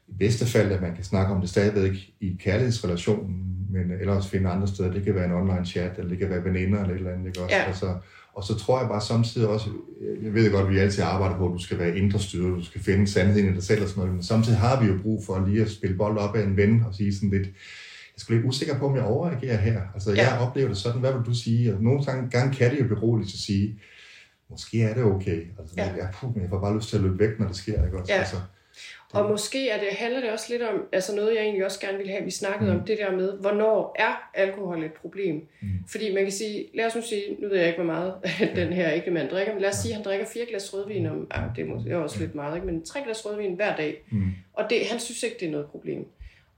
i 0.09 0.13
bedste 0.19 0.47
fald, 0.47 0.73
at 0.73 0.83
man 0.83 0.95
kan 0.95 1.05
snakke 1.05 1.35
om 1.35 1.41
det 1.41 1.51
stadigvæk 1.51 2.11
i 2.21 2.37
kærlighedsrelationen, 2.41 3.43
men 3.71 3.91
ellers 4.01 4.29
finde 4.29 4.51
andre 4.51 4.69
steder. 4.69 4.93
Det 4.93 5.05
kan 5.05 5.15
være 5.15 5.25
en 5.25 5.33
online 5.33 5.67
chat, 5.67 5.93
eller 5.99 6.09
det 6.09 6.19
kan 6.19 6.31
være 6.31 6.45
veninder, 6.45 6.81
eller 6.81 6.95
et 6.95 6.99
eller 6.99 7.13
andet, 7.13 7.27
ikke 7.27 7.41
også? 7.41 7.57
Ja. 7.57 7.63
Altså, 7.63 7.95
og 8.37 8.45
så 8.45 8.59
tror 8.59 8.81
jeg 8.81 8.89
bare 8.89 9.01
samtidig 9.01 9.49
også, 9.49 9.67
jeg 10.23 10.35
ved 10.35 10.51
godt, 10.53 10.65
at 10.67 10.71
vi 10.73 10.79
altid 10.79 11.03
arbejder 11.03 11.37
på, 11.37 11.47
at 11.47 11.53
du 11.53 11.59
skal 11.59 11.79
være 11.79 11.99
indre 11.99 12.19
styret, 12.19 12.57
du 12.57 12.65
skal 12.65 12.81
finde 12.81 13.07
sandheden 13.07 13.51
i 13.51 13.55
dig 13.55 13.63
selv 13.63 13.83
og 13.83 13.89
sådan 13.89 14.01
noget, 14.01 14.15
men 14.15 14.23
samtidig 14.23 14.59
har 14.59 14.81
vi 14.83 14.87
jo 14.87 14.99
brug 15.03 15.25
for 15.27 15.47
lige 15.49 15.63
at 15.63 15.71
spille 15.71 15.97
bold 15.97 16.19
op 16.19 16.37
af 16.37 16.43
en 16.45 16.57
ven 16.57 16.83
og 16.89 16.95
sige 16.95 17.15
sådan 17.15 17.31
lidt, 17.31 17.47
jeg 17.47 18.21
skulle 18.21 18.39
lidt 18.39 18.49
usikker 18.49 18.79
på, 18.79 18.87
om 18.87 18.97
jeg 18.97 19.05
overreagerer 19.05 19.57
her. 19.57 19.81
Altså, 19.95 20.13
Ja. 20.13 20.31
jeg 20.31 20.41
oplever 20.41 20.69
det 20.69 20.77
sådan, 20.77 21.01
hvad 21.01 21.13
vil 21.13 21.23
du 21.27 21.35
sige? 21.35 21.75
Og 21.75 21.83
nogle 21.83 22.05
gange, 22.05 22.31
gange 22.31 22.55
kan 22.55 22.71
det 22.71 22.81
jo 22.81 22.89
beroligt 22.95 23.33
at 23.35 23.39
sige, 23.39 23.81
måske 24.51 24.83
er 24.83 24.95
det 24.95 25.05
okay. 25.05 25.43
Altså, 25.59 25.75
Ja. 25.77 25.85
jeg, 25.97 26.09
puh, 26.21 26.33
men 26.35 26.43
jeg 26.43 26.51
får 26.51 26.61
bare 26.61 26.77
lyst 26.77 26.89
til 26.89 26.97
at 26.97 27.03
løbe 27.03 27.19
væk, 27.19 27.39
når 27.39 27.47
det 27.47 27.57
sker, 27.57 27.85
ikke 27.85 27.99
også? 28.01 28.13
Ja. 28.13 28.19
Altså, 28.19 28.37
Og 29.13 29.31
måske 29.31 29.69
er 29.69 29.79
det, 29.79 29.89
handler 29.89 30.21
det 30.21 30.31
også 30.31 30.47
lidt 30.51 30.63
om, 30.63 30.85
altså 30.93 31.15
noget 31.15 31.35
jeg 31.35 31.43
egentlig 31.43 31.65
også 31.65 31.81
gerne 31.81 31.99
vil 31.99 32.09
have, 32.09 32.25
vi 32.25 32.31
snakkede 32.31 32.73
mm. 32.73 32.79
om, 32.79 32.87
det 32.87 32.99
der 32.99 33.13
med, 33.13 33.33
hvornår 33.33 33.97
er 33.99 34.31
alkohol 34.35 34.85
et 34.85 34.93
problem? 34.93 35.35
Mm. 35.61 35.69
Fordi 35.89 36.15
man 36.15 36.23
kan 36.23 36.33
sige, 36.33 36.65
lad 36.75 36.87
os 36.87 36.97
nu 36.97 37.03
sige, 37.03 37.23
nu 37.39 37.49
ved 37.49 37.57
jeg 37.57 37.67
ikke, 37.67 37.79
hvor 37.83 37.93
meget 37.93 38.15
den 38.61 38.73
her 38.73 38.93
ægte 38.93 39.11
mand 39.11 39.29
drikker, 39.29 39.53
men 39.53 39.63
lad 39.63 39.71
os 39.71 39.77
sige, 39.77 39.93
at 39.93 39.97
han 39.97 40.05
drikker 40.05 40.27
fire 40.27 40.47
glas 40.47 40.75
rødvin 40.75 41.07
om, 41.07 41.27
ah, 41.31 41.57
det 41.57 41.91
er 41.91 41.97
også 41.97 42.21
lidt 42.21 42.35
meget, 42.35 42.55
ikke? 42.55 42.67
men 42.67 42.85
tre 42.85 43.01
glas 43.05 43.27
rødvin 43.27 43.55
hver 43.55 43.77
dag. 43.77 44.05
Mm. 44.11 44.31
Og 44.53 44.65
det, 44.71 44.87
han 44.91 45.01
synes 45.01 45.23
ikke, 45.23 45.37
det 45.41 45.47
er 45.47 45.51
noget 45.51 45.67
problem. 45.67 46.07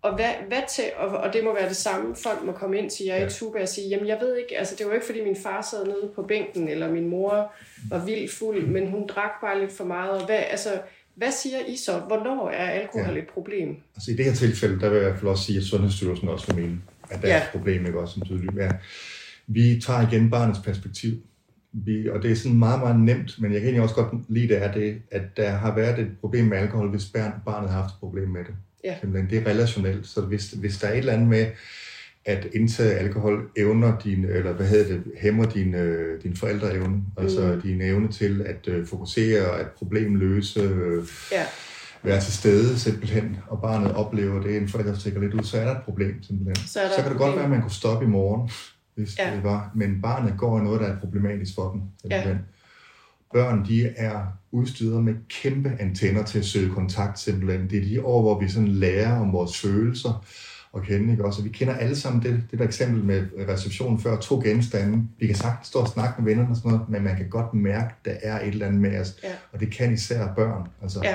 Og, 0.02 0.14
hvad, 0.14 0.30
hvad 0.48 0.62
til, 0.68 0.84
og, 0.96 1.08
og 1.08 1.32
det 1.32 1.44
må 1.44 1.54
være 1.54 1.68
det 1.68 1.76
samme, 1.76 2.16
folk 2.16 2.44
må 2.44 2.52
komme 2.52 2.78
ind 2.78 2.90
til 2.90 3.06
jer. 3.06 3.16
Ja. 3.16 3.26
i 3.26 3.30
Tuba 3.30 3.62
og 3.62 3.68
sige, 3.68 3.88
jamen 3.88 4.06
jeg 4.06 4.18
ved 4.20 4.36
ikke, 4.36 4.58
altså 4.58 4.74
det 4.78 4.86
var 4.86 4.94
ikke 4.94 5.06
fordi 5.06 5.24
min 5.24 5.36
far 5.36 5.62
sad 5.62 5.86
nede 5.86 6.12
på 6.14 6.22
bænken, 6.22 6.68
eller 6.68 6.90
min 6.90 7.08
mor 7.08 7.52
var 7.90 8.04
vildt 8.04 8.30
fuld, 8.30 8.66
men 8.66 8.90
hun 8.90 9.06
drak 9.06 9.30
bare 9.40 9.60
lidt 9.60 9.72
for 9.72 9.84
meget. 9.84 10.10
Og 10.10 10.26
hvad, 10.26 10.42
altså, 10.50 10.70
hvad 11.18 11.32
siger 11.42 11.58
I 11.68 11.76
så? 11.76 11.98
Hvornår 11.98 12.50
er 12.50 12.70
alkohol 12.70 13.14
Ja. 13.14 13.18
et 13.22 13.28
problem? 13.34 13.76
Altså 13.96 14.10
i 14.10 14.14
det 14.14 14.24
her 14.24 14.32
tilfælde, 14.34 14.80
der 14.80 14.88
vil 14.88 14.96
jeg 14.96 15.06
i 15.06 15.08
hvert 15.10 15.18
fald 15.20 15.30
også 15.30 15.44
sige, 15.44 15.58
at 15.58 15.64
Sundhedsstyrelsen 15.64 16.28
også 16.28 16.46
vil 16.54 16.64
mene, 16.64 16.80
at 17.10 17.22
der 17.22 17.28
Ja. 17.28 17.34
er 17.38 17.42
et 17.42 17.48
problem, 17.52 17.86
ikke 17.86 17.98
også, 18.00 18.14
som 18.14 18.22
tydeligt 18.22 18.58
er. 18.60 18.72
Vi 19.46 19.80
tager 19.86 20.08
igen 20.08 20.30
barnets 20.30 20.58
perspektiv. 20.64 21.12
Vi, 21.72 22.08
og 22.08 22.22
det 22.22 22.30
er 22.30 22.34
sådan 22.36 22.58
meget, 22.58 22.80
meget 22.80 23.00
nemt, 23.00 23.40
men 23.40 23.52
jeg 23.52 23.60
kan 23.60 23.68
egentlig 23.68 23.82
også 23.82 23.94
godt 23.94 24.14
lide 24.28 24.48
det, 24.48 24.62
er 24.62 24.72
det, 24.72 25.02
at 25.10 25.22
der 25.36 25.50
har 25.50 25.74
været 25.74 25.98
et 25.98 26.10
problem 26.20 26.44
med 26.44 26.58
alkohol, 26.58 26.90
hvis 26.90 27.04
barn, 27.04 27.32
barnet 27.46 27.70
har 27.70 27.80
haft 27.82 27.92
et 27.94 27.98
problem 28.00 28.28
med 28.28 28.40
det. 28.44 28.54
Ja. 28.84 28.94
Simpelthen, 29.00 29.30
det 29.30 29.38
er 29.38 29.50
relationelt, 29.50 30.06
så 30.06 30.20
hvis, 30.20 30.50
hvis 30.50 30.78
der 30.78 30.88
er 30.88 30.92
et 30.92 30.98
eller 30.98 31.12
andet 31.12 31.28
med, 31.28 31.46
at 32.24 32.46
indtage 32.54 32.92
alkohol 32.94 33.50
evner 33.56 33.98
din, 33.98 34.24
eller 34.24 34.52
hvad 34.52 34.66
hedder 34.66 34.94
det, 34.94 35.02
hæmmer 35.18 35.44
din, 35.46 35.74
øh, 35.74 36.22
din 36.22 36.36
forældreevne, 36.36 37.02
altså 37.18 37.40
Mm. 37.46 37.54
mm. 37.54 37.60
din 37.60 37.80
evne 37.82 38.12
til 38.12 38.42
at 38.46 38.68
øh, 38.68 38.86
fokusere, 38.86 39.58
at 39.60 39.66
problem 39.78 40.14
løse, 40.14 40.60
øh, 40.60 41.04
Ja, 41.32 41.44
være 42.02 42.20
til 42.20 42.32
stede 42.32 42.78
simpelthen, 42.78 43.36
og 43.48 43.60
barnet 43.60 43.92
oplever 43.94 44.42
det, 44.42 44.56
en 44.56 44.68
forælder 44.68 44.98
stikker 44.98 45.20
lidt 45.20 45.34
ud, 45.34 45.42
så 45.42 45.58
er 45.58 45.64
der 45.64 45.74
et 45.74 45.82
problem 45.84 46.22
simpelthen. 46.22 46.56
Så 46.66 46.80
så 46.96 47.02
kan 47.02 47.10
det 47.10 47.18
godt 47.18 47.34
være, 47.36 47.44
at 47.44 47.50
man 47.50 47.62
kunne 47.62 47.70
stoppe 47.70 48.04
i 48.04 48.08
morgen, 48.08 48.50
hvis 48.94 49.18
Ja. 49.18 49.28
ja. 49.28 49.36
det 49.36 49.44
var, 49.44 49.70
men 49.74 50.02
barnet 50.02 50.34
går 50.38 50.60
i 50.60 50.62
noget, 50.64 50.80
der 50.80 50.86
er 50.86 51.00
problematisk 51.00 51.54
for 51.54 51.70
dem. 51.72 51.80
Simpelthen. 52.00 52.32
Ja. 52.32 52.38
Børn, 53.32 53.66
de 53.68 53.86
er 53.96 54.26
udstyret 54.52 55.04
med 55.04 55.14
kæmpe 55.42 55.72
antenner 55.80 56.22
til 56.24 56.38
at 56.38 56.44
søge 56.44 56.70
kontakt 56.74 57.18
simpelthen. 57.18 57.70
Det 57.70 57.78
er 57.78 57.84
de 57.84 58.02
år, 58.04 58.22
hvor 58.22 58.40
vi 58.40 58.48
sådan 58.48 58.68
lærer 58.68 59.20
om 59.20 59.32
vores 59.32 59.60
følelser 59.60 60.24
og 60.78 60.84
kende, 60.84 61.12
ikke 61.12 61.24
også? 61.24 61.40
Og 61.40 61.44
vi 61.44 61.50
kender 61.50 61.74
alle 61.74 61.96
sammen 61.96 62.22
det, 62.22 62.42
det 62.50 62.58
der 62.58 62.64
eksempel 62.64 63.04
med 63.04 63.26
receptionen 63.48 64.00
før, 64.00 64.16
to 64.16 64.40
genstande. 64.40 65.02
Vi 65.18 65.26
kan 65.26 65.36
sagtens 65.36 65.66
stå 65.66 65.78
og 65.78 65.88
snakke 65.88 66.22
med 66.22 66.30
vennerne 66.30 66.50
og 66.50 66.56
sådan 66.56 66.70
noget, 66.70 66.88
men 66.88 67.02
man 67.02 67.16
kan 67.16 67.28
godt 67.28 67.54
mærke, 67.54 67.86
at 67.86 68.04
der 68.04 68.14
er 68.22 68.40
et 68.40 68.48
eller 68.48 68.66
andet 68.66 68.80
med 68.80 69.00
os. 69.00 69.16
Ja. 69.24 69.28
Og 69.52 69.60
det 69.60 69.72
kan 69.72 69.92
især 69.92 70.34
børn. 70.34 70.68
Altså, 70.82 71.00
ja. 71.04 71.14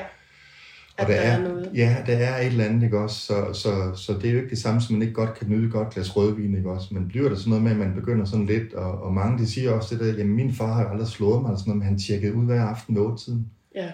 At 0.98 1.06
og 1.06 1.12
der 1.12 1.16
der 1.16 1.22
er, 1.22 1.38
er 1.38 1.42
noget. 1.42 1.70
Ja, 1.74 1.98
der 2.08 2.18
er 2.18 2.42
et 2.42 2.48
eller 2.48 2.66
andet, 2.66 2.84
ikke 2.84 3.00
også? 3.00 3.20
Så, 3.20 3.54
så, 3.54 3.96
så 3.96 4.14
det 4.14 4.26
er 4.26 4.32
jo 4.32 4.38
ikke 4.38 4.50
det 4.50 4.58
samme, 4.58 4.82
som 4.82 4.94
man 4.94 5.02
ikke 5.02 5.14
godt 5.14 5.34
kan 5.34 5.50
nyde 5.50 5.72
godt 5.72 5.90
glas 5.90 6.16
rødvin, 6.18 6.58
ikke 6.58 6.72
også? 6.72 6.94
Men 6.94 7.08
bliver 7.08 7.30
der 7.30 7.36
sådan 7.36 7.50
noget 7.50 7.64
med, 7.64 7.72
at 7.72 7.78
man 7.78 7.94
begynder 7.96 8.26
sådan 8.26 8.46
lidt, 8.46 8.74
og, 8.74 9.04
og 9.04 9.14
mange 9.14 9.38
de 9.38 9.48
siger 9.48 9.72
også 9.72 9.96
det 9.96 10.06
der, 10.06 10.18
jamen 10.18 10.36
min 10.36 10.54
far 10.54 10.74
har 10.74 10.84
jo 10.84 10.90
aldrig 10.90 11.08
slået 11.08 11.42
mig, 11.42 11.50
eller 11.50 11.60
sådan 11.60 11.70
noget, 11.70 11.80
men 11.80 11.88
han 11.88 12.00
tjekkede 12.00 12.34
ud 12.34 12.46
hver 12.46 12.64
aften 12.64 12.96
ved 12.96 13.18
tiden. 13.18 13.48
Ja, 13.76 13.86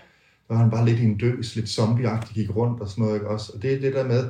Der 0.48 0.54
var 0.54 0.58
han 0.58 0.72
bare 0.72 0.86
lidt 0.86 1.00
i 1.00 1.04
en 1.04 1.18
døs, 1.18 1.56
lidt 1.56 1.70
zombieagtig, 1.70 2.36
gik 2.36 2.56
rundt 2.56 2.82
og 2.82 2.90
sådan 2.90 3.02
noget, 3.02 3.16
ikke 3.16 3.28
også? 3.28 3.52
Og 3.56 3.62
det 3.62 3.74
er 3.74 3.80
det 3.80 3.94
der 3.94 4.08
med, 4.08 4.30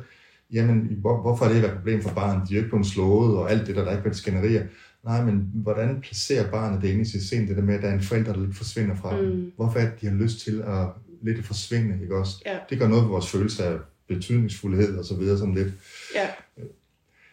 jamen 0.53 0.97
hvor, 1.01 1.21
hvorfor 1.21 1.45
er 1.45 1.49
det 1.53 1.63
et 1.63 1.71
problem 1.71 2.01
for 2.01 2.13
barnet? 2.15 2.49
De 2.49 2.53
er 2.53 2.57
jo 2.57 2.63
ikke 2.63 2.69
blevet 2.69 2.85
slået, 2.85 3.37
og 3.37 3.51
alt 3.51 3.67
det 3.67 3.75
der, 3.75 3.81
der 3.81 3.89
er 3.89 3.95
ikke 3.95 4.05
været 4.05 4.17
skænderier. 4.17 4.63
Nej, 5.03 5.25
men 5.25 5.49
hvordan 5.53 6.01
placerer 6.01 6.51
barnet 6.51 6.81
det 6.81 6.87
inde 6.89 7.01
i 7.01 7.05
sit 7.05 7.23
sind, 7.23 7.47
det 7.47 7.57
der 7.57 7.63
med, 7.63 7.75
at 7.75 7.81
der 7.81 7.87
er 7.89 7.93
en 7.93 8.01
forælder, 8.01 8.33
der 8.33 8.41
lidt 8.45 8.57
forsvinder 8.57 8.95
fra 8.95 9.15
mm. 9.15 9.17
Dem? 9.17 9.51
Hvorfor 9.55 9.79
er 9.79 9.83
det, 9.83 10.01
de 10.01 10.07
har 10.07 10.15
lyst 10.15 10.39
til 10.39 10.61
at 10.61 10.87
lidt 11.21 11.45
forsvinde, 11.45 11.97
ikke 12.01 12.15
også? 12.17 12.41
Ja. 12.45 12.57
Det 12.69 12.79
gør 12.79 12.87
noget 12.87 13.03
ved 13.03 13.11
vores 13.11 13.31
følelse 13.31 13.65
af 13.65 13.77
betydningsfuldhed 14.07 14.97
og 14.97 15.05
så 15.05 15.15
videre, 15.15 15.37
sådan 15.37 15.53
lidt. 15.53 15.73
ja, 16.15 16.27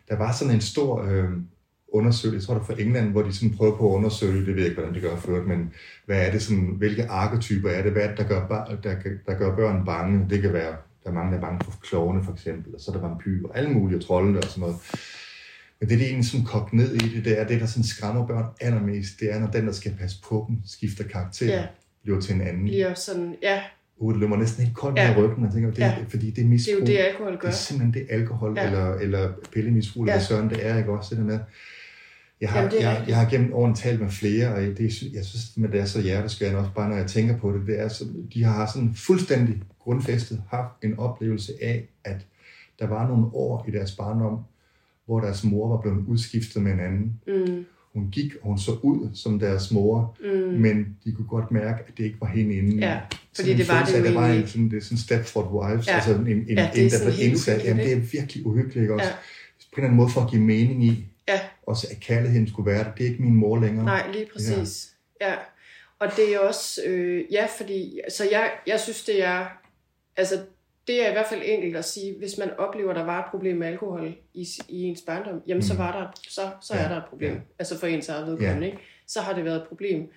Der 0.09 0.17
var 0.17 0.33
sådan 0.33 0.55
en 0.55 0.61
stor 0.61 1.03
øh, 1.03 1.29
undersøgelse, 1.89 2.37
jeg 2.37 2.43
tror 2.43 2.55
det 2.55 2.69
var 2.69 2.75
fra 2.75 2.83
England, 2.83 3.11
hvor 3.11 3.23
de 3.23 3.33
sådan 3.33 3.57
prøvede 3.57 3.77
på 3.77 3.91
at 3.93 3.97
undersøge, 3.97 4.47
det 4.47 4.47
ved 4.47 4.55
jeg 4.57 4.65
ikke, 4.65 4.75
hvordan 4.75 4.95
det 4.95 5.03
gør 5.03 5.17
ført, 5.17 5.47
men 5.47 5.73
hvad 6.07 6.27
er 6.27 6.31
det 6.33 6.43
sådan, 6.43 6.75
hvilke 6.79 7.07
arketyper 7.07 7.71
er 7.71 7.83
det, 7.83 7.93
hvad 7.93 8.03
er 8.03 8.09
det, 8.09 8.19
der 8.19 8.25
gør, 8.25 8.49
der, 8.83 8.97
der 9.27 9.39
gør 9.39 9.57
børn 9.57 9.85
bange? 9.87 10.27
Det 10.31 10.43
kan 10.43 10.53
være, 10.53 10.77
der 11.07 11.13
er 11.13 11.15
mange, 11.15 11.31
der 11.33 11.37
er 11.39 11.41
bange 11.41 11.65
for 11.65 11.79
klovne 11.83 12.25
for 12.25 12.33
eksempel, 12.33 12.75
og 12.75 12.81
så 12.81 12.91
er 12.91 12.97
der 12.97 13.09
vampyrer, 13.09 13.53
alle 13.55 13.71
mulige, 13.71 14.01
trolde 14.01 14.39
og 14.39 14.45
sådan 14.45 14.61
noget. 14.61 14.77
Men 15.81 15.89
det, 15.89 15.99
de 15.99 16.05
egentlig 16.05 16.27
sådan 16.31 16.47
kogt 16.47 16.73
ned 16.73 16.95
i 16.95 16.99
det, 16.99 17.25
det 17.25 17.41
er 17.41 17.47
det, 17.47 17.61
der 17.61 17.67
sådan 17.67 17.85
skræmmer 17.85 18.27
børn 18.27 18.45
allermest, 18.61 19.21
det 19.21 19.33
er, 19.33 19.39
når 19.41 19.47
den, 19.47 19.67
der 19.67 19.73
skal 19.73 19.93
passe 20.01 20.17
på 20.29 20.45
dem, 20.49 20.57
skifter 20.67 21.05
karakter, 21.05 21.47
Ja. 21.47 21.65
bliver 22.03 22.21
til 22.21 22.35
en 22.35 22.41
anden. 22.41 22.63
bliver 22.63 22.95
sådan, 22.95 23.35
ja, 23.43 23.61
Uh, 23.99 24.13
det 24.13 24.21
løber 24.21 24.37
næsten 24.37 24.65
helt 24.65 24.77
koldt 24.77 24.99
Ja. 24.99 25.13
i 25.13 25.17
ryggen, 25.17 25.47
og 25.47 25.53
tænker, 25.53 25.71
det, 25.71 25.79
Ja. 25.79 25.87
ja. 25.87 26.05
fordi 26.09 26.27
det 26.27 26.33
er 26.33 26.35
det 26.43 26.47
misbrug. 26.47 26.75
er 26.75 26.79
jo 26.81 26.87
det, 26.87 26.99
alkohol 26.99 27.33
Det 27.33 27.41
gør. 27.41 27.49
er 27.49 27.53
simpelthen 27.53 27.95
det 27.95 28.07
alkohol 28.11 28.55
Ja. 28.57 28.67
eller, 28.67 28.95
eller 28.95 29.33
pillemisbrug, 29.53 30.03
eller 30.03 30.13
Ja. 30.13 30.19
hvad 30.19 30.27
søren 30.27 30.51
det 30.51 30.67
er, 30.67 30.79
ikke 30.79 30.91
også 30.91 31.15
det 31.15 31.19
der 31.19 31.25
med. 31.25 31.39
Jeg 32.41 32.49
har, 32.51 32.59
Jamen, 32.59 32.73
det 32.73 32.81
jeg, 32.81 33.05
jeg 33.09 33.17
har 33.17 33.31
gennem 33.31 33.53
årene 33.53 33.75
talt 33.77 34.01
med 34.01 34.11
flere, 34.11 34.55
og 34.55 34.61
det, 34.61 35.03
jeg 35.15 35.25
synes, 35.25 35.53
at 35.65 35.73
det 35.73 35.81
er 35.81 35.85
så 35.85 36.01
hjerteskærende 36.03 36.59
også, 36.59 36.71
bare 36.77 36.89
når 36.89 36.97
jeg 36.97 37.07
tænker 37.07 37.39
på 37.39 37.53
det, 37.53 37.67
det 37.67 37.81
er, 37.81 37.89
så, 37.89 38.05
de 38.35 38.43
har 38.45 38.67
sådan 38.75 38.95
fuldstændig 38.95 39.63
grundfæstet 39.87 40.43
haft 40.51 40.85
en 40.85 40.99
oplevelse 40.99 41.53
af, 41.63 41.89
at 42.05 42.27
der 42.79 42.87
var 42.87 43.09
nogle 43.09 43.27
år 43.33 43.65
i 43.69 43.71
deres 43.71 43.93
barndom, 43.93 44.39
hvor 45.07 45.21
deres 45.21 45.45
mor 45.45 45.69
var 45.69 45.81
blevet 45.81 46.05
udskiftet 46.09 46.63
med 46.63 46.73
en 46.73 46.81
anden. 46.81 47.21
Mm, 47.27 47.65
Hun 47.93 48.09
gik, 48.13 48.33
og 48.43 48.49
hun 48.49 48.59
så 48.59 48.73
ud 48.83 49.09
som 49.15 49.39
deres 49.39 49.71
mor, 49.73 50.17
mm, 50.21 50.61
men 50.61 50.97
de 51.05 51.13
kunne 51.13 51.27
godt 51.29 51.51
mærke, 51.51 51.79
at 51.89 51.99
det 51.99 52.05
ikke 52.05 52.21
var 52.21 52.27
hende 52.27 52.55
inden. 52.55 52.79
Ja, 52.79 53.01
fordi 53.37 53.49
Sådan 53.49 53.59
det 53.59 53.69
var 53.69 53.85
det 53.85 53.99
jo 53.99 54.05
der 54.05 54.15
var 54.15 54.27
en, 54.33 54.47
sådan, 54.47 54.71
det 54.71 54.77
er 54.77 54.81
sådan 54.81 54.99
Stepford 54.99 55.53
Wives, 55.53 55.87
Ja. 55.87 55.93
ja. 55.93 55.97
altså 55.97 56.15
en, 56.15 56.27
en, 56.27 56.45
Ja, 56.49 56.71
ja, 56.75 56.83
en 56.83 56.91
der 56.91 57.05
blev 57.05 57.29
indsat. 57.29 57.65
Jamen, 57.65 57.85
det 57.85 57.93
er 57.93 58.01
virkelig 58.13 58.47
uhyggeligt, 58.47 58.91
også? 58.91 59.07
Ja. 59.07 59.13
På 59.13 59.81
en 59.81 59.85
eller 59.85 59.85
anden 59.85 59.97
måde 59.97 60.11
for 60.11 60.21
at 60.21 60.31
give 60.31 60.43
mening 60.43 60.85
i, 60.85 61.07
ja, 61.29 61.41
også 61.67 61.87
at 61.91 62.01
kærligheden 62.01 62.49
skulle 62.49 62.71
være 62.71 62.85
der. 62.85 62.93
Det 62.95 63.07
er 63.07 63.11
ikke 63.11 63.23
min 63.23 63.35
mor 63.35 63.61
længere. 63.61 63.85
nej, 63.85 64.11
lige 64.13 64.27
præcis. 64.33 64.93
Ja. 65.21 65.35
Og 65.99 66.09
det 66.17 66.35
er 66.35 66.39
også, 66.39 66.81
øh, 66.87 67.25
ja, 67.33 67.47
fordi, 67.59 68.01
så 68.09 68.25
jeg, 68.31 68.51
jeg 68.67 68.81
synes, 68.81 69.05
det 69.05 69.25
er, 69.25 69.47
altså, 70.17 70.35
det 70.87 71.05
er 71.05 71.09
i 71.09 71.13
hvert 71.13 71.27
fald 71.27 71.43
enkelt 71.45 71.77
at 71.77 71.85
sige, 71.85 72.15
hvis 72.19 72.39
man 72.39 72.51
oplever, 72.59 72.91
at 72.91 72.97
der 72.97 73.05
var 73.05 73.19
et 73.25 73.31
problem 73.31 73.57
med 73.57 73.67
alkohol 73.67 74.15
i, 74.35 74.47
i 74.69 74.83
ens 74.85 75.01
barndom, 75.07 75.43
jamen 75.47 75.63
så, 75.63 75.73
Mm. 75.73 75.79
var 75.79 75.93
der, 76.01 76.07
så, 76.29 76.41
så 76.63 76.75
Ja, 76.75 76.81
er 76.85 76.89
der 76.89 76.97
et 76.97 77.05
problem. 77.09 77.33
ja. 77.33 77.39
Altså 77.59 77.79
for 77.79 77.87
ens 77.87 78.09
eget 78.09 78.27
vedkommende, 78.27 78.67
ikke? 78.67 78.79
Så 79.07 79.21
har 79.21 79.33
det 79.33 79.45
været 79.45 79.57
et 79.57 79.69
problem. 79.69 80.09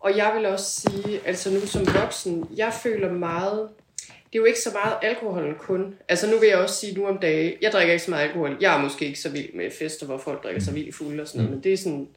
Og 0.00 0.16
jeg 0.16 0.32
vil 0.36 0.46
også 0.46 0.80
sige, 0.80 1.20
altså 1.24 1.50
nu 1.50 1.60
som 1.60 1.86
voksen, 2.02 2.48
jeg 2.56 2.72
føler 2.82 3.12
meget, 3.12 3.68
det 4.06 4.38
er 4.38 4.42
jo 4.42 4.44
ikke 4.44 4.60
så 4.60 4.70
meget 4.72 4.94
alkoholen 5.02 5.54
kun. 5.58 5.94
Altså 6.08 6.30
nu 6.30 6.38
vil 6.38 6.48
jeg 6.48 6.58
også 6.58 6.74
sige 6.74 6.94
nu 6.98 7.06
om 7.06 7.18
dagen, 7.18 7.52
jeg 7.62 7.72
drikker 7.72 7.92
ikke 7.92 8.04
så 8.04 8.10
meget 8.10 8.24
alkohol. 8.26 8.56
Jeg 8.60 8.76
er 8.76 8.82
måske 8.82 9.06
ikke 9.06 9.20
så 9.20 9.30
vild 9.30 9.54
med 9.54 9.70
fester, 9.70 10.06
hvor 10.06 10.18
folk 10.18 10.42
drikker 10.44 10.60
sig 10.60 10.74
vildt 10.74 10.94
fulde 10.94 11.22
og 11.22 11.28
sådan 11.28 11.38
noget, 11.38 11.54
men 11.56 11.64
det 11.64 11.72
er 11.72 11.76
sådan, 11.76 12.08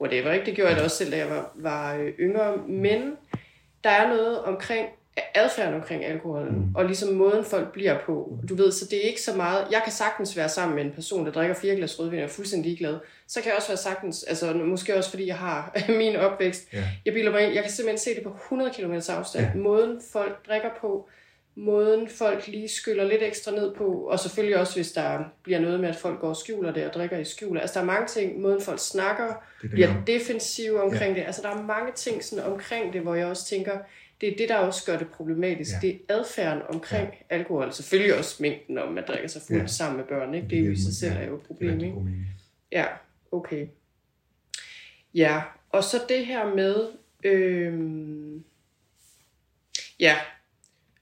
whatever, 0.00 0.32
ikke? 0.32 0.46
Det 0.46 0.54
gjorde 0.54 0.70
jeg 0.70 0.78
da 0.78 0.84
også 0.84 0.96
selv, 0.96 1.10
da 1.12 1.16
jeg 1.16 1.30
var, 1.30 1.52
var 1.54 1.94
øh, 1.96 2.12
yngre. 2.20 2.56
Men 2.56 3.16
der 3.84 3.90
er 3.90 4.08
noget 4.08 4.40
omkring 4.42 4.88
adfærden 5.34 5.74
omkring 5.74 6.04
alkoholen, 6.04 6.54
mm. 6.54 6.74
og 6.74 6.84
ligesom 6.84 7.14
måden 7.14 7.44
folk 7.44 7.72
bliver 7.72 7.98
på. 8.06 8.38
Du 8.48 8.54
ved, 8.54 8.72
så 8.72 8.84
det 8.90 9.04
er 9.04 9.08
ikke 9.08 9.22
så 9.22 9.36
meget... 9.36 9.66
Jeg 9.70 9.80
kan 9.84 9.92
sagtens 9.92 10.36
være 10.36 10.48
sammen 10.48 10.76
med 10.76 10.84
en 10.84 10.92
person, 10.92 11.26
der 11.26 11.32
drikker 11.32 11.54
fire 11.54 11.76
glas 11.76 12.00
rødvin 12.00 12.18
og 12.18 12.24
er 12.24 12.28
fuldstændig 12.28 12.68
ligeglad. 12.68 12.98
Så 13.26 13.40
kan 13.40 13.48
jeg 13.48 13.56
også 13.56 13.68
være 13.68 13.76
sagtens... 13.76 14.22
Altså, 14.22 14.52
måske 14.52 14.96
også 14.96 15.10
fordi 15.10 15.26
jeg 15.26 15.36
har 15.36 15.76
min 15.98 16.16
opvækst. 16.16 16.72
Ja. 16.72 16.84
Jeg 17.04 17.12
bilder 17.12 17.32
mig 17.32 17.42
ind, 17.44 17.54
jeg 17.54 17.62
kan 17.62 17.72
simpelthen 17.72 17.98
se 17.98 18.14
det 18.14 18.22
på 18.22 18.36
100 18.44 18.70
km 18.70 18.92
afstand. 18.92 19.44
Ja. 19.44 19.54
Måden 19.54 20.00
folk 20.12 20.46
drikker 20.48 20.70
på, 20.80 21.08
måden 21.56 22.08
folk 22.08 22.46
lige 22.46 22.68
skyller 22.68 23.04
lidt 23.04 23.22
ekstra 23.22 23.52
ned 23.52 23.74
på, 23.74 23.84
og 23.84 24.20
selvfølgelig 24.20 24.58
også, 24.58 24.74
hvis 24.74 24.92
der 24.92 25.18
bliver 25.42 25.60
noget 25.60 25.80
med, 25.80 25.88
at 25.88 25.96
folk 25.96 26.20
går 26.20 26.28
og 26.28 26.36
skjuler 26.36 26.72
det 26.72 26.86
og 26.86 26.92
drikker 26.92 27.18
i 27.18 27.24
skjul. 27.24 27.58
Altså, 27.58 27.74
der 27.74 27.80
er 27.80 27.84
mange 27.84 28.06
ting. 28.06 28.40
Måden 28.40 28.60
folk 28.60 28.78
snakker, 28.80 29.26
Det 29.62 29.68
er 29.68 29.72
bliver 29.72 29.92
defensive 30.06 30.82
omkring 30.82 31.14
ja. 31.14 31.20
det. 31.20 31.26
Altså, 31.26 31.42
der 31.42 31.48
er 31.48 31.62
mange 31.62 31.92
ting 31.92 32.24
sådan 32.24 32.44
omkring 32.44 32.92
det, 32.92 33.00
hvor 33.00 33.14
jeg 33.14 33.26
også 33.26 33.46
tænker, 33.46 33.78
det 34.24 34.32
er 34.32 34.36
det, 34.36 34.48
der 34.48 34.56
også 34.56 34.86
gør 34.86 34.98
det 34.98 35.08
problematisk. 35.08 35.70
Ja. 35.70 35.76
Ja. 35.82 35.92
Det 35.92 36.00
er 36.08 36.14
adfærden 36.14 36.62
omkring 36.68 37.08
ja. 37.30 37.36
alkohol. 37.36 37.72
Selvfølgelig 37.72 38.18
også 38.18 38.36
mængden, 38.42 38.78
om 38.78 38.92
man 38.92 39.04
drikker 39.08 39.28
sig 39.28 39.42
fuld 39.42 39.56
Ja. 39.56 39.62
ja. 39.62 39.66
sammen 39.66 39.96
med 39.96 40.04
børn. 40.04 40.34
Ikke? 40.34 40.48
Det 40.48 40.58
er 40.58 40.64
jo 40.64 40.72
i 40.72 40.76
sig 40.76 40.94
selv 40.94 41.16
er 41.16 41.26
jo 41.26 41.36
et 41.36 41.42
problem. 41.42 41.78
Det 41.78 41.86
Ikke? 41.86 41.98
Ja, 42.72 42.86
okay. 43.32 43.66
Ja, 45.14 45.42
og 45.70 45.84
så 45.84 46.02
det 46.08 46.26
her 46.26 46.54
med... 46.54 46.88
Øhm, 47.24 48.44
ja, 50.00 50.16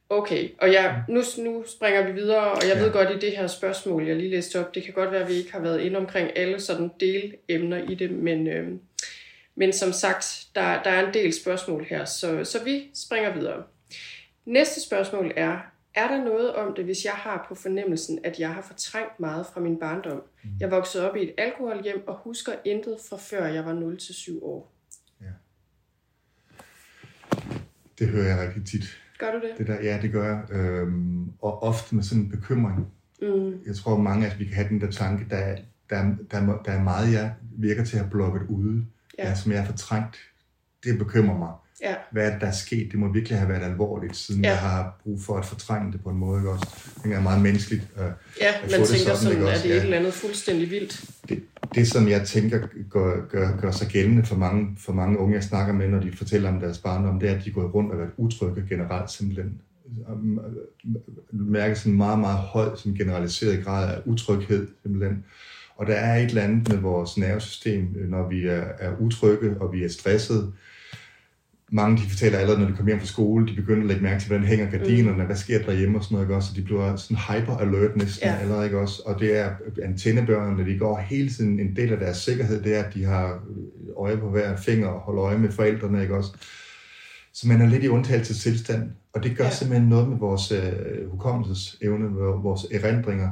okay. 0.09 0.49
Og 0.61 0.73
jeg, 0.73 1.03
nu, 1.09 1.23
nu 1.39 1.65
springer 1.67 2.07
vi 2.07 2.13
videre, 2.13 2.53
og 2.53 2.63
jeg 2.63 2.71
Ja. 2.71 2.79
ja. 2.79 2.85
ved 2.85 2.93
godt 2.93 3.11
i 3.11 3.27
det 3.27 3.37
her 3.37 3.47
spørgsmål, 3.47 4.07
jeg 4.07 4.17
lige 4.17 4.31
læste 4.31 4.61
op, 4.61 4.75
det 4.75 4.83
kan 4.83 4.95
godt 4.95 5.11
være, 5.13 5.23
at 5.23 5.29
vi 5.29 5.35
ikke 5.35 5.53
har 5.53 5.61
været 5.61 5.81
inde 5.81 5.97
omkring 5.97 6.31
alle 6.37 6.61
sådan 6.61 6.91
delemner 7.01 7.91
i 7.91 7.95
det, 7.95 8.11
men, 8.11 8.47
øhm, 8.47 8.81
men 9.55 9.73
som 9.73 9.93
sagt, 9.93 10.47
der, 10.55 10.83
der 10.83 10.91
er 10.91 11.07
en 11.09 11.15
del 11.15 11.33
spørgsmål 11.33 11.85
her, 11.85 12.05
så, 12.05 12.45
så 12.45 12.65
vi 12.65 12.91
springer 12.95 13.35
videre. 13.35 13.63
Næste 14.47 14.81
spørgsmål 14.83 15.33
er, 15.37 15.59
er 15.95 16.09
der 16.09 16.25
noget 16.25 16.55
om 16.55 16.75
det, 16.75 16.85
hvis 16.85 17.05
jeg 17.05 17.13
har 17.13 17.45
på 17.49 17.55
fornemmelsen, 17.55 18.19
at 18.25 18.39
jeg 18.39 18.55
har 18.55 18.63
fortrængt 18.63 19.21
meget 19.21 19.47
fra 19.55 19.61
min 19.61 19.79
barndom? 19.79 20.23
Jeg 20.61 20.71
voksede 20.71 21.11
op 21.11 21.17
i 21.17 21.23
et 21.23 21.35
alkoholhjem 21.39 22.05
og 22.07 22.17
husker 22.25 22.53
intet 22.65 22.97
fra 23.09 23.17
før 23.17 23.47
jeg 23.47 23.65
var 23.65 23.73
0-7 23.73 24.45
år. 24.45 24.73
Det 27.99 28.09
hører 28.09 28.27
jeg 28.37 28.47
rigtig 28.49 28.65
tit. 28.67 28.99
Gør 29.19 29.33
du 29.33 29.41
det? 29.41 29.59
Det 29.59 29.67
der, 29.67 29.83
ja, 29.83 29.99
det 30.03 30.13
gør 30.13 30.25
jeg. 30.29 30.43
Øhm, 30.51 31.29
og 31.39 31.63
ofte 31.63 31.95
med 31.95 32.03
sådan 32.03 32.23
en 32.23 32.31
bekymring. 32.31 32.87
Mm, 33.23 33.61
Jeg 33.67 33.77
tror, 33.77 33.97
mange 33.99 34.27
af 34.27 34.31
os, 34.31 34.39
vi 34.39 34.45
kan 34.45 34.55
have 34.55 34.69
den 34.69 34.81
der 34.81 34.91
tanke, 34.91 35.27
der, 35.31 35.37
er- 35.37 35.59
der, 35.91 35.97
er- 35.97 36.15
der, 36.31 36.37
er- 36.39 36.63
der 36.63 36.73
er 36.73 36.83
meget, 36.83 37.13
jeg 37.13 37.35
virker 37.59 37.85
til 37.85 37.97
at 37.97 38.03
have 38.03 38.11
blokket 38.11 38.43
ude, 38.49 38.85
Ja. 39.19 39.29
ja. 39.29 39.35
som 39.35 39.53
jeg 39.53 39.61
har 39.61 39.67
fortrængt. 39.67 40.17
Det 40.85 40.99
bekymrer 40.99 41.39
mig. 41.39 41.51
ja, 41.83 41.95
Hvad 42.13 42.27
er 42.27 42.31
det, 42.33 42.41
der 42.41 42.47
er 42.47 42.53
sket? 42.53 42.89
Det 42.93 42.99
må 42.99 43.13
virkelig 43.13 43.39
have 43.39 43.49
været 43.49 43.63
alvorligt, 43.63 44.17
siden 44.17 44.45
Ja. 44.45 44.51
jeg 44.51 44.59
har 44.59 45.01
brug 45.03 45.23
for 45.23 45.39
at 45.39 45.45
fortrænge 45.45 45.93
det 45.93 46.03
på 46.03 46.11
en 46.11 46.17
måde. 46.19 46.39
Ikke 46.41 46.51
også? 46.51 46.67
Det 47.05 47.13
er 47.13 47.21
meget 47.21 47.43
menneskeligt. 47.43 47.83
Øh, 47.99 48.05
ja 48.41 48.53
man 48.61 48.71
det 48.71 48.71
tænker 48.71 48.87
sådan, 48.87 49.17
sådan, 49.17 49.33
ikke 49.37 49.49
også? 49.49 49.63
det 49.63 49.71
er 49.71 49.75
Ja. 49.75 49.81
et 49.81 49.85
eller 49.85 49.99
andet 49.99 50.15
fuldstændig 50.15 50.71
vildt. 50.71 51.05
det, 51.29 51.43
det, 51.75 51.89
som 51.89 52.09
jeg 52.09 52.27
tænker 52.27 52.67
gør, 52.91 53.27
gør, 53.29 53.57
gør 53.61 53.71
sig 53.71 53.89
gældende 53.89 54.25
for 54.25 54.37
mange, 54.37 54.77
for 54.79 54.93
mange 54.93 55.19
unge, 55.19 55.35
jeg 55.35 55.43
snakker 55.45 55.75
med, 55.75 55.89
når 55.89 56.01
de 56.01 56.13
fortæller 56.17 56.49
om 56.49 56.61
deres 56.61 56.79
barndom, 56.79 57.21
det 57.21 57.31
er, 57.31 57.35
at 57.39 57.45
de 57.45 57.51
går 57.51 57.63
rundt 57.69 57.93
og 57.93 57.99
været 57.99 58.11
utrygge 58.17 58.65
generelt 58.69 59.11
simpelthen. 59.11 59.61
Sådan 61.75 61.93
en 61.93 61.97
meget, 61.97 62.19
meget 62.19 62.39
høj, 62.39 62.77
sådan 62.77 62.95
generaliseret 62.95 63.65
grad 63.65 63.95
af 63.95 64.01
utryghed 64.07 64.69
simpelthen. 64.83 65.25
Og 65.83 65.89
der 65.89 65.95
er 65.95 66.17
et 66.17 66.29
eller 66.29 66.43
andet 66.43 66.69
med 66.69 66.79
vores 66.79 67.19
nervesystem, 67.19 67.97
øh, 67.99 68.11
når 68.11 68.29
vi 68.29 68.47
er, 68.47 68.65
er 68.79 68.91
utrygge 69.01 69.57
og 69.61 69.73
vi 69.73 69.85
er 69.85 69.89
stressede. 69.89 70.53
Mange 71.73 71.97
de 72.03 72.11
fortæller 72.11 72.39
allerede, 72.39 72.61
når 72.61 72.69
de 72.69 72.77
kommer 72.77 72.91
hjem 72.93 73.01
fra 73.01 73.07
skole, 73.07 73.47
de 73.47 73.55
begynder 73.55 73.81
at 73.83 73.87
lægge 73.89 74.03
mærke 74.03 74.21
til, 74.21 74.29
hvordan 74.29 74.47
hænger 74.47 74.71
gardinerne, 74.71 75.19
mm. 75.19 75.25
hvad 75.27 75.37
sker 75.37 75.59
der 75.59 75.65
derhjemme 75.67 75.99
og 75.99 76.05
sådan 76.05 76.15
noget, 76.15 76.27
ikke 76.27 76.37
også? 76.37 76.49
Så 76.49 76.55
de 76.55 76.63
bliver 76.63 76.97
sådan 76.97 77.17
hyper 77.17 77.57
alert 77.57 77.97
næsten 77.97 78.29
Ja. 78.29 78.37
allerede, 78.37 78.65
ikke 78.65 78.79
også? 78.79 79.03
Og 79.07 79.21
det 79.21 79.39
er 79.39 79.51
antennebørnene, 79.83 80.71
de 80.73 80.79
går 80.79 80.99
hele 80.99 81.29
tiden, 81.31 81.61
en 81.61 81.77
del 81.77 81.93
af 81.93 81.99
deres 81.99 82.17
sikkerhed, 82.17 82.63
det 82.63 82.77
er, 82.77 82.83
at 82.83 82.95
de 82.95 83.05
har 83.05 83.43
øje 83.99 84.17
på 84.17 84.31
hver 84.31 84.57
finger 84.57 84.89
og 84.89 85.01
holder 85.01 85.23
øje 85.25 85.39
med 85.39 85.51
forældrene, 85.51 86.03
ikke 86.03 86.17
også? 86.17 86.33
Så 87.33 87.49
man 87.49 87.61
er 87.61 87.67
lidt 87.69 87.85
i 87.85 87.89
undtagelsestilstand, 87.89 88.91
og 89.15 89.23
det 89.23 89.37
gør 89.37 89.45
Ja. 89.45 89.51
simpelthen 89.51 89.89
noget 89.89 90.09
med 90.09 90.19
vores 90.19 90.53
øh, 90.53 91.11
hukommelsesevne, 91.11 92.09
vores 92.43 92.67
erindringer. 92.73 93.31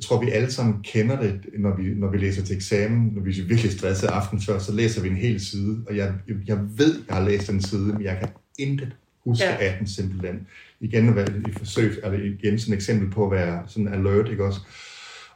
Jeg 0.00 0.04
tror, 0.04 0.20
vi 0.24 0.30
alle 0.30 0.52
sammen 0.52 0.74
kender 0.82 1.20
det, 1.22 1.40
når 1.58 1.76
vi, 1.76 1.82
når 1.94 2.10
vi 2.10 2.18
læser 2.18 2.42
til 2.44 2.56
eksamen. 2.56 3.12
Når 3.14 3.22
vi 3.22 3.30
er 3.40 3.44
virkelig 3.44 3.72
stresset 3.72 4.06
aften 4.06 4.40
før, 4.40 4.58
så 4.58 4.72
læser 4.72 5.02
vi 5.02 5.08
en 5.08 5.16
hel 5.16 5.40
side. 5.40 5.84
Og 5.88 5.96
jeg, 5.96 6.12
jeg 6.46 6.58
ved, 6.76 7.02
jeg 7.08 7.16
har 7.16 7.24
læst 7.24 7.46
den 7.50 7.62
side, 7.62 7.86
men 7.86 8.02
jeg 8.02 8.16
kan 8.20 8.28
intet 8.58 8.96
huske 9.24 9.44
Ja. 9.44 9.56
af 9.60 9.76
den 9.78 9.86
simpelthen. 9.88 10.46
Igen 10.80 11.08
i 11.48 11.52
forsøg, 11.58 11.92
eller 12.04 12.18
igen 12.18 12.58
sådan 12.58 12.72
et 12.72 12.76
eksempel 12.76 13.10
på 13.10 13.24
at 13.24 13.30
være 13.30 13.62
sådan 13.66 13.88
alert, 13.94 14.28
ikke 14.30 14.44
også? 14.44 14.60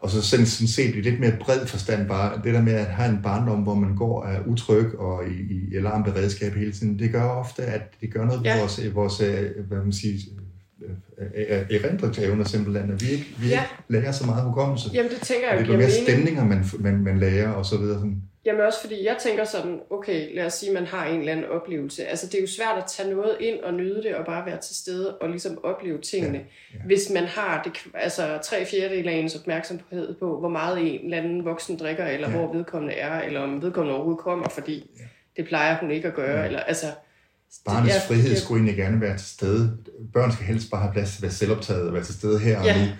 Og 0.00 0.10
så 0.10 0.22
sådan, 0.22 0.46
sådan 0.46 0.68
set 0.68 0.94
i 0.96 1.00
lidt 1.00 1.20
mere 1.20 1.36
bred 1.40 1.66
forstand 1.66 2.08
bare, 2.08 2.40
det 2.44 2.54
der 2.54 2.62
med 2.62 2.72
at 2.72 2.86
have 2.86 3.10
en 3.10 3.18
barndom, 3.22 3.62
hvor 3.62 3.74
man 3.74 3.96
går 3.96 4.24
er 4.24 4.40
utryg 4.46 4.94
og 4.98 5.22
i, 5.28 5.32
i 5.72 5.76
alarmberedskab 5.76 6.54
hele 6.54 6.72
tiden, 6.72 6.98
det 6.98 7.12
gør 7.12 7.22
ofte, 7.22 7.62
at 7.62 7.82
det 8.00 8.12
gør 8.12 8.24
noget 8.24 8.40
ved 8.40 8.46
Ja. 8.46 8.58
vores, 8.60 8.94
vores, 8.94 9.20
øh, 9.20 9.66
hvad 9.68 9.78
man 9.78 9.92
siger, 9.92 10.18
erindringsevner 11.70 12.44
simpelthen, 12.44 12.92
at 12.92 13.02
vi 13.02 13.10
ikke, 13.12 13.26
vi 13.38 13.48
Ja. 13.48 13.60
ikke 13.62 13.74
lærer 14.02 14.12
så 14.12 14.26
meget 14.26 14.44
hukommelse. 14.44 14.88
Jamen 14.94 15.10
det 15.10 15.20
tænker 15.20 15.48
jeg 15.48 15.58
det 15.58 15.68
jo 15.68 15.72
er 15.72 15.76
giver 15.76 15.78
mere 15.78 15.88
mening. 15.88 16.08
stemninger, 16.08 16.44
man, 16.44 16.64
man, 16.78 17.04
man 17.04 17.18
lærer 17.18 17.48
og 17.50 17.66
så 17.66 17.76
videre. 17.78 17.98
Sådan. 17.98 18.22
Jamen 18.46 18.60
også 18.60 18.80
fordi 18.80 19.04
jeg 19.06 19.16
tænker 19.20 19.44
sådan, 19.44 19.80
okay, 19.90 20.34
lad 20.36 20.46
os 20.46 20.52
sige, 20.52 20.70
at 20.70 20.74
man 20.74 20.86
har 20.86 21.06
en 21.06 21.18
eller 21.20 21.32
anden 21.32 21.46
oplevelse. 21.46 22.04
Altså 22.06 22.26
det 22.26 22.34
er 22.34 22.40
jo 22.40 22.46
svært 22.46 22.78
at 22.78 22.84
tage 22.88 23.10
noget 23.10 23.36
ind 23.40 23.60
og 23.60 23.74
nyde 23.74 24.02
det 24.02 24.14
og 24.14 24.26
bare 24.26 24.46
være 24.46 24.60
til 24.60 24.76
stede 24.76 25.14
og 25.18 25.28
ligesom 25.30 25.58
opleve 25.64 25.98
tingene. 26.00 26.38
Ja, 26.38 26.44
Ja. 26.78 26.84
Hvis 26.86 27.10
man 27.14 27.24
har 27.24 27.62
det, 27.62 27.72
altså 27.94 28.38
tre 28.42 28.64
fjerdedel 28.66 29.08
af 29.08 29.12
ens 29.12 29.34
opmærksomhed 29.36 30.14
på, 30.14 30.38
hvor 30.40 30.48
meget 30.48 30.78
en 30.94 31.04
eller 31.04 31.16
anden 31.18 31.44
voksen 31.44 31.76
drikker, 31.78 32.06
eller. 32.06 32.30
Ja. 32.30 32.36
hvor 32.36 32.52
vedkommende 32.52 32.94
er, 32.94 33.20
eller 33.20 33.40
om 33.40 33.62
vedkommende 33.62 33.94
overhovedet 33.96 34.22
kommer, 34.24 34.48
fordi 34.48 34.90
Ja. 35.00 35.04
det 35.36 35.48
plejer 35.48 35.76
hun 35.78 35.90
ikke 35.90 36.08
at 36.08 36.14
gøre. 36.14 36.38
Ja. 36.40 36.46
Eller, 36.46 36.60
altså, 36.60 36.86
Barnets 37.66 37.94
det- 37.94 38.02
frihed 38.08 38.36
skulle 38.36 38.58
egentlig 38.58 38.76
gerne 38.76 39.00
være 39.00 39.16
til 39.18 39.26
stede. 39.26 39.76
Børn 40.12 40.32
skal 40.32 40.46
helst 40.46 40.70
bare 40.70 40.80
have 40.80 40.92
plads 40.92 41.10
til 41.10 41.18
at 41.18 41.22
være 41.22 41.32
selvoptaget 41.32 41.86
og 41.88 41.94
være 41.94 42.04
til 42.04 42.14
stede 42.14 42.38
her 42.38 42.58
og 42.58 42.64
Ja. 42.64 42.86
nu. 42.86 42.92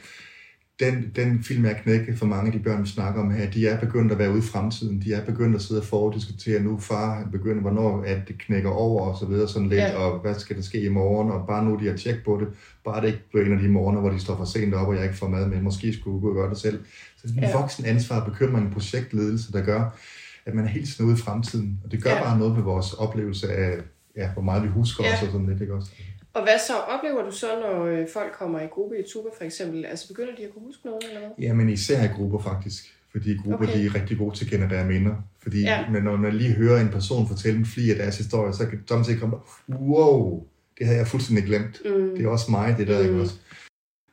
Den, 0.81 1.11
den 1.17 1.43
film 1.45 1.65
er 1.65 1.73
knækket 1.73 2.19
for 2.19 2.27
mange 2.27 2.47
af 2.47 2.53
de 2.53 2.59
børn, 2.65 2.83
vi 2.83 2.89
snakker 2.89 3.21
om 3.21 3.31
her. 3.31 3.51
De 3.51 3.67
er 3.69 3.81
begyndt 3.81 4.13
at 4.13 4.19
være 4.19 4.31
ude 4.31 4.39
i 4.39 4.43
fremtiden. 4.43 5.03
De 5.03 5.13
er 5.13 5.25
begyndt 5.25 5.57
at 5.57 5.63
sidde 5.63 5.81
og 5.81 5.85
fordiskutere 5.87 6.61
nu. 6.63 6.79
Far 6.79 7.29
begynder, 7.33 7.61
hvornår 7.61 8.03
at 8.07 8.19
det 8.29 8.39
knækker 8.39 8.71
over 8.71 9.07
og 9.07 9.19
så 9.19 9.27
videre 9.27 9.49
sådan 9.49 9.69
lidt. 9.69 9.81
Ja. 9.81 9.91
Ja. 9.91 9.97
Og 9.97 10.21
hvad 10.21 10.35
skal 10.35 10.57
der 10.57 10.63
ske 10.63 10.81
i 10.81 10.89
morgen? 10.89 11.31
Og 11.31 11.47
bare 11.47 11.65
nu 11.65 11.79
de 11.81 11.87
har 11.87 11.97
tjek 11.97 12.25
på 12.25 12.39
det. 12.41 12.49
Bare 12.85 13.01
det 13.01 13.07
ikke 13.07 13.21
bliver 13.33 13.47
en 13.47 13.53
af 13.53 13.59
de 13.59 13.69
morgener, 13.69 14.01
hvor 14.01 14.11
de 14.11 14.21
står 14.21 14.37
for 14.37 14.45
sent 14.45 14.75
op, 14.75 14.89
og 14.89 14.95
jeg 14.95 15.05
ikke 15.05 15.17
får 15.17 15.29
mad 15.29 15.47
med. 15.49 15.61
Måske 15.63 15.93
skulle 15.93 16.21
gå 16.21 16.29
og 16.29 16.35
gøre 16.35 16.51
det 16.51 16.59
selv. 16.59 16.85
Så 17.17 17.27
det 17.27 17.31
er 17.37 17.39
en 17.43 17.49
Ja. 17.49 17.59
voksen 17.61 17.85
ansvar, 17.85 18.25
bekymring, 18.25 18.73
projektledelse, 18.73 19.53
der 19.53 19.63
gør, 19.63 19.99
at 20.47 20.55
man 20.55 20.65
er 20.65 20.69
helt 20.69 20.89
tiden 20.89 21.07
ude 21.11 21.15
i 21.19 21.21
fremtiden. 21.21 21.79
Og 21.85 21.93
det 21.93 22.03
gør 22.03 22.11
Ja. 22.11 22.17
ja. 22.17 22.23
bare 22.25 22.39
noget 22.39 22.55
med 22.55 22.63
vores 22.63 22.93
oplevelse 22.93 23.53
af, 23.53 23.77
ja, 24.17 24.33
hvor 24.33 24.43
meget 24.43 24.63
vi 24.63 24.69
husker 24.69 25.05
Ja. 25.05 25.15
os 25.15 25.23
og 25.23 25.29
sådan 25.33 25.47
lidt, 25.47 25.61
ikke 25.61 25.75
også? 25.75 25.91
Og 26.35 26.43
hvad 26.43 26.59
så 26.67 26.75
oplever 26.77 27.23
du 27.23 27.31
så, 27.31 27.47
når 27.61 27.85
øh, 27.85 28.07
folk 28.13 28.33
kommer 28.33 28.61
i 28.61 28.67
gruppe 28.67 28.99
i 28.99 29.03
Tuba 29.13 29.29
for 29.39 29.45
eksempel? 29.45 29.85
Altså 29.87 30.09
begynder 30.09 30.35
de 30.37 30.43
at 30.45 30.53
kunne 30.53 30.65
huske 30.65 30.87
noget 30.87 31.05
eller 31.09 31.21
hvad? 31.21 31.31
Jamen 31.39 31.69
især 31.69 32.05
i 32.05 32.09
grupper 32.17 32.39
faktisk. 32.39 32.97
Fordi 33.13 33.37
grupper 33.37 33.67
Okay. 33.69 33.79
de 33.79 33.87
er 33.87 33.95
rigtig 33.95 34.19
gode 34.19 34.37
til 34.37 34.45
at 34.45 34.51
generere 34.51 34.85
minder. 34.87 35.15
Fordi 35.43 35.61
Ja. 35.61 35.91
men 35.91 36.03
når 36.03 36.17
man 36.17 36.33
lige 36.35 36.53
hører 36.53 36.81
en 36.81 36.89
person 36.89 37.29
fortælle 37.29 37.59
en 37.59 37.67
fli 37.67 37.91
af 37.91 37.97
deres 37.97 38.17
historie, 38.19 38.53
så 38.53 38.67
kan 38.67 38.83
samtidig 38.89 39.21
komme 39.21 39.37
wow, 39.69 40.47
det 40.79 40.87
havde 40.87 40.99
jeg 40.99 41.07
fuldstændig 41.07 41.45
glemt. 41.45 41.81
Mm. 41.85 42.17
Det 42.17 42.25
er 42.25 42.29
også 42.29 42.51
mig, 42.51 42.75
det 42.79 42.89
der, 42.89 42.99
Mm. 43.03 43.05
ikke 43.09 43.21
også? 43.21 43.35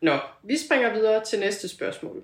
Nå, 0.01 0.17
vi 0.43 0.57
springer 0.67 0.93
videre 0.93 1.21
til 1.29 1.39
næste 1.39 1.67
spørgsmål. 1.67 2.23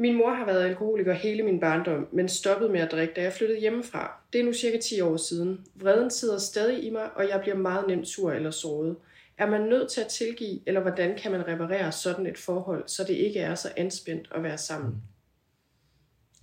Min 0.00 0.16
mor 0.16 0.34
har 0.34 0.46
været 0.46 0.64
alkoholiker 0.64 1.12
hele 1.12 1.42
min 1.42 1.60
barndom, 1.60 2.08
men 2.12 2.28
stoppede 2.28 2.72
med 2.72 2.80
at 2.80 2.92
drikke, 2.92 3.14
da 3.14 3.22
jeg 3.22 3.32
flyttede 3.32 3.60
hjemmefra. 3.60 4.20
Det 4.32 4.40
er 4.40 4.44
nu 4.44 4.52
cirka 4.52 4.78
10 4.78 5.00
år 5.00 5.16
siden. 5.16 5.66
Vreden 5.74 6.10
sidder 6.10 6.38
stadig 6.38 6.84
i 6.84 6.90
mig, 6.90 7.10
og 7.16 7.28
jeg 7.28 7.40
bliver 7.40 7.56
meget 7.56 7.86
nemt 7.88 8.08
sur 8.08 8.32
eller 8.32 8.50
såret. 8.50 8.96
Er 9.38 9.46
man 9.46 9.60
nødt 9.60 9.90
til 9.90 10.00
at 10.00 10.06
tilgive, 10.06 10.60
eller 10.66 10.80
hvordan 10.80 11.18
kan 11.18 11.32
man 11.32 11.48
reparere 11.48 11.92
sådan 11.92 12.26
et 12.26 12.38
forhold, 12.38 12.84
så 12.86 13.04
det 13.04 13.14
ikke 13.14 13.40
er 13.40 13.54
så 13.54 13.68
anspændt 13.76 14.28
at 14.34 14.42
være 14.42 14.58
sammen? 14.58 14.94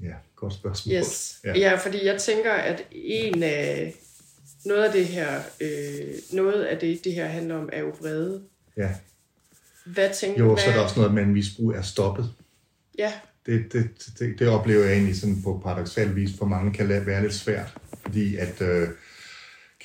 Ja, 0.03 0.13
godt 0.35 0.53
spørgsmål. 0.53 0.95
Yes. 0.95 1.39
Ja. 1.43 1.57
Ja. 1.57 1.75
fordi 1.75 2.05
jeg 2.05 2.21
tænker, 2.21 2.51
at 2.51 2.83
en 2.91 3.43
af 3.43 3.95
noget 4.65 4.83
af 4.83 4.91
det 4.91 5.05
her, 5.05 5.39
øh, 5.61 6.13
noget 6.33 6.63
af 6.63 6.79
det, 6.79 7.03
det 7.03 7.13
her 7.13 7.25
handler 7.25 7.55
om, 7.55 7.69
er 7.73 7.79
jo 7.79 7.93
vrede. 7.99 8.43
ja. 8.77 8.95
Hvad 9.85 10.09
tænker 10.13 10.39
Jo, 10.43 10.47
hvad, 10.53 10.63
så 10.63 10.69
er 10.69 10.73
der 10.73 10.81
også 10.81 10.99
noget 10.99 11.13
med, 11.13 11.21
at 11.21 11.27
misbrug 11.29 11.71
er 11.71 11.81
stoppet. 11.81 12.29
Ja, 12.97 13.13
Det, 13.45 13.73
det, 13.73 13.89
det, 14.19 14.39
det 14.39 14.47
oplever 14.47 14.83
jeg 14.83 14.93
egentlig 14.93 15.15
sådan 15.15 15.41
på 15.43 15.61
paradoxal 15.63 16.15
vis, 16.15 16.29
for 16.37 16.45
mange 16.45 16.73
kan 16.73 16.89
være 16.89 17.21
lidt 17.21 17.33
svært. 17.33 17.73
Fordi 18.01 18.35
at, 18.35 18.61
øh, 18.61 18.87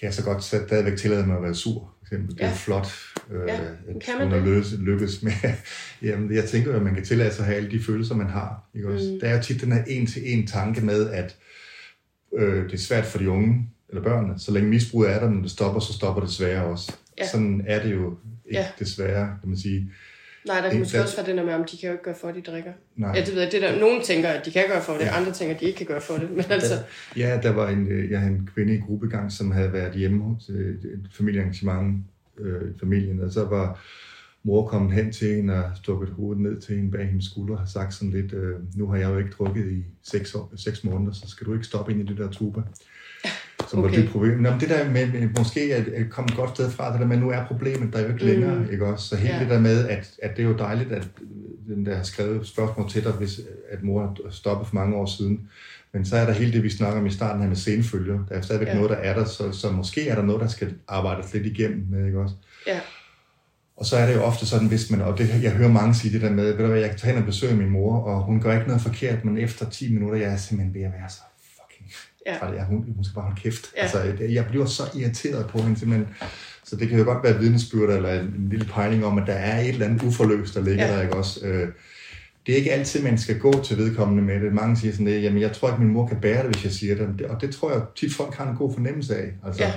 kan 0.00 0.06
jeg 0.06 0.14
så 0.14 0.24
godt 0.24 0.44
stadigvæk 0.44 0.98
tillade 0.98 1.26
mig 1.26 1.36
at 1.36 1.42
være 1.42 1.54
sur. 1.54 1.94
For 1.98 2.04
eksempel. 2.14 2.36
Det 2.36 2.44
er 2.44 2.54
flot. 2.54 2.88
øh, 3.30 3.40
Ja, 3.48 3.54
at 3.60 4.02
kan 4.04 4.14
man 4.18 4.22
hun 4.22 4.30
har 4.32 4.38
det? 4.38 4.48
løs, 4.48 4.72
lykkes 4.78 5.22
med. 5.22 5.32
Jamen, 6.02 6.34
jeg 6.34 6.44
tænker 6.44 6.70
jo, 6.70 6.76
at 6.76 6.82
man 6.82 6.94
kan 6.94 7.04
tillade 7.04 7.30
sig 7.32 7.40
at 7.40 7.46
have 7.46 7.56
alle 7.56 7.70
de 7.70 7.82
følelser, 7.82 8.14
man 8.14 8.26
har. 8.26 8.68
Ikke 8.74 8.88
også? 8.88 9.10
Mm. 9.12 9.20
Der 9.20 9.28
er 9.28 9.36
jo 9.36 9.42
tit 9.42 9.60
den 9.60 9.72
her 9.72 9.84
en-til-en 9.84 10.46
tanke 10.46 10.80
med, 10.80 11.10
at 11.10 11.36
øh, 12.38 12.64
det 12.64 12.72
er 12.72 12.78
svært 12.78 13.04
for 13.06 13.18
de 13.18 13.30
unge, 13.30 13.68
eller 13.88 14.02
børnene. 14.02 14.38
Så 14.38 14.52
længe 14.52 14.68
misbruget 14.70 15.10
er 15.10 15.20
der, 15.20 15.30
når 15.30 15.42
det 15.42 15.50
stopper, 15.50 15.80
så 15.80 15.92
stopper 15.92 16.20
det 16.20 16.30
desværre 16.30 16.64
også. 16.64 16.92
Ja. 17.18 17.28
Sådan 17.28 17.62
er 17.66 17.82
det 17.82 17.92
jo 17.92 18.16
ikke 18.46 18.60
Ja. 18.60 18.66
desværre, 18.78 19.36
kan 19.40 19.48
man 19.48 19.58
sige. 19.58 19.92
Nej, 20.46 20.60
der 20.60 20.70
kan 20.70 20.78
måske 20.78 20.96
der- 20.96 21.02
også 21.02 21.16
være 21.16 21.26
det 21.26 21.36
der 21.36 21.44
med, 21.44 21.54
om 21.54 21.64
de 21.64 21.76
kan 21.76 21.86
jo 21.86 21.92
ikke 21.92 22.04
gøre 22.04 22.14
for, 22.20 22.28
at 22.28 22.34
de 22.34 22.40
drikker. 22.42 22.72
Nej. 22.96 23.12
Ja, 23.16 23.24
det 23.24 23.34
ved 23.34 23.42
jeg. 23.42 23.52
Det 23.52 23.62
der, 23.62 23.78
nogen 23.80 24.02
tænker, 24.02 24.28
at 24.28 24.46
de 24.46 24.50
kan 24.50 24.64
gøre 24.68 24.82
for 24.82 24.92
det, 24.92 25.00
Ja. 25.00 25.16
andre 25.16 25.32
tænker, 25.32 25.54
at 25.54 25.60
de 25.60 25.64
ikke 25.66 25.76
kan 25.78 25.86
gøre 25.86 26.00
for 26.00 26.14
det. 26.14 26.30
Men 26.30 26.44
altså, 26.50 26.74
Ja, 27.16 27.40
der 27.42 27.50
var 27.52 27.68
en, 27.68 27.86
øh, 27.88 28.10
jeg 28.10 28.20
havde 28.20 28.32
en 28.32 28.50
kvinde 28.54 28.74
i 28.74 28.78
gruppegang, 28.80 29.32
som 29.32 29.50
havde 29.50 29.72
været 29.72 29.94
hjemme 29.94 30.38
til 30.46 30.54
et 30.84 31.10
familiearrangement 31.12 32.04
øh, 32.40 32.70
i 32.70 32.78
familien, 32.80 33.20
og 33.20 33.30
så 33.32 33.44
var 33.44 33.80
mor 34.42 34.66
kommet 34.66 34.92
hen 34.92 35.12
til 35.12 35.36
hende 35.36 35.64
og 35.64 35.70
stukket 35.76 36.08
hovedet 36.08 36.42
ned 36.42 36.60
til 36.60 36.76
hende 36.76 36.90
bag 36.90 37.06
hendes 37.06 37.24
skulder 37.24 37.52
og 37.54 37.58
har 37.60 37.66
sagt 37.66 37.94
sådan 37.94 38.10
lidt, 38.10 38.32
øh, 38.32 38.54
nu 38.74 38.86
har 38.88 38.96
jeg 38.96 39.08
jo 39.10 39.18
ikke 39.18 39.30
drukket 39.30 39.72
i 39.72 39.84
seks, 40.02 40.34
år, 40.34 40.52
seks 40.56 40.84
måneder, 40.84 41.12
så 41.12 41.24
skal 41.28 41.46
du 41.46 41.52
ikke 41.52 41.66
stoppe 41.66 41.92
ind 41.92 42.00
i 42.00 42.04
det 42.12 42.18
der 42.18 42.30
tuba. 42.30 42.60
Som 43.70 43.78
okay. 43.78 43.90
Var 43.96 43.96
det 44.02 44.10
problem. 44.10 44.38
Nå, 44.38 44.50
men 44.50 44.60
det 44.60 44.68
der 44.68 44.90
med, 44.90 45.06
med 45.06 45.28
måske 45.38 45.60
at, 45.60 45.88
at 45.88 46.10
komme 46.10 46.28
et 46.30 46.36
godt 46.36 46.50
sted 46.50 46.70
fra, 46.70 46.92
det 46.92 47.00
der 47.00 47.06
med, 47.06 47.16
nu 47.16 47.30
er 47.30 47.44
problemet 47.46 47.92
der 47.92 48.00
jo 48.00 48.08
ikke 48.08 48.24
Mm. 48.24 48.30
længere, 48.30 48.72
ikke 48.72 48.86
også? 48.86 49.06
Så 49.08 49.16
hele 49.16 49.34
Ja. 49.34 49.40
det 49.40 49.50
der 49.50 49.60
med, 49.60 49.88
at, 49.88 50.10
at 50.22 50.36
det 50.36 50.42
er 50.44 50.48
jo 50.48 50.56
dejligt, 50.56 50.92
at 50.92 51.08
den 51.68 51.86
der 51.86 51.96
har 51.96 52.02
skrevet 52.02 52.46
spørgsmål 52.46 52.90
til 52.90 53.04
dig, 53.04 53.12
hvis 53.12 53.40
at 53.70 53.82
mor 53.82 54.00
har 54.00 54.30
stoppet 54.30 54.68
for 54.68 54.74
mange 54.74 54.96
år 54.96 55.06
siden. 55.06 55.40
Men 55.92 56.04
så 56.04 56.16
er 56.16 56.26
der 56.26 56.32
hele 56.32 56.52
det, 56.52 56.62
vi 56.62 56.70
snakker 56.70 57.00
om 57.00 57.06
i 57.06 57.10
starten 57.10 57.42
her 57.42 57.48
med 57.48 57.56
senfølger. 57.56 58.18
Der 58.28 58.34
er 58.34 58.40
stadigvæk 58.40 58.68
Ja. 58.68 58.74
noget, 58.74 58.90
der 58.90 58.96
er 58.96 59.14
der, 59.14 59.24
så, 59.24 59.52
så 59.52 59.70
måske 59.70 60.08
er 60.08 60.14
der 60.14 60.22
noget, 60.22 60.40
der 60.42 60.48
skal 60.48 60.74
arbejdes 60.88 61.32
lidt 61.34 61.46
igennem 61.46 61.86
med, 61.90 62.06
ikke 62.06 62.18
også? 62.20 62.34
ja, 62.66 62.80
Og 63.76 63.86
så 63.86 63.96
er 63.96 64.06
det 64.06 64.14
jo 64.14 64.20
ofte 64.22 64.46
sådan, 64.46 64.68
hvis 64.68 64.90
man, 64.90 65.00
og 65.00 65.18
det, 65.18 65.42
jeg 65.42 65.50
hører 65.52 65.68
mange 65.72 65.94
sige 65.94 66.12
det 66.12 66.22
der 66.22 66.30
med, 66.30 66.44
ved 66.44 66.58
du 66.58 66.66
hvad, 66.66 66.80
jeg 66.80 66.90
kan 66.90 66.98
tage 66.98 67.12
hen 67.12 67.22
og 67.22 67.26
besøge 67.26 67.56
min 67.56 67.70
mor, 67.70 68.00
og 68.02 68.22
hun 68.22 68.40
gør 68.40 68.54
ikke 68.54 68.66
noget 68.66 68.82
forkert, 68.82 69.24
men 69.24 69.38
efter 69.38 69.70
10 69.70 69.92
minutter, 69.94 70.18
jeg 70.18 70.32
er 70.32 70.36
simpelthen 70.36 70.74
ved 70.74 70.82
at 70.82 70.92
være 70.92 71.08
så 71.08 71.20
Ja. 72.32 72.38
træt. 72.38 72.54
Ja, 72.54 72.64
hun, 72.64 72.84
hun 72.96 73.04
skal 73.04 73.14
bare 73.14 73.24
holde 73.24 73.40
kæft. 73.40 73.66
Ja. 73.76 73.82
Altså, 73.82 73.98
jeg 74.28 74.46
bliver 74.46 74.66
så 74.66 74.82
irriteret 74.98 75.46
på 75.46 75.58
hende 75.58 75.78
simpelthen. 75.78 76.08
Så 76.64 76.76
det 76.76 76.88
kan 76.88 76.98
jo 76.98 77.04
godt 77.04 77.22
være 77.24 77.34
et 77.34 77.40
vidnesbyrd 77.40 77.90
eller 77.90 78.20
en, 78.20 78.26
en 78.26 78.48
lille 78.50 78.64
pejling 78.64 79.04
om, 79.04 79.18
at 79.18 79.26
der 79.26 79.32
er 79.32 79.60
et 79.60 79.68
eller 79.68 79.86
andet 79.86 80.02
uforløst, 80.02 80.54
der 80.54 80.62
ligger 80.62 80.86
Ja. 80.86 80.96
der, 80.96 81.02
ikke 81.02 81.14
også? 81.16 81.46
Øh, 81.46 81.68
det 82.46 82.52
er 82.52 82.56
ikke 82.56 82.72
altid, 82.72 83.02
man 83.02 83.18
skal 83.18 83.38
gå 83.38 83.62
til 83.64 83.76
vedkommende 83.78 84.22
med 84.22 84.40
det. 84.40 84.52
Mange 84.52 84.76
siger 84.76 84.92
sådan 84.92 85.06
det, 85.06 85.22
jamen 85.22 85.40
jeg 85.40 85.52
tror 85.52 85.68
ikke, 85.68 85.80
min 85.82 85.92
mor 85.92 86.06
kan 86.06 86.16
bære 86.20 86.42
det, 86.46 86.50
hvis 86.54 86.64
jeg 86.64 86.72
siger 86.72 86.94
det. 86.94 87.22
Og 87.26 87.40
det 87.40 87.54
tror 87.54 87.72
jeg 87.72 87.82
tit 87.96 88.14
folk 88.14 88.34
har 88.34 88.50
en 88.50 88.56
god 88.56 88.74
fornemmelse 88.74 89.16
af. 89.16 89.28
Altså, 89.46 89.62
Ja. 89.62 89.72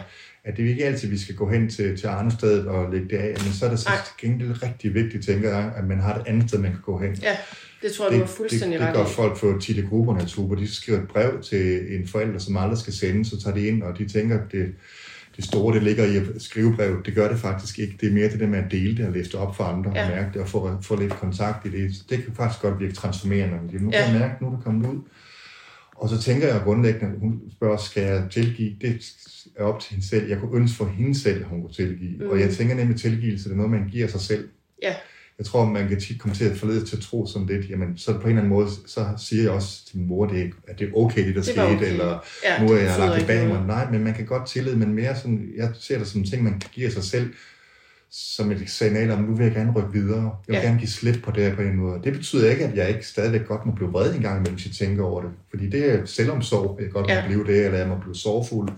At 0.46 0.58
det 0.58 0.66
er 0.66 0.70
ikke 0.70 0.86
altid, 0.86 1.10
vi 1.10 1.18
skal 1.18 1.36
gå 1.36 1.50
hen 1.50 1.70
til, 1.70 1.98
til 1.98 2.08
Arnestedet 2.08 2.68
og 2.68 2.92
lægge 2.94 3.08
det 3.10 3.18
af. 3.18 3.36
Men 3.44 3.54
så 3.54 3.66
er 3.66 3.70
det 3.70 3.80
så 3.80 3.90
til 3.90 4.30
gengæld 4.30 4.64
rigtig 4.64 4.94
vigtigt, 4.94 5.26
tænker 5.26 5.50
jeg, 5.50 5.74
at 5.76 5.84
man 5.88 6.00
har 6.00 6.16
et 6.16 6.24
andet 6.28 6.50
sted, 6.50 6.60
man 6.60 6.72
kan 6.72 6.82
gå 6.82 7.00
hen. 7.00 7.16
ja, 7.22 7.38
det 7.82 7.92
tror 7.92 8.06
jeg, 8.06 8.14
du 8.14 8.26
har 8.26 8.32
fuldstændig 8.32 8.80
det, 8.80 8.88
det 8.88 8.96
gør 8.96 9.04
ret 9.04 9.12
i. 9.12 9.14
folk 9.14 9.40
på 9.40 9.60
i 9.70 9.82
grupperne 9.90 10.26
tuber. 10.26 10.56
De 10.56 10.68
skriver 10.76 11.00
et 11.02 11.08
brev 11.08 11.42
til 11.42 11.96
en 12.00 12.08
forælder, 12.08 12.40
som 12.40 12.58
aldrig 12.58 12.78
skal 12.78 12.94
sende, 12.94 13.26
så 13.26 13.42
tager 13.42 13.56
de 13.56 13.68
ind, 13.68 13.84
og 13.84 13.98
de 13.98 14.08
tænker, 14.08 14.40
at 14.40 14.52
det, 14.52 14.74
det 15.36 15.46
store, 15.46 15.76
det 15.76 15.84
ligger 15.84 16.06
i 16.06 16.16
at 16.18 16.24
skrive 16.38 16.76
brev. 16.76 17.04
Det 17.06 17.16
gør 17.16 17.28
det 17.30 17.40
faktisk 17.40 17.80
ikke. 17.80 17.98
Det 18.02 18.10
er 18.10 18.14
mere 18.14 18.30
det 18.30 18.40
der 18.40 18.48
med 18.48 18.60
at 18.60 18.72
dele 18.72 18.98
det 18.98 19.06
og 19.06 19.12
læse 19.12 19.32
det 19.32 19.40
op 19.40 19.56
for 19.56 19.64
andre 19.64 19.92
Ja. 19.96 20.04
og 20.06 20.16
mærke 20.16 20.30
det 20.34 20.42
og 20.42 20.50
få, 20.50 20.78
få 20.82 20.96
lidt 21.00 21.14
kontakt 21.14 21.66
i 21.66 21.70
det. 21.70 21.92
Det 22.10 22.24
kan 22.24 22.34
faktisk 22.36 22.62
godt 22.62 22.80
virke 22.80 22.94
transformerende. 22.94 23.58
Nu 23.84 23.92
Ja. 23.92 24.04
kan 24.06 24.12
jeg 24.14 24.20
mærke, 24.20 24.44
nu 24.44 24.50
er 24.52 24.56
det 24.56 24.64
kommet 24.64 24.90
ud. 24.90 25.00
Og 25.96 26.10
så 26.10 26.22
tænker 26.22 26.48
jeg 26.48 26.62
grundlæggende, 26.64 27.20
hun 27.20 27.42
spørger, 27.56 27.78
skal 27.78 28.04
jeg 28.04 28.24
tilgive? 28.32 28.76
Det 28.82 29.02
er 29.58 29.64
op 29.64 29.80
til 29.80 29.92
hende 29.94 30.08
selv. 30.08 30.30
Jeg 30.30 30.38
kunne 30.40 30.58
ønske 30.60 30.78
for 30.78 30.86
hende 30.86 31.20
selv, 31.20 31.40
at 31.42 31.48
hun 31.50 31.62
kunne 31.62 31.74
tilgive. 31.74 32.18
Mm. 32.18 32.24
Mm. 32.24 32.30
Og 32.30 32.40
jeg 32.40 32.50
tænker 32.50 32.76
nemlig, 32.76 32.98
tilgivelse 33.00 33.44
det 33.50 33.52
er 33.54 33.58
noget, 33.58 33.72
man 33.72 33.88
giver 33.92 34.08
sig 34.08 34.22
selv. 34.22 34.48
Ja, 34.84 34.94
Jeg 35.38 35.46
tror, 35.46 35.66
man 35.66 35.88
kan 35.88 36.00
tit 36.00 36.20
komme 36.22 36.36
til 36.36 36.46
at 36.46 36.58
forlede 36.58 36.86
til 36.86 36.96
at 36.98 37.02
tro 37.02 37.26
sådan 37.28 37.48
lidt, 37.48 37.70
jamen, 37.70 37.98
så 37.98 38.14
på 38.14 38.20
en 38.22 38.28
eller 38.28 38.42
anden 38.42 38.50
måde, 38.54 38.68
så 38.88 39.06
siger 39.18 39.44
jeg 39.44 39.52
også 39.52 39.86
til 39.88 39.98
min 39.98 40.08
mor, 40.08 40.26
det 40.28 40.42
er, 40.42 40.48
at 40.68 40.80
det 40.80 40.88
er 40.88 40.98
okay, 40.98 41.26
det 41.28 41.36
der 41.36 41.42
Det 41.42 41.46
skete, 41.50 41.62
okay. 41.64 41.92
eller 41.92 42.26
ja 42.44 42.64
nu 42.66 42.72
er 42.74 42.78
jeg 42.78 42.96
lagt 43.00 43.20
det 43.20 43.28
bag 43.28 43.48
mig. 43.48 43.64
Nej, 43.68 43.92
men 43.92 44.04
man 44.04 44.14
kan 44.14 44.26
godt 44.26 44.48
tillide, 44.48 44.76
men 44.78 44.94
mere 44.94 45.16
sådan, 45.16 45.50
jeg 45.58 45.70
ser 45.80 45.98
det 45.98 46.08
som 46.08 46.22
en 46.22 46.28
ting, 46.28 46.44
man 46.44 46.62
giver 46.72 46.90
sig 46.90 47.04
selv, 47.04 47.34
som 48.12 48.52
et 48.52 48.70
signal 48.70 49.12
om, 49.12 49.24
nu 49.24 49.36
vil 49.36 49.44
jeg 49.44 49.54
gerne 49.56 49.72
rykke 49.72 49.92
videre. 49.94 50.22
Jeg 50.22 50.32
vil 50.48 50.56
Ja. 50.56 50.62
gerne 50.62 50.80
give 50.80 50.90
slip 50.90 51.24
på 51.24 51.32
det 51.32 51.44
her 51.44 51.56
på 51.56 51.62
en 51.62 51.76
måde. 51.76 52.00
Det 52.04 52.14
betyder 52.14 52.52
ikke, 52.52 52.66
at 52.66 52.76
jeg 52.78 52.90
ikke 52.90 53.08
stadigvæk 53.08 53.46
godt 53.48 53.66
må 53.66 53.72
blive 53.72 53.90
vred 53.90 54.16
en 54.16 54.22
gang 54.22 54.38
imellem, 54.38 54.56
hvis 54.56 54.66
jeg 54.66 54.74
tænker 54.88 55.04
over 55.04 55.22
det. 55.22 55.32
Fordi 55.50 55.70
det 55.70 55.92
er 55.94 56.06
selvomsorg, 56.06 56.80
jeg 56.82 56.90
godt 56.92 57.08
må 57.08 57.14
Ja. 57.14 57.24
blive 57.28 57.44
det, 57.48 57.66
eller 57.66 57.78
jeg 57.78 57.88
må 57.88 57.96
blive 58.02 58.16
sorgfuld, 58.16 58.70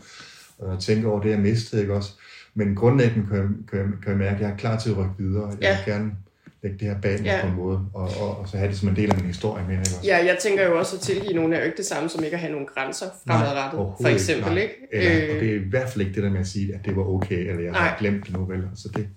og 0.58 0.80
tænke 0.82 1.08
over 1.08 1.22
det, 1.22 1.30
jeg 1.30 1.40
mistede, 1.40 1.82
ikke 1.82 1.94
også? 1.94 2.12
Men 2.54 2.76
grundlæggende 2.76 3.28
kan 3.28 3.38
jeg, 3.38 3.48
kan, 3.70 3.80
jeg, 3.80 3.88
kan 4.04 4.10
jeg 4.12 4.18
mærke, 4.18 4.36
at 4.36 4.42
jeg 4.42 4.50
er 4.52 4.58
klar 4.58 4.80
til 4.80 4.90
at 4.90 4.98
rykke 4.98 5.14
videre. 5.18 5.48
Jeg 5.50 5.58
Ja. 5.62 5.78
vil 5.86 5.94
gerne 5.94 6.12
lægge 6.64 6.78
det 6.78 6.88
her 6.88 7.02
bag 7.02 7.12
mig 7.20 7.26
Ja. 7.26 7.40
på 7.42 7.48
en 7.48 7.56
måde, 7.56 7.80
og, 7.94 8.10
og, 8.22 8.38
og, 8.40 8.48
så 8.50 8.58
have 8.58 8.70
det 8.70 8.78
som 8.78 8.90
en 8.90 8.96
del 8.96 9.12
af 9.12 9.18
min 9.18 9.26
historie 9.26 9.64
med, 9.64 9.72
ikke 9.72 9.82
også? 9.82 10.00
Ja, 10.04 10.18
jeg 10.26 10.38
tænker 10.42 10.66
jo 10.68 10.78
også, 10.80 10.96
at 10.96 11.02
tilgive 11.02 11.34
nogen 11.34 11.54
er 11.54 11.58
jo 11.60 11.66
ikke 11.66 11.78
det 11.78 11.86
samme 11.86 12.10
som 12.10 12.24
ikke 12.24 12.34
at 12.36 12.40
have 12.42 12.52
nogle 12.52 12.68
grænser 12.68 13.06
fremadrettet, 13.28 13.72
for 13.72 13.78
overhovedet 13.84 14.14
eksempel, 14.14 14.54
nej. 14.54 14.62
ikke? 14.62 14.74
Eller, 14.92 15.28
og 15.30 15.36
Øh, 15.36 15.40
det 15.42 15.50
er 15.50 15.56
i 15.56 15.70
hvert 15.70 15.90
fald 15.90 16.02
ikke 16.06 16.16
det 16.16 16.24
der 16.24 16.30
med 16.30 16.40
at 16.40 16.48
sige, 16.48 16.74
at 16.76 16.86
det 16.86 16.96
var 16.96 17.04
okay, 17.04 17.40
eller 17.50 17.62
jeg 17.64 17.72
Nej. 17.72 17.88
har 17.88 17.98
glemt 18.00 18.26
det 18.26 18.34
nu, 18.34 18.46
vel? 18.46 18.64
Altså 18.70 18.90
det, 18.96 19.08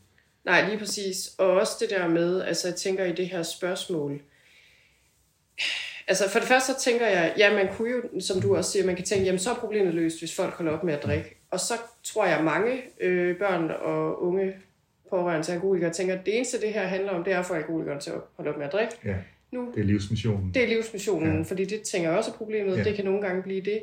Nej, 0.45 0.69
lige 0.69 0.79
præcis. 0.79 1.17
Og 1.39 1.51
også 1.51 1.73
det 1.81 1.91
der 1.91 2.09
med, 2.09 2.43
altså 2.43 2.69
jeg 2.69 2.75
tænker 2.77 3.05
i 3.05 3.13
det 3.13 3.29
her 3.29 3.43
spørgsmål, 3.43 4.21
altså 6.09 6.29
for 6.31 6.39
det 6.39 6.49
første 6.49 6.73
så 6.73 6.81
tænker 6.81 7.07
jeg, 7.07 7.35
ja 7.39 7.55
man 7.55 7.69
kunne 7.77 7.91
jo, 7.91 8.21
som 8.21 8.41
du 8.41 8.57
også 8.57 8.71
siger, 8.73 8.87
man 8.87 8.97
kan 8.97 9.05
tænke, 9.05 9.25
jamen 9.25 9.39
så 9.39 9.51
er 9.51 9.55
problemet 9.55 9.95
løst, 9.95 10.19
hvis 10.19 10.37
folk 10.37 10.55
holder 10.55 10.73
op 10.73 10.85
med 10.85 10.95
at 10.95 11.03
drikke. 11.03 11.37
Og 11.51 11.61
så 11.61 11.75
tror 12.05 12.27
jeg 12.27 12.45
mange 12.45 12.73
øh, 13.01 13.37
børn 13.37 13.71
og 13.71 14.23
unge 14.23 14.55
pårørende 15.11 15.47
til 15.47 15.53
alkoholikere 15.53 15.93
tænker, 15.93 16.15
at 16.15 16.27
det 16.27 16.37
eneste 16.37 16.61
det 16.61 16.73
her 16.73 16.87
handler 16.87 17.11
om, 17.11 17.25
det 17.25 17.33
er 17.33 17.39
at 17.39 17.47
få 17.47 17.55
alkoholikeren 17.55 18.01
til 18.01 18.11
at 18.11 18.17
holde 18.37 18.51
op 18.51 18.59
med 18.59 18.67
at 18.67 18.73
drikke. 18.73 18.95
ja, 19.05 19.15
Nu, 19.53 19.73
det 19.75 19.81
er 19.81 19.85
livsmissionen. 19.85 20.51
det 20.55 20.63
er 20.63 20.67
livsmissionen, 20.69 21.37
ja. 21.37 21.43
Fordi 21.43 21.65
det 21.65 21.81
tænker 21.83 22.09
jeg 22.09 22.19
også 22.19 22.31
er 22.31 22.35
problemet, 22.35 22.77
ja. 22.79 22.85
Det 22.85 22.95
kan 22.95 23.05
nogle 23.05 23.23
gange 23.23 23.43
blive 23.43 23.61
det. 23.61 23.83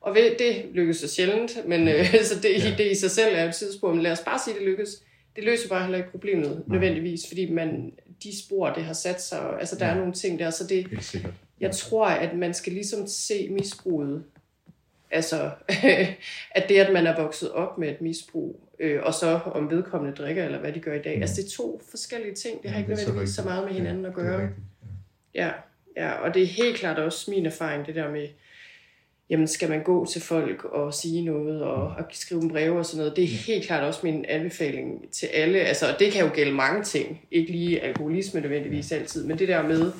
Og 0.00 0.14
ved, 0.14 0.30
det 0.38 0.64
lykkes 0.72 0.96
så 0.96 1.08
sjældent, 1.08 1.68
men 1.68 1.88
øh, 1.88 2.04
så 2.22 2.40
det, 2.42 2.64
ja. 2.64 2.74
Det 2.78 2.90
i 2.90 2.94
sig 2.94 3.10
selv 3.10 3.34
er 3.36 3.48
et 3.48 3.54
tidsspur, 3.54 3.92
men 3.94 4.02
lad 4.02 4.12
os 4.12 4.20
bare 4.20 4.38
sige, 4.44 4.54
at 4.54 4.60
det 4.60 4.68
lykkes. 4.68 5.02
Det 5.36 5.44
løser 5.44 5.68
bare 5.68 5.82
heller 5.82 5.98
ikke 5.98 6.10
problemet 6.10 6.50
Nej. 6.50 6.60
nødvendigvis, 6.68 7.20
fordi 7.28 7.50
man, 7.50 7.92
de 8.22 8.42
spor, 8.44 8.70
det 8.70 8.84
har 8.84 8.92
sat 8.92 9.22
sig, 9.22 9.40
altså 9.60 9.76
der 9.78 9.86
ja. 9.86 9.92
er 9.92 9.96
nogle 9.98 10.12
ting 10.12 10.38
der, 10.38 10.50
så 10.50 10.66
det. 10.66 10.86
Jeg 11.60 11.70
tror, 11.72 12.06
at 12.06 12.36
man 12.36 12.54
skal 12.54 12.72
ligesom 12.72 13.06
se 13.06 13.48
misbruget, 13.50 14.24
altså 15.10 15.50
at 16.56 16.64
det, 16.68 16.76
at 16.78 16.92
man 16.92 17.06
er 17.06 17.22
vokset 17.22 17.50
op 17.52 17.78
med 17.78 17.88
et 17.88 18.00
misbrug, 18.00 18.60
øh, 18.80 19.00
og 19.02 19.14
så 19.14 19.40
om 19.44 19.70
vedkommende 19.70 20.16
drikker, 20.16 20.44
eller 20.44 20.58
hvad 20.60 20.72
de 20.72 20.80
gør 20.80 20.94
i 20.94 21.02
dag, 21.02 21.16
Mm. 21.16 21.22
altså 21.22 21.36
det 21.42 21.46
er 21.46 21.56
to 21.56 21.82
forskellige 21.90 22.34
ting, 22.34 22.62
det 22.62 22.70
har 22.70 22.76
Ja, 22.78 22.82
ikke 22.82 22.92
er 22.92 22.96
så 22.96 23.02
nødvendigvis 23.06 23.34
så 23.34 23.40
rigtigt. 23.42 23.54
meget 23.54 23.66
med 23.66 23.74
hinanden 23.74 24.02
Ja, 24.02 24.08
at 24.08 24.14
gøre. 24.14 24.42
rigtigt. 24.42 24.60
Ja, 25.34 25.50
ja, 25.96 26.12
og 26.12 26.34
det 26.34 26.42
er 26.42 26.46
helt 26.46 26.76
klart 26.76 26.98
også 26.98 27.30
min 27.30 27.46
erfaring, 27.46 27.86
det 27.86 27.94
der 27.94 28.10
med, 28.10 28.28
jamen 29.30 29.48
skal 29.48 29.68
man 29.68 29.82
gå 29.82 30.06
til 30.06 30.22
folk 30.22 30.64
og 30.64 30.94
sige 30.94 31.24
noget 31.24 31.62
og, 31.62 31.82
og 31.86 32.04
skrive 32.10 32.42
en 32.42 32.48
brev 32.48 32.76
og 32.76 32.86
sådan 32.86 32.98
noget. 32.98 33.16
Det 33.16 33.24
er 33.24 33.28
helt 33.28 33.64
klart 33.66 33.82
også 33.84 34.00
min 34.02 34.24
anbefaling 34.28 35.12
til 35.12 35.26
alle. 35.26 35.58
Altså, 35.58 35.92
og 35.92 35.98
det 35.98 36.12
kan 36.12 36.24
jo 36.24 36.30
gælde 36.34 36.52
mange 36.52 36.82
ting. 36.82 37.20
Ikke 37.30 37.52
lige 37.52 37.80
alkoholisme 37.82 38.40
nødvendigvis 38.40 38.92
altid, 38.92 39.26
men 39.26 39.38
det 39.38 39.48
der 39.48 39.62
med, 39.62 39.92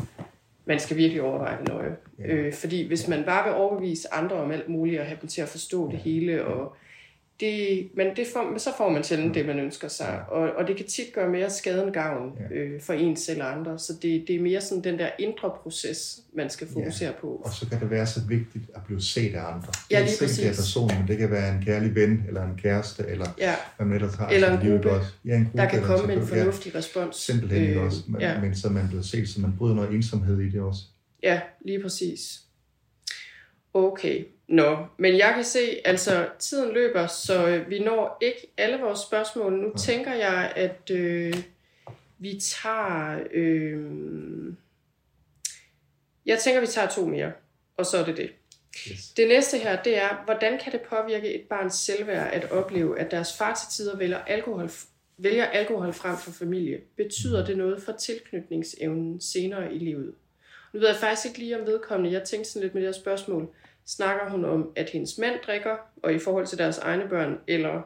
man 0.66 0.78
skal 0.78 0.96
virkelig 0.96 1.22
overveje 1.22 1.58
det 1.58 1.68
nøje. 1.68 1.96
Ja. 2.18 2.34
Øh, 2.34 2.52
fordi 2.52 2.86
hvis 2.86 3.08
man 3.08 3.24
bare 3.24 3.44
vil 3.44 3.54
overbevise 3.54 4.14
andre 4.14 4.36
om 4.36 4.50
alt 4.50 4.68
muligt 4.68 5.00
og 5.00 5.06
have 5.06 5.18
dem 5.20 5.28
til 5.28 5.42
at 5.42 5.48
forstå 5.48 5.90
det 5.90 5.98
hele, 5.98 6.44
og 6.44 6.76
det, 7.40 7.88
men 7.96 8.06
det 8.16 8.26
får, 8.32 8.58
så 8.58 8.70
får 8.76 8.88
man 8.90 9.04
sjældent 9.04 9.34
det, 9.34 9.46
man 9.46 9.58
ønsker 9.58 9.88
sig. 9.88 10.20
Og, 10.28 10.50
og 10.56 10.68
det 10.68 10.76
kan 10.76 10.86
tit 10.86 11.06
gøre 11.14 11.28
mere 11.28 11.50
skade 11.50 11.82
end 11.82 11.92
gavn 11.92 12.32
Ja. 12.50 12.56
øh, 12.56 12.80
for 12.80 12.92
en 12.92 13.16
selv 13.16 13.42
og 13.42 13.52
andre. 13.58 13.78
Så 13.78 13.92
det, 14.02 14.24
det 14.28 14.36
er 14.36 14.40
mere 14.40 14.60
sådan 14.60 14.84
den 14.84 14.98
der 14.98 15.08
indre 15.18 15.52
proces, 15.62 16.20
man 16.36 16.50
skal 16.50 16.66
fokusere 16.72 17.12
på. 17.20 17.26
Og 17.44 17.52
så 17.52 17.68
kan 17.68 17.80
det 17.80 17.90
være 17.90 18.06
så 18.06 18.20
vigtigt 18.28 18.64
at 18.74 18.80
blive 18.86 19.00
set 19.02 19.34
af 19.34 19.44
andre. 19.54 19.68
Ja, 19.90 19.98
lige 20.00 20.08
er 20.08 20.12
ikke 20.12 20.24
er 20.24 20.26
præcis. 20.28 20.56
personen, 20.56 20.98
men 20.98 21.08
det 21.08 21.18
kan 21.18 21.30
være 21.30 21.54
en 21.56 21.62
kærlig 21.64 21.94
ven, 21.94 22.24
eller 22.28 22.42
en 22.44 22.56
kæreste, 22.62 23.04
eller 23.08 23.26
Ja, 23.38 23.54
hvad 23.76 23.86
man 23.86 23.96
ellers 23.96 24.14
har. 24.14 24.28
Eller 24.28 24.60
en 24.60 24.70
gruppe, 24.70 24.90
også? 24.90 25.10
Ja, 25.24 25.34
en 25.36 25.44
gruppe. 25.44 25.58
der 25.58 25.68
kan 25.68 25.78
eller 25.78 25.96
komme 25.96 26.12
en 26.12 26.18
selvfølgelig- 26.18 26.36
ja, 26.36 26.42
fornuftig 26.42 26.74
respons. 26.74 27.16
Simpelthen 27.16 27.62
ikke 27.68 27.80
også, 27.80 27.98
men, 28.08 28.20
ja. 28.20 28.40
men 28.40 28.56
så 28.56 28.68
man 28.68 28.88
bliver 28.88 29.02
set, 29.02 29.28
så 29.28 29.40
man 29.40 29.54
bryder 29.58 29.74
noget 29.74 29.90
ensomhed 29.94 30.40
i 30.40 30.48
det 30.50 30.60
også. 30.60 30.80
Ja, 31.22 31.40
lige 31.64 31.82
præcis. 31.82 32.40
Okay, 33.74 34.24
nå. 34.48 34.86
Men 34.96 35.18
jeg 35.18 35.32
kan 35.34 35.44
se, 35.44 35.80
altså 35.84 36.28
tiden 36.38 36.74
løber, 36.74 37.06
så 37.06 37.48
øh, 37.48 37.70
vi 37.70 37.78
når 37.78 38.18
ikke 38.22 38.52
alle 38.58 38.78
vores 38.80 38.98
spørgsmål. 38.98 39.52
Nu 39.52 39.68
Ja. 39.68 39.76
tænker 39.78 40.14
jeg, 40.14 40.52
at 40.56 40.90
øh, 40.90 41.34
vi 42.18 42.40
tager... 42.40 43.18
Øh, 43.32 43.84
jeg 46.26 46.38
tænker, 46.38 46.60
vi 46.60 46.66
tager 46.66 46.88
to 46.88 47.06
mere, 47.06 47.32
og 47.76 47.86
så 47.86 47.96
er 47.98 48.04
det 48.04 48.16
det. 48.16 48.30
Yes. 48.90 49.08
Det 49.16 49.28
næste 49.28 49.58
her, 49.58 49.82
det 49.82 49.98
er, 49.98 50.22
hvordan 50.24 50.58
kan 50.58 50.72
det 50.72 50.80
påvirke 50.80 51.34
et 51.34 51.42
barns 51.48 51.74
selvværd 51.74 52.32
at 52.32 52.50
opleve, 52.50 52.98
at 53.00 53.10
deres 53.10 53.36
far 53.38 53.54
til 53.54 53.76
tider 53.76 53.96
vælger 53.96 54.18
alkohol, 54.18 54.70
vælger 55.18 55.44
alkohol 55.44 55.92
frem 55.92 56.16
for 56.16 56.30
familie? 56.30 56.80
Betyder 56.96 57.46
det 57.46 57.58
noget 57.58 57.82
for 57.82 57.92
tilknytningsevnen 57.92 59.20
senere 59.20 59.74
i 59.74 59.78
livet? 59.78 60.14
Nu 60.74 60.80
ved 60.80 60.88
jeg 60.88 60.96
faktisk 60.96 61.26
ikke 61.26 61.38
lige 61.38 61.60
om 61.60 61.66
vedkommende. 61.66 62.12
Jeg 62.12 62.24
tænkte 62.24 62.50
sådan 62.50 62.62
lidt 62.62 62.74
med 62.74 62.82
det 62.82 62.88
her 62.88 63.00
spørgsmål. 63.00 63.48
Snakker 63.86 64.30
hun 64.30 64.44
om, 64.44 64.72
at 64.76 64.90
hendes 64.90 65.18
mand 65.18 65.34
drikker, 65.46 65.76
og 66.02 66.14
i 66.14 66.18
forhold 66.18 66.46
til 66.46 66.58
deres 66.58 66.78
egne 66.78 67.08
børn, 67.08 67.38
eller 67.46 67.82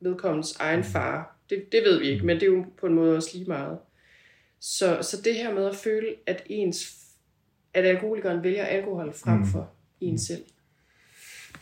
vedkommens 0.00 0.56
egen 0.56 0.84
far. 0.84 1.36
Det, 1.50 1.72
det 1.72 1.82
ved 1.84 1.98
vi 1.98 2.06
ikke, 2.08 2.26
men 2.26 2.36
det 2.36 2.42
er 2.42 2.52
jo 2.52 2.64
på 2.80 2.86
en 2.86 2.94
måde 2.94 3.16
også 3.16 3.30
lige 3.32 3.48
meget. 3.48 3.78
Så, 4.60 4.98
så 5.02 5.22
det 5.22 5.34
her 5.34 5.54
med 5.54 5.66
at 5.66 5.76
føle, 5.76 6.14
at 6.26 6.42
ens 6.46 6.98
at 7.74 7.84
alkoholikeren 7.84 8.42
vælger 8.42 8.64
alkohol 8.64 9.14
frem 9.14 9.46
for 9.46 9.60
mm. 10.00 10.08
en 10.08 10.18
selv. 10.18 10.44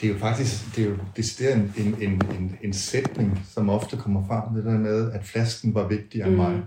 Det 0.01 0.09
er 0.09 0.13
jo 0.13 0.19
faktisk 0.19 0.77
det 0.77 0.85
er 0.85 0.89
jo 0.89 0.97
decideret 1.17 1.57
en, 1.57 1.73
en, 1.79 2.03
en, 2.03 2.37
en, 2.37 2.59
en 2.63 2.73
sætning, 2.73 3.39
som 3.49 3.71
ofte 3.71 3.97
kommer 3.97 4.27
frem, 4.27 4.55
det 4.55 4.65
der 4.65 4.79
med, 4.79 5.13
at 5.13 5.25
flasken 5.25 5.75
var 5.75 5.89
vigtigere 5.89 6.29
end 6.29 6.37
mig. 6.37 6.63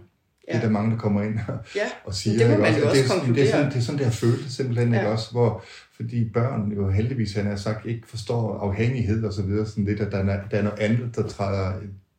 Det 0.50 0.56
Ja. 0.56 0.60
er 0.60 0.62
der 0.66 0.70
mange, 0.70 0.92
der 0.92 0.98
kommer 0.98 1.22
ind 1.24 1.40
og, 1.48 1.58
Ja, 1.76 1.82
og 2.06 2.14
siger. 2.14 2.38
det 2.38 2.50
må 2.50 2.58
man 2.58 2.66
At 2.76 2.84
også 2.84 2.86
det, 2.86 2.88
er, 2.90 2.94
det, 2.94 3.44
er 3.44 3.52
sådan, 3.52 3.70
det 3.72 3.78
er 3.78 3.82
sådan, 3.82 3.98
det 3.98 4.06
har 4.06 4.14
følt 4.14 4.52
simpelthen, 4.52 4.94
Ja. 4.94 5.00
ikke 5.00 5.12
også? 5.12 5.32
Hvor, 5.32 5.64
fordi 5.96 6.30
børn 6.34 6.72
jo 6.76 6.90
heldigvis, 6.90 7.34
han 7.34 7.46
har 7.46 7.56
sagt, 7.56 7.86
ikke 7.86 8.08
forstår 8.08 8.60
afhængighed 8.60 9.24
og 9.24 9.34
så 9.34 9.42
videre, 9.42 9.66
sådan 9.66 9.86
lidt, 9.86 10.00
at 10.00 10.12
der 10.12 10.18
er, 10.18 10.40
der 10.52 10.58
er 10.58 10.62
noget 10.64 10.80
andet, 10.80 11.16
der 11.16 11.28
træder, 11.28 11.74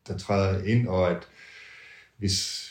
der 0.08 0.18
træder 0.18 0.64
ind, 0.64 0.88
og 0.88 1.10
at 1.10 1.28
hvis, 2.18 2.66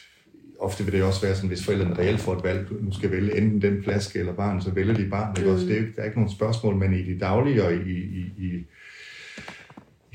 ofte 0.59 0.83
vil 0.83 0.93
det 0.93 0.99
jo 0.99 1.07
også 1.07 1.21
være 1.21 1.35
sådan, 1.35 1.47
hvis 1.47 1.65
forældrene 1.65 1.97
reelt 1.97 2.19
får 2.19 2.35
et 2.37 2.43
valg, 2.43 2.67
nu 2.81 2.93
skal 2.93 3.11
vælge 3.11 3.37
enten 3.37 3.61
den 3.61 3.83
flaske 3.83 4.19
eller 4.19 4.33
barn, 4.33 4.61
så 4.61 4.71
vælger 4.71 4.93
de 4.93 5.05
barn. 5.09 5.35
Ikke? 5.37 5.51
Også, 5.51 5.65
det 5.65 5.77
er, 5.77 5.81
der 5.81 6.01
er 6.01 6.05
ikke 6.05 6.17
nogen 6.17 6.35
spørgsmål, 6.35 6.75
men 6.75 6.93
i 6.93 7.03
det 7.03 7.19
daglige 7.21 7.63
og 7.63 7.73
i, 7.73 7.91
i, 7.91 8.33
i 8.37 8.65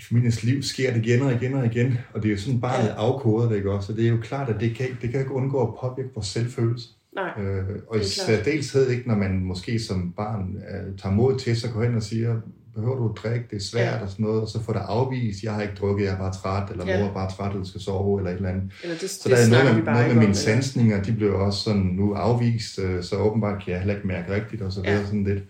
familiens 0.09 0.43
liv 0.43 0.63
sker 0.63 0.93
det 0.95 1.07
igen 1.07 1.23
og 1.23 1.33
igen 1.33 1.55
og 1.55 1.67
igen, 1.67 1.99
og 2.15 2.23
det 2.23 2.29
er 2.29 2.33
jo 2.33 2.39
sådan, 2.41 2.61
barnet 2.61 2.89
Ja. 2.89 2.95
afkoder 2.97 3.49
det, 3.49 3.57
ikke 3.57 3.71
også? 3.73 3.87
Så 3.87 3.93
det 3.93 4.05
er 4.05 4.11
jo 4.11 4.19
klart, 4.23 4.49
at 4.49 4.57
det 4.61 4.77
kan, 4.77 4.87
det 5.03 5.11
kan 5.11 5.21
ikke 5.21 5.33
undgå 5.33 5.63
at 5.63 5.75
påvirke 5.81 6.11
vores 6.15 6.27
selvfølelse. 6.27 6.89
Nej, 7.15 7.31
Øh, 7.45 7.65
og 7.89 7.97
i 7.97 7.99
Det 8.01 8.07
er 8.07 8.11
særdeleshed 8.27 8.91
ikke, 8.91 9.09
når 9.09 9.15
man 9.17 9.45
måske 9.45 9.79
som 9.79 10.13
barn 10.17 10.57
øh, 10.57 10.99
tager 10.99 11.15
mod 11.15 11.39
til 11.39 11.57
sig, 11.61 11.71
går 11.73 11.83
hen 11.83 11.95
og 11.95 12.03
siger, 12.03 12.41
behøver 12.75 12.97
du 12.97 13.09
at 13.09 13.17
drikke, 13.23 13.47
det 13.51 13.57
er 13.57 13.61
svært 13.61 13.95
Ja. 13.95 14.03
og 14.03 14.09
sådan 14.11 14.25
noget, 14.27 14.43
og 14.43 14.49
så 14.49 14.63
får 14.63 14.73
det 14.73 14.81
afvist, 14.85 15.43
jeg 15.43 15.53
har 15.53 15.63
ikke 15.63 15.75
drukket, 15.75 16.05
jeg 16.05 16.13
er 16.13 16.19
bare 16.19 16.33
træt, 16.33 16.71
eller 16.71 16.87
Ja. 16.87 17.01
mor 17.01 17.09
er 17.09 17.15
bare 17.15 17.31
træt, 17.31 17.53
eller 17.53 17.65
skal 17.65 17.81
sove, 17.81 18.19
eller 18.21 18.31
et 18.31 18.37
eller 18.37 18.49
andet. 18.49 18.73
eller 18.83 18.97
det, 18.97 19.11
Så 19.11 19.21
det 19.29 19.37
der 19.37 19.43
er 19.43 19.47
snakker 19.47 19.65
noget, 19.65 19.77
med, 19.77 19.85
bare 19.85 20.03
noget 20.03 20.17
med 20.17 20.23
mine 20.23 20.35
sansninger, 20.35 21.03
de 21.03 21.13
blev 21.13 21.35
også 21.35 21.59
sådan 21.61 21.83
nu 21.83 22.13
afvist, 22.15 22.79
øh, 22.79 23.03
så 23.03 23.17
åbenbart 23.17 23.63
kan 23.65 23.73
jeg 23.73 23.81
heller 23.81 23.95
ikke 23.95 24.07
mærke 24.07 24.35
rigtigt, 24.35 24.63
og 24.63 24.73
så 24.73 24.81
videre 24.81 24.97
Ja. 24.99 25.05
sådan 25.07 25.25
lidt. 25.25 25.43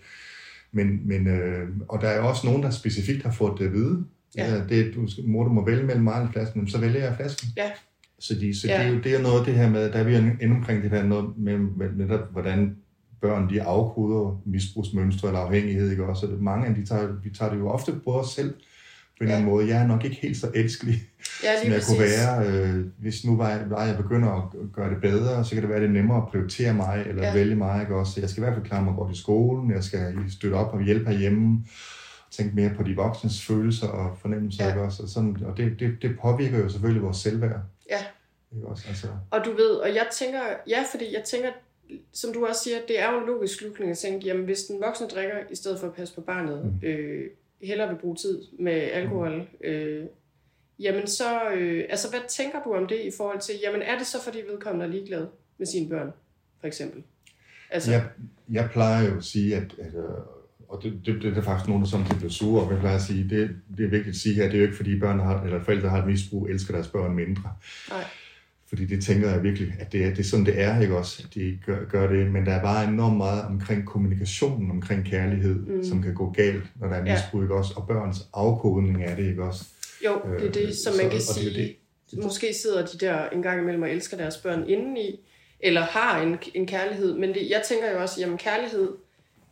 Men, 0.71 0.99
men, 1.07 1.27
øh, 1.27 1.67
og 1.87 2.01
der 2.01 2.07
er 2.07 2.19
også 2.19 2.47
nogen, 2.47 2.63
der 2.63 2.69
specifikt 2.69 3.23
har 3.23 3.31
fået 3.31 3.59
det 3.59 3.65
at 3.65 3.73
vide. 3.73 4.03
Ja. 4.37 4.53
Ja. 4.55 4.61
Det, 4.69 4.91
du, 4.95 5.07
mor, 5.27 5.43
du 5.43 5.49
må 5.49 5.65
vælge 5.65 5.83
mellem 5.83 6.03
mig 6.03 6.21
og 6.21 6.29
flasken, 6.33 6.61
men 6.61 6.69
så 6.69 6.77
vælger 6.79 6.99
jeg 6.99 7.15
flasken. 7.15 7.47
Ja. 7.57 7.71
Så, 8.19 8.33
de, 8.35 8.59
så 8.59 8.67
Ja. 8.67 8.77
det, 8.79 8.85
er 8.87 8.89
jo, 8.91 8.99
det 9.03 9.15
er 9.15 9.21
noget 9.21 9.39
af 9.39 9.45
det 9.45 9.53
her 9.53 9.69
med, 9.69 9.91
der 9.91 9.99
er 9.99 10.03
vi 10.03 10.15
inde 10.15 10.55
omkring 10.55 10.83
det 10.83 10.91
der 10.91 11.03
noget 11.03 11.25
med, 11.37 11.57
med 11.57 11.89
netop, 11.95 12.31
hvordan 12.31 12.75
børn 13.21 13.49
de 13.49 13.61
afkoder 13.61 14.41
misbrugsmønstre 14.45 15.27
eller 15.27 15.39
afhængighed, 15.39 15.91
ikke 15.91 16.05
også? 16.05 16.19
Så 16.19 16.27
det, 16.27 16.41
mange 16.41 16.67
af 16.67 16.75
de 16.75 16.85
tager, 16.85 17.07
vi 17.23 17.29
tager 17.29 17.51
det 17.51 17.59
jo 17.59 17.69
ofte 17.69 17.91
på 18.03 18.11
os 18.19 18.27
selv, 18.29 18.49
på 18.49 18.55
en 19.21 19.23
eller 19.27 19.35
anden 19.35 19.49
måde. 19.49 19.67
Jeg 19.67 19.81
er 19.83 19.87
nok 19.87 20.03
ikke 20.05 20.17
helt 20.21 20.37
så 20.37 20.47
elskelig, 20.55 20.95
Ja, 21.43 21.49
som 21.63 21.71
jeg 21.71 21.81
kunne 21.87 21.97
præcis. 21.97 22.17
være. 22.19 22.47
Øh, 22.67 22.85
hvis 22.97 23.25
nu 23.25 23.37
var 23.37 23.49
jeg, 23.49 23.63
var 23.69 23.85
jeg 23.85 23.97
begynder 23.97 24.31
at 24.31 24.71
gøre 24.73 24.89
det 24.89 25.01
bedre, 25.01 25.45
så 25.45 25.51
kan 25.53 25.61
det 25.61 25.69
være, 25.69 25.79
det 25.79 25.87
er 25.87 25.91
nemmere 25.91 26.17
at 26.17 26.27
prioritere 26.27 26.73
mig, 26.73 27.03
eller 27.09 27.21
Ja. 27.23 27.27
ja. 27.27 27.33
vælge 27.33 27.55
mig, 27.55 27.81
ikke 27.81 27.95
også? 27.95 28.11
Så 28.13 28.19
jeg 28.21 28.29
skal 28.29 28.41
i 28.41 28.45
hvert 28.45 28.55
fald 28.55 28.65
klare 28.65 28.83
mig 28.83 28.93
godt 28.97 29.15
i 29.17 29.19
skolen, 29.21 29.71
jeg 29.71 29.83
skal 29.83 30.13
støtte 30.29 30.55
op 30.55 30.73
og 30.73 30.83
hjælpe 30.83 31.09
herhjemme, 31.11 31.65
tænke 32.35 32.55
mere 32.55 32.71
på 32.77 32.83
de 32.83 32.95
voksnes 32.95 33.41
følelser 33.45 33.87
og 33.87 34.17
fornemmelser, 34.17 34.63
Ja. 34.63 34.69
ikke 34.69 34.81
også? 34.81 35.03
Og, 35.03 35.09
sådan, 35.09 35.37
og 35.45 35.57
det, 35.57 35.79
det, 35.79 35.97
det 36.01 36.19
påvirker 36.21 36.57
jo 36.59 36.69
selvfølgelig 36.69 37.03
vores 37.03 37.17
selvværd, 37.17 37.59
Ja, 37.89 37.99
ikke 38.55 38.67
også? 38.67 38.85
Altså, 38.87 39.07
og 39.31 39.45
du 39.45 39.51
ved, 39.51 39.69
og 39.75 39.87
jeg 39.95 40.07
tænker, 40.11 40.41
ja, 40.67 40.83
fordi 40.91 41.13
jeg 41.13 41.23
tænker, 41.23 41.49
som 42.13 42.33
du 42.33 42.45
også 42.45 42.63
siger, 42.63 42.77
det 42.87 42.99
er 42.99 43.11
jo 43.13 43.19
en 43.19 43.25
logisk 43.25 43.57
slutning 43.59 43.91
at 43.91 43.97
tænke, 43.97 44.25
jamen 44.27 44.45
hvis 44.45 44.63
den 44.63 44.81
voksne 44.81 45.07
drikker, 45.07 45.35
i 45.51 45.55
stedet 45.55 45.79
for 45.79 45.87
at 45.87 45.93
passe 45.93 46.15
på 46.15 46.21
barnet, 46.21 46.65
mm. 46.65 46.87
øh, 46.87 47.29
hellere 47.61 47.89
vil 47.89 47.95
bruge 47.95 48.15
tid 48.15 48.41
med 48.59 48.73
alkohol, 48.73 49.47
øh, 49.63 50.05
jamen 50.79 51.07
så, 51.07 51.49
øh, 51.55 51.85
altså 51.89 52.09
hvad 52.09 52.19
tænker 52.29 52.63
du 52.63 52.73
om 52.73 52.87
det 52.87 52.99
i 52.99 53.11
forhold 53.17 53.39
til, 53.41 53.55
jamen 53.63 53.81
er 53.81 53.97
det 53.97 54.07
så 54.07 54.21
fordi 54.23 54.37
vedkommende 54.51 54.85
er 54.85 54.89
ligeglad 54.89 55.27
med 55.57 55.67
sine 55.67 55.89
børn, 55.89 56.11
for 56.59 56.67
eksempel? 56.67 57.03
Altså, 57.69 57.91
Jeg, 57.91 58.03
jeg 58.51 58.69
plejer 58.71 59.09
jo 59.09 59.17
at 59.17 59.23
sige, 59.23 59.55
at, 59.55 59.75
at 59.79 59.93
øh, 59.95 60.03
og 60.69 60.83
det, 60.83 60.93
det, 61.05 61.21
det 61.21 61.37
er 61.37 61.41
faktisk 61.41 61.67
nogen, 61.67 61.83
der 61.83 61.89
sådan 61.89 62.05
bliver 62.17 62.29
sure, 62.31 62.63
og 62.63 62.71
jeg 62.71 62.79
plejer 62.79 62.95
at 62.95 63.01
sige, 63.01 63.29
det, 63.29 63.49
det 63.77 63.85
er 63.85 63.89
vigtigt 63.89 64.07
at 64.07 64.15
sige 64.15 64.35
her, 64.35 64.43
det 64.43 64.53
er 64.53 64.57
jo 64.57 64.63
ikke 64.63 64.75
fordi 64.77 64.99
børn 64.99 65.19
har, 65.19 65.43
eller 65.43 65.63
forældre 65.63 65.89
har 65.89 65.97
et 66.01 66.07
misbrug, 66.07 66.47
elsker 66.47 66.73
deres 66.73 66.87
børn 66.87 67.15
mindre. 67.15 67.51
nej, 67.89 68.03
Fordi 68.69 68.85
det 68.85 69.03
tænker 69.03 69.29
jeg 69.29 69.43
virkelig, 69.43 69.73
at 69.79 69.91
det 69.91 70.03
er, 70.05 70.09
det 70.09 70.19
er 70.19 70.23
sådan, 70.23 70.45
det 70.45 70.61
er, 70.61 70.79
ikke 70.81 70.97
også, 70.97 71.23
at 71.27 71.33
de 71.35 71.59
gør, 71.65 71.85
gør 71.85 72.07
det. 72.11 72.31
Men 72.31 72.45
der 72.45 72.51
er 72.51 72.61
bare 72.61 72.87
enormt 72.87 73.17
meget 73.17 73.43
omkring 73.45 73.85
kommunikationen, 73.85 74.71
omkring 74.71 75.05
kærlighed, 75.05 75.55
Mm. 75.55 75.83
som 75.83 76.01
kan 76.01 76.13
gå 76.13 76.31
galt, 76.31 76.63
når 76.75 76.87
der 76.87 76.95
er 76.95 77.05
Ja. 77.05 77.13
misbrug, 77.13 77.41
ikke 77.41 77.55
også? 77.55 77.73
Og 77.75 77.87
børns 77.87 78.17
afkodning 78.33 79.03
af 79.03 79.15
det, 79.15 79.29
ikke 79.29 79.43
også? 79.43 79.65
jo, 80.05 80.21
det 80.39 80.47
er 80.47 80.51
det, 80.51 80.75
som 80.75 80.93
man 80.95 81.05
Øh, 81.05 81.11
kan 81.11 81.21
så- 81.21 81.31
og 81.39 81.43
det 81.43 81.47
er 81.49 81.53
sige, 81.53 81.77
jo 82.17 82.21
måske 82.23 82.53
sidder 82.61 82.85
de 82.85 82.97
der 83.05 83.29
en 83.29 83.41
gang 83.41 83.61
imellem 83.61 83.81
og 83.83 83.89
elsker 83.91 84.17
deres 84.17 84.37
børn 84.37 84.63
indeni, 84.69 85.19
eller 85.59 85.81
har 85.81 86.21
en, 86.21 86.37
en 86.53 86.67
kærlighed, 86.67 87.17
men 87.17 87.29
det, 87.29 87.49
jeg 87.49 87.61
tænker 87.69 87.91
jo 87.91 88.01
også, 88.01 88.21
jamen 88.21 88.37
kærlighed, 88.37 88.89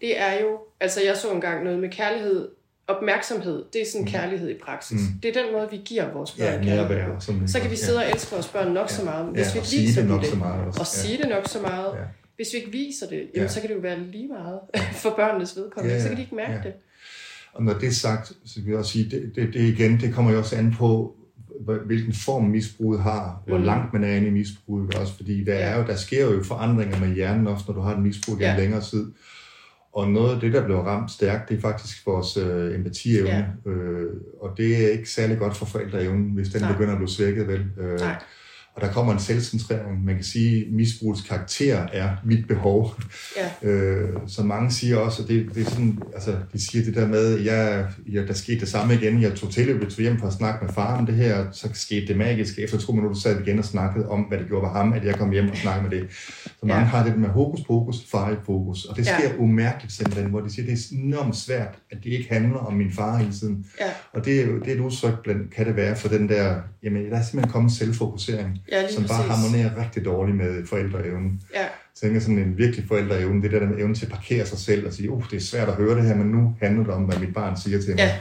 det 0.04 0.20
er 0.22 0.34
jo, 0.41 0.47
altså 0.80 0.99
jeg 1.06 1.18
så 1.18 1.32
engang 1.32 1.64
noget 1.64 1.80
med 1.80 1.89
kærlighed, 1.89 2.49
opmærksomhed, 2.88 3.64
det 3.74 3.82
er 3.82 3.86
sådan 3.91 4.08
kærlighed 4.08 4.49
i 4.49 4.58
praksis. 4.64 5.01
Mm. 5.01 5.20
Det 5.24 5.38
er 5.38 5.43
den 5.43 5.54
måde, 5.54 5.68
vi 5.72 5.82
giver 5.86 6.14
vores 6.14 6.32
børn 6.32 6.47
Ja, 6.47 6.51
kærlighed. 6.54 6.78
nærvær. 6.78 7.20
Som, 7.20 7.47
Så 7.47 7.60
kan 7.60 7.72
vi 7.72 7.76
sidde 7.76 7.99
og 7.99 8.06
elske 8.14 8.32
vores 8.32 8.47
børn 8.47 8.72
nok 8.74 8.89
så 8.89 9.04
meget, 9.06 9.26
hvis 9.26 9.45
ja, 9.47 9.51
vi 9.54 9.58
ikke 9.58 9.68
sige 9.68 9.82
viser 9.88 10.01
det 10.01 10.10
nok 10.10 10.22
det, 10.22 10.30
så 10.30 10.36
meget 10.36 10.66
også. 10.68 10.80
og 10.80 10.88
sige 10.88 11.18
det 11.18 11.30
nok 11.30 11.47
så 11.47 11.60
meget. 11.62 11.93
Ja. 11.93 11.99
Hvis 12.36 12.47
vi 12.54 12.58
ikke 12.58 12.72
viser 12.72 13.08
det, 13.08 13.16
jamen, 13.18 13.30
Ja. 13.36 13.47
så 13.47 13.60
kan 13.62 13.70
det 13.70 13.76
jo 13.76 13.80
være 13.80 13.99
lige 13.99 14.28
meget 14.28 14.60
for 15.04 15.10
børnenes 15.16 15.56
vedkommende, 15.58 15.93
Ja, 15.95 15.97
ja, 15.97 16.04
så 16.04 16.08
kan 16.10 16.18
de 16.18 16.22
ikke 16.22 16.36
mærke 16.36 16.54
ja. 16.54 16.62
det. 16.64 16.74
Og 17.54 17.64
når 17.64 17.74
det 17.74 17.88
er 17.88 17.91
sagt, 17.91 18.28
så 18.45 18.60
vil 18.62 18.70
jeg 18.70 18.78
også 18.80 18.91
sige, 18.91 19.10
det, 19.10 19.32
det, 19.36 19.54
det 19.54 19.60
igen, 19.62 19.99
det 20.01 20.14
kommer 20.14 20.32
jo 20.32 20.38
også 20.38 20.56
an 20.56 20.76
på, 20.78 21.16
hvilken 21.86 22.14
form 22.14 22.43
misbruget 22.43 23.01
har, 23.01 23.41
hvor 23.47 23.58
Mm. 23.58 23.64
langt 23.64 23.93
man 23.93 24.04
er 24.04 24.16
inde 24.16 24.28
i 24.28 24.32
misbruget 24.32 24.95
også, 24.95 25.14
fordi 25.16 25.43
der, 25.43 25.54
Ja. 25.54 25.60
er 25.60 25.78
jo, 25.82 25.88
der 25.88 25.95
sker 25.95 26.32
jo 26.32 26.43
forandringer 26.43 26.99
med 26.99 27.16
hjernen 27.16 27.47
også, 27.47 27.66
når 27.68 27.74
du 27.76 27.82
har 27.82 27.95
et 27.95 28.01
misbrug 28.01 28.36
gennem 28.38 28.56
Ja. 28.56 28.62
længere 28.62 28.82
tid. 28.82 29.12
Og 29.94 30.12
noget 30.12 30.34
af 30.36 30.39
det, 30.39 30.54
der 30.54 30.64
bliver 30.66 30.82
ramt 30.82 31.12
stærkt, 31.12 31.50
det 31.50 31.58
er 31.58 31.62
faktisk 31.62 32.08
vores 32.08 32.38
øh, 32.38 32.76
empatievne, 32.76 33.54
øh, 33.66 34.08
og 34.41 34.58
det 34.58 34.86
er 34.86 34.89
ikke 34.89 35.10
særlig 35.10 35.38
godt 35.38 35.58
for 35.58 35.66
forældreevnen, 35.66 36.32
hvis 36.32 36.50
den. 36.50 36.62
Nej. 36.62 36.72
begynder 36.72 36.91
at 36.91 36.98
blive 36.98 37.10
svækket, 37.10 37.48
vel? 37.48 37.66
Øh, 37.78 38.00
Nej. 38.00 38.16
Og 38.76 38.82
der 38.82 38.92
kommer 38.92 39.14
en 39.14 39.20
selvcentrering. 39.20 40.06
Man 40.06 40.16
kan 40.16 40.24
sige, 40.24 40.66
at 40.66 40.72
misbrugets 40.72 41.22
karakter 41.22 41.78
er 41.94 42.10
mit 42.26 42.48
behov. 42.48 42.96
Ja, 43.38 43.50
Øh, 43.70 44.10
så 44.28 44.44
mange 44.44 44.72
siger 44.72 44.98
også, 44.98 45.22
at 45.24 45.28
det, 45.30 45.50
det 45.56 45.66
er 45.68 45.70
sådan, 45.70 46.00
altså, 46.14 46.36
de 46.54 46.66
siger 46.72 46.86
det 46.86 46.96
der 46.96 47.08
med, 47.08 47.40
jeg, 47.40 47.86
ja, 48.14 48.26
der 48.26 48.34
skete 48.34 48.60
det 48.60 48.68
samme 48.68 48.94
igen, 48.94 49.22
jeg 49.22 49.34
tog 49.36 49.52
til, 49.52 49.68
jeg 49.68 49.80
tog 49.90 50.02
hjem 50.02 50.20
for 50.20 50.28
at 50.28 50.34
snakke 50.34 50.66
med 50.66 50.74
far 50.74 50.98
om 50.98 51.06
det 51.06 51.16
her, 51.16 51.46
så 51.52 51.70
skete 51.74 52.08
det 52.08 52.18
magisk. 52.18 52.60
Efter 52.60 52.78
to 52.78 52.92
minutter 52.92 53.20
sad 53.20 53.36
vi 53.38 53.44
igen 53.44 53.60
og 53.60 53.66
snakkede 53.66 54.10
om, 54.10 54.22
hvad 54.22 54.38
det 54.38 54.48
gjorde 54.48 54.64
ved 54.64 54.70
ham, 54.70 54.94
at 54.94 55.06
jeg 55.06 55.16
kom 55.16 55.32
hjem 55.32 55.50
og 55.50 55.58
snakkede 55.58 55.90
med 55.90 56.00
det. 56.00 56.08
Så 56.44 56.50
mange 56.66 56.74
Ja. 56.76 56.80
ja. 56.80 56.86
har 56.86 57.06
det 57.06 57.18
med 57.20 57.30
hokus 57.30 57.60
pokus, 57.68 57.96
far 58.12 58.32
i 58.32 58.36
fokus, 58.46 58.86
og 58.86 58.98
det 58.98 59.06
Ja. 59.08 59.18
sker 59.20 59.38
umærkeligt 59.40 59.94
simpelthen, 59.94 60.30
hvor 60.30 60.42
de 60.42 60.54
siger, 60.54 60.66
det 60.66 60.74
er 60.74 60.96
enormt 61.04 61.36
svært, 61.36 61.76
at 61.92 61.98
det 62.04 62.10
ikke 62.10 62.28
handler 62.34 62.58
om 62.60 62.74
min 62.74 62.92
far 62.92 63.18
hele 63.18 63.32
tiden. 63.34 63.66
ja, 63.82 63.90
Og 64.14 64.26
det 64.26 64.42
er 64.42 64.46
det 64.46 64.68
er 64.68 64.74
et 64.76 64.80
udtryk, 64.80 65.24
blandt, 65.24 65.54
kan 65.56 65.66
det 65.66 65.76
være 65.76 65.96
for 65.96 66.08
den 66.08 66.30
der, 66.30 66.56
jamen 66.84 67.12
der 67.12 67.18
er 67.18 67.24
simpelthen 67.24 67.52
kommet 67.52 67.70
en 67.72 67.76
selvfokusering, 67.76 68.60
ja 68.72 68.88
som 68.90 69.04
bare 69.04 69.24
præcis. 69.28 69.32
harmonerer 69.36 69.86
rigtig 69.86 70.06
dårligt 70.06 70.38
med 70.38 70.66
forældreevnen 70.66 71.42
Ja, 71.53 71.60
jeg 71.62 71.70
tænker 71.95 72.20
sådan 72.20 72.38
en 72.38 72.57
virkelig 72.57 72.86
forældreevne, 72.88 73.41
det 73.41 73.52
der 73.52 73.66
med 73.70 73.78
evnen 73.78 73.95
til 73.95 74.06
at 74.06 74.12
parkere 74.12 74.45
sig 74.45 74.57
selv 74.57 74.88
og 74.88 74.94
sige, 74.94 75.10
uh, 75.12 75.24
det 75.32 75.36
er 75.38 75.41
svært 75.41 75.68
at 75.70 75.76
høre 75.76 75.95
det 75.95 76.03
her, 76.03 76.16
men 76.16 76.28
nu 76.28 76.56
handler 76.62 76.84
det 76.84 76.94
om, 76.94 77.03
hvad 77.03 77.20
mit 77.20 77.34
barn 77.34 77.57
siger 77.57 77.80
til 77.82 77.90
mig. 77.90 77.98
Ja. 77.98 78.12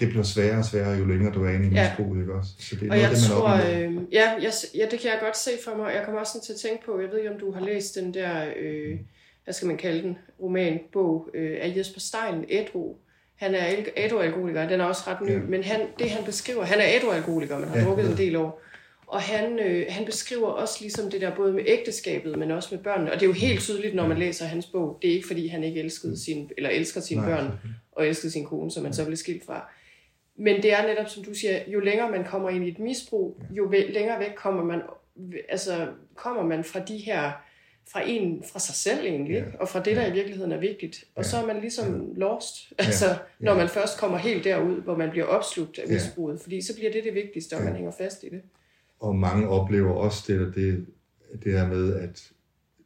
Det 0.00 0.08
bliver 0.08 0.22
sværere 0.22 0.58
og 0.58 0.64
sværere, 0.64 0.98
jo 0.98 1.04
længere 1.04 1.32
du 1.34 1.44
er 1.44 1.50
inde 1.50 1.66
i 1.66 1.70
Ja. 1.74 1.88
misbruget, 1.90 2.20
ikke 2.20 2.34
også? 2.34 2.50
Så 2.58 2.74
det 2.76 2.82
er 2.82 2.90
Og 2.90 2.96
noget 2.96 3.02
jeg 3.02 3.10
det, 3.10 3.18
man 3.30 3.38
tror, 3.38 3.48
oplever. 3.48 3.88
øh, 3.90 3.94
ja, 4.12 4.30
jeg, 4.42 4.52
ja, 4.74 4.84
det 4.90 5.00
kan 5.00 5.10
jeg 5.10 5.18
godt 5.22 5.36
se 5.36 5.50
for 5.64 5.76
mig. 5.76 5.92
Jeg 5.94 6.02
kommer 6.04 6.20
også 6.20 6.32
sådan 6.32 6.44
til 6.46 6.52
at 6.52 6.58
tænke 6.70 6.84
på, 6.86 7.00
jeg 7.00 7.08
ved 7.10 7.18
ikke, 7.18 7.30
om 7.34 7.40
du 7.40 7.52
har 7.52 7.60
læst 7.60 7.94
den 7.94 8.14
der, 8.14 8.44
øh, 8.62 8.98
hvad 9.44 9.54
skal 9.54 9.68
man 9.68 9.76
kalde 9.76 10.02
den, 10.02 10.16
roman, 10.42 10.78
bog 10.92 11.28
øh, 11.34 11.56
af 11.62 11.74
Jesper 11.76 12.00
Stein, 12.00 12.44
Ædru. 12.48 12.94
Han 13.40 13.54
er 13.54 13.58
al- 13.64 13.88
ædru-alkoholiker, 13.96 14.68
den 14.68 14.80
er 14.80 14.84
også 14.84 15.02
ret 15.06 15.20
ny, 15.20 15.30
Ja. 15.32 15.38
men 15.38 15.64
han, 15.64 15.80
det 15.98 16.10
han 16.10 16.24
beskriver, 16.24 16.64
han 16.64 16.78
er 16.80 16.84
ædru-alkoholiker, 16.86 17.58
men 17.58 17.68
har 17.68 17.78
Ja, 17.78 17.84
drukket 17.84 18.04
ja. 18.04 18.10
en 18.10 18.16
del 18.16 18.36
år. 18.36 18.62
Og 19.06 19.20
han, 19.20 19.58
øh, 19.58 19.86
han 19.88 20.04
beskriver 20.04 20.48
også 20.48 20.76
ligesom 20.80 21.10
det 21.10 21.20
der 21.20 21.34
både 21.36 21.52
med 21.52 21.62
ægteskabet, 21.66 22.38
men 22.38 22.50
også 22.50 22.68
med 22.74 22.82
børnene. 22.84 23.10
Og 23.12 23.20
det 23.20 23.22
er 23.22 23.26
jo 23.26 23.32
helt 23.32 23.60
tydeligt, 23.60 23.94
når 23.94 24.06
man 24.06 24.18
læser 24.18 24.44
hans 24.44 24.66
bog. 24.66 24.98
Det 25.02 25.10
er 25.10 25.14
ikke 25.14 25.26
fordi, 25.26 25.46
han 25.46 25.64
ikke 25.64 25.80
elskede 25.80 26.24
sin, 26.24 26.50
eller 26.56 26.70
elsker 26.70 27.00
sine 27.00 27.20
Nej, 27.20 27.30
børn 27.30 27.52
og 27.92 28.06
elskede 28.06 28.32
sin 28.32 28.44
kone, 28.46 28.70
som 28.70 28.82
man 28.82 28.92
så 28.92 29.04
blev 29.04 29.16
skilt 29.16 29.46
fra. 29.46 29.70
Men 30.36 30.62
det 30.62 30.72
er 30.72 30.86
netop, 30.86 31.08
som 31.08 31.24
du 31.24 31.34
siger, 31.34 31.58
jo 31.68 31.80
længere 31.80 32.10
man 32.10 32.24
kommer 32.24 32.50
ind 32.50 32.64
i 32.64 32.68
et 32.68 32.78
misbrug, 32.78 33.40
jo 33.50 33.70
længere 33.70 34.20
væk 34.20 34.32
kommer 34.36 34.64
man, 34.64 34.80
altså, 35.48 35.86
kommer 36.16 36.42
man 36.42 36.64
fra 36.64 36.80
de 36.80 36.96
her, 36.96 37.32
fra 37.92 38.00
en, 38.06 38.42
fra 38.52 38.58
sig 38.58 38.74
selv 38.74 39.04
egentlig, 39.04 39.34
ja. 39.34 39.44
og 39.60 39.68
fra 39.68 39.82
det, 39.82 39.96
der 39.96 40.06
i 40.06 40.12
virkeligheden 40.12 40.52
er 40.52 40.60
vigtigt. 40.60 41.04
Og 41.14 41.22
Ja. 41.24 41.28
så 41.28 41.36
er 41.36 41.46
man 41.46 41.60
ligesom 41.60 42.12
lost, 42.16 42.72
altså, 42.78 43.04
når 43.40 43.54
man 43.54 43.68
først 43.68 43.98
kommer 43.98 44.18
helt 44.18 44.44
derud, 44.44 44.82
hvor 44.82 44.96
man 44.96 45.10
bliver 45.10 45.26
opslugt 45.26 45.78
af 45.78 45.88
misbruget, 45.92 46.40
fordi 46.40 46.62
så 46.62 46.74
bliver 46.76 46.92
det 46.92 47.04
det 47.04 47.14
vigtigste, 47.14 47.54
og 47.54 47.58
Ja. 47.60 47.64
man 47.64 47.74
hænger 47.76 47.92
fast 47.98 48.22
i 48.22 48.28
det. 48.28 48.40
Og 49.00 49.16
mange 49.16 49.48
oplever 49.48 49.92
også 49.92 50.24
det, 50.32 50.52
det, 50.54 50.86
det 51.44 51.52
her 51.52 51.68
med, 51.68 51.94
at 51.94 52.22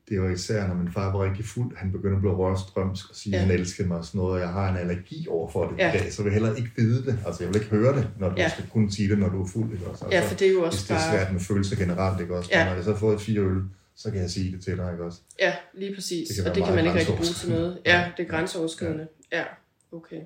det 0.09 0.21
var 0.23 0.31
især, 0.31 0.67
når 0.67 0.75
min 0.75 0.93
far 0.93 1.17
var 1.17 1.25
rigtig 1.25 1.45
fuld, 1.45 1.77
han 1.77 1.93
begyndte 1.93 2.15
at 2.17 2.21
blive 2.21 2.35
rørstrømsk 2.35 3.11
og 3.11 3.17
sige, 3.17 3.37
Ja. 3.37 3.43
han 3.43 3.51
elskede 3.51 3.89
mig 3.89 3.99
og 3.99 4.05
sådan 4.05 4.19
noget, 4.19 4.33
og 4.35 4.41
jeg 4.41 4.49
har 4.49 4.71
en 4.71 4.77
allergi 4.77 5.27
over 5.31 5.49
for 5.51 5.67
det 5.69 5.79
Ja. 5.79 5.95
i 5.95 5.99
dag, 5.99 6.13
så 6.13 6.23
jeg 6.23 6.25
vil 6.25 6.33
heller 6.33 6.55
ikke 6.57 6.71
vide 6.77 7.07
det. 7.07 7.19
Altså, 7.27 7.45
jeg 7.45 7.49
vil 7.55 7.57
ikke 7.63 7.71
høre 7.77 7.97
det, 7.97 8.09
når 8.21 8.29
du 8.29 8.35
Ja. 8.37 8.49
skal 8.49 8.65
kunne 8.73 8.93
sige 8.93 9.09
det, 9.09 9.19
når 9.19 9.29
du 9.29 9.43
er 9.43 9.47
fuld, 9.47 9.73
ikke 9.73 9.87
også? 9.87 10.05
Altså, 10.05 10.19
Ja, 10.19 10.27
for 10.29 10.35
det 10.37 10.49
er 10.49 10.53
jo 10.53 10.61
hvis 10.61 10.67
også 10.75 10.85
det 10.89 10.91
er 10.91 10.95
bare... 11.11 11.19
svært 11.19 11.33
med 11.33 11.41
følelser 11.41 11.77
generelt, 11.77 12.21
ikke 12.21 12.37
også? 12.37 12.51
Ja. 12.53 12.65
Når 12.65 12.75
jeg 12.75 12.85
så 12.85 12.91
har 12.91 12.99
fået 12.99 13.21
fire 13.21 13.41
øl, 13.41 13.63
så 13.97 14.11
kan 14.11 14.21
jeg 14.21 14.31
sige 14.31 14.53
det 14.53 14.65
til 14.65 14.77
dig, 14.77 14.93
ikke 14.93 15.05
også? 15.05 15.19
Ja, 15.39 15.57
lige 15.75 15.95
præcis. 15.95 16.29
Det 16.29 16.49
og 16.49 16.55
det 16.55 16.65
kan 16.65 16.75
man 16.75 16.85
ikke 16.85 16.99
rigtig 16.99 17.15
bruge 17.15 17.33
til 17.33 17.51
noget. 17.51 17.83
Ja, 17.87 18.13
det 18.17 18.27
er 18.27 18.29
grænseoverskridende. 18.29 19.09
Ja, 19.33 19.45
okay. 19.93 20.21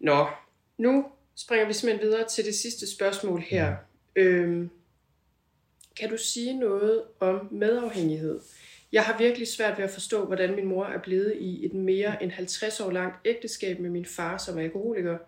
Nå, 0.00 0.26
nu 0.78 1.04
springer 1.36 1.66
vi 1.66 1.72
simpelthen 1.72 2.08
videre 2.08 2.28
til 2.28 2.44
det 2.44 2.54
sidste 2.54 2.90
spørgsmål 2.90 3.40
her. 3.40 3.76
Øhm, 4.16 4.70
kan 5.98 6.10
du 6.10 6.16
sige 6.16 6.58
noget 6.58 7.02
om 7.20 7.48
medafhængighed? 7.50 8.40
Jeg 8.92 9.04
har 9.04 9.18
virkelig 9.18 9.48
svært 9.48 9.78
ved 9.78 9.84
at 9.84 9.90
forstå, 9.90 10.26
hvordan 10.26 10.54
min 10.54 10.66
mor 10.66 10.84
er 10.84 10.98
blevet 10.98 11.34
i 11.40 11.66
et 11.66 11.74
mere 11.74 12.22
end 12.22 12.30
50 12.30 12.80
år 12.80 12.90
langt 12.90 13.16
ægteskab 13.24 13.80
med 13.80 13.90
min 13.90 14.04
far 14.04 14.38
som 14.38 14.58
alkoholiker. 14.58 15.18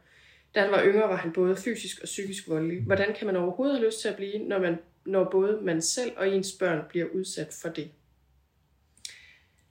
Da 0.54 0.60
han 0.60 0.70
var 0.70 0.84
yngre, 0.84 1.08
var 1.08 1.16
han 1.16 1.32
både 1.32 1.56
fysisk 1.56 2.00
og 2.00 2.04
psykisk 2.04 2.48
voldelig. 2.48 2.82
Hvordan 2.82 3.14
kan 3.14 3.26
man 3.26 3.36
overhovedet 3.36 3.76
have 3.76 3.86
lyst 3.86 4.00
til 4.00 4.08
at 4.08 4.16
blive, 4.16 4.38
når, 4.38 4.58
man, 4.58 4.78
når 5.06 5.24
både 5.24 5.58
man 5.62 5.82
selv 5.82 6.12
og 6.16 6.28
ens 6.28 6.52
børn 6.52 6.80
bliver 6.88 7.06
udsat 7.14 7.58
for 7.62 7.68
det? 7.68 7.90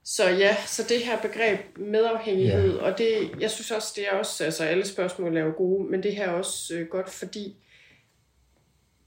Så 0.03 0.29
ja, 0.29 0.55
så 0.65 0.83
det 0.89 0.99
her 1.05 1.21
begreb 1.21 1.59
medafhængighed, 1.77 2.75
ja. 2.75 2.81
og 2.83 2.97
det, 2.97 3.29
jeg 3.39 3.51
synes 3.51 3.71
også, 3.71 3.93
det 3.95 4.07
er 4.07 4.11
også, 4.11 4.43
altså 4.43 4.63
alle 4.63 4.85
spørgsmål 4.85 5.37
er 5.37 5.41
jo 5.41 5.53
gode, 5.57 5.91
men 5.91 6.03
det 6.03 6.15
her 6.15 6.25
er 6.29 6.31
også 6.31 6.75
øh, 6.75 6.87
godt, 6.87 7.09
fordi 7.09 7.55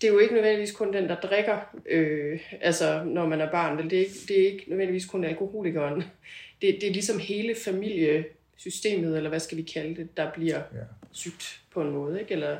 det 0.00 0.09
er 0.09 0.12
jo 0.12 0.18
ikke 0.18 0.34
nødvendigvis 0.34 0.72
kun 0.72 0.92
den, 0.92 1.09
der 1.09 1.20
drikker, 1.20 1.59
øh, 1.90 2.40
altså 2.60 3.05
når 3.05 3.26
man 3.26 3.40
er 3.40 3.50
barn? 3.50 3.90
Det, 3.90 3.92
er 3.92 3.98
ikke, 4.02 4.14
det 4.28 4.40
er 4.40 4.46
ikke 4.46 4.64
nødvendigvis 4.68 5.06
kun 5.06 5.24
alkoholikeren. 5.24 6.02
Det, 6.62 6.78
det 6.80 6.88
er 6.88 6.92
ligesom 6.92 7.18
hele 7.18 7.55
familiesystemet, 7.64 9.16
eller 9.16 9.28
hvad 9.28 9.40
skal 9.40 9.59
vi 9.59 9.62
kalde 9.62 9.96
det, 9.96 10.16
der 10.16 10.32
bliver 10.32 10.56
Ja. 10.56 10.84
sygt 11.12 11.60
på 11.70 11.82
en 11.82 11.90
måde, 11.90 12.20
ikke? 12.20 12.32
Eller, 12.32 12.59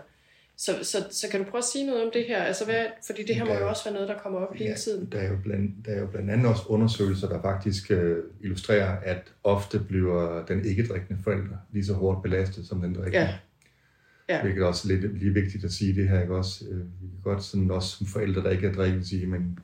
så, 0.59 0.73
så, 0.83 0.99
så 1.11 1.27
kan 1.31 1.45
du 1.45 1.51
prøve 1.51 1.59
at 1.59 1.65
sige 1.73 1.87
noget 1.87 2.03
om 2.05 2.11
det 2.13 2.25
her? 2.29 2.43
Altså, 2.43 2.65
hvad, 2.65 2.85
fordi 3.07 3.23
det 3.27 3.37
her 3.37 3.45
må 3.45 3.53
Ja. 3.53 3.59
jo 3.61 3.69
også 3.69 3.85
være 3.85 3.95
noget, 3.95 4.09
der 4.09 4.19
kommer 4.19 4.39
op 4.39 4.55
hele 4.55 4.75
tiden. 4.75 5.09
Der 5.13 5.19
er, 5.19 5.29
jo 5.29 5.37
blandt, 5.45 5.87
der 5.87 5.93
er 5.93 6.01
jo 6.01 6.07
blandt 6.07 6.31
andet 6.31 6.47
også 6.47 6.63
undersøgelser, 6.69 7.29
der 7.29 7.43
faktisk 7.43 7.91
øh, 7.91 8.17
illustrerer, 8.41 8.97
at 9.03 9.33
ofte 9.45 9.79
bliver 9.79 10.45
den 10.49 10.65
ikke-drikkende 10.65 11.23
forælder 11.25 11.57
lige 11.73 11.85
så 11.85 11.93
hårdt 11.95 12.23
belastet 12.23 12.67
som 12.67 12.81
den 12.81 12.95
drikkende. 12.95 13.19
Ja. 13.19 13.35
Ja. 14.29 14.43
Hvilket 14.43 14.63
er 14.63 14.67
også 14.67 14.89
lidt 14.89 15.19
lige 15.19 15.35
vigtigt 15.35 15.65
at 15.65 15.73
sige 15.73 15.95
det 15.95 16.09
her, 16.09 16.21
ikke 16.23 16.35
også? 16.37 16.65
Øh, 16.71 16.79
Vi 16.79 17.09
kan 17.09 17.21
godt 17.33 17.45
sådan 17.45 17.71
også 17.71 17.97
som 17.97 18.07
forældre, 18.07 18.43
der 18.43 18.51
ikke 18.51 18.67
er 18.69 18.73
drikkende, 18.73 19.09
sige, 19.09 19.27
men 19.27 19.59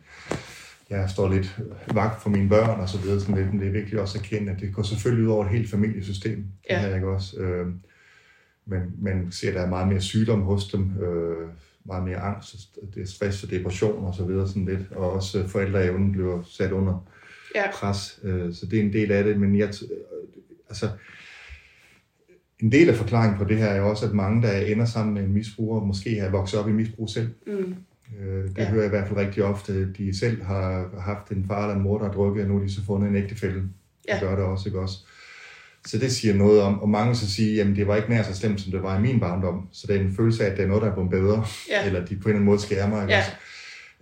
jeg 0.91 1.11
står 1.11 1.33
lidt 1.33 1.59
vagt 1.95 2.23
for 2.23 2.31
mine 2.31 2.49
børn 2.49 2.81
og 2.81 2.89
så 2.89 2.99
videre, 2.99 3.21
sådan 3.21 3.35
lidt, 3.35 3.53
men 3.53 3.61
det 3.61 3.69
er 3.69 3.73
vigtigt 3.73 4.01
også 4.01 4.19
at 4.19 4.25
erkende, 4.25 4.53
at 4.53 4.61
det 4.61 4.75
går 4.75 4.83
selvfølgelig 4.83 5.27
ud 5.27 5.33
over 5.33 5.45
et 5.45 5.51
helt 5.51 5.71
familiesystem, 5.71 6.37
det 6.37 6.47
Ja. 6.71 6.81
her, 6.81 6.95
ikke 6.95 7.09
også? 7.09 7.37
Øh, 7.41 7.67
men 8.67 8.81
man 9.03 9.29
ser, 9.31 9.49
at 9.49 9.55
der 9.55 9.61
er 9.61 9.69
meget 9.69 9.89
mere 9.89 10.01
sygdom 10.01 10.43
hos 10.43 10.69
dem, 10.69 11.03
øh, 11.03 11.49
meget 11.85 12.05
mere 12.05 12.17
angst, 12.17 12.79
det 12.95 13.03
er 13.03 13.07
stress 13.07 13.45
og 13.45 13.51
depression 13.51 14.05
og 14.05 14.15
så 14.15 14.25
videre 14.25 14.49
sådan 14.49 14.65
lidt, 14.65 14.93
og 14.93 15.13
også 15.13 15.49
forældreevnen 15.49 16.13
bliver 16.13 16.43
sat 16.43 16.73
under 16.73 17.07
Ja. 17.55 17.71
pres, 17.75 18.21
øh, 18.23 18.55
så 18.55 18.67
det 18.67 18.79
er 18.79 18.83
en 18.83 18.93
del 18.93 19.13
af 19.13 19.25
det, 19.25 19.41
men 19.41 19.59
jeg, 19.59 19.69
øh, 19.69 19.99
altså, 20.69 20.89
en 22.61 22.73
del 22.73 22.89
af 22.89 22.95
forklaringen 22.95 23.39
på 23.39 23.45
det 23.45 23.57
her 23.57 23.67
er 23.67 23.77
jo 23.77 23.91
også, 23.91 24.07
at 24.07 24.15
mange, 24.15 24.43
der 24.43 24.53
ender 24.53 24.85
sammen 24.85 25.15
med 25.15 25.23
en 25.23 25.33
misbruger, 25.33 25.85
måske 25.85 26.21
har 26.21 26.31
vokset 26.31 26.61
op 26.61 26.69
i 26.69 26.73
misbrug 26.73 27.09
selv. 27.09 27.29
Mm. 27.47 27.75
Øh, 28.21 28.45
det 28.45 28.59
ja. 28.59 28.71
hører 28.71 28.83
jeg 28.83 28.87
i 28.87 28.97
hvert 28.97 29.09
fald 29.09 29.19
rigtig 29.19 29.45
ofte. 29.45 29.93
De 29.93 30.19
selv 30.19 30.43
har 30.43 30.91
haft 31.01 31.29
en 31.29 31.45
far 31.47 31.63
eller 31.63 31.77
en 31.77 31.83
mor, 31.83 31.99
der 31.99 32.05
har 32.05 32.13
drukket, 32.13 32.43
og 32.43 32.49
nu 32.49 32.59
har 32.59 32.65
de 32.65 32.73
så 32.73 32.85
fundet 32.85 33.09
en 33.09 33.17
ægtefælde. 33.17 33.63
Ja. 34.09 34.13
Det 34.15 34.23
gør 34.23 34.37
det 34.37 34.45
også, 34.45 34.69
ikke 34.69 34.81
også? 34.81 34.99
Så 35.87 35.99
det 35.99 36.13
siger 36.13 36.35
noget 36.35 36.61
om, 36.63 36.81
og 36.81 36.89
mange 36.89 37.15
så 37.15 37.31
siger, 37.31 37.55
jamen 37.55 37.77
det 37.77 37.87
var 37.87 37.97
ikke 37.97 38.11
nær 38.11 38.23
så 38.23 38.35
slemt, 38.35 38.61
som 38.61 38.73
det 38.73 38.83
var 38.83 38.99
i 38.99 39.01
min 39.03 39.21
barndom. 39.21 39.69
Så 39.73 39.87
det 39.87 39.97
er 39.97 40.01
en 40.01 40.15
følelse 40.17 40.45
af, 40.47 40.51
at 40.51 40.57
det 40.57 40.63
er 40.65 40.69
noget, 40.69 40.83
der 40.83 40.91
er 40.91 40.95
blevet 40.95 41.11
bedre, 41.11 41.45
Ja. 41.71 41.87
eller 41.87 42.05
de 42.07 42.07
på 42.07 42.11
en 42.13 42.19
eller 42.21 42.29
anden 42.35 42.45
måde 42.45 42.61
skærmer. 42.61 43.03
Ikke 43.03 43.15
Ja. 43.15 43.23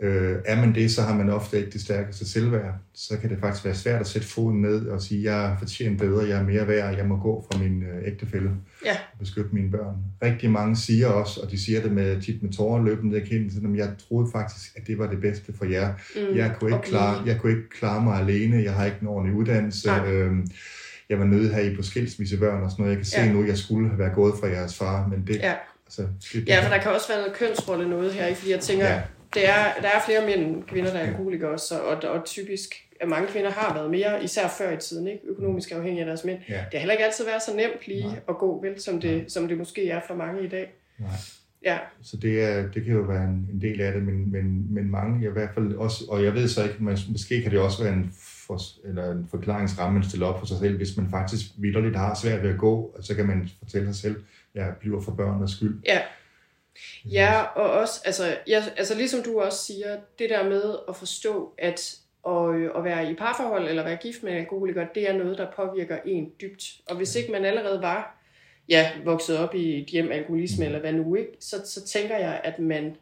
Øh, 0.01 0.37
er 0.45 0.57
man 0.61 0.75
det, 0.75 0.91
så 0.91 1.03
har 1.03 1.17
man 1.17 1.31
ofte 1.31 1.59
ikke 1.59 1.71
det 1.71 1.81
stærkeste 1.81 2.29
selvværd. 2.31 2.75
Så 2.95 3.19
kan 3.19 3.31
det 3.31 3.39
faktisk 3.41 3.65
være 3.65 3.75
svært 3.75 4.01
at 4.01 4.07
sætte 4.07 4.29
foden 4.29 4.61
ned 4.63 4.87
og 4.87 5.03
sige, 5.03 5.33
jeg 5.33 5.57
fortjener 5.59 5.99
bedre, 5.99 6.29
jeg 6.29 6.39
er 6.39 6.45
mere 6.45 6.69
værd, 6.69 6.97
jeg 6.97 7.07
må 7.07 7.17
gå 7.17 7.47
fra 7.53 7.59
min 7.63 7.83
øh, 7.83 8.07
ægtefælde 8.07 8.51
Ja. 8.87 8.91
og 9.13 9.19
beskytte 9.19 9.51
mine 9.55 9.71
børn. 9.71 9.95
Rigtig 10.23 10.51
mange 10.51 10.77
siger 10.77 11.09
også, 11.09 11.41
og 11.41 11.51
de 11.51 11.61
siger 11.65 11.83
det 11.83 11.93
med, 11.93 12.23
tit 12.23 12.43
med 12.43 12.53
tårer 12.53 12.85
løbende 12.85 13.17
ad 13.17 13.27
kinden, 13.27 13.73
at 13.75 13.79
jeg 13.79 13.89
troede 14.09 14.29
faktisk, 14.33 14.73
at 14.77 14.87
det 14.87 14.99
var 14.99 15.07
det 15.11 15.21
bedste 15.21 15.53
for 15.59 15.65
jer. 15.65 15.93
Mm. 16.17 16.37
Jeg 16.37 16.55
kunne, 16.61 16.71
ikke 16.71 16.81
blive- 16.83 16.91
klare, 16.91 17.23
jeg 17.27 17.39
kunne 17.41 17.53
ikke 17.53 17.71
klare 17.79 18.05
mig 18.05 18.19
alene, 18.21 18.63
jeg 18.63 18.73
har 18.73 18.85
ikke 18.85 18.99
en 19.03 19.07
ordentlig 19.09 19.37
uddannelse. 19.37 19.87
Nej. 19.89 20.13
Øhm, 20.13 20.47
jeg 21.13 21.21
var 21.21 21.25
nødt 21.27 21.55
her 21.55 21.63
i 21.63 21.77
på 21.77 21.83
skilsmissebørn 21.83 22.63
og 22.63 22.71
sådan 22.71 22.83
noget. 22.83 22.91
Jeg 22.91 22.99
kan 22.99 23.05
se 23.07 23.21
Ja. 23.21 23.33
nu, 23.33 23.43
at 23.43 23.49
jeg 23.49 23.59
skulle 23.59 23.89
have 23.89 23.99
været 23.99 24.15
gået 24.15 24.35
fra 24.41 24.47
jeres 24.47 24.79
far, 24.79 25.09
men 25.09 25.27
det, 25.27 25.37
Ja. 25.37 25.55
altså, 25.87 26.03
det, 26.33 26.49
Ja, 26.49 26.65
for 26.65 26.69
der 26.75 26.79
kan 26.83 26.93
også 26.93 27.09
være 27.09 27.19
noget 27.19 27.35
kønsrolle 27.35 27.89
noget 27.91 28.13
her, 28.13 28.35
fordi 28.35 28.51
jeg 28.53 28.61
tænker, 28.61 28.87
ja. 28.87 28.95
Ja. 28.95 29.03
det 29.35 29.49
er, 29.49 29.65
der 29.83 29.89
er 29.89 30.01
flere 30.07 30.27
mænd 30.27 30.41
end 30.55 30.63
kvinder, 30.65 30.91
der 30.93 30.99
er 30.99 31.07
alkoholikere 31.07 31.51
også, 31.51 31.81
og, 31.81 32.11
og 32.11 32.25
typisk, 32.25 32.69
at 33.01 33.09
mange 33.09 33.29
kvinder 33.29 33.51
har 33.51 33.75
været 33.75 33.91
mere, 33.91 34.25
især 34.25 34.49
før 34.59 34.73
i 34.73 34.77
tiden, 34.77 35.07
ikke? 35.09 35.21
økonomisk 35.29 35.71
afhængige 35.73 36.01
af 36.01 36.07
deres 36.07 36.25
mænd. 36.25 36.39
Ja. 36.49 36.55
Det 36.55 36.63
har 36.73 36.79
heller 36.79 36.93
ikke 36.93 37.05
altid 37.05 37.25
været 37.25 37.43
så 37.43 37.57
nemt 37.57 37.87
lige 37.87 38.07
Nej. 38.07 38.17
at 38.29 38.37
gå, 38.39 38.61
vel, 38.63 38.81
som 38.81 39.01
det, 39.01 39.17
Nej. 39.17 39.29
som 39.29 39.49
det 39.49 39.59
måske 39.59 39.89
er 39.91 40.01
for 40.07 40.15
mange 40.15 40.43
i 40.45 40.49
dag. 40.49 40.73
Nej. 40.99 41.09
Ja, 41.65 41.79
Så 42.03 42.17
det, 42.17 42.43
er, 42.43 42.63
det 42.75 42.85
kan 42.85 42.93
jo 42.95 43.01
være 43.01 43.25
en, 43.25 43.49
en 43.53 43.61
del 43.61 43.81
af 43.81 43.93
det, 43.93 44.03
men, 44.03 44.33
men, 44.33 44.67
men 44.75 44.91
mange 44.91 45.27
i 45.27 45.31
hvert 45.31 45.51
fald 45.55 45.75
også, 45.75 46.05
og 46.09 46.25
jeg 46.25 46.35
ved 46.35 46.49
så 46.49 46.63
ikke, 46.65 46.77
men 46.85 46.99
måske 47.09 47.43
kan 47.43 47.51
det 47.51 47.59
også 47.61 47.83
være 47.85 47.93
en, 47.93 48.15
for, 48.53 48.89
eller 48.89 49.13
en 49.13 49.27
forklaringsramme, 49.31 49.99
man 49.99 50.09
stiller 50.09 50.27
op 50.27 50.39
for 50.39 50.47
sig 50.47 50.59
selv, 50.59 50.77
hvis 50.77 50.97
man 50.97 51.11
faktisk 51.11 51.47
vidderligt 51.57 51.97
har 51.97 52.15
svært 52.15 52.43
ved 52.43 52.51
at 52.51 52.59
gå, 52.59 52.97
så 53.01 53.15
kan 53.15 53.27
man 53.27 53.51
fortælle 53.59 53.87
sig 53.87 54.03
selv, 54.03 54.25
jeg 54.55 54.75
bliver 54.81 55.01
for 55.01 55.13
børnenes 55.13 55.51
skyld. 55.51 55.81
ja. 55.87 56.01
Ja, 57.11 57.43
og 57.43 57.71
også, 57.71 58.03
altså, 58.05 58.37
jeg, 58.47 58.63
altså 58.77 58.95
ligesom 58.95 59.23
du 59.23 59.41
også 59.41 59.65
siger, 59.65 59.97
det 60.19 60.31
der 60.31 60.49
med 60.49 60.77
at 60.89 60.97
forstå, 60.97 61.55
at 61.59 61.99
og, 62.23 62.55
at 62.79 62.85
være 62.85 63.11
i 63.11 63.15
parforhold 63.15 63.69
eller 63.69 63.85
være 63.85 63.97
gift 63.97 64.23
med 64.23 64.33
en 64.33 64.39
alkoholiker, 64.39 64.87
det 64.95 65.11
er 65.11 65.17
noget, 65.17 65.39
der 65.39 65.51
påvirker 65.57 65.99
en 66.05 66.33
dybt. 66.41 66.65
Og 66.89 66.97
hvis 66.97 67.17
ikke 67.17 67.33
man 67.33 67.45
allerede 67.45 67.83
var 67.83 68.19
ja, 68.69 68.91
vokset 69.05 69.39
op 69.39 69.55
i 69.55 69.83
et 69.83 69.87
hjem 69.87 70.13
alkoholisme 70.13 70.65
eller 70.65 70.81
hvad 70.81 70.93
nu, 70.93 71.15
ikke, 71.15 71.33
så, 71.41 71.57
så 71.65 71.87
tænker 71.87 72.17
jeg, 72.17 72.41
at 72.45 72.59
man, 72.59 72.97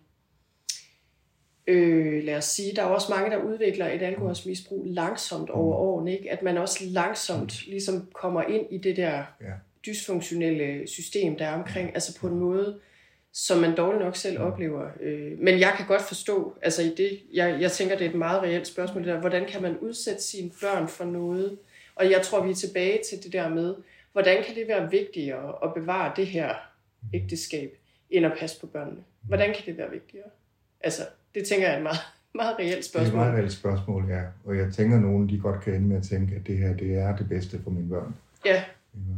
øh, 1.71 2.25
lad 2.25 2.37
os 2.37 2.45
sige, 2.45 2.77
der 2.77 2.83
er 2.83 2.87
også 2.87 3.07
mange, 3.11 3.31
der 3.31 3.37
udvikler 3.37 3.87
et 3.87 4.03
alkoholmisbrug 4.03 4.85
langsomt 4.87 5.51
over 5.51 5.77
årene, 5.77 6.13
ikke? 6.13 6.31
at 6.31 6.43
man 6.43 6.59
også 6.59 6.85
langsomt 6.85 7.67
ligesom 7.67 8.09
kommer 8.15 8.43
ind 8.43 8.67
i 8.71 8.79
det 8.79 8.97
der 8.97 9.23
dysfunktionelle 9.87 10.87
system, 10.89 11.37
der 11.37 11.47
er 11.47 11.55
omkring, 11.55 11.91
altså 11.95 12.19
på 12.19 12.27
en 12.27 12.39
måde, 12.39 12.79
som 13.33 13.59
man 13.59 13.77
dårligt 13.77 14.05
nok 14.05 14.17
selv 14.17 14.41
oplever. 14.41 14.89
Øh, 15.01 15.39
Men 15.39 15.61
jeg 15.61 15.75
kan 15.77 15.87
godt 15.87 16.03
forstå, 16.03 16.55
altså 16.63 16.83
i 16.83 16.95
det, 16.97 17.21
jeg, 17.33 17.61
jeg 17.61 17.73
tænker, 17.73 17.97
det 17.97 18.05
er 18.05 18.11
et 18.11 18.17
meget 18.17 18.43
reelt 18.43 18.67
spørgsmål, 18.67 19.05
det 19.05 19.13
der, 19.13 19.21
hvordan 19.21 19.47
kan 19.47 19.63
man 19.63 19.79
udsætte 19.79 20.23
sine 20.23 20.51
børn 20.61 20.89
for 20.89 21.05
noget? 21.05 21.59
Og 21.95 22.11
jeg 22.11 22.23
tror, 22.23 22.45
vi 22.45 22.51
er 22.51 22.55
tilbage 22.55 23.01
til 23.09 23.23
det 23.23 23.33
der 23.33 23.49
med, 23.49 23.75
hvordan 24.13 24.45
kan 24.45 24.55
det 24.55 24.69
være 24.69 24.91
vigtigere 24.91 25.55
at 25.65 25.75
bevare 25.75 26.13
det 26.17 26.27
her 26.27 26.55
ægteskab, 27.15 27.79
end 28.11 28.27
at 28.27 28.33
passe 28.39 28.61
på 28.61 28.67
børnene? 28.67 29.01
Hvordan 29.23 29.55
kan 29.55 29.67
det 29.67 29.79
være 29.79 29.91
vigtigere? 29.91 30.27
Altså, 30.81 31.03
det 31.35 31.47
tænker 31.47 31.67
jeg 31.67 31.73
er 31.75 31.77
et 31.77 31.83
meget, 31.83 31.99
meget 32.35 32.59
reelt 32.59 32.69
Det 32.69 32.75
er 32.75 32.79
et 32.79 32.85
spørgsmål. 32.85 33.17
meget 33.17 33.35
reelt 33.35 33.53
spørgsmål, 33.53 34.05
ja. 34.11 34.23
Og 34.45 34.57
jeg 34.57 34.73
tænker, 34.73 34.97
at 34.97 35.03
nogen 35.03 35.29
de 35.29 35.39
godt 35.39 35.61
kan 35.65 35.75
ende 35.75 35.87
med 35.87 35.97
at 35.97 36.03
tænke, 36.03 36.35
at 36.37 36.47
det 36.47 36.59
her 36.59 36.77
det 36.77 36.95
er 36.95 37.17
det 37.17 37.29
bedste 37.29 37.61
for 37.65 37.71
mine 37.71 37.89
børn. 37.89 38.15
Ja, 38.45 38.65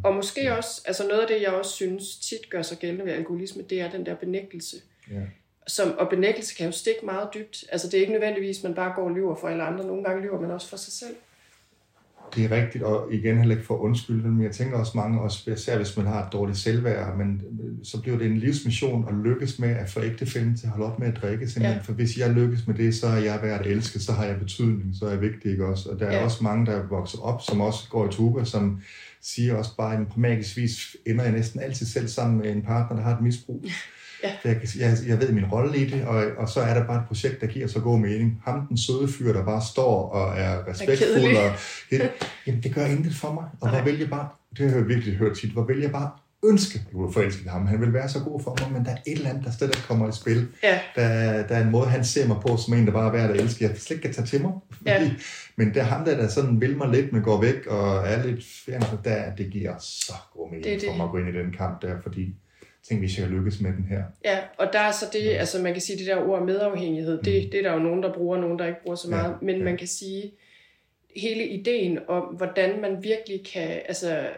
og 0.05 0.14
måske 0.14 0.56
også, 0.56 0.82
altså 0.86 1.09
noget 1.09 1.20
af 1.20 1.28
det, 1.28 1.43
jeg 1.43 1.51
også 1.51 1.70
synes 1.70 2.16
tit 2.16 2.51
gør 2.51 2.62
sig 2.62 2.78
gældende 2.78 3.05
ved 3.05 3.12
alkoholisme, 3.12 3.62
det 3.62 3.80
er 3.80 3.90
den 3.90 4.06
der 4.06 4.14
benægtelse. 4.14 4.76
Ja. 5.10 5.20
Som, 5.66 5.98
og 5.98 6.09
benægtelse 6.09 6.55
kan 6.56 6.66
jo 6.66 6.72
stikke 6.72 7.06
meget 7.06 7.28
dybt. 7.34 7.64
Altså 7.72 7.86
det 7.89 7.94
er 7.94 8.01
ikke 8.01 8.12
nødvendigvis, 8.12 8.59
at 8.59 8.64
man 8.64 8.74
bare 8.74 8.93
går 8.94 9.05
og 9.05 9.10
lyver 9.10 9.34
for 9.36 9.48
alle 9.48 9.62
andre. 9.62 9.86
Nogle 9.86 10.05
gange 10.05 10.22
lyver 10.22 10.40
man 10.40 10.51
også 10.51 10.68
for 10.68 10.76
sig 10.76 10.93
selv. 10.93 11.16
Det 12.34 12.44
er 12.44 12.50
rigtigt, 12.50 12.84
og 12.84 13.09
igen 13.14 13.38
heller 13.38 13.54
ikke 13.54 13.66
for 13.66 13.76
undskyld, 13.76 14.22
men 14.22 14.42
jeg 14.44 14.50
tænker 14.52 14.76
også 14.78 14.92
mange, 14.94 15.20
også 15.20 15.50
især 15.50 15.76
hvis 15.76 15.96
man 15.96 16.06
har 16.06 16.26
et 16.26 16.32
dårligt 16.32 16.59
selvværd, 16.59 17.16
men 17.18 17.40
øh, 17.62 17.70
så 17.84 18.00
bliver 18.02 18.18
det 18.18 18.26
en 18.26 18.36
livsmission 18.38 19.09
at 19.09 19.14
lykkes 19.24 19.59
med 19.59 19.68
at 19.68 19.90
få 19.90 20.00
ægtefælden 20.02 20.56
til 20.56 20.66
at 20.66 20.70
holde 20.72 20.86
op 20.86 20.98
med 20.98 21.09
at 21.09 21.18
drikke, 21.22 21.48
simpelthen. 21.48 21.76
Ja. 21.76 21.82
For 21.82 21.92
hvis 21.92 22.18
jeg 22.18 22.30
lykkes 22.30 22.66
med 22.66 22.74
det, 22.74 22.94
så 22.94 23.06
er 23.06 23.16
jeg 23.16 23.38
værd 23.42 23.60
at 23.60 23.66
elske, 23.66 23.98
så 23.98 24.12
har 24.12 24.24
jeg 24.24 24.38
betydning, 24.38 24.94
så 24.98 25.06
er 25.06 25.10
jeg 25.10 25.20
vigtig, 25.20 25.50
ikke 25.50 25.66
også? 25.66 25.88
Og 25.90 25.98
der 26.00 26.06
er 26.06 26.16
Ja. 26.16 26.24
også 26.24 26.44
mange, 26.44 26.66
der 26.66 26.72
er 26.72 26.86
vokset 26.88 27.20
op, 27.20 27.42
som 27.42 27.60
også 27.60 27.88
går 27.90 28.09
i 28.09 28.12
tuba, 28.12 28.44
som 28.44 28.80
siger 29.22 29.54
også 29.54 29.76
bare, 29.76 29.96
at 29.96 30.09
på 30.09 30.20
magisk 30.20 30.56
vis 30.56 30.96
ender 31.06 31.22
jeg 31.24 31.32
næsten 31.32 31.60
altid 31.60 31.86
selv 31.86 32.09
sammen 32.09 32.38
med 32.40 32.50
en 32.56 32.62
partner, 32.62 32.96
der 32.96 33.02
har 33.04 33.16
et 33.16 33.22
misbrug. 33.22 33.60
Ja. 33.64 33.70
For 34.43 34.49
Jeg, 34.49 34.61
jeg, 34.78 34.97
jeg 35.09 35.20
ved 35.20 35.32
min 35.32 35.44
rolle 35.44 35.78
i 35.78 35.85
det, 35.90 36.05
og, 36.05 36.24
og 36.39 36.49
så 36.49 36.61
er 36.61 36.74
der 36.74 36.86
bare 36.86 36.97
et 37.01 37.05
projekt, 37.09 37.40
der 37.40 37.47
giver 37.47 37.66
så 37.66 37.81
god 37.81 37.99
mening. 37.99 38.43
Ham, 38.44 38.66
den 38.66 38.78
søde 38.78 39.09
fyr, 39.09 39.32
der 39.32 39.44
bare 39.44 39.62
står 39.73 40.09
og 40.09 40.39
er 40.39 40.69
respektfuld, 40.69 41.09
kedelig. 41.20 41.39
og, 41.39 42.09
jamen, 42.47 42.62
det 42.62 42.74
gør 42.74 42.85
intet 42.86 43.15
for 43.15 43.32
mig. 43.32 43.44
Og 43.61 43.69
Nej. 43.69 43.81
hvor 43.82 43.90
vil 43.90 43.99
jeg 44.01 44.11
bare, 44.11 44.28
det 44.59 44.70
har 44.70 44.77
jeg 44.77 44.89
virkelig 44.89 45.15
hørt 45.16 45.36
tit, 45.36 45.51
hvor 45.51 45.65
vil 45.65 45.78
jeg 45.81 45.90
bare 45.93 46.11
ønske, 46.44 46.78
at 46.78 46.85
jeg 47.07 47.12
forelsket 47.12 47.51
ham. 47.51 47.66
Han 47.66 47.81
vil 47.81 47.93
være 47.93 48.09
så 48.09 48.19
god 48.20 48.40
for 48.43 48.57
mig, 48.61 48.73
men 48.73 48.85
der 48.85 48.90
er 48.90 48.97
et 49.07 49.12
eller 49.16 49.31
andet, 49.31 49.55
der 49.61 49.66
ikke 49.66 49.82
kommer 49.89 50.09
i 50.09 50.12
spil. 50.12 50.49
Ja. 50.62 50.78
Der, 50.97 51.43
der 51.47 51.55
er 51.57 51.65
en 51.65 51.70
måde, 51.70 51.86
han 51.86 52.05
ser 52.05 52.28
mig 52.28 52.36
på, 52.47 52.57
som 52.57 52.74
en, 52.74 52.86
der 52.86 52.93
bare 52.93 53.07
er 53.09 53.12
værd 53.12 53.31
at 53.31 53.40
elske. 53.40 53.65
Jeg 53.65 53.77
slet 53.77 53.90
ikke 53.97 54.03
kan 54.03 54.15
tage 54.15 54.27
til 54.27 54.43
mig. 54.43 54.53
Fordi, 54.70 54.90
Ja. 54.90 55.11
Men 55.57 55.69
det 55.69 55.77
er 55.77 55.82
ham, 55.82 56.05
der, 56.05 56.16
der 56.16 56.28
sådan 56.28 56.61
vil 56.61 56.77
mig 56.77 56.89
lidt, 56.89 57.12
men 57.12 57.23
går 57.23 57.40
væk 57.40 57.66
og 57.66 57.97
er 58.09 58.27
lidt 58.27 58.44
fjern. 58.66 58.82
Der, 59.05 59.35
det 59.39 59.51
giver 59.51 59.74
så 59.78 60.12
god 60.36 60.51
mening 60.51 60.65
Det 60.65 60.74
er 60.74 60.78
det. 60.78 60.89
for 60.89 60.97
mig 60.97 61.05
at 61.05 61.11
gå 61.11 61.19
ind 61.19 61.28
i 61.28 61.39
den 61.39 61.53
kamp 61.59 61.82
der, 61.82 61.94
fordi 62.03 62.35
tænk, 62.88 63.00
hvis 63.00 63.18
jeg 63.18 63.28
lykkes 63.28 63.60
med 63.60 63.72
den 63.72 63.84
her. 63.84 64.02
Ja, 64.24 64.38
og 64.59 64.72
der 64.72 64.78
er 64.78 64.92
så 64.92 65.06
det, 65.12 65.28
altså 65.28 65.62
man 65.62 65.72
kan 65.72 65.82
sige, 65.82 65.98
det 65.98 66.06
der 66.06 66.16
ord 66.28 66.42
medafhængighed, 66.42 67.22
det, 67.22 67.52
det 67.52 67.54
er 67.54 67.62
der 67.62 67.72
jo 67.72 67.78
nogen, 67.78 68.02
der 68.02 68.12
bruger, 68.12 68.38
nogen, 68.38 68.59
der 68.59 68.66
ikke 68.66 68.82
bruger 68.82 68.96
så 68.96 69.09
Mm. 69.09 69.14
Ja, 69.14 69.22
meget, 69.22 69.42
men 69.42 69.56
ja. 69.59 69.64
man 69.64 69.76
kan 69.76 69.86
sige, 69.86 70.32
hele 71.16 71.46
ideen 71.46 71.98
om, 72.09 72.22
hvordan 72.22 72.80
man 72.80 73.02
virkelig 73.02 73.46
kan 73.52 73.68
altså, 73.88 74.28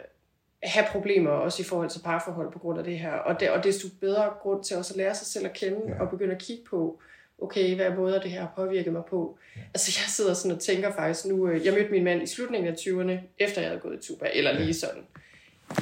have 0.62 0.86
problemer, 0.92 1.30
også 1.30 1.62
i 1.62 1.64
forhold 1.64 1.90
til 1.90 2.00
parforhold 2.04 2.52
på 2.52 2.58
grund 2.58 2.78
af 2.78 2.84
det 2.84 2.98
her, 2.98 3.12
og, 3.12 3.40
det, 3.40 3.50
og 3.50 3.64
desto 3.64 3.88
bedre 4.00 4.30
grund 4.42 4.64
til 4.64 4.76
også 4.76 4.94
at 4.94 4.98
lære 4.98 5.14
sig 5.14 5.26
selv 5.26 5.44
at 5.46 5.52
kende, 5.52 5.78
Ja. 5.88 6.00
og 6.00 6.10
begynde 6.10 6.34
at 6.34 6.42
kigge 6.42 6.62
på, 6.70 7.00
okay, 7.42 7.74
hvad 7.74 7.90
måder 7.90 8.20
det 8.20 8.30
her 8.30 8.40
har 8.40 8.52
påvirket 8.56 8.92
mig 8.92 9.02
på. 9.10 9.38
Ja. 9.56 9.60
Altså 9.74 10.00
jeg 10.02 10.08
sidder 10.10 10.34
sådan 10.34 10.56
og 10.56 10.62
tænker 10.62 10.92
faktisk 10.92 11.26
nu, 11.26 11.48
øh, 11.48 11.66
jeg 11.66 11.72
mødte 11.74 11.90
min 11.90 12.04
mand 12.04 12.22
i 12.22 12.26
slutningen 12.26 12.72
af 12.72 12.76
20'erne, 12.76 13.18
efter 13.38 13.60
jeg 13.60 13.70
havde 13.70 13.80
gået 13.80 13.94
i 14.04 14.06
tuba, 14.06 14.26
eller 14.34 14.52
lige 14.58 14.74
sådan, 14.74 15.02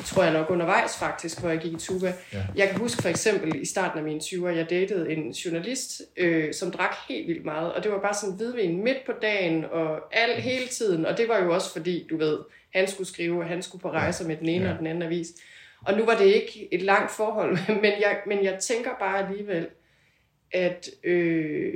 tror 0.05 0.23
jeg 0.23 0.33
nok 0.33 0.51
undervejs 0.51 0.99
faktisk, 0.99 1.41
hvor 1.41 1.49
jeg 1.51 1.59
gik 1.59 1.73
i 1.73 1.77
tuba. 1.77 2.15
Ja. 2.33 2.43
Jeg 2.57 2.69
kan 2.69 2.79
huske 2.79 3.03
for 3.03 3.09
eksempel 3.09 3.63
i 3.63 3.65
starten 3.65 3.99
af 3.99 4.05
mine 4.05 4.21
20'er, 4.21 4.49
jeg 4.49 4.71
datede 4.71 5.13
en 5.13 5.31
journalist, 5.31 6.03
øh, 6.17 6.55
som 6.55 6.71
drak 6.71 6.95
helt 7.09 7.29
vildt 7.29 7.45
meget, 7.45 7.73
og 7.73 7.83
det 7.85 7.93
var 7.93 8.01
bare 8.01 8.15
sådan 8.15 8.37
hvidvin 8.37 8.85
midt 8.85 8.99
på 9.07 9.13
dagen 9.23 9.65
og 9.65 10.15
al 10.15 10.41
hele 10.41 10.67
tiden, 10.67 11.07
og 11.07 11.19
det 11.19 11.29
var 11.29 11.39
jo 11.43 11.55
også 11.55 11.73
fordi, 11.73 12.07
du 12.11 12.17
ved, 12.17 12.39
han 12.75 12.89
skulle 12.89 13.09
skrive, 13.09 13.39
og 13.41 13.47
han 13.47 13.63
skulle 13.63 13.83
på 13.83 13.91
rejser 13.91 14.29
med 14.29 14.37
den 14.37 14.49
ene 14.49 14.65
Ja. 14.65 14.73
og 14.73 14.79
den 14.79 14.87
anden 14.87 15.03
avis. 15.03 15.29
Og 15.87 15.99
nu 15.99 16.05
var 16.05 16.17
det 16.19 16.25
ikke 16.27 16.69
et 16.75 16.83
langt 16.83 17.11
forhold, 17.13 17.59
men 17.83 17.93
jeg, 18.01 18.17
men 18.27 18.45
jeg 18.45 18.59
tænker 18.59 18.91
bare 19.01 19.29
alligevel, 19.29 19.67
at 20.53 20.89
øh, 21.05 21.75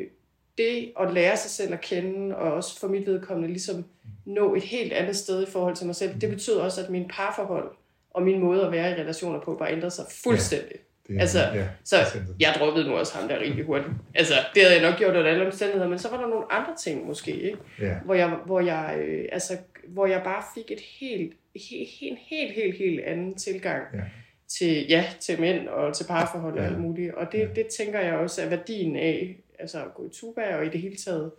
det 0.58 0.92
at 1.00 1.12
lære 1.12 1.36
sig 1.36 1.50
selv 1.50 1.72
at 1.72 1.80
kende, 1.80 2.36
og 2.36 2.52
også 2.52 2.80
for 2.80 2.88
mit 2.88 3.06
vedkommende 3.06 3.48
ligesom 3.48 3.84
nå 4.24 4.54
et 4.54 4.62
helt 4.62 4.92
andet 4.92 5.16
sted 5.16 5.42
i 5.42 5.50
forhold 5.50 5.76
til 5.76 5.86
mig 5.86 5.96
selv, 5.96 6.20
det 6.20 6.30
betød 6.30 6.54
også, 6.54 6.82
at 6.82 6.90
min 6.90 7.08
parforhold 7.08 7.70
og 8.16 8.22
min 8.22 8.40
måde 8.40 8.66
at 8.66 8.72
være 8.72 8.90
i 8.90 8.94
relationer 9.02 9.40
på 9.40 9.54
bare 9.54 9.72
ændrede 9.72 9.90
sig 9.90 10.04
fuldstændig. 10.24 10.76
Det 11.08 11.16
er, 11.16 11.20
Altså, 11.20 11.38
ja, 11.54 11.68
Så 11.84 11.96
jeg 12.40 12.54
droppede 12.58 12.86
nu 12.88 12.94
også 12.96 13.16
ham 13.18 13.28
der 13.28 13.40
rimelig 13.40 13.64
hurtigt. 13.64 13.90
Altså, 14.14 14.34
det 14.54 14.62
havde 14.62 14.74
jeg 14.80 14.90
nok 14.90 14.98
gjort 14.98 15.16
under 15.16 15.30
alle 15.30 15.46
omstændigheder, 15.46 15.88
men 15.88 15.98
så 15.98 16.10
var 16.10 16.20
der 16.20 16.28
nogle 16.28 16.52
andre 16.52 16.74
ting 16.82 17.06
måske, 17.06 17.30
ikke? 17.42 17.58
ja. 17.80 17.94
Hvor 18.04 18.14
jeg, 18.14 18.28
hvor 18.46 18.60
jeg, 18.60 18.98
øh, 19.06 19.24
altså, 19.32 19.52
hvor 19.88 20.06
jeg 20.06 20.20
bare 20.24 20.42
fik 20.54 20.70
et 20.70 20.80
helt, 21.00 21.32
helt, 21.70 21.88
helt, 22.00 22.18
helt, 22.30 22.52
helt, 22.54 22.76
helt 22.78 23.00
anden 23.00 23.34
tilgang 23.34 23.82
Ja. 23.94 24.00
til, 24.48 24.86
ja, 24.88 25.04
til 25.20 25.40
mænd 25.40 25.68
og 25.68 25.94
til 25.96 26.04
parforhold 26.04 26.52
og 26.54 26.60
Ja. 26.60 26.66
alt 26.66 26.80
muligt. 26.80 27.14
Og 27.14 27.32
det, 27.32 27.38
Ja. 27.38 27.46
det 27.56 27.66
tænker 27.78 28.00
jeg 28.00 28.14
også 28.14 28.42
er 28.42 28.48
værdien 28.48 28.96
af 28.96 29.36
altså 29.58 29.78
at 29.84 29.94
gå 29.94 30.06
i 30.06 30.10
tuba 30.12 30.56
og 30.56 30.66
i 30.66 30.68
det 30.68 30.80
hele 30.80 30.96
taget 30.96 31.30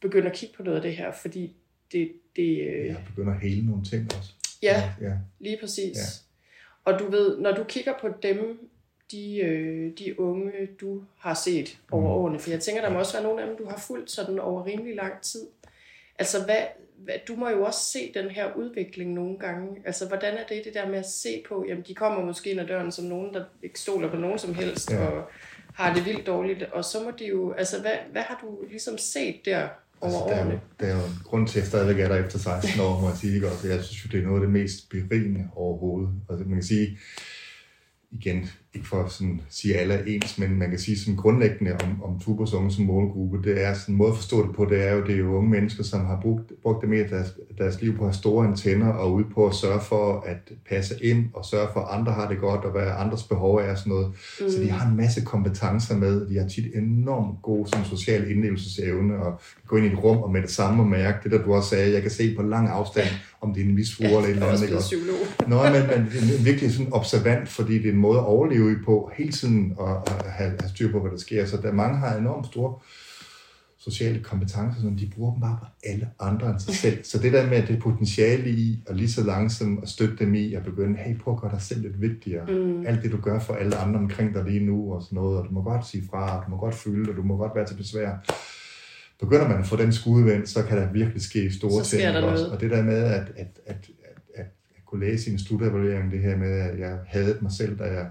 begynde 0.00 0.26
at 0.26 0.32
kigge 0.32 0.54
på 0.56 0.62
noget 0.62 0.76
af 0.76 0.82
det 0.82 0.96
her, 0.96 1.12
fordi 1.12 1.56
det, 1.92 2.12
det 2.36 2.60
øh, 2.60 2.86
Jeg 2.86 2.96
begynder 3.06 3.34
at 3.34 3.40
hele 3.40 3.66
nogle 3.66 3.84
ting 3.84 4.10
også. 4.18 4.32
Ja, 4.62 4.92
ja. 5.00 5.12
Lige 5.40 5.58
præcis. 5.60 5.96
Ja. 5.96 6.92
Og 6.92 6.98
du 6.98 7.10
ved, 7.10 7.38
når 7.38 7.52
du 7.52 7.64
kigger 7.64 7.92
på 8.00 8.08
dem, 8.22 8.70
de, 9.10 9.38
øh, 9.40 9.92
de 9.98 10.20
unge, 10.20 10.52
du 10.80 11.02
har 11.18 11.34
set 11.34 11.78
over 11.90 12.02
Mm. 12.02 12.08
årene, 12.08 12.38
for 12.38 12.50
jeg 12.50 12.60
tænker, 12.60 12.82
der 12.82 12.90
må 12.90 12.98
også 12.98 13.12
være 13.12 13.22
nogle 13.22 13.42
af 13.42 13.46
dem, 13.48 13.56
du 13.56 13.64
har 13.68 13.76
fulgt 13.78 14.10
sådan 14.10 14.38
over 14.38 14.66
rimelig 14.66 14.94
lang 14.96 15.20
tid. 15.22 15.46
Altså, 16.18 16.44
hvad, 16.44 16.62
hvad, 16.96 17.14
du 17.28 17.36
må 17.36 17.48
jo 17.48 17.64
også 17.64 17.80
se 17.80 18.12
den 18.14 18.30
her 18.30 18.54
udvikling 18.56 19.12
nogle 19.12 19.38
gange. 19.38 19.82
Altså, 19.84 20.08
hvordan 20.08 20.34
er 20.36 20.46
det, 20.46 20.64
det 20.64 20.74
der 20.74 20.88
med 20.88 20.98
at 20.98 21.06
se 21.10 21.42
på, 21.48 21.64
jamen, 21.68 21.84
de 21.88 21.94
kommer 21.94 22.24
måske 22.24 22.50
ind 22.50 22.60
ad 22.60 22.66
døren 22.66 22.92
som 22.92 23.04
nogen, 23.04 23.34
der 23.34 23.44
ikke 23.62 23.80
stoler 23.80 24.10
på 24.10 24.16
nogen 24.16 24.38
som 24.38 24.54
helst, 24.54 24.90
Ja. 24.90 25.06
og 25.06 25.24
har 25.74 25.94
det 25.94 26.04
vildt 26.06 26.26
dårligt, 26.26 26.62
og 26.62 26.84
så 26.84 27.02
må 27.02 27.10
de 27.10 27.26
jo, 27.26 27.52
altså, 27.52 27.80
hvad, 27.80 27.96
hvad 28.12 28.22
har 28.22 28.38
du 28.42 28.64
ligesom 28.70 28.98
set 28.98 29.44
der 29.44 29.68
Altså, 30.02 30.18
der, 30.28 30.34
er 30.34 30.44
jo, 30.44 30.58
der 30.80 30.86
er 30.86 30.96
jo 30.96 31.06
en 31.06 31.18
grund 31.24 31.48
til, 31.48 31.58
at 31.58 31.62
jeg 31.62 31.68
stadigvæk 31.68 32.04
er 32.04 32.08
der 32.08 32.24
efter 32.24 32.38
16 32.38 32.80
år, 32.80 33.00
må 33.00 33.08
jeg 33.08 33.16
sige. 33.16 33.34
Ikke? 33.34 33.46
Og 33.46 33.52
jeg 33.64 33.84
synes 33.84 34.04
jo, 34.04 34.08
det 34.12 34.24
er 34.24 34.26
noget 34.26 34.40
af 34.40 34.46
det 34.46 34.52
mest 34.52 34.90
berigende 34.90 35.48
overhovedet. 35.54 36.10
Altså, 36.30 36.44
man 36.44 36.54
kan 36.54 36.62
sige, 36.62 36.98
igen, 38.10 38.50
ikke 38.74 38.88
for 38.88 39.02
at 39.02 39.10
sådan 39.10 39.40
sige, 39.48 39.74
at 39.74 39.80
alle 39.80 39.94
er 39.94 40.04
ens, 40.06 40.38
men 40.38 40.58
man 40.58 40.70
kan 40.70 40.78
sige 40.78 40.98
sådan 40.98 41.16
grundlæggende 41.16 41.72
om, 41.72 42.02
om 42.02 42.20
Tubers 42.20 42.52
unge 42.52 42.70
som 42.70 42.84
målgruppe, 42.84 43.42
det 43.42 43.64
er 43.64 43.74
sådan 43.74 43.94
en 43.94 43.98
måde 43.98 44.10
at 44.10 44.16
forstå 44.16 44.46
det 44.46 44.56
på, 44.56 44.64
det 44.64 44.88
er 44.88 44.92
jo, 44.94 45.04
det 45.06 45.14
er 45.14 45.18
jo 45.18 45.36
unge 45.36 45.50
mennesker, 45.50 45.84
som 45.84 46.06
har 46.06 46.18
brugt, 46.22 46.52
brugt 46.62 46.80
det 46.80 46.88
mere 46.88 47.08
deres, 47.08 47.34
deres 47.58 47.82
liv 47.82 47.96
på 47.96 48.02
at 48.02 48.08
have 48.08 48.14
store 48.14 48.46
antenner 48.46 48.88
og 48.88 49.12
ud 49.12 49.24
på 49.34 49.46
at 49.46 49.54
sørge 49.54 49.80
for 49.80 50.24
at 50.26 50.52
passe 50.68 50.94
ind 51.04 51.24
og 51.34 51.44
sørge 51.44 51.68
for, 51.72 51.80
at 51.80 51.98
andre 51.98 52.12
har 52.12 52.28
det 52.28 52.38
godt 52.38 52.64
og 52.64 52.70
hvad 52.70 52.86
andres 52.98 53.22
behov 53.22 53.56
er 53.56 53.70
og 53.70 53.78
sådan 53.78 53.90
noget. 53.90 54.06
Mm. 54.40 54.50
Så 54.50 54.60
de 54.60 54.70
har 54.70 54.88
en 54.90 54.96
masse 54.96 55.20
kompetencer 55.20 55.96
med. 55.96 56.28
De 56.28 56.38
har 56.38 56.48
tit 56.48 56.66
enormt 56.74 57.42
god 57.42 57.66
sådan, 57.66 57.84
social 57.84 58.30
indlevelsesevne 58.30 59.16
og 59.16 59.40
gå 59.66 59.76
ind 59.76 59.86
i 59.86 59.88
et 59.88 60.04
rum 60.04 60.16
og 60.16 60.32
med 60.32 60.42
det 60.42 60.50
samme 60.50 60.82
og 60.82 60.88
mærke 60.88 61.18
det, 61.22 61.32
der 61.32 61.44
du 61.44 61.54
også 61.54 61.68
sagde, 61.68 61.92
jeg 61.92 62.02
kan 62.02 62.10
se 62.10 62.34
på 62.36 62.42
lang 62.42 62.68
afstand, 62.68 63.08
om 63.40 63.54
det 63.54 63.60
er 63.60 63.64
en 63.64 63.74
misfru 63.74 64.04
eller 64.04 64.18
et 64.18 64.30
eller 64.30 64.46
er 64.46 64.50
andet. 64.50 64.70
Nå, 65.48 65.62
men, 65.62 66.02
men 66.14 66.44
virkelig 66.44 66.72
sådan 66.72 66.92
observant, 66.92 67.48
fordi 67.48 67.78
det 67.78 67.86
er 67.86 67.92
en 67.92 67.98
måde 67.98 68.18
at 68.18 68.24
overleve 68.24 68.61
i 68.70 68.74
på, 68.84 69.10
hele 69.16 69.32
tiden 69.32 69.76
at, 69.80 69.96
at 70.06 70.30
have, 70.30 70.50
have 70.60 70.68
styr 70.68 70.92
på, 70.92 71.00
hvad 71.00 71.10
der 71.10 71.16
sker. 71.16 71.46
Så 71.46 71.56
der 71.56 71.72
mange 71.72 71.98
har 71.98 72.16
enormt 72.16 72.46
store 72.46 72.74
sociale 73.84 74.22
kompetencer, 74.22 74.80
som 74.80 74.96
de 74.96 75.10
bruger 75.14 75.32
dem 75.32 75.40
bare 75.40 75.58
på 75.60 75.66
alle 75.84 76.08
andre 76.20 76.50
end 76.50 76.60
sig 76.60 76.74
selv. 76.74 77.04
Så 77.04 77.18
det 77.18 77.32
der 77.32 77.48
med, 77.48 77.56
at 77.56 77.68
det 77.68 77.78
potentiale 77.78 78.50
i, 78.50 78.82
og 78.88 78.94
lige 78.94 79.10
så 79.10 79.24
langsomt 79.24 79.82
at 79.82 79.88
støtte 79.88 80.16
dem 80.18 80.34
i, 80.34 80.54
at 80.54 80.64
begynde, 80.64 80.98
hey, 80.98 81.18
prøv 81.18 81.34
at 81.34 81.40
gøre 81.40 81.50
dig 81.50 81.62
selv 81.62 81.82
lidt 81.82 82.00
vigtigere. 82.00 82.46
Mm. 82.46 82.86
Alt 82.86 83.02
det, 83.02 83.12
du 83.12 83.16
gør 83.16 83.38
for 83.38 83.54
alle 83.54 83.76
andre 83.76 84.00
omkring 84.00 84.34
dig 84.34 84.44
lige 84.44 84.66
nu, 84.66 84.94
og 84.94 85.02
sådan 85.02 85.16
noget, 85.16 85.38
og 85.38 85.44
du 85.44 85.50
må 85.50 85.62
godt 85.62 85.86
sige 85.86 86.04
fra, 86.10 86.38
og 86.38 86.46
du 86.46 86.50
må 86.50 86.56
godt 86.56 86.74
føle, 86.74 87.10
og 87.10 87.16
du 87.16 87.22
må 87.22 87.36
godt 87.36 87.52
være 87.54 87.66
til 87.66 87.74
besvær. 87.74 88.10
Begynder 89.20 89.48
man 89.48 89.58
at 89.58 89.66
få 89.66 89.76
den 89.76 89.92
skudvendt, 89.92 90.48
så 90.48 90.62
kan 90.62 90.78
der 90.78 90.92
virkelig 90.92 91.22
ske 91.22 91.52
store 91.52 91.84
ting. 91.84 92.02
også? 92.24 92.48
Og 92.48 92.60
det 92.60 92.70
der 92.70 92.82
med, 92.82 93.02
at, 93.02 93.32
at, 93.36 93.60
at, 93.66 93.66
at, 93.66 93.88
at, 94.34 94.46
kunne 94.86 95.06
læse 95.06 95.30
i 95.30 95.32
en 95.32 95.38
slutevaluering, 95.38 96.12
det 96.12 96.20
her 96.20 96.36
med, 96.36 96.60
at 96.60 96.78
jeg 96.78 96.98
havde 97.06 97.38
mig 97.42 97.52
selv, 97.52 97.78
da 97.78 97.84
jeg 97.84 98.10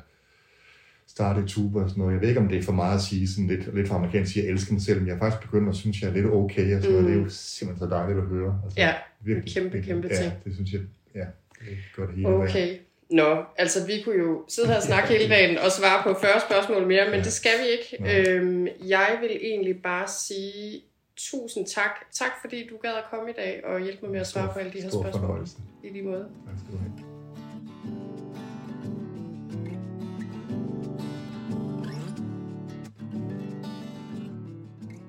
startede 1.15 1.47
tuba 1.47 1.79
og 1.83 1.89
sådan 1.89 2.01
noget. 2.01 2.13
Jeg 2.13 2.21
ved 2.21 2.27
ikke, 2.29 2.41
om 2.41 2.47
det 2.47 2.57
er 2.57 2.63
for 2.63 2.71
meget 2.83 2.95
at 2.95 3.01
sige, 3.09 3.27
sådan 3.27 3.47
lidt, 3.47 3.75
lidt 3.75 3.87
for 3.87 3.95
amerikansk 3.95 4.29
at 4.29 4.33
sige, 4.33 4.43
at 4.43 4.47
jeg 4.47 4.53
elsker 4.53 4.73
mig 4.73 4.81
selv, 4.81 4.97
men 4.99 5.07
jeg 5.07 5.15
er 5.15 5.19
faktisk 5.19 5.41
begyndt 5.47 5.69
at 5.69 5.75
synes, 5.75 6.01
jeg 6.01 6.09
er 6.09 6.13
lidt 6.13 6.25
okay, 6.25 6.75
og 6.75 6.81
sådan 6.83 6.95
mm. 6.97 7.01
noget. 7.01 7.07
Det 7.07 7.19
er 7.19 7.23
jo 7.23 7.29
simpelthen 7.29 7.89
så 7.89 7.95
dejligt 7.95 8.19
at 8.19 8.25
høre. 8.25 8.51
Altså, 8.63 8.79
Ja, 8.81 8.91
virkelig, 9.21 9.53
kæmpe, 9.53 9.71
virkelig. 9.73 9.93
kæmpe 9.93 10.07
ja, 10.11 10.15
ting. 10.21 10.31
det 10.43 10.53
synes 10.55 10.71
jeg, 10.75 10.81
ja, 11.15 11.25
det 11.59 11.77
gør 11.95 12.05
det 12.05 12.15
hele 12.15 12.27
vejen. 12.27 12.49
Okay. 12.49 12.69
Nå, 13.11 13.43
altså 13.57 13.79
vi 13.87 13.93
kunne 14.03 14.15
jo 14.27 14.43
sidde 14.47 14.67
her 14.67 14.75
og 14.75 14.83
snakke 14.83 15.07
hele 15.09 15.29
dagen 15.29 15.57
og 15.57 15.71
svare 15.71 16.03
på 16.03 16.19
40 16.21 16.31
spørgsmål 16.49 16.87
mere, 16.87 17.05
men 17.05 17.13
Ja. 17.19 17.23
det 17.23 17.33
skal 17.33 17.51
vi 17.61 17.67
ikke. 17.77 17.89
Nå. 18.03 18.31
Øhm, 18.31 18.67
jeg 18.87 19.17
vil 19.21 19.37
egentlig 19.41 19.81
bare 19.81 20.07
sige 20.07 20.81
tusind 21.17 21.65
tak. 21.67 21.91
Tak 22.11 22.31
fordi 22.41 22.67
du 22.69 22.77
gad 22.81 22.89
at 22.91 23.03
komme 23.11 23.29
i 23.29 23.33
dag 23.33 23.61
og 23.65 23.79
hjælpe 23.81 23.99
mig 24.01 24.11
med 24.11 24.19
at 24.19 24.27
svare 24.27 24.49
på 24.53 24.59
alle 24.59 24.71
de 24.73 24.81
her 24.81 24.89
spørgsmål. 24.89 25.47
I 25.83 25.89
lige 25.89 26.03
måde. 26.05 26.25
Tak 26.47 26.57
skal 26.59 26.73
du 26.73 26.77
have. 26.77 27.10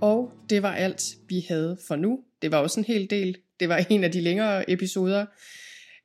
Og 0.02 0.32
det 0.50 0.62
var 0.62 0.74
alt, 0.74 1.16
vi 1.28 1.44
havde 1.48 1.78
for 1.88 1.96
nu. 1.96 2.20
Det 2.42 2.52
var 2.52 2.58
også 2.58 2.80
en 2.80 2.84
hel 2.84 3.10
del. 3.10 3.38
Det 3.60 3.68
var 3.68 3.86
en 3.90 4.04
af 4.04 4.12
de 4.12 4.20
længere 4.20 4.70
episoder, 4.70 5.26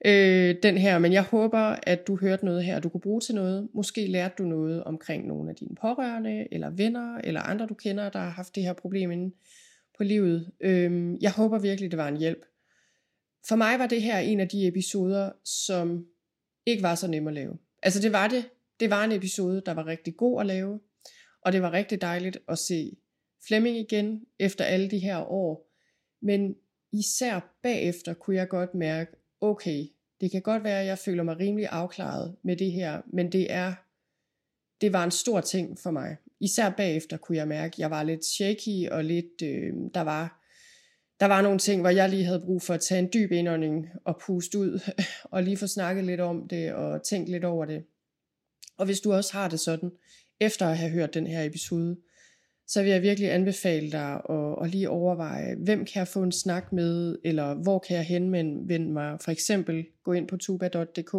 øh, 0.06 0.56
den 0.64 0.78
her. 0.78 1.00
Men 1.00 1.14
jeg 1.14 1.24
håber, 1.24 1.76
at 1.84 2.08
du 2.08 2.18
hørte 2.18 2.46
noget 2.46 2.64
her, 2.64 2.80
du 2.80 2.90
kunne 2.90 3.02
bruge 3.02 3.22
til 3.22 3.36
noget. 3.36 3.70
Måske 3.74 4.08
lærte 4.08 4.36
du 4.38 4.44
noget 4.44 4.84
omkring 4.84 5.28
nogle 5.28 5.50
af 5.50 5.56
dine 5.56 5.76
pårørende, 5.82 6.48
eller 6.52 6.70
venner, 6.70 7.18
eller 7.24 7.42
andre 7.42 7.66
du 7.66 7.74
kender, 7.74 8.10
der 8.10 8.20
har 8.20 8.30
haft 8.30 8.56
det 8.56 8.64
her 8.64 8.74
problem 8.74 9.12
inde 9.12 9.36
på 9.98 10.04
livet. 10.04 10.52
Øh, 10.60 11.14
jeg 11.22 11.32
håber 11.32 11.60
virkelig, 11.60 11.92
det 11.92 11.98
var 11.98 12.08
en 12.08 12.18
hjælp. 12.18 12.46
For 13.48 13.56
mig 13.56 13.80
var 13.80 13.88
det 13.88 14.02
her 14.02 14.20
en 14.20 14.40
af 14.40 14.48
de 14.48 14.68
episoder, 14.68 15.32
som 15.44 16.06
ikke 16.66 16.84
var 16.84 16.96
så 16.96 17.08
nem 17.08 17.28
at 17.28 17.34
lave. 17.34 17.58
Altså 17.84 18.02
det 18.02 18.14
var 18.14 18.28
det. 18.28 18.50
Det 18.80 18.90
var 18.90 19.04
en 19.04 19.12
episode, 19.12 19.62
der 19.66 19.74
var 19.74 19.88
rigtig 19.88 20.18
god 20.18 20.42
at 20.42 20.46
lave. 20.46 20.80
Og 21.42 21.54
det 21.54 21.62
var 21.62 21.74
rigtig 21.74 22.02
dejligt 22.02 22.38
at 22.48 22.58
se 22.58 22.98
Flemming 23.48 23.78
igen 23.78 24.26
efter 24.40 24.66
alle 24.66 24.92
de 24.92 25.00
her 25.00 25.32
år. 25.32 25.72
Men 26.22 26.56
især 26.92 27.58
bagefter 27.64 28.14
kunne 28.14 28.36
jeg 28.36 28.50
godt 28.50 28.76
mærke, 28.76 29.12
okay, 29.42 29.84
det 30.22 30.32
kan 30.32 30.42
godt 30.42 30.64
være, 30.64 30.82
at 30.82 30.88
jeg 30.88 30.98
føler 30.98 31.24
mig 31.24 31.40
rimelig 31.40 31.68
afklaret 31.68 32.36
med 32.44 32.58
det 32.58 32.72
her, 32.72 33.02
men 33.14 33.32
det 33.32 33.52
er, 33.52 33.74
det 34.82 34.94
var 34.94 35.04
en 35.04 35.12
stor 35.12 35.42
ting 35.42 35.80
for 35.80 35.92
mig. 35.92 36.18
Især 36.40 36.70
bagefter 36.70 37.18
kunne 37.18 37.38
jeg 37.38 37.48
mærke, 37.48 37.74
at 37.74 37.80
jeg 37.80 37.92
var 37.92 38.04
lidt 38.04 38.26
shaky 38.26 38.90
og 38.90 39.04
lidt, 39.04 39.42
øh, 39.44 39.74
der 39.94 40.02
var, 40.02 40.44
der 41.20 41.26
var 41.26 41.42
nogle 41.42 41.60
ting, 41.60 41.82
hvor 41.82 41.90
jeg 41.90 42.10
lige 42.10 42.26
havde 42.26 42.44
brug 42.46 42.62
for 42.62 42.74
at 42.74 42.82
tage 42.82 43.00
en 43.00 43.10
dyb 43.14 43.32
indånding 43.32 43.88
og 44.06 44.22
puste 44.26 44.60
ud, 44.60 44.80
og 45.34 45.44
lige 45.44 45.58
få 45.58 45.68
snakket 45.68 46.04
lidt 46.04 46.22
om 46.22 46.48
det 46.48 46.74
og 46.74 47.04
tænkt 47.04 47.30
lidt 47.30 47.44
over 47.44 47.66
det. 47.66 47.84
Og 48.78 48.86
hvis 48.86 49.00
du 49.00 49.14
også 49.14 49.34
har 49.34 49.50
det 49.50 49.60
sådan, 49.60 49.92
efter 50.40 50.68
at 50.68 50.78
have 50.78 50.92
hørt 50.92 51.14
den 51.14 51.28
her 51.28 51.44
episode, 51.44 51.98
så 52.68 52.84
vil 52.84 52.92
jeg 52.92 53.02
virkelig 53.02 53.32
anbefale 53.32 53.92
dig 53.92 54.22
at, 54.30 54.56
at 54.64 54.70
lige 54.70 54.90
overveje, 54.90 55.56
hvem 55.56 55.86
kan 55.86 56.00
jeg 56.00 56.08
få 56.08 56.24
en 56.24 56.32
snak 56.32 56.74
med, 56.74 57.18
eller 57.24 57.54
hvor 57.54 57.80
kan 57.80 57.96
jeg 57.96 58.06
henvende 58.06 58.92
mig. 58.92 59.18
For 59.22 59.32
eksempel 59.32 59.86
gå 60.04 60.14
ind 60.14 60.28
på 60.28 60.38
tuba.dk 60.38 61.14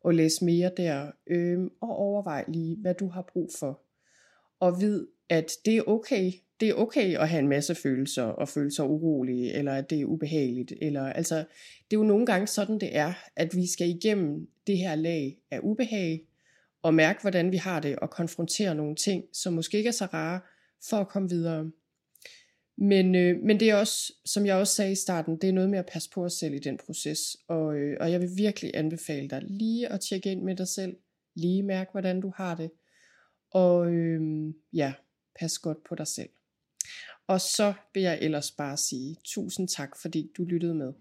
og 0.00 0.14
læs 0.14 0.42
mere 0.42 0.70
der, 0.76 1.10
øh, 1.26 1.58
og 1.80 1.96
overvej 1.96 2.44
lige, 2.48 2.76
hvad 2.80 2.94
du 2.94 3.08
har 3.08 3.22
brug 3.32 3.50
for. 3.58 3.80
Og 4.60 4.80
vid, 4.80 5.06
at 5.28 5.52
det 5.64 5.76
er 5.76 5.82
okay. 5.88 6.32
Det 6.60 6.68
er 6.68 6.74
okay 6.74 7.16
at 7.18 7.28
have 7.28 7.40
en 7.40 7.48
masse 7.48 7.74
følelser, 7.74 8.22
og 8.22 8.48
føle 8.48 8.74
sig 8.74 8.84
urolig, 8.84 9.50
eller 9.50 9.72
at 9.72 9.90
det 9.90 10.00
er 10.00 10.04
ubehageligt. 10.04 10.72
Eller, 10.82 11.02
altså, 11.02 11.36
det 11.90 11.96
er 11.96 12.00
jo 12.00 12.02
nogle 12.02 12.26
gange 12.26 12.46
sådan, 12.46 12.80
det 12.80 12.96
er, 12.96 13.12
at 13.36 13.54
vi 13.54 13.66
skal 13.66 13.88
igennem 13.88 14.48
det 14.66 14.78
her 14.78 14.94
lag 14.94 15.38
af 15.50 15.60
ubehag, 15.62 16.22
og 16.82 16.94
mærke, 16.94 17.20
hvordan 17.20 17.52
vi 17.52 17.56
har 17.56 17.80
det, 17.80 17.96
og 17.96 18.10
konfrontere 18.10 18.74
nogle 18.74 18.96
ting, 18.96 19.24
som 19.32 19.52
måske 19.52 19.76
ikke 19.76 19.88
er 19.88 19.92
så 19.92 20.04
rare, 20.04 20.40
for 20.90 20.96
at 20.96 21.08
komme 21.08 21.28
videre. 21.28 21.70
Men, 22.78 23.14
øh, 23.14 23.42
men 23.42 23.60
det 23.60 23.70
er 23.70 23.74
også, 23.74 24.12
som 24.24 24.46
jeg 24.46 24.56
også 24.56 24.74
sagde 24.74 24.92
i 24.92 24.94
starten, 24.94 25.36
det 25.36 25.48
er 25.48 25.52
noget 25.52 25.70
med 25.70 25.78
at 25.78 25.86
passe 25.92 26.10
på 26.10 26.24
os 26.24 26.32
selv 26.32 26.54
i 26.54 26.58
den 26.58 26.78
proces. 26.86 27.36
Og, 27.48 27.76
øh, 27.76 27.96
og 28.00 28.12
jeg 28.12 28.20
vil 28.20 28.30
virkelig 28.36 28.70
anbefale 28.74 29.28
dig 29.28 29.42
lige 29.46 29.88
at 29.88 30.00
tjekke 30.00 30.32
ind 30.32 30.42
med 30.42 30.56
dig 30.56 30.68
selv. 30.68 30.96
Lige 31.34 31.62
mærke, 31.62 31.90
hvordan 31.90 32.20
du 32.20 32.32
har 32.36 32.54
det. 32.54 32.70
Og 33.50 33.92
øh, 33.92 34.20
ja, 34.72 34.92
pas 35.40 35.58
godt 35.58 35.84
på 35.88 35.94
dig 35.94 36.06
selv. 36.06 36.28
Og 37.26 37.40
så 37.40 37.74
vil 37.94 38.02
jeg 38.02 38.18
ellers 38.22 38.50
bare 38.50 38.76
sige 38.76 39.16
tusind 39.24 39.68
tak, 39.68 39.96
fordi 40.02 40.30
du 40.36 40.44
lyttede 40.44 40.74
med. 40.74 40.92